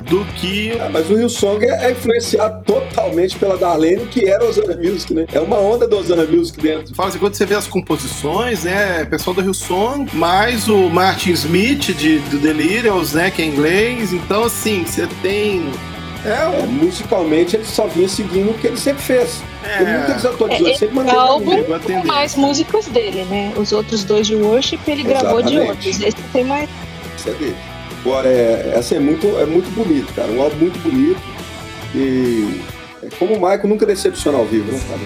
Do 0.09 0.23
que 0.35 0.71
Ah, 0.79 0.89
mas 0.89 1.09
o 1.09 1.17
Hillsong 1.19 1.65
é, 1.65 1.87
é 1.87 1.91
influenciado 1.91 2.63
totalmente 2.63 3.37
pela 3.37 3.57
Darlene, 3.57 4.05
que 4.05 4.25
era 4.29 4.45
Osana 4.45 4.75
Music, 4.77 5.13
né? 5.13 5.25
É 5.33 5.39
uma 5.39 5.57
onda 5.59 5.85
do 5.85 5.97
Osana 5.97 6.25
Music 6.25 6.61
dentro. 6.61 6.95
Fala 6.95 7.09
assim, 7.09 7.19
quando 7.19 7.33
você 7.35 7.45
vê 7.45 7.55
as 7.55 7.67
composições, 7.67 8.63
né? 8.63 9.03
Pessoal 9.05 9.33
do 9.33 9.41
Hillsong, 9.41 10.09
mais 10.13 10.67
o 10.69 10.89
Martin 10.89 11.31
Smith 11.31 11.93
de, 11.93 12.19
do 12.19 12.39
Delirious, 12.39 13.13
né? 13.13 13.29
Que 13.31 13.41
é 13.41 13.45
inglês. 13.45 14.13
Então, 14.13 14.43
assim, 14.45 14.83
você 14.85 15.07
tem. 15.21 15.69
É, 16.25 16.61
É, 16.61 16.65
musicalmente 16.65 17.55
ele 17.55 17.65
só 17.65 17.87
vinha 17.87 18.07
seguindo 18.07 18.51
o 18.51 18.53
que 18.55 18.67
ele 18.67 18.77
sempre 18.77 19.01
fez. 19.03 19.41
É. 19.63 19.81
Ele 19.81 19.97
nunca 19.97 20.13
desatualizou, 20.13 20.65
É, 20.67 20.69
ele 20.69 20.77
sempre 20.77 20.95
manteve 20.95 21.17
álbum 21.17 21.63
com 21.79 22.05
mais 22.05 22.35
músicas 22.35 22.85
dele, 22.87 23.23
né? 23.25 23.53
Os 23.55 23.71
outros 23.71 24.03
dois 24.03 24.27
de 24.27 24.35
Worship 24.35 24.79
ele 24.87 25.03
gravou 25.03 25.41
de 25.41 25.55
Exatamente. 25.55 25.87
outros. 25.87 26.01
Esse 26.01 26.17
tem 26.33 26.43
mais. 26.43 26.69
Isso 27.17 27.29
é 27.29 27.33
dele. 27.33 27.55
Agora, 28.01 28.29
é, 28.29 28.71
é, 28.73 28.79
assim, 28.79 28.95
é, 28.95 28.99
muito, 28.99 29.27
é 29.39 29.45
muito 29.45 29.69
bonito, 29.73 30.13
cara. 30.13 30.31
Um 30.31 30.41
álbum 30.41 30.57
muito 30.57 30.79
bonito. 30.79 31.21
E 31.93 32.61
é, 33.03 33.07
como 33.19 33.33
o 33.33 33.41
Michael 33.41 33.67
nunca 33.67 33.85
decepciona 33.85 34.37
ao 34.37 34.45
vivo, 34.45 34.71
né, 34.71 34.79
cara? 34.87 34.99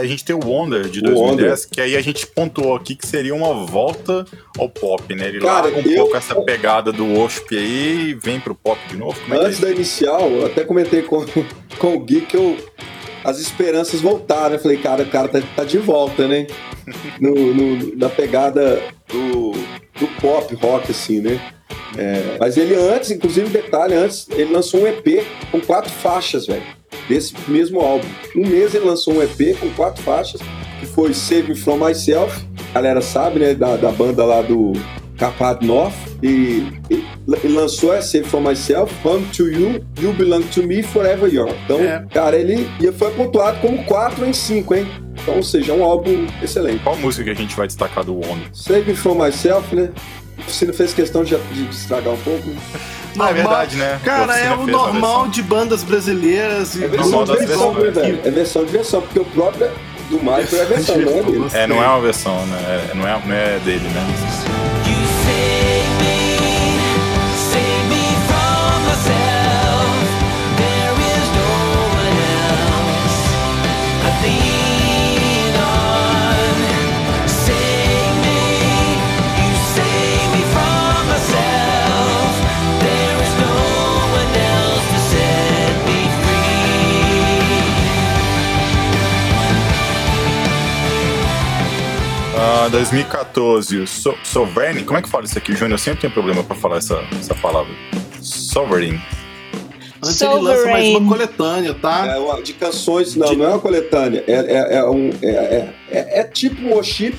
A 0.00 0.06
gente 0.06 0.24
tem 0.24 0.34
o 0.34 0.40
Wonder 0.44 0.88
de 0.88 1.00
O 1.00 1.02
2010, 1.02 1.66
que 1.66 1.80
aí 1.80 1.96
a 1.96 2.00
gente 2.00 2.26
pontuou 2.26 2.74
aqui 2.74 2.94
que 2.94 3.06
seria 3.06 3.34
uma 3.34 3.66
volta 3.66 4.24
ao 4.58 4.68
pop, 4.68 5.14
né? 5.14 5.28
Ele 5.28 5.40
Cara, 5.40 5.68
larga 5.68 5.76
um 5.78 5.90
eu- 5.92 5.96
pouco 6.02 6.16
essa 6.16 6.34
pegada 6.42 6.90
do 6.92 7.04
worship 7.06 7.46
aí 7.56 8.10
e 8.10 8.14
vem 8.14 8.40
pro 8.40 8.54
pop 8.54 8.78
de 8.88 8.96
novo. 8.96 9.18
Como 9.20 9.34
é 9.34 9.38
é 9.38 9.40
Antes 9.42 9.52
isso? 9.54 9.62
da 9.62 9.70
inicial, 9.72 10.28
eu 10.30 10.46
até 10.46 10.64
comentei 10.64 11.02
com, 11.02 11.24
com 11.78 11.94
o 11.94 12.00
Gui 12.00 12.22
que 12.22 12.36
eu, 12.36 12.56
as 13.24 13.38
esperanças 13.38 14.00
voltaram. 14.00 14.54
Eu 14.56 14.60
falei, 14.60 14.78
cara, 14.78 15.02
o 15.02 15.06
cara 15.10 15.28
tá, 15.28 15.40
tá 15.56 15.64
de 15.64 15.78
volta, 15.78 16.26
né? 16.26 16.46
No, 17.20 17.54
no- 17.54 17.96
na 17.96 18.08
pegada 18.08 18.82
do, 19.08 19.52
do 20.00 20.06
pop 20.20 20.52
rock, 20.56 20.90
assim, 20.90 21.20
né? 21.20 21.38
É, 21.96 22.36
mas 22.40 22.56
ele 22.56 22.74
antes, 22.74 23.10
inclusive 23.10 23.48
detalhe, 23.48 23.94
antes 23.94 24.26
ele 24.30 24.52
lançou 24.52 24.80
um 24.80 24.86
EP 24.86 25.24
com 25.52 25.60
quatro 25.60 25.90
faixas, 25.92 26.46
velho. 26.46 26.62
Desse 27.10 27.34
mesmo 27.48 27.80
álbum. 27.80 28.06
Um 28.36 28.46
mês 28.46 28.72
ele 28.74 28.84
lançou 28.84 29.14
um 29.14 29.22
EP 29.22 29.58
com 29.58 29.68
quatro 29.70 30.00
faixas, 30.02 30.40
que 30.78 30.86
foi 30.86 31.12
Save 31.12 31.48
Me 31.48 31.56
From 31.56 31.76
Myself. 31.84 32.40
A 32.70 32.74
galera 32.74 33.00
sabe, 33.02 33.40
né? 33.40 33.52
Da, 33.52 33.76
da 33.76 33.90
banda 33.90 34.24
lá 34.24 34.42
do 34.42 34.72
Carpath 35.18 35.60
North. 35.60 35.92
E, 36.22 36.62
e 36.88 37.04
ele 37.42 37.52
lançou 37.54 37.92
essa 37.92 38.06
Save 38.08 38.28
From 38.28 38.42
Myself, 38.42 38.94
Home 39.04 39.26
to 39.36 39.48
You, 39.48 39.84
You 40.00 40.12
Belong 40.12 40.42
to 40.54 40.62
Me, 40.62 40.84
Forever 40.84 41.28
Young. 41.34 41.52
Então, 41.64 41.80
É. 41.80 42.06
cara, 42.14 42.36
ele 42.36 42.68
e 42.80 42.92
foi 42.92 43.10
pontuado 43.10 43.58
como 43.60 43.82
4 43.84 44.24
em 44.24 44.32
5, 44.32 44.74
hein? 44.76 44.86
Então, 45.20 45.34
ou 45.36 45.42
seja, 45.42 45.72
é 45.72 45.74
um 45.74 45.82
álbum 45.82 46.26
excelente. 46.40 46.80
Qual 46.84 46.96
música 46.96 47.24
que 47.24 47.30
a 47.30 47.34
gente 47.34 47.56
vai 47.56 47.66
destacar 47.66 48.04
do 48.04 48.14
Wonder? 48.14 48.48
Save 48.52 48.88
Me 48.88 48.96
From 48.96 49.16
Myself, 49.16 49.74
né? 49.74 49.90
Você 50.46 50.64
não 50.64 50.72
fez 50.72 50.94
questão 50.94 51.24
de, 51.24 51.36
de 51.36 51.68
estragar 51.70 52.14
um 52.14 52.18
pouco? 52.18 52.48
né? 52.48 52.56
Ah, 53.18 53.30
é 53.30 53.34
verdade, 53.34 53.76
né? 53.76 54.00
Cara, 54.04 54.38
é 54.38 54.52
o 54.54 54.66
normal 54.66 55.28
de 55.28 55.42
bandas 55.42 55.82
brasileiras 55.82 56.74
e 56.76 56.84
É 56.84 56.88
Normal 56.88 57.24
versão 57.26 57.36
de 57.36 57.46
versão, 57.46 57.74
né? 57.74 58.20
É 58.24 58.30
versão 58.30 58.64
de 58.64 58.72
versão, 58.72 59.02
porque 59.02 59.18
o 59.18 59.24
próprio 59.24 59.70
do 60.08 60.18
Michael 60.18 60.62
é 60.62 60.64
versão, 60.66 60.96
não 60.98 61.10
é 61.18 61.22
dele. 61.22 61.46
É, 61.52 61.66
não 61.66 61.82
é 61.82 61.86
uma 61.88 62.00
versão, 62.00 62.46
né? 62.46 62.88
É- 62.90 62.94
não, 62.94 63.06
é, 63.08 63.22
não 63.24 63.34
é 63.34 63.58
dele, 63.60 63.88
né? 63.88 64.69
Ah, 92.52 92.68
2014, 92.68 93.76
o 93.78 93.86
so 93.86 94.14
Sovereign. 94.24 94.82
Como 94.82 94.98
é 94.98 95.02
que 95.02 95.08
fala 95.08 95.24
isso 95.24 95.38
aqui, 95.38 95.52
Júnior? 95.52 95.72
Eu 95.72 95.78
sempre 95.78 96.00
tenho 96.00 96.12
problema 96.12 96.42
pra 96.42 96.56
falar 96.56 96.78
essa, 96.78 97.00
essa 97.18 97.34
palavra. 97.34 97.72
Sovereign. 98.20 99.00
Antes 100.02 100.20
ele 100.20 100.34
lança 100.34 100.46
mais 100.46 100.58
Sovereign. 100.86 100.96
uma 100.96 101.08
coletânea, 101.08 101.74
tá? 101.74 102.06
É 102.06 102.18
uma, 102.18 102.42
de 102.42 102.52
canções, 102.54 103.14
não, 103.14 103.32
não 103.34 103.44
é 103.44 103.48
uma 103.50 103.58
coletânea. 103.60 104.24
É, 104.26 104.32
é, 104.32 104.76
é 104.78 104.84
um, 104.84 105.10
é, 105.22 105.28
é, 105.28 105.74
é, 105.90 106.20
é 106.20 106.24
tipo 106.24 106.60
um 106.62 106.70
worship 106.72 107.14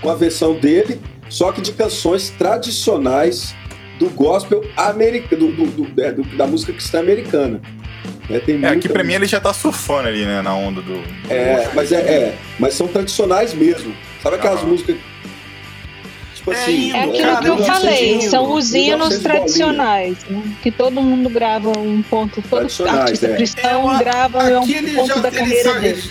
com 0.00 0.10
a 0.10 0.14
versão 0.14 0.54
dele, 0.54 1.00
só 1.28 1.50
que 1.50 1.60
de 1.60 1.72
canções 1.72 2.30
tradicionais 2.30 3.54
do 3.98 4.08
gospel 4.10 4.62
americano, 4.76 5.50
do, 5.50 5.66
do- 5.66 5.84
do- 5.84 6.00
é, 6.02 6.12
do- 6.12 6.22
da 6.36 6.46
música 6.46 6.72
cristã 6.72 7.00
americana. 7.00 7.60
É, 8.30 8.38
tem 8.38 8.64
É, 8.64 8.68
aqui 8.68 8.88
pra 8.88 9.02
mim 9.02 9.14
ele 9.14 9.26
já 9.26 9.40
tá 9.40 9.52
surfando 9.52 10.08
ali, 10.08 10.24
né? 10.24 10.42
Na 10.42 10.54
onda 10.54 10.80
do. 10.80 10.94
É, 11.28 11.68
mas 11.74 11.90
é, 11.90 11.96
é, 12.00 12.38
mas 12.58 12.74
são 12.74 12.86
tradicionais 12.86 13.52
mesmo. 13.52 13.92
Sabe 14.22 14.36
aquelas 14.36 14.60
Ah. 14.62 14.66
músicas. 14.66 14.96
Tipo 16.36 16.52
É 16.52 16.56
assim. 16.62 16.92
É 16.92 17.02
aquilo 17.02 17.36
que 17.40 17.48
eu 17.48 17.56
falei, 17.64 18.20
são 18.22 18.52
os 18.52 18.74
hinos 18.74 19.08
1900 19.10 19.22
tradicionais, 19.22 20.16
né? 20.28 20.42
que 20.62 20.70
todo 20.72 21.00
mundo 21.00 21.28
grava 21.30 21.70
um 21.78 22.02
ponto, 22.02 22.42
todo 22.42 22.62
artista 22.88 23.26
é. 23.28 23.36
cristão 23.36 23.94
É, 23.94 23.98
grava 23.98 24.38
um 24.50 24.62
Aqui 24.62 24.74
ele 24.74 24.92
ponto 24.92 25.06
já 25.08 25.14
da 25.20 25.30
carreira 25.30 25.62
sa- 25.72 25.78
dele. 25.78 26.02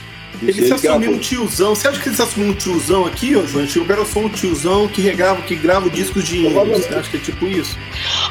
ele, 0.42 0.52
ele 0.52 0.68
se 0.68 0.74
assumiu 0.74 1.00
gravou. 1.00 1.16
um 1.16 1.20
tiozão. 1.20 1.76
Você 1.76 1.88
acha 1.90 2.00
que 2.00 2.08
ele 2.08 2.16
se 2.16 2.22
assumiu 2.22 2.50
um 2.50 2.54
tiozão 2.54 3.06
aqui, 3.06 3.36
ô 3.36 3.46
João? 3.46 3.66
Tipo, 3.66 3.92
eu 3.92 4.06
sou 4.06 4.24
um 4.24 4.30
tiozão 4.30 4.88
que 4.88 5.02
regrava, 5.02 5.42
que 5.42 5.56
grava 5.56 5.90
discos 5.90 6.24
de 6.24 6.38
hinos. 6.38 6.54
Provavelmente. 6.54 6.88
Você 6.88 6.96
acha 6.96 7.10
que 7.10 7.18
é 7.18 7.20
tipo 7.20 7.46
isso? 7.48 7.78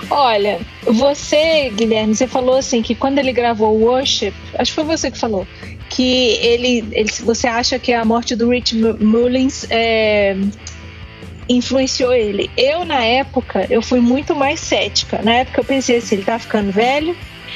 Olha, 0.09 0.59
você, 0.85 1.71
Guilherme, 1.75 2.15
você 2.15 2.27
falou 2.27 2.57
assim 2.57 2.81
que 2.81 2.95
quando 2.95 3.19
ele 3.19 3.33
gravou 3.33 3.77
o 3.77 3.83
Worship, 3.85 4.33
acho 4.59 4.71
que 4.73 4.75
foi 4.75 4.85
você 4.85 5.11
que 5.11 5.19
falou, 5.19 5.47
que 5.91 6.39
ele, 6.41 6.89
ele 6.93 7.11
você 7.21 7.47
acha 7.47 7.79
que 7.79 7.93
a 7.93 8.05
morte 8.05 8.35
do 8.37 8.49
Rich 8.49 8.77
Mu- 8.77 8.97
Mullins 9.01 9.67
é, 9.69 10.37
influenciou 11.49 12.15
ele. 12.15 12.49
Eu, 12.57 12.85
na 12.85 13.05
época, 13.05 13.67
eu 13.69 13.83
fui 13.83 14.01
muito 14.01 14.35
mais 14.35 14.61
cética. 14.61 15.21
Na 15.23 15.33
época 15.33 15.61
eu 15.61 15.65
pensei 15.65 15.97
assim, 15.97 16.15
ele 16.15 16.25
tá 16.25 16.39
ficando 16.39 16.71
velho, 16.71 17.15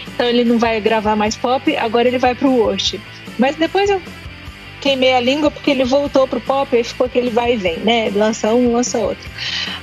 então 0.08 0.26
ele 0.26 0.44
não 0.44 0.58
vai 0.58 0.80
gravar 0.80 1.14
mais 1.14 1.36
pop, 1.36 1.74
agora 1.76 2.08
ele 2.08 2.18
vai 2.18 2.34
pro 2.34 2.50
Worship. 2.50 3.00
Mas 3.38 3.54
depois 3.56 3.88
eu 3.88 4.02
queimei 4.80 5.14
a 5.14 5.20
língua 5.20 5.50
porque 5.50 5.70
ele 5.70 5.84
voltou 5.84 6.26
pro 6.26 6.40
pop, 6.40 6.76
aí 6.76 6.84
ficou 6.84 7.06
aquele 7.06 7.30
vai 7.30 7.54
e 7.54 7.56
vem, 7.56 7.78
né? 7.78 8.10
Lança 8.12 8.52
um, 8.52 8.72
lança 8.72 8.98
outro. 8.98 9.30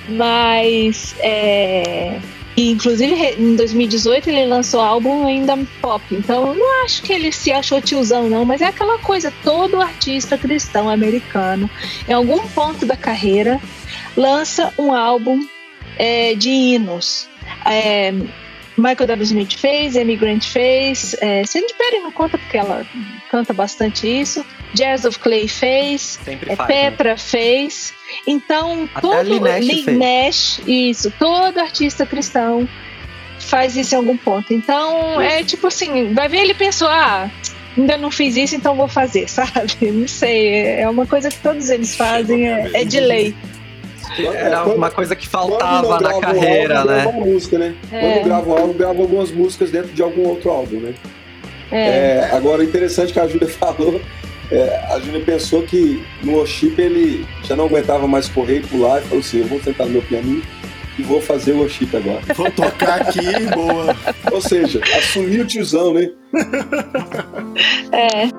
Mas, 0.09 1.15
é... 1.19 2.19
e, 2.55 2.71
inclusive, 2.71 3.13
em 3.37 3.55
2018 3.55 4.29
ele 4.29 4.45
lançou 4.45 4.81
álbum 4.81 5.25
ainda 5.25 5.57
pop. 5.81 6.03
Então, 6.11 6.47
eu 6.47 6.53
não 6.55 6.83
acho 6.83 7.01
que 7.01 7.13
ele 7.13 7.31
se 7.31 7.51
achou 7.51 7.81
tiozão, 7.81 8.29
não. 8.29 8.43
Mas 8.43 8.61
é 8.61 8.65
aquela 8.65 8.97
coisa, 8.99 9.33
todo 9.43 9.81
artista 9.81 10.37
cristão 10.37 10.89
americano, 10.89 11.69
em 12.07 12.13
algum 12.13 12.39
ponto 12.49 12.85
da 12.85 12.97
carreira, 12.97 13.59
lança 14.17 14.73
um 14.77 14.93
álbum 14.93 15.39
é, 15.97 16.35
de 16.35 16.49
hinos. 16.49 17.29
É, 17.65 18.11
Michael 18.77 19.07
W. 19.07 19.23
Smith 19.23 19.53
fez, 19.57 19.95
Amy 19.95 20.17
Grant 20.17 20.45
fez, 20.45 21.15
é, 21.21 21.45
Sandy 21.45 21.73
Perry 21.77 21.99
não 21.99 22.11
conta 22.11 22.37
porque 22.37 22.57
ela 22.57 22.85
canta 23.29 23.53
bastante 23.53 24.07
isso. 24.07 24.45
Jazz 24.73 25.05
of 25.05 25.19
Clay 25.19 25.47
fez, 25.47 26.19
é, 26.25 26.37
faz. 26.55 26.57
né? 26.59 26.65
Petra 26.67 27.17
fez. 27.17 27.93
Então, 28.25 28.87
Até 28.93 29.01
todo 29.01 29.41
fez. 29.43 29.85
Nash, 29.85 30.61
isso, 30.65 31.11
todo 31.19 31.57
artista 31.59 32.05
cristão 32.05 32.67
faz 33.39 33.75
isso 33.75 33.93
em 33.95 33.97
algum 33.97 34.15
ponto. 34.17 34.53
Então, 34.53 35.19
é 35.21 35.43
tipo 35.43 35.67
assim, 35.67 36.13
vai 36.13 36.29
ver 36.29 36.37
ele 36.39 36.53
pensou, 36.53 36.87
ah, 36.87 37.29
ainda 37.77 37.97
não 37.97 38.11
fiz 38.11 38.37
isso, 38.37 38.55
então 38.55 38.75
vou 38.75 38.87
fazer, 38.87 39.27
sabe? 39.29 39.91
Não 39.91 40.07
sei, 40.07 40.79
é 40.79 40.87
uma 40.89 41.05
coisa 41.05 41.29
que 41.29 41.37
todos 41.39 41.69
eles 41.69 41.95
fazem, 41.95 42.47
é, 42.47 42.69
é 42.73 42.83
de 42.85 42.99
lei. 42.99 43.35
Era 44.35 44.61
Quando- 44.63 44.75
uma 44.75 44.91
coisa 44.91 45.15
que 45.15 45.27
faltava 45.27 45.99
na 46.01 46.17
um 46.17 46.19
carreira, 46.21 46.79
álbum, 46.79 46.91
né? 46.91 47.05
música, 47.31 47.57
né? 47.57 47.75
É. 47.91 47.99
Quando 48.13 48.23
grava 48.25 48.49
um 48.49 48.57
álbum, 48.57 48.73
grava 48.73 48.99
algumas 49.01 49.31
músicas 49.31 49.71
dentro 49.71 49.91
de 49.93 50.01
algum 50.01 50.27
outro 50.27 50.49
álbum, 50.49 50.79
né? 50.81 50.93
É. 51.71 51.77
É, 51.79 52.29
agora, 52.33 52.61
interessante 52.63 53.13
que 53.13 53.19
a 53.19 53.27
Júlia 53.27 53.47
falou, 53.49 54.01
é, 54.51 54.85
a 54.89 54.99
Júlia 54.99 55.21
pensou 55.21 55.63
que 55.63 56.05
no 56.21 56.33
worship 56.33 56.75
ele 56.77 57.25
já 57.43 57.55
não 57.55 57.65
aguentava 57.65 58.05
mais 58.07 58.27
correr 58.27 58.57
e 58.57 58.67
pular 58.67 58.99
e 58.99 59.05
falou 59.05 59.19
assim, 59.19 59.39
eu 59.39 59.47
vou 59.47 59.61
sentar 59.61 59.87
no 59.87 59.93
meu 59.93 60.01
pianinho 60.01 60.43
e 60.99 61.03
vou 61.03 61.21
fazer 61.21 61.53
o 61.53 61.59
worship 61.59 61.89
agora. 61.95 62.21
Vou 62.35 62.51
tocar 62.51 63.01
aqui, 63.01 63.21
boa. 63.55 63.95
Ou 64.31 64.41
seja, 64.41 64.81
assumiu 64.97 65.43
o 65.43 65.47
tiozão, 65.47 65.93
né? 65.93 66.09
É. 67.93 68.29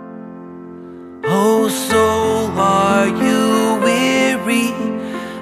Oh, 1.24 1.68
soul, 1.68 2.50
are 2.58 3.08
you 3.08 3.80
weary 3.82 4.74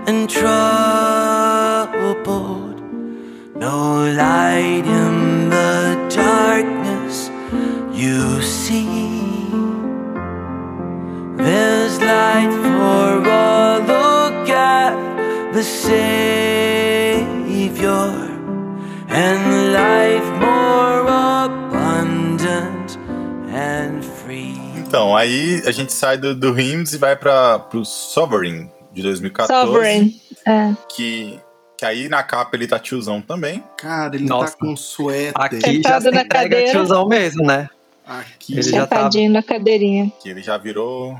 and 0.07 0.29
troubled? 0.29 1.61
No 3.57 4.07
light 4.15 4.87
in 4.87 5.51
the 5.51 5.97
darkness 6.15 7.31
you 7.93 8.40
There's 11.43 11.99
light 11.99 12.51
for 12.63 13.29
all 13.31 13.81
look 13.81 14.49
at 14.51 14.95
the 15.53 15.63
Savior 15.63 17.27
and 19.09 19.73
life 19.73 20.25
more 20.39 21.01
abundant 21.45 22.99
and 23.53 24.03
free. 24.05 24.55
Então, 24.77 25.17
aí 25.17 25.63
a 25.67 25.71
gente 25.71 25.93
sai 25.93 26.17
do, 26.19 26.35
do 26.35 26.53
Hymns 26.59 26.93
e 26.93 26.99
vai 26.99 27.17
para 27.17 27.59
pro 27.59 27.85
Sovereign 27.85 28.71
de 28.93 29.03
2014. 29.03 29.67
Sovereign. 29.67 30.21
É. 30.47 30.73
Que, 30.89 31.41
que 31.79 31.85
aí 31.85 32.09
na 32.09 32.23
capa 32.23 32.57
ele 32.57 32.67
tá 32.67 32.79
tiozão 32.79 33.21
também. 33.21 33.63
Cara, 33.77 34.15
ele 34.17 34.27
Nossa. 34.27 34.53
tá 34.53 34.59
com 34.59 34.77
suéter. 34.77 35.33
Aqui 35.37 35.83
já 35.83 36.01
se 36.01 36.11
na 36.11 36.23
entrega 36.23 36.49
cadeira. 36.51 36.71
tiozão 36.71 37.07
mesmo, 37.09 37.45
né? 37.45 37.69
Aqui. 38.07 38.55
Ele 38.55 38.63
já 38.63 38.87
tá- 38.87 38.97
Sentadinho 38.97 39.31
na 39.33 39.43
cadeirinha. 39.43 40.13
Que 40.23 40.29
ele 40.31 40.43
já 40.43 40.57
virou. 40.59 41.17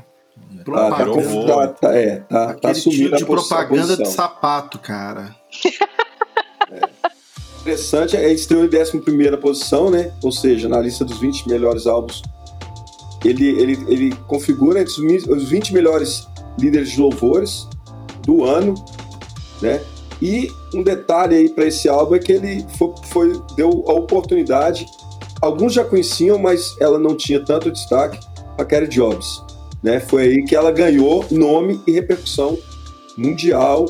Tá, 0.57 0.63
tá, 0.63 0.63
Propaganda. 0.63 1.21
virou 1.21 1.45
tá, 1.45 1.67
tá, 1.69 1.95
é, 1.97 2.15
tá, 2.19 2.45
tá 2.45 2.51
Aquele 2.51 2.71
assumindo 2.71 3.03
tio 3.05 3.13
a 3.13 3.17
de 3.17 3.23
a 3.23 3.27
propaganda 3.27 3.97
de 3.97 4.07
sapato, 4.09 4.77
cara. 4.79 5.35
Interessante, 7.61 8.15
é 8.17 8.31
estreou 8.33 8.65
em 8.65 8.69
11 8.69 9.37
posição, 9.37 9.89
né? 9.91 10.11
Ou 10.23 10.31
seja, 10.31 10.67
na 10.67 10.79
lista 10.79 11.05
dos 11.05 11.19
20 11.19 11.47
melhores 11.47 11.85
álbuns. 11.85 12.21
Ele, 13.23 13.47
ele, 13.49 13.85
ele 13.87 14.15
configura 14.27 14.79
entre 14.81 14.91
os 14.93 14.97
mi- 14.99 15.33
os 15.35 15.43
20 15.47 15.73
melhores 15.73 16.27
líderes 16.59 16.89
de 16.91 16.99
louvores 16.99 17.67
do 18.25 18.43
ano, 18.43 18.73
né? 19.61 19.79
E 20.19 20.51
um 20.73 20.81
detalhe 20.81 21.35
aí 21.35 21.49
para 21.49 21.65
esse 21.65 21.87
álbum 21.87 22.15
é 22.15 22.19
que 22.19 22.31
ele 22.31 22.65
foi, 22.77 22.93
foi- 23.09 23.41
deu 23.55 23.83
a 23.87 23.93
oportunidade. 23.93 24.85
Alguns 25.39 25.73
já 25.73 25.83
conheciam, 25.83 26.39
mas 26.39 26.75
ela 26.79 26.97
não 26.97 27.15
tinha 27.15 27.43
tanto 27.43 27.71
destaque 27.71 28.19
para 28.55 28.65
Kerry 28.65 28.87
Jobs, 28.87 29.41
né? 29.83 29.99
Foi 29.99 30.23
aí 30.23 30.43
que 30.45 30.55
ela 30.55 30.71
ganhou 30.71 31.25
nome 31.31 31.79
e 31.87 31.91
repercussão 31.91 32.57
mundial, 33.17 33.85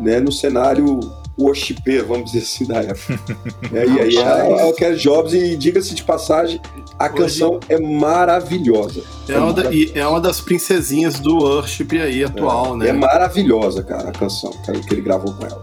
né? 0.00 0.20
No 0.20 0.32
cenário 0.32 1.00
worshiper, 1.38 2.04
vamos 2.06 2.30
dizer 2.30 2.44
assim, 2.44 2.64
da 2.66 2.76
época. 2.80 3.18
É, 3.72 3.86
e 3.86 4.00
aí 4.00 4.16
é 4.60 4.64
o 4.64 4.72
Kerry 4.72 4.96
Jobs, 4.96 5.32
e 5.34 5.56
diga-se 5.56 5.94
de 5.94 6.04
passagem, 6.04 6.60
a 6.96 7.06
Hoje- 7.06 7.14
canção 7.14 7.58
é 7.68 7.76
maravilhosa. 7.80 9.02
É 9.28 9.36
uma, 9.36 9.52
da- 9.52 9.72
e 9.72 9.90
é 9.96 10.06
uma 10.06 10.20
das 10.20 10.40
princesinhas 10.40 11.18
do 11.18 11.38
worship 11.38 11.88
aí 12.00 12.22
atual, 12.22 12.76
né? 12.76 12.88
É 12.90 12.92
maravilhosa, 12.92 13.82
cara, 13.82 14.10
a 14.10 14.12
canção 14.12 14.52
cara, 14.64 14.78
que 14.78 14.94
ele 14.94 15.00
gravou 15.02 15.32
com 15.34 15.44
ela. 15.44 15.60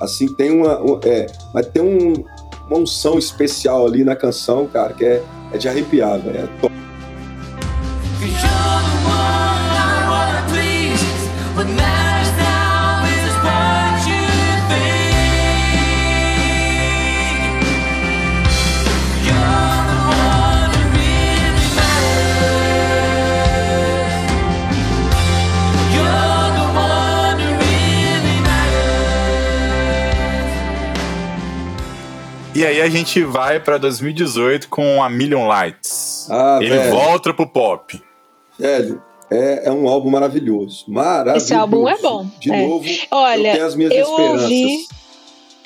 Assim, 0.00 0.26
tem 0.34 0.50
uma. 0.50 0.80
um- 0.82 0.98
é, 1.04 1.26
mas 1.54 1.66
tem 1.68 1.80
um- 1.82 2.24
uma 2.68 2.78
unção 2.80 3.16
especial 3.18 3.86
ali 3.86 4.02
na 4.02 4.16
canção, 4.16 4.66
cara, 4.66 4.92
que 4.92 5.04
é, 5.04 5.22
é 5.52 5.58
de 5.58 5.68
arrepiar, 5.68 6.18
velho. 6.18 6.38
É 6.38 6.46
top. 6.60 6.72
A 32.82 32.88
gente 32.90 33.22
vai 33.22 33.58
pra 33.60 33.78
2018 33.78 34.68
com 34.68 35.02
a 35.02 35.08
Million 35.08 35.46
Lights. 35.46 36.26
Ah, 36.30 36.58
ele 36.60 36.70
velho. 36.76 36.90
volta 36.92 37.32
pro 37.34 37.46
pop. 37.46 38.00
Velho, 38.58 39.02
é, 39.30 39.68
é 39.68 39.72
um 39.72 39.88
álbum 39.88 40.10
maravilhoso. 40.10 40.84
Maravilhoso. 40.88 41.36
Esse 41.44 41.54
álbum 41.54 41.88
é 41.88 41.96
bom, 41.98 42.26
De 42.38 42.52
é. 42.52 42.66
novo, 42.66 42.86
eu 42.86 42.94
Olha, 43.10 43.52
tenho 43.52 43.66
as 43.66 43.74
minhas 43.74 43.92
eu 43.92 44.02
esperanças. 44.10 44.42
ouvi- 44.42 44.86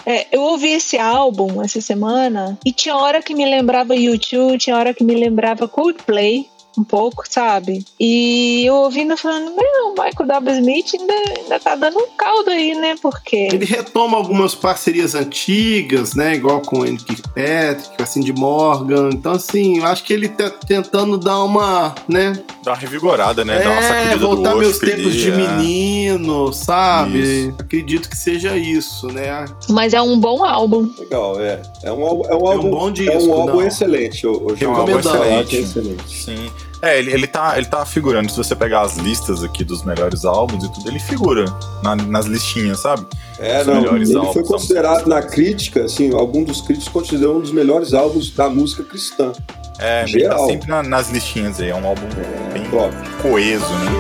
É, 0.09 0.27
eu 0.31 0.41
ouvi 0.43 0.69
esse 0.73 0.97
álbum 0.97 1.61
essa 1.63 1.81
semana 1.81 2.57
e 2.65 2.71
tinha 2.73 2.95
hora 2.97 3.21
que 3.21 3.35
me 3.35 3.45
lembrava 3.45 3.97
YouTube, 3.97 4.57
tinha 4.59 4.77
hora 4.77 4.95
que 4.95 5.03
me 5.03 5.15
lembrava 5.17 5.67
Coldplay, 5.67 6.47
um 6.79 6.85
pouco, 6.85 7.25
sabe? 7.29 7.85
E 7.99 8.65
eu 8.67 8.75
ouvindo 8.75 9.17
falando, 9.17 9.55
meu, 9.55 9.89
o 9.89 9.91
Michael 9.91 10.27
W. 10.27 10.59
Smith 10.59 10.87
ainda, 10.99 11.15
ainda 11.41 11.61
tá 11.61 11.75
dando 11.75 11.99
um 11.99 12.09
caldo 12.17 12.51
aí, 12.51 12.75
né? 12.75 12.97
Porque. 13.01 13.49
Ele 13.53 13.65
retoma 13.65 14.17
algumas 14.17 14.55
parcerias 14.55 15.15
antigas, 15.15 16.15
né? 16.15 16.35
Igual 16.35 16.61
com 16.61 16.81
o 16.81 16.83
Andy 16.83 17.05
Kirkpatrick, 17.05 17.97
com 17.97 18.03
a 18.03 18.07
Cindy 18.07 18.33
Morgan. 18.33 19.11
Então, 19.13 19.33
assim, 19.33 19.79
eu 19.79 19.87
acho 19.87 20.05
que 20.05 20.13
ele 20.13 20.29
tá 20.29 20.51
tentando 20.51 21.19
dar 21.19 21.43
uma, 21.45 21.95
né? 22.09 22.39
Dá 22.63 22.73
uma 22.73 22.79
revigorada, 22.79 23.45
né? 23.45 23.59
Dá 23.61 23.71
uma 23.71 23.81
é, 23.81 23.89
sacudida 23.89 24.27
voltar 24.27 24.53
do 24.53 24.59
meus 24.59 24.79
tempos 24.79 25.07
ali, 25.07 25.17
de 25.17 25.31
é. 25.31 25.37
menino, 25.37 26.53
sabe? 26.53 27.19
Isso. 27.21 27.55
Acredito 27.59 28.09
que 28.11 28.17
seja 28.17 28.57
isso, 28.57 29.07
né? 29.09 29.45
Mas 29.69 29.95
é 29.95 30.03
um 30.03 30.19
bom 30.19 30.45
álbum. 30.45 30.91
Legal, 30.99 31.41
é. 31.41 31.63
É 31.83 31.93
um 31.93 32.05
álbum, 32.05 32.25
é 32.25 32.29
um 32.29 32.31
É 32.31 32.37
um 32.37 32.49
álbum, 32.49 32.71
bom 32.71 32.89
é 32.89 32.93
disco, 32.93 33.27
um 33.27 33.33
álbum 33.33 33.61
não. 33.61 33.67
excelente. 33.67 34.27
O, 34.27 34.33
o 34.33 34.57
É 34.61 34.67
um 34.67 34.75
álbum 34.75 34.97
Recomendado. 34.97 35.25
excelente. 35.25 35.57
É 35.57 35.61
excelente. 35.61 36.25
Sim. 36.25 36.51
É, 36.83 36.99
ele, 36.99 37.11
ele, 37.13 37.27
tá, 37.27 37.55
ele 37.57 37.67
tá 37.67 37.85
figurando. 37.87 38.31
Se 38.31 38.37
você 38.37 38.55
pegar 38.55 38.83
as 38.83 38.97
listas 38.97 39.43
aqui 39.43 39.65
dos 39.65 39.83
melhores 39.85 40.25
álbuns 40.25 40.63
e 40.65 40.73
tudo, 40.73 40.89
ele 40.89 40.99
figura 41.01 41.45
na- 41.83 41.97
nas 41.97 42.27
listinhas, 42.27 42.81
sabe? 42.81 43.07
É, 43.39 43.61
Os 43.63 43.67
não, 43.67 43.75
melhores 43.77 44.09
ele 44.11 44.19
álbuns 44.19 44.35
foi 44.35 44.45
considerado 44.45 45.07
na 45.07 45.23
crítica, 45.23 45.85
assim, 45.85 46.13
algum 46.15 46.45
dos 46.45 46.61
críticos 46.61 46.89
considerou 46.93 47.37
um 47.39 47.41
dos 47.41 47.51
melhores 47.53 47.95
álbuns 47.95 48.31
da 48.31 48.49
música 48.51 48.83
cristã. 48.85 49.33
É, 49.79 50.03
ele 50.05 50.21
Geral. 50.21 50.39
tá 50.39 50.47
sempre 50.47 50.69
na- 50.69 50.83
nas 50.83 51.11
listinhas 51.11 51.61
aí. 51.61 51.69
É 51.71 51.75
um 51.75 51.87
álbum 51.87 52.07
bem 52.53 52.65
Top. 52.71 52.95
coeso, 53.23 53.65
né? 53.65 53.91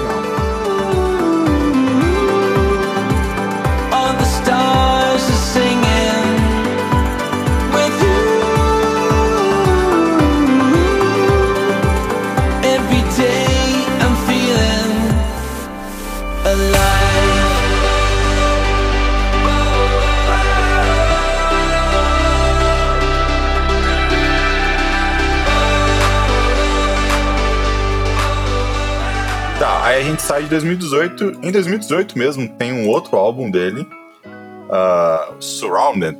gente 30.09 30.21
sai 30.21 30.43
de 30.43 30.49
2018. 30.49 31.39
Em 31.43 31.51
2018 31.51 32.17
mesmo, 32.17 32.47
tem 32.47 32.73
um 32.73 32.87
outro 32.89 33.17
álbum 33.17 33.49
dele, 33.49 33.85
ah, 34.69 35.29
Surrounded. 35.39 36.17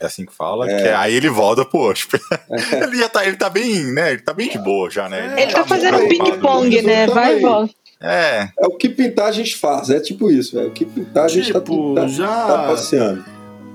É 0.00 0.06
assim 0.06 0.26
que 0.26 0.34
fala. 0.34 0.66
Que 0.66 0.72
é- 0.72 0.94
aí 0.94 1.14
ele 1.14 1.28
volta 1.30 1.64
pro 1.64 1.78
worship. 1.80 2.18
ele 2.72 2.96
já 2.98 3.08
tá, 3.08 3.24
ele 3.26 3.36
tá 3.36 3.48
bem, 3.48 3.84
né? 3.92 4.12
Ele 4.12 4.22
tá 4.22 4.32
bem 4.34 4.50
de 4.50 4.58
boa 4.58 4.90
já, 4.90 5.08
né? 5.08 5.34
Ele 5.40 5.52
tá 5.52 5.58
muito 5.58 5.68
fazendo 5.68 5.96
preocupado. 5.96 6.30
ping-pong, 6.32 6.82
né? 6.82 7.06
Vai 7.06 7.38
e 7.38 7.40
volta. 7.40 7.72
É, 8.02 8.48
É 8.60 8.66
o 8.66 8.76
que 8.76 8.88
pintar 8.88 9.28
a 9.28 9.32
gente 9.32 9.56
faz, 9.56 9.88
é 9.88 9.98
tipo 9.98 10.30
isso, 10.30 10.56
velho. 10.56 10.68
O 10.68 10.72
que 10.72 10.84
pintar 10.84 11.24
a 11.24 11.28
gente 11.28 11.46
Tipo, 11.46 11.94
tá, 11.94 12.02
tá, 12.02 12.06
já- 12.08 12.46
tá 12.46 12.58
passeando. 12.66 13.24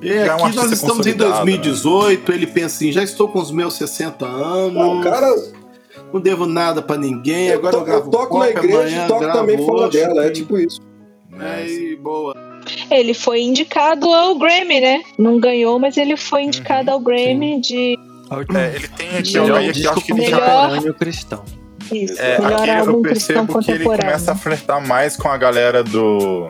É, 0.03 0.07
Já 0.07 0.13
é 0.13 0.29
aqui 0.29 0.55
nós 0.55 0.71
estamos 0.71 1.07
em 1.07 1.11
consolidado, 1.13 1.45
2018, 1.45 2.31
ele 2.31 2.47
pensa 2.47 2.75
assim, 2.75 2.91
já 2.91 3.01
estou 3.03 3.27
com 3.27 3.39
os 3.39 3.49
meus 3.51 3.73
60 3.75 4.25
anos, 4.25 4.73
Não, 4.73 5.01
cara, 5.01 5.27
não 6.13 6.19
devo 6.21 6.45
nada 6.45 6.81
pra 6.81 6.97
ninguém, 6.97 7.47
eu, 7.47 7.57
agora 7.59 7.73
to- 7.73 7.79
eu 7.79 7.85
gravo 7.85 8.05
eu 8.07 8.11
toco 8.11 8.27
pop, 8.29 8.39
na 8.39 8.49
igreja 8.49 8.77
amanhã 8.79 9.05
e 9.05 9.07
toco 9.07 9.19
gravo 9.21 9.39
também 9.39 9.57
fora 9.65 9.89
dela, 9.89 10.25
é 10.25 10.29
tipo 10.31 10.57
isso. 10.57 10.79
É, 11.39 11.65
e 11.67 11.95
boa. 11.95 12.35
Ele 12.91 13.13
foi 13.13 13.41
indicado 13.41 14.11
ao 14.13 14.37
Grammy, 14.37 14.81
né? 14.81 15.01
Não 15.17 15.39
ganhou, 15.39 15.79
mas 15.79 15.95
ele 15.97 16.17
foi 16.17 16.43
indicado 16.43 16.91
ao 16.91 16.99
Grammy 16.99 17.59
de 17.61 17.97
É, 18.55 18.75
ele 18.75 18.87
tem 18.89 19.17
aqui, 19.17 19.33
Melhor 19.39 19.51
ó, 19.51 19.55
aí 19.59 19.69
aqui, 19.69 19.83
eu 19.83 19.91
acho 19.91 20.01
que 20.01 20.11
ele 20.11 20.25
já 20.25 20.67
Melhor- 20.67 20.93
cristão. 20.95 21.43
isso, 21.91 22.21
É, 22.21 22.39
melhor 22.39 22.69
aqui 22.69 22.89
eu 22.89 23.01
percebo 23.01 23.59
que 23.59 23.71
ele 23.71 23.83
começa 23.85 24.31
a 24.33 24.35
flertar 24.35 24.85
mais 24.85 25.15
com 25.15 25.27
a 25.29 25.37
galera 25.37 25.83
do. 25.83 26.49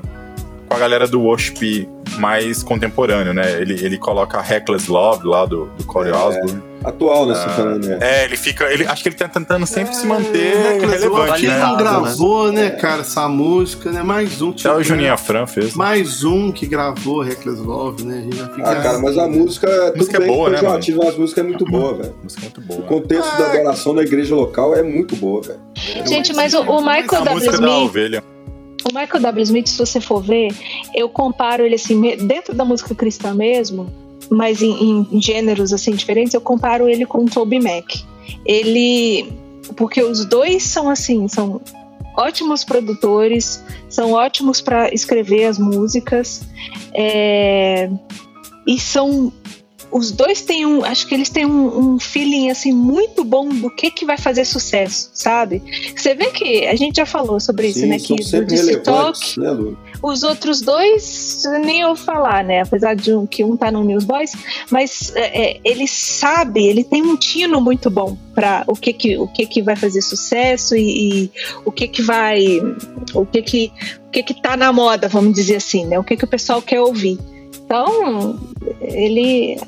Com 0.69 0.75
a 0.75 0.79
galera 0.79 1.07
do 1.07 1.19
worship 1.21 1.89
mais 2.17 2.61
contemporâneo, 2.63 3.33
né? 3.33 3.59
Ele, 3.61 3.73
ele 3.83 3.97
coloca 3.97 4.37
a 4.37 4.41
Reckless 4.41 4.89
Love 4.89 5.27
lá 5.27 5.45
do, 5.45 5.65
do 5.77 5.83
Corey 5.85 6.11
É. 6.11 6.15
Osborne. 6.15 6.69
Atual, 6.83 7.25
né? 7.25 7.35
Você 7.35 7.41
Ah, 7.45 7.49
falando, 7.49 7.85
né? 7.85 7.97
É, 7.99 8.23
ele 8.23 8.37
fica. 8.37 8.71
Ele, 8.71 8.85
acho 8.85 9.03
que 9.03 9.09
ele 9.09 9.15
tá 9.17 9.27
tentando 9.27 9.65
sempre 9.67 9.93
se 9.93 10.07
manter 10.07 10.55
Reckless 10.55 11.05
Love, 11.07 11.21
relevante, 11.21 11.45
Ele 11.45 11.47
né? 11.53 11.59
não 11.59 11.65
Validado, 11.75 11.77
gravou, 12.03 12.51
né, 12.53 12.69
cara, 12.69 13.01
essa 13.01 13.27
música, 13.27 13.91
né? 13.91 14.01
Mais 14.01 14.41
um. 14.41 14.51
Até 14.51 14.71
o 14.73 14.81
Juninho 14.81 15.11
Afran 15.13 15.45
fez. 15.45 15.73
Mais 15.73 16.23
um 16.23 16.51
que 16.53 16.65
gravou 16.65 17.21
Reckless 17.21 17.59
Love, 17.61 18.03
né? 18.05 18.19
A 18.19 18.21
gente 18.21 18.37
já 18.37 18.47
fica... 18.47 18.69
Ah, 18.71 18.75
cara, 18.81 18.99
mas 18.99 19.17
a 19.17 19.27
música, 19.27 19.67
tudo 19.87 19.97
música 19.97 20.17
é 20.17 20.19
bem 20.21 20.27
boa, 20.29 20.49
né, 20.49 20.59
mas 20.61 20.89
a 20.89 21.17
música 21.19 21.41
é 21.41 21.43
muito 21.43 21.65
boa, 21.65 21.93
velho. 21.95 22.15
Música 22.23 22.41
muito 22.43 22.59
O 22.61 22.63
boa. 22.63 22.81
contexto 22.83 23.37
da 23.37 23.45
adoração 23.47 23.93
da 23.95 24.01
igreja 24.03 24.33
local 24.35 24.73
é 24.73 24.81
muito 24.83 25.17
boa, 25.17 25.41
velho. 25.41 25.59
Gente, 26.05 26.33
mas 26.33 26.53
o, 26.53 26.61
o 26.61 26.79
Michael 26.79 27.03
A 27.09 27.19
W. 27.25 27.33
música 27.33 27.57
da 27.57 27.67
Smith, 27.67 27.89
ovelha. 27.89 28.23
O 28.89 28.99
Michael 28.99 29.21
W. 29.21 29.43
Smith, 29.43 29.67
se 29.67 29.77
você 29.77 30.01
for 30.01 30.21
ver, 30.21 30.53
eu 30.93 31.07
comparo 31.09 31.65
ele 31.65 31.75
assim, 31.75 31.99
dentro 32.17 32.53
da 32.53 32.65
música 32.65 32.93
cristã 32.95 33.33
mesmo, 33.33 33.91
mas 34.29 34.61
em, 34.61 35.07
em 35.11 35.21
gêneros 35.21 35.73
assim 35.73 35.91
diferentes, 35.91 36.33
eu 36.33 36.41
comparo 36.41 36.87
ele 36.87 37.05
com 37.05 37.23
o 37.23 37.29
Toby 37.29 37.59
Mac. 37.59 37.95
Ele. 38.45 39.31
Porque 39.75 40.01
os 40.01 40.25
dois 40.25 40.63
são 40.63 40.89
assim, 40.89 41.27
são 41.27 41.61
ótimos 42.17 42.63
produtores, 42.63 43.63
são 43.87 44.13
ótimos 44.13 44.61
para 44.61 44.93
escrever 44.93 45.45
as 45.45 45.59
músicas, 45.59 46.41
é, 46.93 47.89
e 48.67 48.79
são. 48.79 49.31
Os 49.91 50.11
dois 50.11 50.41
têm 50.41 50.65
um. 50.65 50.83
Acho 50.83 51.07
que 51.07 51.15
eles 51.15 51.29
têm 51.29 51.45
um, 51.45 51.93
um 51.93 51.99
feeling 51.99 52.49
assim 52.49 52.71
muito 52.71 53.23
bom 53.23 53.49
do 53.49 53.69
que, 53.69 53.89
que 53.89 54.05
vai 54.05 54.17
fazer 54.17 54.45
sucesso, 54.45 55.09
sabe? 55.13 55.63
Você 55.95 56.13
vê 56.13 56.27
que 56.27 56.67
a 56.67 56.75
gente 56.75 56.97
já 56.97 57.05
falou 57.05 57.39
sobre 57.39 57.67
isso, 57.67 57.79
Sim, 57.79 57.87
né? 57.87 57.99
são 57.99 58.15
Que 58.15 58.23
do 58.23 58.81
Talk, 58.81 59.39
né, 59.39 59.51
Lu? 59.51 59.77
os 60.01 60.23
outros 60.23 60.61
dois, 60.61 61.43
nem 61.61 61.81
eu 61.81 61.95
falar, 61.95 62.43
né? 62.43 62.61
Apesar 62.61 62.95
de 62.95 63.13
um, 63.13 63.25
que 63.25 63.43
um 63.43 63.57
tá 63.57 63.71
no 63.71 63.83
Newsboys, 63.83 64.33
mas 64.69 65.13
é, 65.15 65.51
é, 65.51 65.59
ele 65.63 65.87
sabe, 65.87 66.65
ele 66.65 66.83
tem 66.83 67.01
um 67.01 67.17
tino 67.17 67.59
muito 67.59 67.89
bom 67.89 68.17
para 68.33 68.63
o 68.67 68.73
que 68.73 68.93
que 68.93 69.17
o 69.17 69.27
que 69.27 69.45
que 69.45 69.61
vai 69.61 69.75
fazer 69.75 70.01
sucesso 70.01 70.75
e, 70.75 71.23
e 71.23 71.31
o 71.65 71.71
que 71.71 71.87
que 71.87 72.01
vai, 72.01 72.59
o 73.13 73.25
que 73.25 73.41
que 73.41 73.71
o 74.07 74.11
que 74.11 74.23
que 74.23 74.41
tá 74.41 74.55
na 74.55 74.71
moda, 74.71 75.07
vamos 75.07 75.33
dizer 75.33 75.57
assim, 75.57 75.85
né? 75.85 75.99
O 75.99 76.03
que 76.03 76.15
que 76.15 76.25
o 76.25 76.29
pessoal 76.29 76.61
quer 76.61 76.79
ouvir. 76.79 77.17
Então, 77.65 78.39
ele 78.81 79.59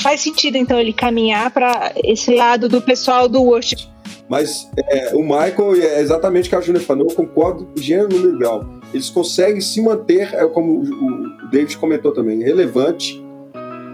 faz 0.00 0.20
sentido 0.20 0.56
então 0.56 0.78
ele 0.78 0.92
caminhar 0.92 1.50
para 1.50 1.92
esse 2.04 2.34
lado 2.34 2.68
do 2.68 2.80
pessoal 2.80 3.28
do 3.28 3.42
worship. 3.42 3.88
Mas 4.28 4.68
é, 4.88 5.12
o 5.14 5.22
Michael, 5.22 5.74
é 5.82 6.00
exatamente 6.00 6.46
o 6.46 6.50
que 6.50 6.54
a 6.54 6.60
Júlia 6.60 6.80
falou, 6.80 7.08
eu 7.08 7.14
concordo 7.16 7.66
com 7.66 7.80
o 7.80 7.82
gênero 7.82 8.38
grau. 8.38 8.64
Eles 8.94 9.10
conseguem 9.10 9.60
se 9.60 9.82
manter, 9.82 10.32
é, 10.32 10.46
como 10.46 10.82
o, 10.82 11.48
David 11.50 11.76
comentou 11.78 12.12
também, 12.12 12.40
relevante, 12.40 13.20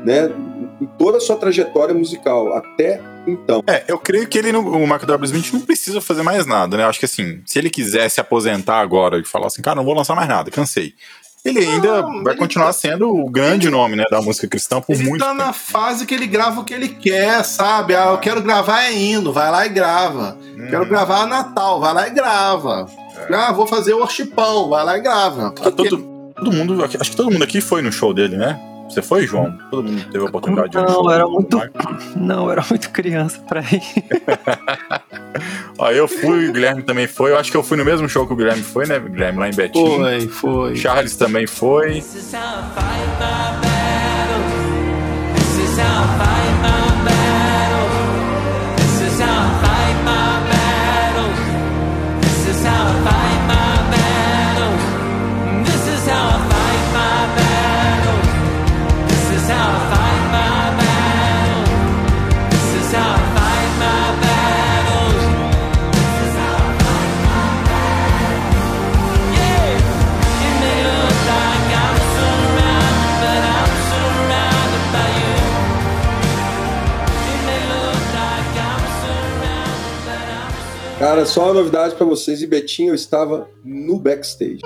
né? 0.04 0.30
Em 0.78 0.86
toda 0.98 1.16
a 1.16 1.20
sua 1.20 1.36
trajetória 1.36 1.94
musical, 1.94 2.52
até 2.52 3.00
então. 3.26 3.62
É, 3.66 3.84
eu 3.88 3.98
creio 3.98 4.28
que 4.28 4.36
ele, 4.36 4.52
não- 4.52 4.66
o 4.66 4.80
Michael 4.80 5.06
W. 5.06 5.24
Smith 5.24 5.52
não 5.54 5.60
precisa 5.62 6.02
fazer 6.02 6.22
mais 6.22 6.44
nada, 6.44 6.76
né? 6.76 6.84
Eu 6.84 6.88
acho 6.88 6.98
que 6.98 7.06
assim, 7.06 7.40
se 7.46 7.58
ele 7.58 7.70
quiser 7.70 8.06
se 8.10 8.20
aposentar 8.20 8.80
agora 8.80 9.18
e 9.18 9.24
falar 9.24 9.46
assim, 9.46 9.62
cara, 9.62 9.76
não 9.76 9.84
vou 9.84 9.94
lançar 9.94 10.14
mais 10.14 10.28
nada, 10.28 10.50
cansei. 10.50 10.92
Ele 11.48 11.60
ainda 11.60 12.02
Não, 12.02 12.22
vai 12.24 12.32
ele 12.34 12.40
continuar 12.40 12.66
tá- 12.66 12.72
sendo 12.72 13.08
o 13.14 13.30
grande 13.30 13.70
nome, 13.70 13.94
né, 13.96 14.04
da 14.10 14.20
música 14.20 14.48
cristã 14.48 14.80
por 14.80 14.94
Ele 14.94 15.04
muito 15.04 15.22
tá 15.22 15.30
tempo. 15.30 15.42
na 15.42 15.52
fase 15.52 16.04
que 16.06 16.14
ele 16.14 16.26
grava 16.26 16.60
o 16.60 16.64
que 16.64 16.74
ele 16.74 16.88
quer, 16.88 17.44
sabe? 17.44 17.94
Ah, 17.94 18.06
eu 18.10 18.18
quero 18.18 18.42
gravar 18.42 18.84
é 18.84 18.92
hino, 18.92 19.32
vai 19.32 19.50
lá 19.50 19.64
e 19.66 19.68
grava. 19.68 20.36
Hum. 20.58 20.66
Quero 20.68 20.86
gravar 20.86 21.26
Natal, 21.26 21.80
vai 21.80 21.94
lá 21.94 22.08
e 22.08 22.10
grava. 22.10 22.86
Ah, 23.32 23.52
vou 23.52 23.66
fazer 23.66 23.94
o 23.94 23.98
worshipão, 23.98 24.68
vai 24.68 24.84
lá 24.84 24.98
e 24.98 25.00
grava. 25.00 25.54
Ah, 25.62 25.70
todo, 25.70 26.32
todo 26.36 26.52
mundo, 26.52 26.84
acho 26.84 27.10
que 27.10 27.16
todo 27.16 27.30
mundo 27.30 27.42
aqui 27.44 27.60
foi 27.60 27.80
no 27.82 27.90
show 27.92 28.12
dele, 28.12 28.36
né? 28.36 28.58
Você 28.88 29.02
foi, 29.02 29.26
João? 29.26 29.56
Todo 29.70 29.90
mundo 29.90 30.04
teve 30.10 30.24
a 30.24 30.28
oportunidade 30.28 30.70
de 30.70 30.78
ir 30.78 30.82
no 30.82 31.02
Não, 31.02 31.10
era 31.10 31.26
muito-? 31.26 31.60
Não, 32.16 32.44
eu 32.46 32.52
era 32.52 32.64
muito 32.68 32.90
criança 32.90 33.38
pra 33.40 33.60
ir. 33.60 33.82
Ó, 35.78 35.90
eu 35.90 36.08
fui, 36.08 36.48
o 36.48 36.52
Guilherme 36.52 36.82
também 36.82 37.06
foi. 37.06 37.32
Eu 37.32 37.38
acho 37.38 37.50
que 37.50 37.56
eu 37.56 37.62
fui 37.62 37.76
no 37.76 37.84
mesmo 37.84 38.08
show 38.08 38.26
que 38.26 38.32
o 38.32 38.36
Guilherme 38.36 38.62
foi, 38.62 38.86
né, 38.86 38.98
Guilherme? 38.98 39.38
Lá 39.38 39.48
em 39.48 39.54
Betim. 39.54 39.96
Foi, 39.96 40.28
foi. 40.28 40.76
Charles 40.76 41.16
também 41.16 41.46
foi. 41.46 41.94
This 41.94 42.14
is 42.14 42.32
how 42.32 42.40
I 42.40 42.62
fight 42.74 43.60
my 43.60 43.65
Cara, 80.98 81.26
só 81.26 81.44
uma 81.44 81.54
novidade 81.54 81.94
pra 81.94 82.06
vocês, 82.06 82.40
e 82.40 82.46
Betinho, 82.46 82.90
eu 82.90 82.94
estava 82.94 83.46
no 83.62 83.98
backstage. 83.98 84.60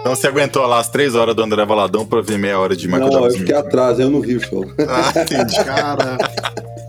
Então 0.00 0.14
você 0.14 0.28
aguentou 0.28 0.64
lá 0.66 0.78
as 0.78 0.88
três 0.88 1.14
horas 1.14 1.34
do 1.34 1.42
André 1.42 1.64
Valadão 1.66 2.06
pra 2.06 2.20
ver 2.22 2.38
meia 2.38 2.58
hora 2.58 2.74
de 2.76 2.86
Michael 2.86 3.06
não, 3.08 3.14
eu 3.16 3.22
W. 3.22 3.38
fiquei 3.38 3.54
atrás, 3.54 3.98
eu 3.98 4.08
não 4.08 4.20
vi 4.20 4.36
o 4.36 4.40
show. 4.40 4.64
Ah, 4.88 5.12
entendi. 5.20 5.56
Cara, 5.64 6.16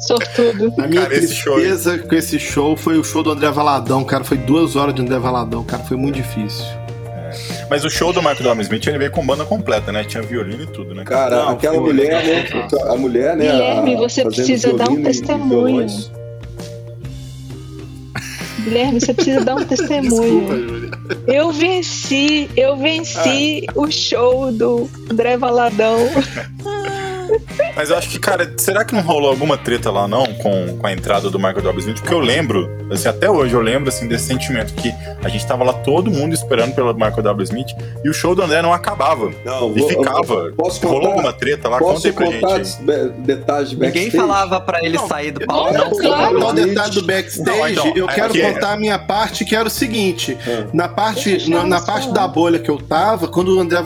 Sortudo. 0.08 0.74
a 0.78 0.88
minha 0.88 1.02
Cara, 1.02 1.16
esse 1.16 1.44
tristeza 1.44 1.98
com 1.98 2.16
esse 2.16 2.40
show 2.40 2.78
foi 2.78 2.98
o 2.98 3.04
show 3.04 3.22
do 3.24 3.32
André 3.32 3.50
Valadão, 3.52 4.04
cara. 4.04 4.24
Foi 4.24 4.38
duas 4.38 4.76
horas 4.76 4.94
de 4.96 5.02
André 5.02 5.18
Valadão, 5.20 5.64
cara. 5.64 5.84
Foi 5.84 5.98
muito 5.98 6.16
difícil. 6.16 6.66
Mas 7.70 7.84
o 7.84 7.90
show 7.90 8.14
do 8.14 8.20
Michael 8.22 8.44
W. 8.44 8.62
Smith 8.62 8.88
ele 8.88 8.98
veio 8.98 9.12
com 9.12 9.26
banda 9.26 9.44
completa, 9.46 9.92
né? 9.92 10.04
Tinha 10.04 10.22
violino 10.22 10.64
e 10.64 10.68
tudo, 10.68 10.94
né? 10.94 11.04
Cara, 11.04 11.38
Não, 11.46 11.50
aquela 11.50 11.76
foi. 11.76 11.84
mulher, 11.84 12.24
né? 12.24 12.48
A 12.90 12.96
mulher, 12.96 13.36
né? 13.38 13.52
Guilherme, 13.52 13.96
você 13.96 14.24
precisa 14.24 14.74
dar 14.74 14.90
um 14.90 15.02
testemunho. 15.02 15.88
Guilherme, 18.64 19.00
você 19.00 19.14
precisa 19.14 19.44
dar 19.44 19.56
um 19.56 19.64
testemunho. 19.66 20.42
Desculpa, 20.42 20.58
Júlia. 20.58 20.92
Eu 21.28 21.52
venci, 21.52 22.50
eu 22.56 22.78
venci 22.78 23.66
o 23.76 23.92
show 23.92 24.52
do 24.52 24.90
André 25.10 25.38
Valadão. 25.38 25.98
Mas 27.76 27.90
eu 27.90 27.98
acho 27.98 28.10
que, 28.10 28.20
cara, 28.20 28.52
será 28.58 28.84
que 28.84 28.94
não 28.94 29.02
rolou 29.02 29.30
alguma 29.30 29.58
treta 29.58 29.90
lá, 29.92 30.08
não, 30.08 30.26
com, 30.36 30.78
com 30.78 30.88
a 30.88 30.92
entrada 30.94 31.30
do 31.30 31.38
Michael 31.38 31.62
W. 31.62 31.80
Smith? 31.80 32.00
Porque 32.00 32.14
eu 32.14 32.20
lembro, 32.20 32.70
assim, 32.92 33.08
até 33.08 33.30
hoje 33.30 33.54
eu 33.54 33.62
lembro, 33.62 33.90
assim, 33.90 34.08
desse 34.08 34.26
sentimento 34.26 34.74
que 34.74 34.94
a 35.24 35.30
gente 35.30 35.46
tava 35.46 35.64
lá 35.64 35.74
todo 35.74 36.12
mundo 36.12 36.34
esperando 36.34 36.74
pelo 36.76 36.94
Michael 36.94 37.22
W. 37.24 37.44
Smith 37.44 37.70
e 38.04 38.10
o 38.10 38.14
show 38.14 38.36
do 38.36 38.42
André 38.42 38.62
não 38.62 38.74
acabava. 38.74 39.32
Não, 39.46 39.76
E 39.76 39.80
vou- 39.80 39.90
ficava. 39.90 40.52
Posso 40.56 40.82
Rolou 40.86 41.02
contar? 41.02 41.14
alguma 41.14 41.34
treta 41.34 41.70
lá? 41.70 41.80
Conta 41.80 41.94
Posso 41.94 42.08
aí 42.08 42.14
pra 42.14 42.26
contar 42.26 42.48
gente. 42.50 42.60
des- 42.60 42.76
be- 42.78 43.10
detalhes 43.20 43.70
de 43.70 43.76
backstage? 43.76 44.06
Ninguém 44.06 44.12
falava 44.22 44.62
pra 44.62 44.84
ele 44.84 44.98
sair 45.00 45.32
do 45.32 45.46
palco, 45.46 45.74
Não, 45.74 45.90
não. 45.90 45.98
claro. 45.98 46.40
Não, 46.40 46.48
o 46.50 46.54
detalhe 46.54 46.92
do 46.94 47.04
backstage, 47.04 47.58
Não, 47.60 47.68
então, 47.70 47.94
eu 47.96 48.10
é 48.10 48.14
quero 48.14 48.34
que- 48.34 48.42
contar 48.42 48.74
a 48.74 48.78
minha 48.78 49.00
parte, 49.00 49.46
que 49.46 49.56
era 49.56 49.68
o 49.68 49.72
seguinte. 49.72 50.38
Ah. 50.48 50.68
Na 50.74 50.88
parte, 50.88 51.50
na, 51.50 51.64
na 51.66 51.82
parte 51.82 52.12
da 52.12 52.28
bolha 52.28 52.60
que 52.60 52.70
eu 52.70 52.78
tava, 52.78 53.28
quando 53.28 53.56
o 53.56 53.60
André. 53.60 53.82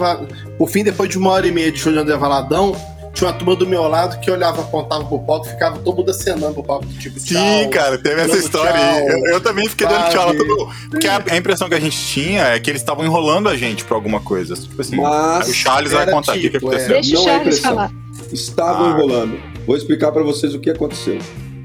Por 0.58 0.70
fim, 0.70 0.84
depois 0.84 1.10
de 1.10 1.18
uma 1.18 1.32
hora 1.32 1.46
e 1.48 1.52
meia 1.52 1.72
de 1.72 1.78
show 1.80 1.92
de 1.92 2.00
André 2.00 2.16
Valadão, 2.18 2.76
tinha 3.16 3.30
uma 3.30 3.34
turma 3.38 3.56
do 3.56 3.66
meu 3.66 3.88
lado 3.88 4.20
que 4.20 4.30
olhava, 4.30 4.62
apontava 4.62 5.04
pro 5.06 5.18
palco 5.20 5.48
e 5.48 5.50
ficava 5.50 5.80
todo 5.80 5.96
mundo 5.98 6.12
acenando 6.12 6.54
pro 6.54 6.64
palco, 6.64 6.86
tipo, 7.00 7.20
Sim, 7.20 7.34
tchau. 7.34 7.70
cara, 7.72 7.98
teve 7.98 8.22
essa 8.22 8.28
dando 8.28 8.40
história 8.40 8.72
tchau, 8.74 8.82
aí. 8.82 9.08
Eu, 9.08 9.26
eu 9.34 9.42
também 9.42 9.68
fiquei 9.68 9.88
dando 9.88 9.98
sabe? 10.02 10.12
tchau 10.12 10.28
lá 10.28 10.34
todo 10.36 10.70
Porque 10.92 11.08
a, 11.08 11.24
a 11.32 11.38
impressão 11.38 11.68
que 11.68 11.76
a 11.76 11.80
gente 11.80 11.98
tinha 11.98 12.44
é 12.44 12.60
que 12.60 12.70
eles 12.70 12.82
estavam 12.82 13.04
enrolando 13.06 13.50
a 13.50 13.56
gente 13.56 13.84
pra 13.86 13.96
alguma 13.96 14.20
coisa. 14.20 14.54
Tipo 14.56 14.82
assim, 14.82 14.98
Mas 14.98 15.48
o 15.50 15.54
Charles 15.54 15.92
vai 15.94 16.06
contar 16.12 16.34
aqui 16.34 16.48
o 16.48 16.52
que 16.52 16.58
tipo, 16.60 16.68
aconteceu. 16.68 16.94
Deixa 16.94 17.14
Não 17.16 17.22
o 17.24 17.24
é 17.24 17.32
Charles 17.32 17.42
impressão. 17.58 17.76
falar. 17.76 17.92
estavam 18.34 18.86
Ah. 18.86 18.90
enrolando. 18.92 19.40
Vou 19.66 19.76
explicar 19.78 20.12
para 20.12 20.22
vocês 20.22 20.54
o 20.54 20.60
que 20.60 20.70
aconteceu. 20.70 21.18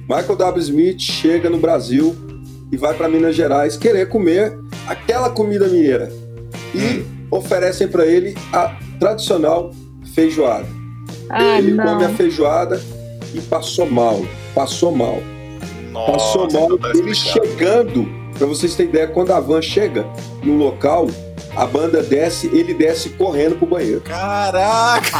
Michael 0.08 0.36
W. 0.36 0.60
Smith 0.62 1.00
chega 1.00 1.50
no 1.50 1.58
Brasil 1.58 2.16
e 2.72 2.76
vai 2.76 2.94
para 2.94 3.08
Minas 3.08 3.34
Gerais 3.36 3.76
querer 3.76 4.08
comer 4.08 4.56
aquela 4.86 5.28
comida 5.30 5.66
mineira. 5.68 6.10
E 6.74 6.78
Hum. 6.78 7.04
oferecem 7.30 7.88
para 7.88 8.06
ele 8.06 8.36
a 8.52 8.76
tradicional 8.98 9.70
feijoada. 10.14 10.66
Ah, 11.30 11.58
ele 11.58 11.72
não. 11.72 11.84
come 11.84 12.04
a 12.04 12.08
feijoada 12.10 12.80
e 13.34 13.40
passou 13.40 13.88
mal. 13.90 14.20
Passou 14.54 14.90
mal. 14.92 15.18
passou 15.92 16.42
Nossa, 16.44 16.58
mal. 16.58 16.64
então 16.66 16.78
tá 16.78 16.90
ele 16.90 17.14
chegando, 17.14 18.08
para 18.36 18.46
vocês 18.46 18.74
terem 18.74 18.90
ideia, 18.90 19.06
quando 19.08 19.32
a 19.32 19.40
van 19.40 19.62
chega 19.62 20.04
no 20.42 20.56
local, 20.56 21.06
a 21.56 21.66
banda 21.66 22.02
desce, 22.02 22.46
ele 22.52 22.72
desce 22.74 23.10
correndo 23.10 23.56
pro 23.56 23.66
banheiro. 23.66 24.00
Caraca! 24.02 25.18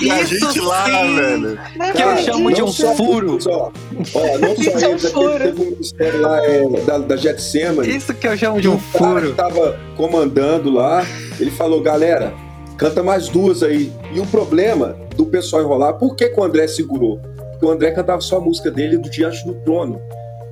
e 0.00 0.10
a 0.10 0.22
Isso 0.22 0.38
gente 0.38 0.60
lá, 0.60 0.84
sim. 0.84 1.14
velho. 1.16 1.58
Que 1.94 2.02
eu 2.02 2.16
chamo 2.18 2.52
de 2.52 2.62
um 2.62 2.68
só- 2.68 2.94
furo. 2.94 3.40
Só, 3.40 3.72
ó, 4.14 4.38
não 4.38 4.54
só 4.56 4.62
Isso 4.62 4.70
é 4.70 4.88
um 4.88 4.90
ele, 4.92 4.98
daquele- 4.98 4.98
furo. 5.12 5.38
teve 5.38 5.62
um 5.62 5.70
ministério 5.70 6.20
lá 6.22 6.44
é, 6.44 6.68
da, 6.86 6.98
da 6.98 7.16
Getsemane. 7.16 7.96
Isso 7.96 8.14
que 8.14 8.26
eu 8.28 8.36
chamo 8.36 8.60
de 8.60 8.68
um 8.68 8.74
o 8.74 8.80
cara 8.92 9.20
que 9.20 9.26
furo. 9.26 9.34
tava 9.34 9.80
comandando 9.96 10.70
lá, 10.72 11.04
ele 11.40 11.50
falou, 11.50 11.80
galera, 11.80 12.32
canta 12.76 13.02
mais 13.02 13.28
duas 13.28 13.62
aí. 13.62 13.92
E 14.12 14.20
o 14.20 14.26
problema 14.26 14.96
do 15.16 15.26
pessoal 15.26 15.62
enrolar, 15.62 15.94
por 15.94 16.14
que, 16.14 16.28
que 16.28 16.40
o 16.40 16.44
André 16.44 16.68
segurou? 16.68 17.18
Porque 17.52 17.66
o 17.66 17.70
André 17.70 17.90
cantava 17.92 18.20
só 18.20 18.36
a 18.36 18.40
música 18.40 18.70
dele 18.70 18.98
do 18.98 19.08
Diante 19.08 19.44
do 19.46 19.54
Trono. 19.54 20.00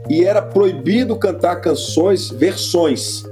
E 0.09 0.25
era 0.25 0.43
proibido 0.43 1.17
cantar 1.17 1.57
canções, 1.57 2.31
versões. 2.31 3.23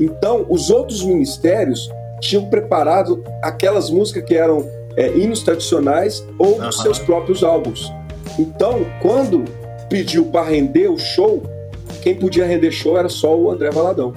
Então, 0.00 0.46
os 0.48 0.70
outros 0.70 1.02
ministérios 1.02 1.88
tinham 2.20 2.46
preparado 2.46 3.22
aquelas 3.42 3.90
músicas 3.90 4.24
que 4.24 4.34
eram 4.34 4.68
é, 4.96 5.08
hinos 5.16 5.42
tradicionais 5.42 6.24
ou 6.38 6.54
dos 6.54 6.76
Aham. 6.76 6.82
seus 6.82 6.98
próprios 6.98 7.42
álbuns. 7.44 7.92
Então, 8.38 8.86
quando 9.00 9.44
pediu 9.88 10.26
para 10.26 10.48
render 10.48 10.88
o 10.88 10.98
show, 10.98 11.42
quem 12.02 12.14
podia 12.14 12.46
render 12.46 12.70
show 12.70 12.96
era 12.96 13.08
só 13.08 13.36
o 13.36 13.50
André 13.50 13.70
Valadão. 13.70 14.12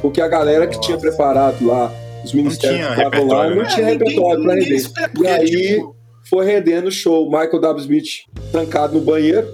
Porque 0.00 0.20
a 0.20 0.28
galera 0.28 0.66
que 0.66 0.80
tinha 0.80 0.98
preparado 0.98 1.64
lá, 1.66 1.92
os 2.24 2.32
ministérios 2.32 2.78
tinha 2.80 2.94
que 2.94 3.02
estavam 3.02 3.26
lá, 3.28 3.44
repertório, 3.44 3.56
não 3.56 3.62
né? 3.62 3.68
tinha 3.68 3.86
repertório 3.86 4.42
para 4.44 4.54
render. 4.54 4.74
espera, 4.74 5.10
E 5.20 5.26
aí 5.26 5.46
tipo, 5.46 5.96
foi 6.28 6.46
rendendo 6.46 6.88
o 6.88 6.92
show. 6.92 7.24
Michael 7.26 7.60
W. 7.60 7.80
Smith 7.80 8.06
trancado 8.50 8.94
no 8.94 9.00
banheiro 9.00 9.46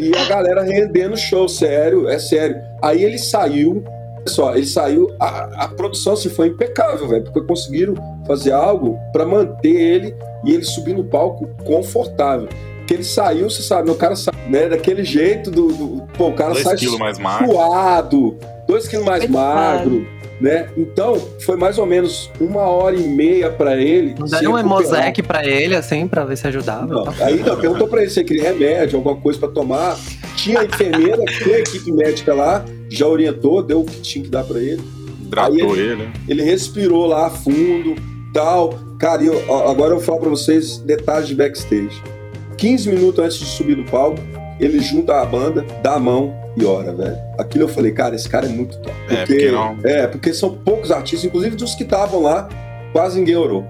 e 0.00 0.16
a 0.16 0.24
galera 0.24 0.62
rendendo 0.62 1.14
o 1.14 1.18
show, 1.18 1.48
sério, 1.48 2.08
é 2.08 2.18
sério. 2.18 2.56
Aí 2.80 3.02
ele 3.04 3.18
saiu, 3.18 3.82
olha 3.86 4.28
só, 4.28 4.54
ele 4.54 4.66
saiu, 4.66 5.10
a, 5.18 5.64
a 5.64 5.68
produção 5.68 6.12
assim, 6.12 6.28
foi 6.28 6.48
impecável, 6.48 7.08
velho, 7.08 7.24
porque 7.24 7.40
conseguiram 7.42 7.94
fazer 8.26 8.52
algo 8.52 8.96
para 9.12 9.26
manter 9.26 9.74
ele 9.74 10.14
e 10.44 10.52
ele 10.54 10.62
subir 10.64 10.94
no 10.94 11.02
palco 11.04 11.48
confortável. 11.64 12.48
Porque 12.78 12.94
ele 12.94 13.04
saiu, 13.04 13.48
você 13.50 13.62
sabe, 13.62 13.90
o 13.90 13.94
cara 13.94 14.14
sai, 14.16 14.34
né, 14.48 14.68
daquele 14.68 15.04
jeito 15.04 15.50
do, 15.50 15.68
do- 15.68 16.02
pô, 16.16 16.28
o 16.28 16.32
cara 16.32 16.52
Dois 16.52 16.64
sai 16.64 16.76
quilos 16.76 16.98
mais 16.98 17.18
magro. 17.18 17.50
suado, 17.52 18.38
dois 18.68 18.86
quilos 18.88 19.04
mais 19.06 19.28
magro, 19.28 20.06
né? 20.42 20.68
Então, 20.76 21.16
foi 21.40 21.56
mais 21.56 21.78
ou 21.78 21.86
menos 21.86 22.30
uma 22.40 22.62
hora 22.62 22.96
e 22.96 23.06
meia 23.06 23.48
para 23.48 23.80
ele. 23.80 24.14
Deram 24.28 24.52
um. 24.52 24.58
Hemosec 24.58 25.22
pra 25.22 25.46
ele, 25.46 25.76
assim, 25.76 26.08
pra 26.08 26.24
ver 26.24 26.36
se 26.36 26.46
ajudava. 26.48 26.86
Não, 26.86 27.14
aí 27.20 27.38
não, 27.38 27.56
perguntou 27.56 27.86
pra 27.86 28.02
ele 28.02 28.10
se 28.10 28.20
ele 28.20 28.28
queria 28.28 28.52
remédio, 28.52 28.96
alguma 28.98 29.16
coisa 29.16 29.38
pra 29.38 29.48
tomar. 29.48 29.96
Tinha 30.36 30.60
a 30.60 30.64
enfermeira, 30.64 31.24
tinha 31.42 31.56
a 31.56 31.60
equipe 31.60 31.92
médica 31.92 32.34
lá, 32.34 32.64
já 32.88 33.06
orientou, 33.06 33.62
deu 33.62 33.80
o 33.80 33.84
que 33.84 34.00
tinha 34.00 34.24
que 34.24 34.30
dar 34.30 34.42
pra 34.42 34.58
ele. 34.58 34.82
Hidratou 35.22 35.74
Aí 35.74 35.80
ele. 35.80 36.10
Ele 36.28 36.42
respirou 36.42 37.06
lá 37.06 37.30
fundo, 37.30 37.94
tal. 38.34 38.74
Cara, 38.98 39.22
eu, 39.22 39.38
agora 39.68 39.92
eu 39.92 39.96
vou 39.96 40.00
falar 40.00 40.18
pra 40.18 40.30
vocês 40.30 40.78
detalhes 40.78 41.28
de 41.28 41.36
backstage. 41.36 42.02
15 42.56 42.90
minutos 42.90 43.24
antes 43.24 43.38
de 43.38 43.46
subir 43.46 43.76
no 43.76 43.84
palco, 43.84 44.20
ele 44.64 44.80
junta 44.80 45.20
a 45.20 45.24
banda, 45.26 45.64
dá 45.82 45.94
a 45.94 45.98
mão 45.98 46.34
e 46.56 46.64
ora, 46.64 46.92
velho. 46.94 47.16
Aquilo 47.38 47.64
eu 47.64 47.68
falei, 47.68 47.92
cara, 47.92 48.14
esse 48.14 48.28
cara 48.28 48.46
é 48.46 48.48
muito 48.48 48.78
top. 48.78 48.94
É, 49.10 49.16
porque 49.26 49.50
não- 49.50 49.76
é, 49.84 50.06
porque 50.06 50.32
são 50.32 50.54
poucos 50.56 50.90
artistas, 50.90 51.24
inclusive 51.24 51.56
dos 51.56 51.74
que 51.74 51.82
estavam 51.82 52.22
lá, 52.22 52.48
quase 52.92 53.18
ninguém 53.18 53.36
orou. 53.36 53.64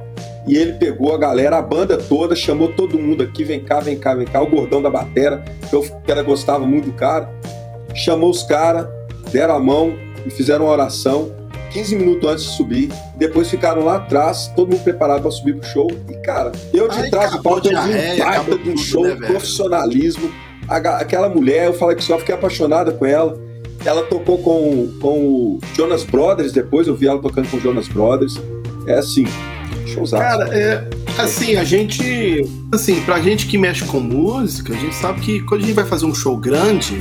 E 0.47 0.57
ele 0.57 0.73
pegou 0.73 1.15
a 1.15 1.19
galera, 1.19 1.57
a 1.59 1.63
banda 1.63 1.97
toda, 1.97 2.35
chamou 2.35 2.69
todo 2.69 2.99
mundo 2.99 3.23
aqui, 3.23 3.45
vem 3.45 3.61
cá, 3.61 3.79
vem 3.79 3.97
cá, 3.97 4.13
vem 4.15 4.27
cá, 4.27 4.43
o 4.43 4.47
gordão 4.51 4.83
da 4.83 4.91
batera, 4.91 5.43
que 5.71 5.75
eu 5.75 5.83
que 5.83 6.11
era, 6.11 6.23
gostava 6.23 6.67
muito 6.67 6.87
do 6.87 6.93
cara. 6.93 7.31
Chamou 7.95 8.31
os 8.31 8.43
caras, 8.43 8.87
deram 9.31 9.55
a 9.55 9.61
mão 9.61 9.95
e 10.27 10.31
fizeram 10.31 10.65
uma 10.65 10.73
oração. 10.73 11.31
15 11.71 11.97
minutos 11.97 12.29
antes 12.29 12.45
de 12.45 12.51
subir, 12.51 12.93
depois 13.17 13.49
ficaram 13.49 13.83
lá 13.85 13.97
atrás, 13.97 14.49
todo 14.55 14.71
mundo 14.73 14.83
preparado 14.83 15.23
para 15.23 15.31
subir 15.31 15.55
pro 15.57 15.67
show. 15.67 15.89
E, 16.11 16.15
cara, 16.17 16.53
eu 16.75 16.87
de 16.89 16.99
Ai, 16.99 17.09
trás 17.09 17.31
do 17.31 17.43
palco, 17.43 17.67
eu 17.67 17.83
vi 17.83 17.93
um 17.95 18.19
baita 18.19 18.59
de 18.59 18.71
um 18.71 18.77
show, 18.77 19.05
né, 19.05 19.15
velho? 19.15 19.27
profissionalismo. 19.27 20.31
Aquela 20.69 21.29
mulher, 21.29 21.67
eu 21.67 21.75
falei 21.75 21.97
que 21.97 22.05
só 22.05 22.19
fiquei 22.19 22.35
apaixonada 22.35 22.93
com 22.93 23.05
ela. 23.05 23.39
Ela 23.85 24.03
tocou 24.05 24.39
com, 24.39 24.93
com 25.01 25.19
o 25.19 25.61
Jonas 25.75 26.05
Brothers 26.05 26.53
depois, 26.53 26.87
eu 26.87 26.95
vi 26.95 27.09
ela 27.09 27.21
tocando 27.21 27.51
com 27.51 27.57
o 27.57 27.61
Jonas 27.61 27.89
Brothers. 27.89 28.41
É 28.87 28.95
assim, 28.95 29.27
showzaço. 29.87 30.23
Cara, 30.23 30.57
é. 30.57 30.89
Assim, 31.19 31.57
a 31.57 31.65
gente. 31.65 32.47
Assim, 32.73 33.01
pra 33.03 33.21
gente 33.21 33.47
que 33.47 33.59
mexe 33.59 33.85
com 33.85 34.01
música, 34.01 34.73
a 34.73 34.77
gente 34.77 34.95
sabe 34.95 35.21
que 35.21 35.41
quando 35.43 35.63
a 35.63 35.67
gente 35.67 35.75
vai 35.75 35.85
fazer 35.85 36.07
um 36.07 36.15
show 36.15 36.37
grande, 36.37 36.97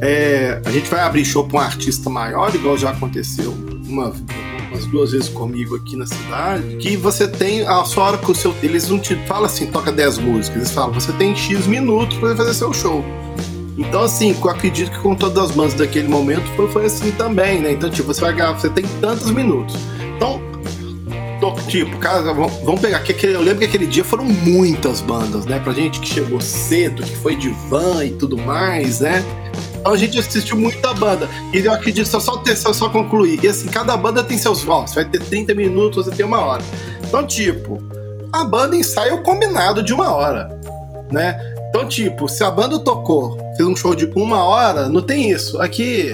é, 0.00 0.60
a 0.64 0.70
gente 0.70 0.88
vai 0.88 1.00
abrir 1.00 1.24
show 1.24 1.46
pra 1.46 1.58
um 1.58 1.60
artista 1.60 2.08
maior, 2.08 2.54
igual 2.54 2.76
já 2.76 2.90
aconteceu 2.90 3.52
uma, 3.88 4.12
umas 4.72 4.86
duas 4.86 5.12
vezes 5.12 5.28
comigo 5.28 5.76
aqui 5.76 5.96
na 5.96 6.06
cidade, 6.06 6.76
que 6.76 6.96
você 6.96 7.28
tem 7.28 7.62
a 7.62 7.84
sua 7.84 8.04
hora 8.04 8.18
com 8.18 8.32
o 8.32 8.34
seu. 8.34 8.54
Eles 8.62 8.88
não 8.88 8.98
te 8.98 9.14
falam 9.26 9.44
assim, 9.44 9.66
toca 9.66 9.92
10 9.92 10.18
músicas, 10.18 10.56
eles 10.56 10.70
falam, 10.70 10.92
você 10.92 11.12
tem 11.12 11.36
X 11.36 11.66
minutos 11.66 12.16
pra 12.18 12.34
fazer 12.34 12.54
seu 12.54 12.72
show. 12.72 13.04
Então, 13.76 14.02
assim, 14.02 14.36
eu 14.38 14.50
acredito 14.50 14.90
que 14.90 14.98
com 14.98 15.14
todas 15.14 15.50
as 15.50 15.50
bandas 15.52 15.74
daquele 15.74 16.08
momento 16.08 16.44
foi, 16.56 16.68
foi 16.68 16.84
assim 16.86 17.10
também, 17.12 17.60
né? 17.60 17.72
Então, 17.72 17.90
tipo, 17.90 18.12
você 18.12 18.20
vai 18.20 18.32
ganhar, 18.34 18.52
você 18.52 18.68
tem 18.68 18.84
tantos 19.00 19.30
minutos. 19.30 19.76
Então, 20.16 20.40
tipo, 21.66 21.96
cara, 21.98 22.32
vamos 22.32 22.80
pegar 22.80 23.00
que 23.00 23.12
aquele, 23.12 23.34
eu 23.34 23.40
lembro 23.40 23.60
que 23.60 23.64
aquele 23.64 23.86
dia 23.86 24.04
foram 24.04 24.24
muitas 24.24 25.00
bandas, 25.00 25.46
né? 25.46 25.58
Pra 25.58 25.72
gente 25.72 26.00
que 26.00 26.06
chegou 26.06 26.40
cedo, 26.40 27.02
que 27.02 27.16
foi 27.16 27.34
de 27.34 27.48
van 27.68 28.04
e 28.04 28.10
tudo 28.10 28.36
mais, 28.36 29.00
né? 29.00 29.24
Então 29.82 29.92
a 29.92 29.96
gente 29.96 30.16
assistiu 30.16 30.56
muita 30.56 30.94
banda. 30.94 31.28
E 31.52 31.58
eu 31.58 31.72
acredito, 31.72 32.06
só, 32.06 32.20
só, 32.20 32.40
só, 32.54 32.72
só 32.72 32.88
concluir. 32.88 33.42
E 33.42 33.48
assim, 33.48 33.66
cada 33.66 33.96
banda 33.96 34.22
tem 34.22 34.38
seus. 34.38 34.62
Você 34.62 34.94
vai 34.94 35.04
ter 35.04 35.20
30 35.20 35.54
minutos, 35.54 36.06
você 36.06 36.14
tem 36.14 36.24
uma 36.24 36.40
hora. 36.40 36.62
Então, 37.04 37.26
tipo, 37.26 37.82
a 38.32 38.44
banda 38.44 38.76
ensaia 38.76 39.12
o 39.12 39.22
combinado 39.24 39.82
de 39.82 39.92
uma 39.92 40.14
hora, 40.14 40.56
né? 41.10 41.36
Então, 41.68 41.86
tipo, 41.88 42.28
se 42.28 42.44
a 42.44 42.50
banda 42.50 42.78
tocou, 42.78 43.36
fez 43.56 43.68
um 43.68 43.74
show 43.74 43.92
de 43.92 44.06
uma 44.14 44.44
hora, 44.44 44.88
não 44.88 45.02
tem 45.02 45.30
isso. 45.30 45.60
Aqui, 45.60 46.12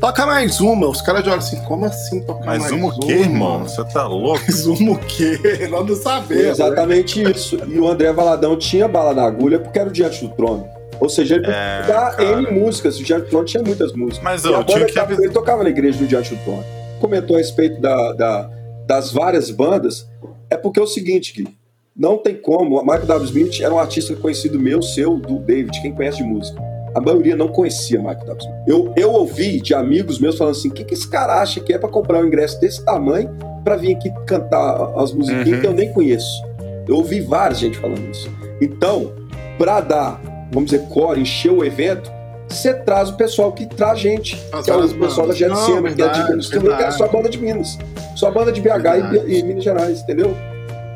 toca 0.00 0.26
mais 0.26 0.60
uma. 0.60 0.88
Os 0.88 1.00
caras 1.00 1.24
já 1.24 1.30
olham 1.30 1.38
assim, 1.38 1.60
como 1.62 1.84
assim 1.84 2.20
tocar 2.22 2.46
mais, 2.46 2.62
Mas 2.62 2.72
uma 2.72 2.88
o 2.88 2.98
quê, 2.98 3.12
irmão? 3.12 3.62
Você 3.62 3.84
tá 3.84 4.08
louco? 4.08 4.40
Mais 4.40 4.66
uma 4.66 4.92
o 4.92 4.98
quê? 4.98 5.38
Nós 5.70 5.86
não 5.86 5.94
sabemos. 5.94 6.42
né? 6.42 6.50
exatamente 6.50 7.22
isso. 7.22 7.60
E 7.64 7.78
o 7.78 7.86
André 7.86 8.12
Valadão 8.12 8.56
tinha 8.56 8.88
bala 8.88 9.14
na 9.14 9.22
agulha 9.22 9.60
porque 9.60 9.78
era 9.78 9.88
o 9.88 9.92
Diante 9.92 10.26
do 10.26 10.34
Trono. 10.34 10.81
Ou 11.02 11.08
seja, 11.08 11.34
ele 11.36 11.46
É, 11.46 11.82
cara. 11.86 12.22
N 12.40 12.50
músicas. 12.52 12.98
O 13.00 13.02
Diante 13.02 13.24
do 13.24 13.28
Trono 13.30 13.44
tinha 13.44 13.62
muitas 13.62 13.92
músicas. 13.92 14.22
Mas 14.22 14.44
eu 14.44 14.62
tinha 14.64 14.86
banda 14.86 15.16
que 15.16 15.22
ele 15.22 15.32
tocava 15.32 15.64
na 15.64 15.70
igreja 15.70 15.98
do 15.98 16.06
Diante 16.06 16.34
do 16.34 16.42
Trono. 16.44 16.64
Comentou 17.00 17.34
a 17.36 17.38
respeito 17.40 17.80
da, 17.80 18.12
da- 18.12 18.50
das 18.86 19.10
várias 19.12 19.50
bandas. 19.50 20.08
É 20.48 20.56
porque 20.56 20.78
é 20.78 20.82
o 20.82 20.86
seguinte, 20.86 21.32
Gui. 21.34 21.48
Não 21.96 22.16
tem 22.18 22.34
como. 22.36 22.78
A 22.78 22.82
Michael 22.82 23.06
W. 23.06 23.24
Smith 23.26 23.60
era 23.60 23.74
um 23.74 23.78
artista 23.78 24.14
conhecido 24.14 24.58
meu, 24.60 24.80
seu, 24.80 25.16
do 25.18 25.38
David, 25.40 25.80
quem 25.82 25.92
conhece 25.92 26.18
de 26.18 26.22
música. 26.24 26.62
A 26.94 27.00
maioria 27.00 27.34
não 27.34 27.48
conhecia 27.48 27.98
Michael 27.98 28.24
W. 28.26 28.38
Smith. 28.40 28.54
Eu, 28.68 28.92
eu 28.96 29.12
ouvi 29.12 29.60
de 29.60 29.74
amigos 29.74 30.18
meus 30.20 30.38
falando 30.38 30.52
assim: 30.56 30.68
o 30.68 30.72
que, 30.72 30.84
que 30.84 30.94
esse 30.94 31.08
cara 31.08 31.42
acha 31.42 31.58
que 31.60 31.72
é 31.72 31.78
pra 31.78 31.88
comprar 31.88 32.20
um 32.22 32.26
ingresso 32.26 32.60
desse 32.60 32.84
tamanho 32.84 33.28
pra 33.64 33.76
vir 33.76 33.96
aqui 33.96 34.10
cantar 34.26 34.92
as 34.96 35.12
musiquinhas 35.12 35.48
Uhum. 35.48 35.60
que 35.60 35.66
eu 35.66 35.72
nem 35.74 35.92
conheço? 35.92 36.42
Eu 36.88 36.96
ouvi 36.96 37.20
várias 37.20 37.58
gente 37.58 37.76
falando 37.78 38.08
isso. 38.10 38.30
Então, 38.60 39.12
pra 39.58 39.80
dar, 39.80 40.20
vamos 40.52 40.70
dizer, 40.70 40.86
core, 40.88 41.20
encher 41.20 41.50
o 41.50 41.64
evento, 41.64 42.10
você 42.48 42.74
traz 42.74 43.08
o 43.08 43.16
pessoal 43.16 43.50
que 43.52 43.66
traz 43.66 43.98
gente. 43.98 44.40
As 44.52 44.64
que 44.64 44.70
é 44.70 44.76
o 44.76 44.94
pessoal 44.94 45.26
da. 45.26 45.34
Jetsema, 45.34 45.80
Não, 45.80 45.94
que 45.94 46.02
é 46.02 46.08
de 46.08 46.12
verdade, 46.12 46.30
Minas, 46.30 46.48
que 46.48 46.56
é 46.56 46.60
verdade. 46.60 46.96
só 46.96 47.04
a 47.04 47.08
banda 47.08 47.28
de 47.28 47.38
Minas. 47.38 47.78
Só 48.14 48.28
a 48.28 48.30
banda 48.30 48.52
de 48.52 48.60
BH 48.60 48.64
Verdade. 48.68 49.20
e, 49.26 49.38
e 49.38 49.42
Minas 49.42 49.64
Gerais, 49.64 50.00
entendeu? 50.00 50.36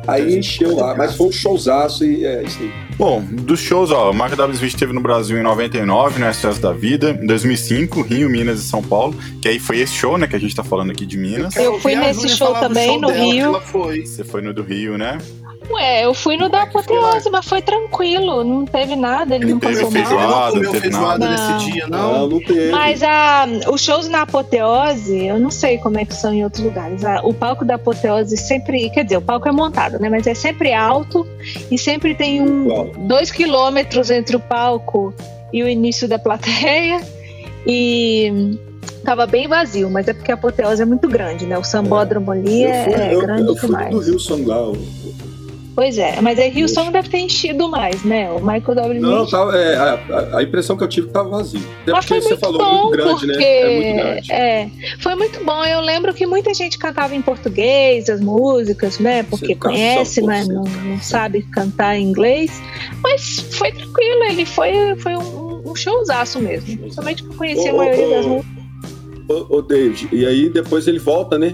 Aí 0.07 0.37
encheu 0.39 0.73
lá, 0.73 0.95
mas 0.95 1.15
foi 1.15 1.27
um 1.27 1.31
showzaço 1.31 2.05
e 2.05 2.25
é 2.25 2.41
isso 2.41 2.57
aí. 2.61 2.71
Bom, 2.97 3.21
dos 3.21 3.59
shows, 3.59 3.91
ó, 3.91 4.09
o 4.09 4.13
Marco 4.13 4.37
W. 4.37 4.55
Smith 4.55 4.73
esteve 4.73 4.93
no 4.93 5.01
Brasil 5.01 5.37
em 5.37 5.43
99, 5.43 6.19
no 6.23 6.33
SOS 6.33 6.59
da 6.59 6.71
Vida, 6.71 7.09
em 7.21 7.27
2005, 7.27 8.01
Rio, 8.03 8.29
Minas 8.29 8.59
e 8.59 8.63
São 8.63 8.81
Paulo, 8.81 9.13
que 9.41 9.49
aí 9.49 9.59
foi 9.59 9.79
esse 9.79 9.93
show, 9.93 10.17
né, 10.17 10.25
que 10.25 10.35
a 10.35 10.39
gente 10.39 10.55
tá 10.55 10.63
falando 10.63 10.91
aqui 10.91 11.05
de 11.05 11.17
Minas. 11.17 11.53
Eu 11.57 11.77
fui 11.81 11.93
nesse 11.95 12.29
show 12.29 12.53
também, 12.53 13.01
no 13.01 13.07
dela, 13.07 13.19
Rio. 13.19 13.61
Você 14.05 14.23
foi 14.23 14.41
no 14.41 14.53
do 14.53 14.63
Rio, 14.63 14.97
né? 14.97 15.17
Ué, 15.69 16.05
eu 16.05 16.13
fui 16.13 16.37
no 16.37 16.47
da 16.47 16.59
é 16.59 16.61
apoteose, 16.61 17.29
mas 17.29 17.45
foi 17.45 17.61
tranquilo, 17.61 18.43
não 18.43 18.63
teve 18.65 18.95
nada, 18.95 19.35
ele, 19.35 19.43
Ele 19.45 19.53
não 19.53 19.59
passou 19.59 19.91
feijoada, 19.91 20.27
mal. 20.27 20.45
Não 20.45 20.51
comeu 20.51 20.71
teve 20.71 20.81
feijoada 20.81 21.27
nada. 21.29 21.51
nesse 21.57 21.71
dia, 21.71 21.87
Não, 21.87 22.11
não. 22.19 22.27
não 22.29 22.39
teve. 22.39 22.71
Mas 22.71 23.03
a, 23.03 23.45
os 23.71 23.81
shows 23.81 24.07
na 24.07 24.21
apoteose, 24.21 25.25
eu 25.25 25.39
não 25.39 25.51
sei 25.51 25.77
como 25.77 25.99
é 25.99 26.05
que 26.05 26.13
são 26.13 26.33
em 26.33 26.43
outros 26.43 26.63
lugares. 26.63 27.03
A- 27.03 27.21
o 27.23 27.33
palco 27.33 27.65
da 27.65 27.75
apoteose 27.75 28.37
sempre, 28.37 28.89
quer 28.91 29.03
dizer, 29.03 29.17
o 29.17 29.21
palco 29.21 29.47
é 29.47 29.51
montado, 29.51 29.99
né? 29.99 30.09
Mas 30.09 30.25
é 30.25 30.33
sempre 30.33 30.73
alto 30.73 31.27
e 31.69 31.77
sempre 31.77 32.15
tem 32.15 32.41
um 32.41 32.65
Qual? 32.65 32.85
dois 32.99 33.29
quilômetros 33.31 34.09
entre 34.09 34.35
o 34.37 34.39
palco 34.39 35.13
e 35.51 35.63
o 35.63 35.67
início 35.67 36.07
da 36.07 36.17
plateia. 36.17 37.01
E 37.65 38.57
tava 39.03 39.25
bem 39.25 39.47
vazio, 39.47 39.89
mas 39.89 40.07
é 40.07 40.13
porque 40.13 40.31
a 40.31 40.35
apoteose 40.35 40.81
é 40.81 40.85
muito 40.85 41.07
grande, 41.09 41.45
né? 41.45 41.57
O 41.57 41.63
sambódromo 41.63 42.31
ali 42.31 42.63
eu 42.63 42.69
é, 42.69 42.83
fui, 42.85 42.93
é 42.93 43.13
eu, 43.15 43.19
grande 43.21 43.47
eu 43.47 43.55
fui 43.57 43.67
demais. 43.67 43.89
do 43.93 43.97
Wilson 43.99 44.39
lá. 44.45 44.71
Pois 45.77 45.95
é, 45.99 46.19
mas 46.21 46.39
aí 46.39 46.59
Houston 46.59 46.89
deve 46.91 47.07
ter 47.07 47.19
enchido 47.19 47.69
mais, 47.69 48.03
né? 48.03 48.31
O 48.31 48.39
Michael 48.39 48.73
W. 48.73 48.99
Não, 48.99 49.27
tava, 49.27 49.55
é, 49.55 49.75
a, 49.77 50.37
a- 50.37 50.41
impressão 50.41 50.75
que 50.75 50.83
eu 50.83 50.87
tive 50.87 51.05
é 51.05 51.07
que 51.09 51.13
tava 51.13 51.29
vazio. 51.29 51.61
Até 51.83 51.91
Mas 51.91 52.05
foi 52.05 52.19
você 52.19 52.29
muito 52.29 52.39
falou, 52.39 52.57
bom, 52.57 52.83
muito 52.85 52.97
grande, 52.97 53.27
porque 53.27 53.37
né? 53.37 53.61
É 53.61 53.75
muito 53.75 54.03
grande. 54.03 54.31
é, 54.31 54.69
foi 54.99 55.13
muito 55.15 55.43
bom. 55.45 55.63
Eu 55.63 55.81
lembro 55.81 56.15
que 56.15 56.25
muita 56.25 56.51
gente 56.55 56.79
cantava 56.79 57.13
em 57.13 57.21
português 57.21 58.09
as 58.09 58.19
músicas, 58.19 58.97
né? 58.97 59.21
Porque 59.21 59.53
conhece, 59.53 60.19
por 60.19 60.31
não, 60.31 60.63
não 60.63 60.99
sabe 60.99 61.43
cantar 61.43 61.95
em 61.95 62.05
inglês. 62.05 62.59
Mas 63.03 63.45
foi 63.51 63.71
tranquilo, 63.71 64.23
ele 64.31 64.47
foi, 64.47 64.95
foi 64.97 65.15
um, 65.15 65.61
um 65.63 65.75
showzaço 65.75 66.39
mesmo. 66.39 66.91
Somente 66.91 67.21
que 67.21 67.29
eu 67.29 67.35
conheci 67.35 67.69
a 67.69 67.73
maioria 67.75 68.07
ô, 68.07 68.09
das 68.09 68.25
músicas. 68.25 68.63
Ô, 69.29 69.57
ô, 69.57 69.61
David, 69.61 70.09
e 70.11 70.25
aí 70.25 70.49
depois 70.49 70.87
ele 70.87 70.97
volta, 70.97 71.37
né? 71.37 71.53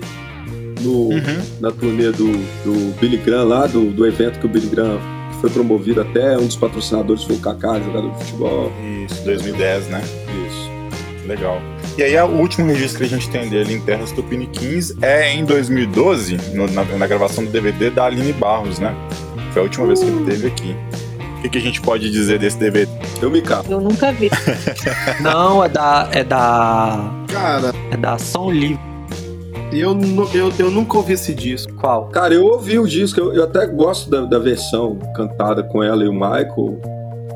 No, 0.83 1.09
Uhum. 1.09 1.41
Na 1.59 1.71
turnê 1.71 2.11
do, 2.11 2.31
do 2.63 2.93
Billy 2.99 3.17
Graham 3.17 3.45
lá, 3.45 3.67
do, 3.67 3.91
do 3.91 4.05
evento 4.05 4.39
que 4.39 4.45
o 4.45 4.49
Billy 4.49 4.67
Graham 4.67 4.99
foi 5.41 5.49
promovido 5.49 6.01
até, 6.01 6.37
um 6.37 6.45
dos 6.47 6.55
patrocinadores 6.55 7.23
foi 7.23 7.35
o 7.35 7.39
Kaká, 7.39 7.79
jogador 7.79 8.11
de 8.11 8.17
futebol. 8.25 8.71
Isso, 9.05 9.23
2010, 9.23 9.87
né? 9.87 10.01
Isso. 10.47 11.27
Legal. 11.27 11.61
E 11.97 12.03
aí, 12.03 12.17
o 12.17 12.25
último 12.27 12.67
registro 12.67 12.99
que 12.99 13.05
a 13.05 13.07
gente 13.07 13.29
tem 13.29 13.49
dele 13.49 13.75
em 13.75 13.79
Terras 13.81 14.11
Tupiniquins 14.11 14.93
é 15.01 15.33
em 15.33 15.45
2012, 15.45 16.37
no- 16.53 16.67
na, 16.71 16.83
na 16.83 17.07
gravação 17.07 17.45
do 17.45 17.51
DVD 17.51 17.89
da 17.89 18.05
Aline 18.05 18.33
Barros, 18.33 18.79
né? 18.79 18.93
Foi 19.51 19.61
a 19.61 19.63
última 19.63 19.85
vez 19.87 19.99
que 19.99 20.05
ele 20.07 20.19
esteve 20.21 20.47
aqui. 20.47 20.75
O 21.37 21.41
que, 21.43 21.49
que 21.49 21.57
a 21.57 21.61
gente 21.61 21.81
pode 21.81 22.09
dizer 22.09 22.39
desse 22.39 22.57
DVD? 22.57 22.89
Eu 23.21 23.29
me 23.29 23.41
capo. 23.41 23.71
Eu 23.71 23.79
nunca 23.81 24.11
vi. 24.13 24.29
Não, 25.21 25.63
é 25.63 25.69
da. 25.69 26.09
É 26.11 26.23
da. 26.23 27.11
Cara, 27.27 27.73
É 27.91 27.97
da 27.97 28.17
Som 28.17 28.49
Livre. 28.51 28.79
Eu, 29.79 29.97
eu, 30.33 30.51
eu 30.59 30.71
nunca 30.71 30.97
ouvi 30.97 31.13
esse 31.13 31.33
disco. 31.33 31.73
Qual? 31.75 32.07
Cara, 32.09 32.33
eu 32.33 32.45
ouvi 32.45 32.77
o 32.79 32.87
disco, 32.87 33.19
eu, 33.19 33.33
eu 33.33 33.43
até 33.43 33.65
gosto 33.65 34.09
da, 34.09 34.21
da 34.21 34.39
versão 34.39 34.97
cantada 35.15 35.63
com 35.63 35.83
ela 35.83 36.03
e 36.03 36.07
o 36.07 36.13
Michael, 36.13 36.79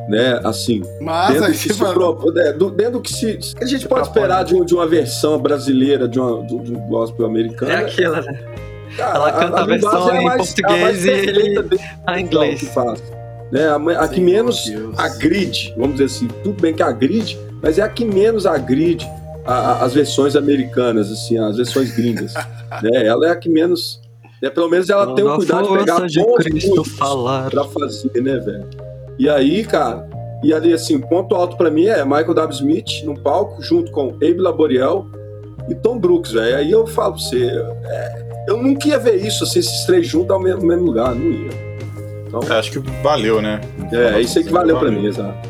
né? 0.09 0.39
Assim, 0.43 0.81
Mas 1.01 1.30
dentro, 1.34 1.45
aí 1.45 1.51
do 1.51 1.57
que 1.57 1.68
você 1.68 1.73
se, 1.73 1.80
fala, 1.80 2.15
pro- 2.15 2.39
é, 2.39 2.53
do- 2.53 2.69
dentro 2.72 2.93
do 2.93 3.01
que 3.01 3.14
se. 3.14 3.38
que 3.38 3.64
a 3.64 3.68
gente 3.68 3.88
pode 3.88 4.03
propõe. 4.03 4.22
esperar 4.23 4.43
de, 4.43 4.55
um- 4.55 4.64
de 4.65 4.73
uma 4.73 4.88
versão 4.88 5.38
brasileira, 5.39 6.07
de, 6.07 6.19
uma, 6.19 6.41
de, 6.45 6.57
de 6.59 6.73
um 6.73 6.80
gospel 6.88 7.26
americano. 7.26 7.72
É 7.72 7.77
aquela, 7.77 8.22
né? 8.22 8.39
Cara, 8.95 9.15
ela 9.15 9.31
canta 9.34 9.57
a 9.57 9.64
Aline 9.64 9.80
versão 9.80 9.91
Barros 9.91 10.09
é 10.14 10.22
em 10.22 10.26
mais- 10.26 10.38
português 10.38 10.80
a 10.81 10.84
mais 10.84 11.05
e 11.05 11.09
ele- 11.09 11.80
A 12.05 12.19
inglês. 12.19 12.59
que 12.61 12.65
faz. 12.68 13.03
Né? 13.51 13.68
A, 13.68 13.76
a 14.03 14.07
que 14.07 14.19
Meu 14.22 14.34
menos 14.35 14.72
agride, 14.97 15.73
vamos 15.77 15.93
dizer 15.93 16.05
assim, 16.05 16.27
tudo 16.43 16.61
bem 16.61 16.73
que 16.73 16.81
agride, 16.84 17.38
mas 17.61 17.77
é 17.77 17.81
a 17.81 17.88
que 17.89 18.03
menos 18.05 18.45
agride 18.45 19.07
a- 19.48 19.53
a- 19.53 19.84
as 19.86 19.94
versões 19.94 20.36
americanas, 20.36 21.11
assim, 21.11 21.38
as 21.40 21.57
versões 21.57 21.91
gringas. 21.95 22.34
né? 22.84 23.06
Ela 23.07 23.28
é 23.28 23.32
a 23.32 23.36
que 23.36 23.49
menos. 23.49 24.02
né? 24.41 24.49
Pelo 24.49 24.69
menos 24.69 24.90
ela 24.90 25.15
tem 25.15 25.26
o 25.26 25.36
cuidado 25.36 25.68
de 25.69 25.78
pegar 25.80 26.06
de 26.07 26.19
bons 26.22 26.36
Cristo 26.44 26.69
músicos 26.76 26.98
falar. 26.99 27.49
pra 27.49 27.64
fazer, 27.64 28.11
né, 28.22 28.38
velho? 28.38 28.68
E 29.18 29.28
aí, 29.30 29.64
cara, 29.64 30.07
e 30.44 30.53
ali, 30.53 30.72
assim, 30.74 30.99
ponto 30.99 31.34
alto 31.34 31.57
pra 31.57 31.72
mim 31.72 31.86
é 31.88 32.03
Michael 32.06 32.34
W. 32.36 32.52
Smith 32.56 33.03
no 33.03 33.19
palco, 33.19 33.61
junto 33.64 33.91
com 33.91 34.10
Abe 34.15 34.38
Laboriel 34.38 35.07
e 35.68 35.74
Tom 35.74 35.98
Brooks, 35.98 36.34
velho. 36.34 36.56
Aí 36.57 36.69
eu 36.72 36.86
falo 36.86 37.14
pra 37.14 37.22
você, 37.24 37.48
é, 37.86 38.44
eu 38.48 38.57
nunca 38.61 38.88
ia 38.88 38.99
ver 38.99 39.15
isso, 39.26 39.44
assim, 39.44 39.57
esses 39.60 39.86
três 39.86 40.06
juntos 40.06 40.30
ao 40.30 40.40
mesmo, 40.40 40.61
mesmo 40.64 40.86
lugar, 40.86 41.15
não 41.15 41.32
ia. 41.32 41.49
Então, 42.28 42.41
É, 42.48 42.60
acho 42.60 42.72
que 42.72 42.80
valeu, 43.02 43.41
né? 43.41 43.60
é, 43.91 44.18
é 44.18 44.22
isso 44.22 44.38
aí 44.38 44.44
que 44.44 44.52
valeu 44.52 44.78
pra 44.78 44.91
mim, 44.91 45.06
exato. 45.07 45.49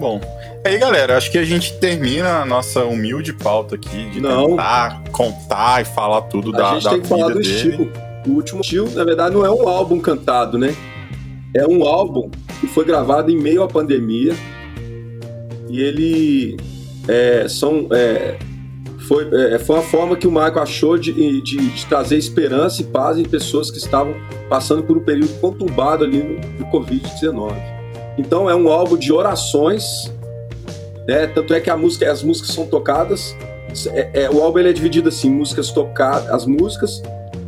Bom, 0.00 0.18
aí 0.64 0.78
galera, 0.78 1.16
acho 1.16 1.30
que 1.30 1.38
a 1.38 1.44
gente 1.44 1.74
termina 1.78 2.40
a 2.42 2.44
nossa 2.46 2.84
humilde 2.84 3.32
pauta 3.32 3.74
aqui 3.76 4.10
de 4.10 4.20
Não. 4.20 4.48
tentar 4.50 5.02
contar 5.12 5.82
e 5.82 5.84
falar 5.84 6.22
tudo 6.22 6.52
da, 6.52 6.70
a 6.70 6.74
gente 6.74 6.84
da 6.84 6.90
tem 6.90 7.00
que 7.00 7.08
falar 7.08 7.28
do 7.28 7.34
dele. 7.40 7.48
estilo. 7.54 7.92
O 8.26 8.30
último 8.32 8.60
estilo, 8.60 8.90
na 8.90 9.04
verdade, 9.04 9.34
não 9.34 9.44
é 9.46 9.50
um 9.50 9.66
álbum 9.68 9.98
cantado, 10.00 10.58
né? 10.58 10.74
É 11.54 11.66
um 11.66 11.84
álbum 11.84 12.30
que 12.60 12.66
foi 12.66 12.84
gravado 12.84 13.30
em 13.30 13.36
meio 13.36 13.62
à 13.62 13.68
pandemia. 13.68 14.34
E 15.68 15.80
ele 15.80 16.56
é, 17.06 17.46
são, 17.48 17.86
é, 17.92 18.36
foi, 19.06 19.28
é, 19.32 19.58
foi 19.58 19.76
uma 19.76 19.82
forma 19.82 20.16
que 20.16 20.26
o 20.26 20.30
Michael 20.30 20.58
achou 20.60 20.98
de, 20.98 21.12
de- 21.42 21.68
de 21.70 21.86
trazer 21.86 22.16
esperança 22.18 22.82
e 22.82 22.84
paz 22.84 23.18
em 23.18 23.24
pessoas 23.24 23.70
que 23.70 23.78
estavam 23.78 24.14
passando 24.48 24.82
por 24.82 24.96
um 24.96 25.00
período 25.00 25.38
conturbado 25.40 26.04
ali 26.04 26.18
no, 26.18 26.34
no 26.58 26.66
Covid-19. 26.70 27.54
Então 28.18 28.48
é 28.50 28.54
um 28.54 28.68
álbum 28.68 28.96
de 28.96 29.12
orações, 29.12 30.12
né? 31.08 31.26
Tanto 31.26 31.54
é 31.54 31.60
que 31.60 31.74
música, 31.74 32.12
as 32.12 32.22
músicas 32.22 32.52
são 32.52 32.66
tocadas 32.66 33.34
é, 33.92 34.22
é, 34.24 34.30
o 34.30 34.42
álbum 34.42 34.60
é 34.60 34.72
dividido 34.72 35.08
assim, 35.08 35.30
músicas 35.30 35.70
tocadas, 35.70 36.28
as 36.30 36.46
músicas 36.46 37.02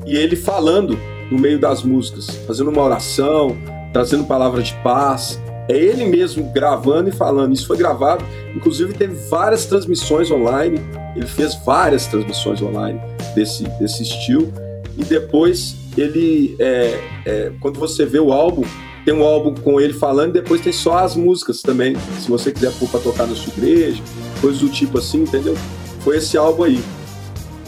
e 0.07 0.17
ele 0.17 0.37
falando 0.37 0.99
no 1.31 1.39
meio 1.39 1.59
das 1.59 1.83
músicas, 1.83 2.27
fazendo 2.47 2.71
uma 2.71 2.83
oração, 2.83 3.57
trazendo 3.93 4.25
palavras 4.25 4.69
de 4.69 4.75
paz. 4.83 5.41
É 5.69 5.77
ele 5.77 6.05
mesmo 6.05 6.51
gravando 6.53 7.09
e 7.09 7.13
falando. 7.13 7.53
Isso 7.53 7.67
foi 7.67 7.77
gravado, 7.77 8.25
inclusive 8.55 8.93
teve 8.93 9.15
várias 9.29 9.67
transmissões 9.67 10.31
online. 10.31 10.81
Ele 11.15 11.27
fez 11.27 11.55
várias 11.65 12.07
transmissões 12.07 12.61
online 12.61 13.01
desse, 13.35 13.65
desse 13.79 14.03
estilo. 14.03 14.53
E 14.99 15.05
depois 15.05 15.77
ele, 15.97 16.57
é, 16.59 17.01
é, 17.25 17.53
quando 17.61 17.79
você 17.79 18.05
vê 18.05 18.19
o 18.19 18.33
álbum, 18.33 18.65
tem 19.05 19.15
um 19.15 19.23
álbum 19.25 19.55
com 19.55 19.81
ele 19.81 19.93
falando, 19.93 20.33
depois 20.33 20.61
tem 20.61 20.73
só 20.73 20.99
as 20.99 21.17
músicas 21.17 21.63
também. 21.63 21.97
Se 22.21 22.29
você 22.29 22.53
quiser 22.53 22.73
pôr 22.73 22.89
pra 22.89 23.01
tocar 23.01 23.27
na 23.27 23.35
sua 23.35 23.53
igreja, 23.53 24.03
coisas 24.41 24.61
do 24.61 24.69
tipo 24.69 24.99
assim, 24.99 25.23
entendeu? 25.23 25.57
Foi 26.01 26.19
esse 26.19 26.37
álbum 26.37 26.65
aí. 26.65 26.83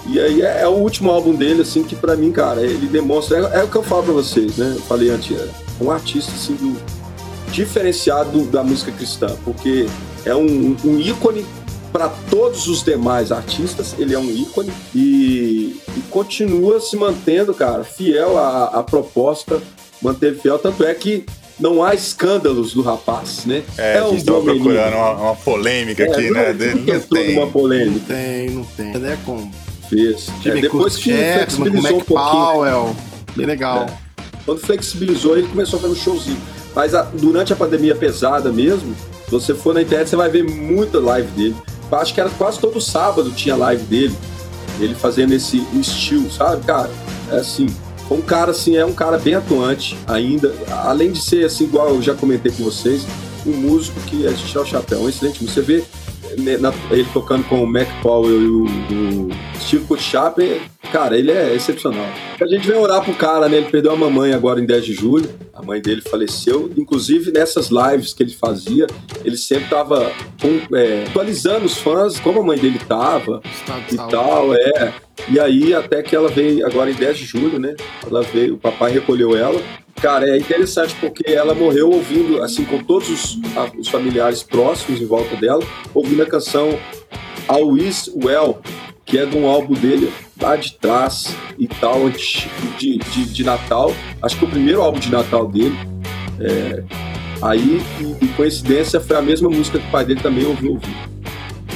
E 0.06 0.18
aí 0.18 0.42
é, 0.42 0.62
é 0.62 0.68
o 0.68 0.72
último 0.72 1.10
álbum 1.10 1.34
dele, 1.34 1.62
assim, 1.62 1.84
que 1.84 1.94
pra 1.94 2.16
mim, 2.16 2.32
cara, 2.32 2.60
ele 2.60 2.86
demonstra. 2.86 3.50
É, 3.54 3.60
é 3.60 3.62
o 3.64 3.68
que 3.68 3.76
eu 3.76 3.82
falo 3.82 4.02
pra 4.02 4.12
vocês, 4.12 4.56
né? 4.56 4.72
Eu 4.76 4.82
falei 4.82 5.10
antes, 5.10 5.36
é 5.38 5.48
um 5.80 5.90
artista, 5.90 6.32
assim, 6.32 6.54
do, 6.54 6.76
diferenciado 7.52 8.44
da 8.46 8.64
música 8.64 8.90
cristã, 8.90 9.36
porque 9.44 9.86
é 10.24 10.34
um, 10.34 10.76
um 10.84 10.98
ícone 10.98 11.44
para 11.92 12.08
todos 12.30 12.66
os 12.68 12.82
demais 12.82 13.30
artistas, 13.30 13.94
ele 13.98 14.14
é 14.14 14.18
um 14.18 14.30
ícone 14.30 14.72
e, 14.94 15.76
e 15.94 16.00
continua 16.10 16.80
se 16.80 16.96
mantendo, 16.96 17.52
cara, 17.52 17.84
fiel 17.84 18.38
à, 18.38 18.64
à 18.78 18.82
proposta, 18.82 19.60
manteve 20.02 20.38
fiel, 20.40 20.58
tanto 20.58 20.84
é 20.84 20.92
que 20.94 21.24
não 21.60 21.82
há 21.84 21.94
escândalos 21.94 22.72
do 22.74 22.82
rapaz, 22.82 23.44
né? 23.46 23.62
É, 23.78 23.98
a 23.98 24.06
um 24.08 24.16
bom 24.22 24.42
procurando 24.42 24.94
uma, 24.96 25.10
uma 25.12 25.36
polêmica 25.36 26.04
aqui, 26.04 26.26
É, 26.26 26.30
né? 26.30 26.48
não, 26.48 26.54
Dele 26.58 26.74
nunca 26.80 26.92
não 26.92 26.98
entrou 27.00 27.20
tem. 27.22 27.34
numa 27.34 27.44
Não 27.46 27.52
polêmica, 27.52 28.14
tem, 28.14 28.50
não 28.50 28.64
tem. 28.64 28.86
Né, 28.98 29.18
com 29.24 29.50
fez. 29.88 30.28
É, 30.44 30.50
depois 30.60 30.96
que 30.96 31.12
flexibilizou 31.12 31.96
um 31.98 32.00
pouquinho, 32.00 32.42
Powell. 32.52 32.96
Bem 33.36 33.46
legal. 33.46 33.86
Quando 34.44 34.58
flexibilizou, 34.60 35.38
ele 35.38 35.46
começou 35.46 35.78
a 35.78 35.82
fazer 35.82 35.92
um 35.92 35.96
showzinho. 35.96 36.38
Mas 36.74 36.94
a- 36.94 37.02
durante 37.02 37.52
a 37.52 37.56
pandemia 37.56 37.94
pesada 37.94 38.50
mesmo, 38.50 38.94
se 39.26 39.30
você 39.30 39.54
for 39.54 39.72
na 39.74 39.82
internet, 39.82 40.08
você 40.08 40.16
vai 40.16 40.28
ver 40.30 40.42
muita 40.42 40.98
live 40.98 41.28
dele. 41.32 41.56
Eu 41.90 41.98
acho 41.98 42.12
que 42.14 42.20
era 42.20 42.30
quase 42.30 42.58
todo 42.58 42.80
sábado 42.80 43.30
tinha 43.30 43.54
live 43.54 43.84
dele. 43.84 44.16
Ele 44.80 44.94
fazendo 44.94 45.34
esse 45.34 45.58
estilo, 45.78 46.30
sabe, 46.32 46.64
cara? 46.64 46.90
É 47.30 47.36
assim, 47.36 47.66
foi 48.12 48.18
um 48.18 48.20
cara 48.22 48.50
assim, 48.50 48.76
é 48.76 48.84
um 48.84 48.92
cara 48.92 49.16
bem 49.16 49.34
atuante 49.34 49.96
ainda. 50.06 50.54
Além 50.84 51.12
de 51.12 51.22
ser 51.22 51.46
assim, 51.46 51.64
igual 51.64 51.88
eu 51.88 52.02
já 52.02 52.14
comentei 52.14 52.52
com 52.52 52.62
vocês, 52.62 53.06
um 53.46 53.52
músico 53.52 53.98
que 54.00 54.26
é 54.26 54.30
de 54.30 54.44
tirar 54.44 54.62
o 54.62 54.66
chapéu, 54.66 55.00
um 55.00 55.08
excelente 55.08 55.42
músico. 55.42 55.54
Você 55.54 55.62
vê 55.62 55.84
na- 56.58 56.72
ele 56.90 57.06
tocando 57.12 57.44
com 57.44 57.62
o 57.62 57.66
Mac 57.66 57.88
Powell 58.02 58.40
e 58.40 58.46
o, 58.46 58.64
o 58.64 59.28
Steve 59.60 59.84
Chapman, 59.98 60.60
cara, 60.90 61.16
ele 61.18 61.30
é 61.30 61.54
excepcional. 61.54 62.06
A 62.40 62.46
gente 62.46 62.66
vem 62.66 62.76
orar 62.76 63.02
pro 63.02 63.14
cara, 63.14 63.48
né? 63.48 63.58
Ele 63.58 63.70
perdeu 63.70 63.92
a 63.92 63.96
mamãe 63.96 64.32
agora 64.32 64.60
em 64.60 64.66
10 64.66 64.84
de 64.84 64.92
julho. 64.92 65.28
A 65.54 65.62
mãe 65.62 65.80
dele 65.80 66.00
faleceu. 66.00 66.70
Inclusive, 66.76 67.30
nessas 67.30 67.68
lives 67.70 68.12
que 68.12 68.22
ele 68.22 68.32
fazia, 68.34 68.86
ele 69.24 69.36
sempre 69.36 69.68
tava 69.68 70.10
com- 70.40 70.76
é, 70.76 71.04
atualizando 71.08 71.66
os 71.66 71.76
fãs 71.78 72.18
como 72.18 72.40
a 72.40 72.44
mãe 72.44 72.58
dele 72.58 72.80
tava 72.88 73.40
Estado 73.44 73.82
e 73.92 73.96
tal, 74.10 74.54
é. 74.54 74.92
E 75.28 75.38
aí, 75.38 75.72
até 75.74 76.02
que 76.02 76.16
ela 76.16 76.28
veio 76.28 76.66
agora 76.66 76.90
em 76.90 76.94
10 76.94 77.18
de 77.18 77.24
julho, 77.24 77.58
né? 77.58 77.74
Ela 78.04 78.22
veio, 78.22 78.54
o 78.54 78.58
papai 78.58 78.90
recolheu 78.92 79.36
ela. 79.36 79.60
Cara, 80.00 80.28
é 80.28 80.36
interessante 80.36 80.94
porque 81.00 81.30
ela 81.30 81.54
morreu 81.54 81.90
ouvindo, 81.90 82.42
assim, 82.42 82.64
com 82.64 82.82
todos 82.82 83.08
os, 83.08 83.38
os 83.78 83.88
familiares 83.88 84.42
próximos 84.42 85.00
em 85.00 85.06
volta 85.06 85.36
dela, 85.36 85.62
ouvindo 85.94 86.22
a 86.22 86.26
canção 86.26 86.76
Always 87.46 88.10
Well, 88.16 88.60
que 89.04 89.18
é 89.18 89.26
de 89.26 89.36
um 89.36 89.46
álbum 89.46 89.74
dele 89.74 90.12
lá 90.40 90.56
de 90.56 90.72
trás 90.74 91.36
e 91.58 91.68
tal, 91.68 92.06
anti- 92.06 92.48
de, 92.78 92.98
de, 92.98 93.24
de 93.26 93.44
Natal. 93.44 93.94
Acho 94.20 94.36
que 94.38 94.44
o 94.44 94.48
primeiro 94.48 94.82
álbum 94.82 94.98
de 94.98 95.10
Natal 95.10 95.46
dele. 95.46 95.76
É, 96.40 96.82
aí, 97.40 97.80
e, 98.00 98.24
e 98.24 98.28
coincidência, 98.28 99.00
foi 99.00 99.16
a 99.16 99.22
mesma 99.22 99.48
música 99.48 99.78
que 99.78 99.86
o 99.86 99.90
pai 99.90 100.04
dele 100.04 100.20
também 100.20 100.44
ouviu 100.44 100.72
ouvindo. 100.72 101.12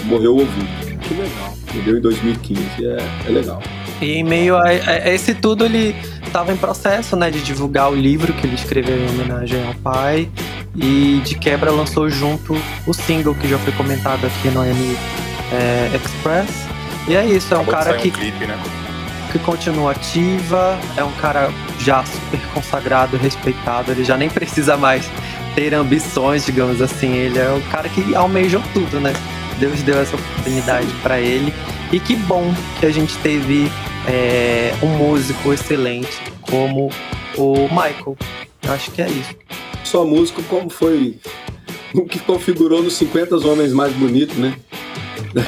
Morreu 0.07 0.35
ouvindo. 0.37 0.99
Que 1.01 1.15
legal. 1.15 1.55
Entendeu? 1.69 1.99
Em 1.99 2.01
2015. 2.01 2.61
É, 2.85 2.97
é 3.27 3.31
legal. 3.31 3.63
E 4.01 4.13
em 4.13 4.25
meio 4.25 4.57
a, 4.57 4.65
a 4.69 5.09
esse 5.15 5.35
tudo, 5.35 5.65
ele 5.65 5.95
estava 6.37 6.53
em 6.53 6.57
processo, 6.57 7.17
né, 7.17 7.31
de 7.31 7.41
divulgar 7.41 7.91
o 7.91 7.95
livro 7.95 8.31
que 8.35 8.47
ele 8.47 8.57
escreveu 8.57 8.99
em 8.99 9.09
homenagem 9.09 9.67
ao 9.67 9.75
pai. 9.77 10.29
E 10.75 11.23
de 11.25 11.35
quebra 11.35 11.71
lançou 11.71 12.11
junto 12.11 12.55
o 12.87 12.93
single 12.93 13.35
que 13.35 13.49
já 13.49 13.59
foi 13.59 13.73
comentado 13.73 14.27
aqui 14.27 14.49
no 14.51 14.63
M 14.63 14.99
é, 15.51 15.91
Express. 15.97 16.51
E 17.09 17.17
é 17.17 17.25
isso, 17.25 17.55
é 17.55 17.57
um 17.57 17.63
Acabou 17.63 17.81
cara 17.81 17.97
que 17.97 18.09
um 18.09 18.11
clipe, 18.11 18.45
né? 18.45 18.59
que 19.33 19.39
continua 19.39 19.93
ativa, 19.93 20.79
é 20.99 21.03
um 21.03 21.13
cara 21.13 21.51
já 21.79 22.05
super 22.05 22.41
consagrado, 22.53 23.17
respeitado, 23.17 23.91
ele 23.93 24.05
já 24.05 24.19
nem 24.19 24.29
precisa 24.29 24.77
mais 24.77 25.11
ter 25.55 25.73
ambições, 25.73 26.45
digamos 26.45 26.83
assim. 26.83 27.15
Ele 27.15 27.39
é 27.39 27.49
o 27.49 27.63
cara 27.71 27.89
que 27.89 28.15
almejou 28.15 28.63
tudo, 28.75 29.01
né? 29.01 29.15
Deus 29.59 29.83
deu 29.83 29.99
essa 29.99 30.15
oportunidade 30.15 30.89
para 31.03 31.19
ele. 31.19 31.55
E 31.91 31.99
que 31.99 32.15
bom 32.15 32.55
que 32.79 32.85
a 32.85 32.91
gente 32.91 33.17
teve 33.19 33.73
é, 34.07 34.73
um 34.83 34.89
músico 34.89 35.53
excelente 35.53 36.19
como 36.43 36.91
o 37.37 37.55
Michael. 37.69 38.17
Eu 38.63 38.73
acho 38.73 38.91
que 38.91 39.03
é 39.03 39.09
isso. 39.09 39.35
Só 39.85 40.05
músico, 40.05 40.43
como 40.45 40.69
foi 40.69 41.19
o 41.95 42.05
que 42.07 42.19
configurou 42.19 42.83
nos 42.83 42.95
50 42.95 43.37
homens 43.47 43.73
mais 43.73 43.93
bonitos, 43.93 44.37
né? 44.37 44.55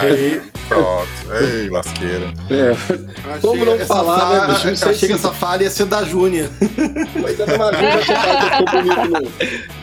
Aí, 0.01 0.41
pronto. 0.69 1.09
Ei, 1.41 1.69
lasqueira. 1.71 2.33
É. 2.51 3.39
Como 3.41 3.65
não 3.65 3.75
essa 3.75 3.87
falar, 3.87 4.47
né, 4.49 4.55
bicho? 4.55 4.67
Não 4.69 4.77
sei 4.77 4.89
Achei 4.91 5.09
que 5.09 5.15
se- 5.15 5.21
essa 5.27 5.33
falha 5.33 5.65
ia 5.65 5.71
ser 5.71 5.87
da 5.87 6.05
Júnior. 6.05 6.49
Mas 7.21 7.41
a 7.41 7.47
ficou 7.47 8.83
bonito 8.83 9.05
no... 9.09 9.33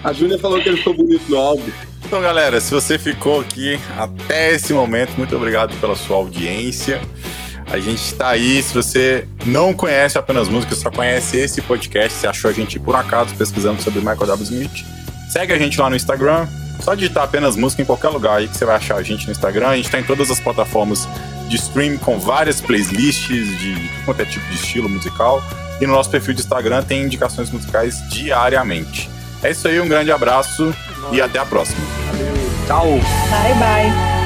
A 0.04 0.14
Júlia 0.14 0.40
falou 0.40 0.62
que 0.62 0.70
ele 0.70 0.78
ficou 0.78 0.94
bonito 0.96 1.24
no 1.30 1.38
álbum. 1.38 1.64
Então, 2.06 2.22
galera, 2.22 2.62
se 2.62 2.72
você 2.72 3.00
ficou 3.00 3.42
aqui 3.42 3.80
até 3.98 4.54
esse 4.54 4.72
momento, 4.74 5.12
muito 5.18 5.36
obrigado 5.36 5.76
pela 5.82 5.96
sua 5.96 6.18
audiência. 6.18 7.02
A 7.72 7.80
gente 7.80 8.04
está 8.04 8.30
aí. 8.30 8.62
Se 8.62 8.74
você 8.74 9.28
não 9.46 9.74
conhece 9.74 10.18
apenas 10.18 10.48
música, 10.48 10.76
só 10.76 10.90
conhece 10.92 11.38
esse 11.38 11.62
podcast, 11.62 12.18
você 12.18 12.28
achou 12.28 12.50
a 12.50 12.54
gente 12.54 12.80
por 12.80 12.96
acaso 12.96 13.34
pesquisando 13.36 13.82
sobre 13.82 14.00
Michael 14.00 14.28
W. 14.28 14.44
Smith, 14.44 14.86
segue 15.30 15.54
a 15.54 15.58
gente 15.58 15.80
lá 15.80 15.90
no 15.90 15.96
Instagram. 15.96 16.48
Só 16.82 16.94
digitar 16.94 17.24
apenas 17.24 17.56
música 17.56 17.82
em 17.82 17.86
qualquer 17.86 18.10
lugar 18.10 18.38
aí 18.38 18.48
que 18.48 18.56
você 18.56 18.66
vai 18.66 18.76
achar 18.76 18.98
a 18.98 19.04
gente 19.04 19.26
no 19.26 19.32
Instagram. 19.32 19.70
A 19.70 19.76
gente 19.76 19.86
está 19.86 20.00
em 20.00 20.04
todas 20.04 20.30
as 20.30 20.40
plataformas 20.40 21.08
de 21.48 21.56
stream 21.56 21.98
com 21.98 22.20
várias 22.20 22.62
playlists 22.62 23.60
de 23.60 23.90
quanto 24.04 24.22
é 24.22 24.26
tipo 24.26 24.46
de 24.50 24.56
estilo 24.56 24.90
musical. 24.90 25.42
E 25.80 25.88
no 25.88 25.94
nosso 25.94 26.10
perfil 26.10 26.34
de 26.34 26.42
Instagram 26.42 26.84
tem 26.84 27.04
indicações 27.04 27.50
musicais 27.50 28.02
diariamente. 28.10 29.10
É 29.44 29.52
isso 29.52 29.68
aí, 29.68 29.80
um 29.80 29.88
grande 29.88 30.12
abraço 30.12 30.74
e 31.12 31.22
até 31.22 31.40
a 31.40 31.46
próxima. 31.46 31.80
Tchau! 32.68 33.00
Bye, 33.30 33.54
bye. 33.56 34.25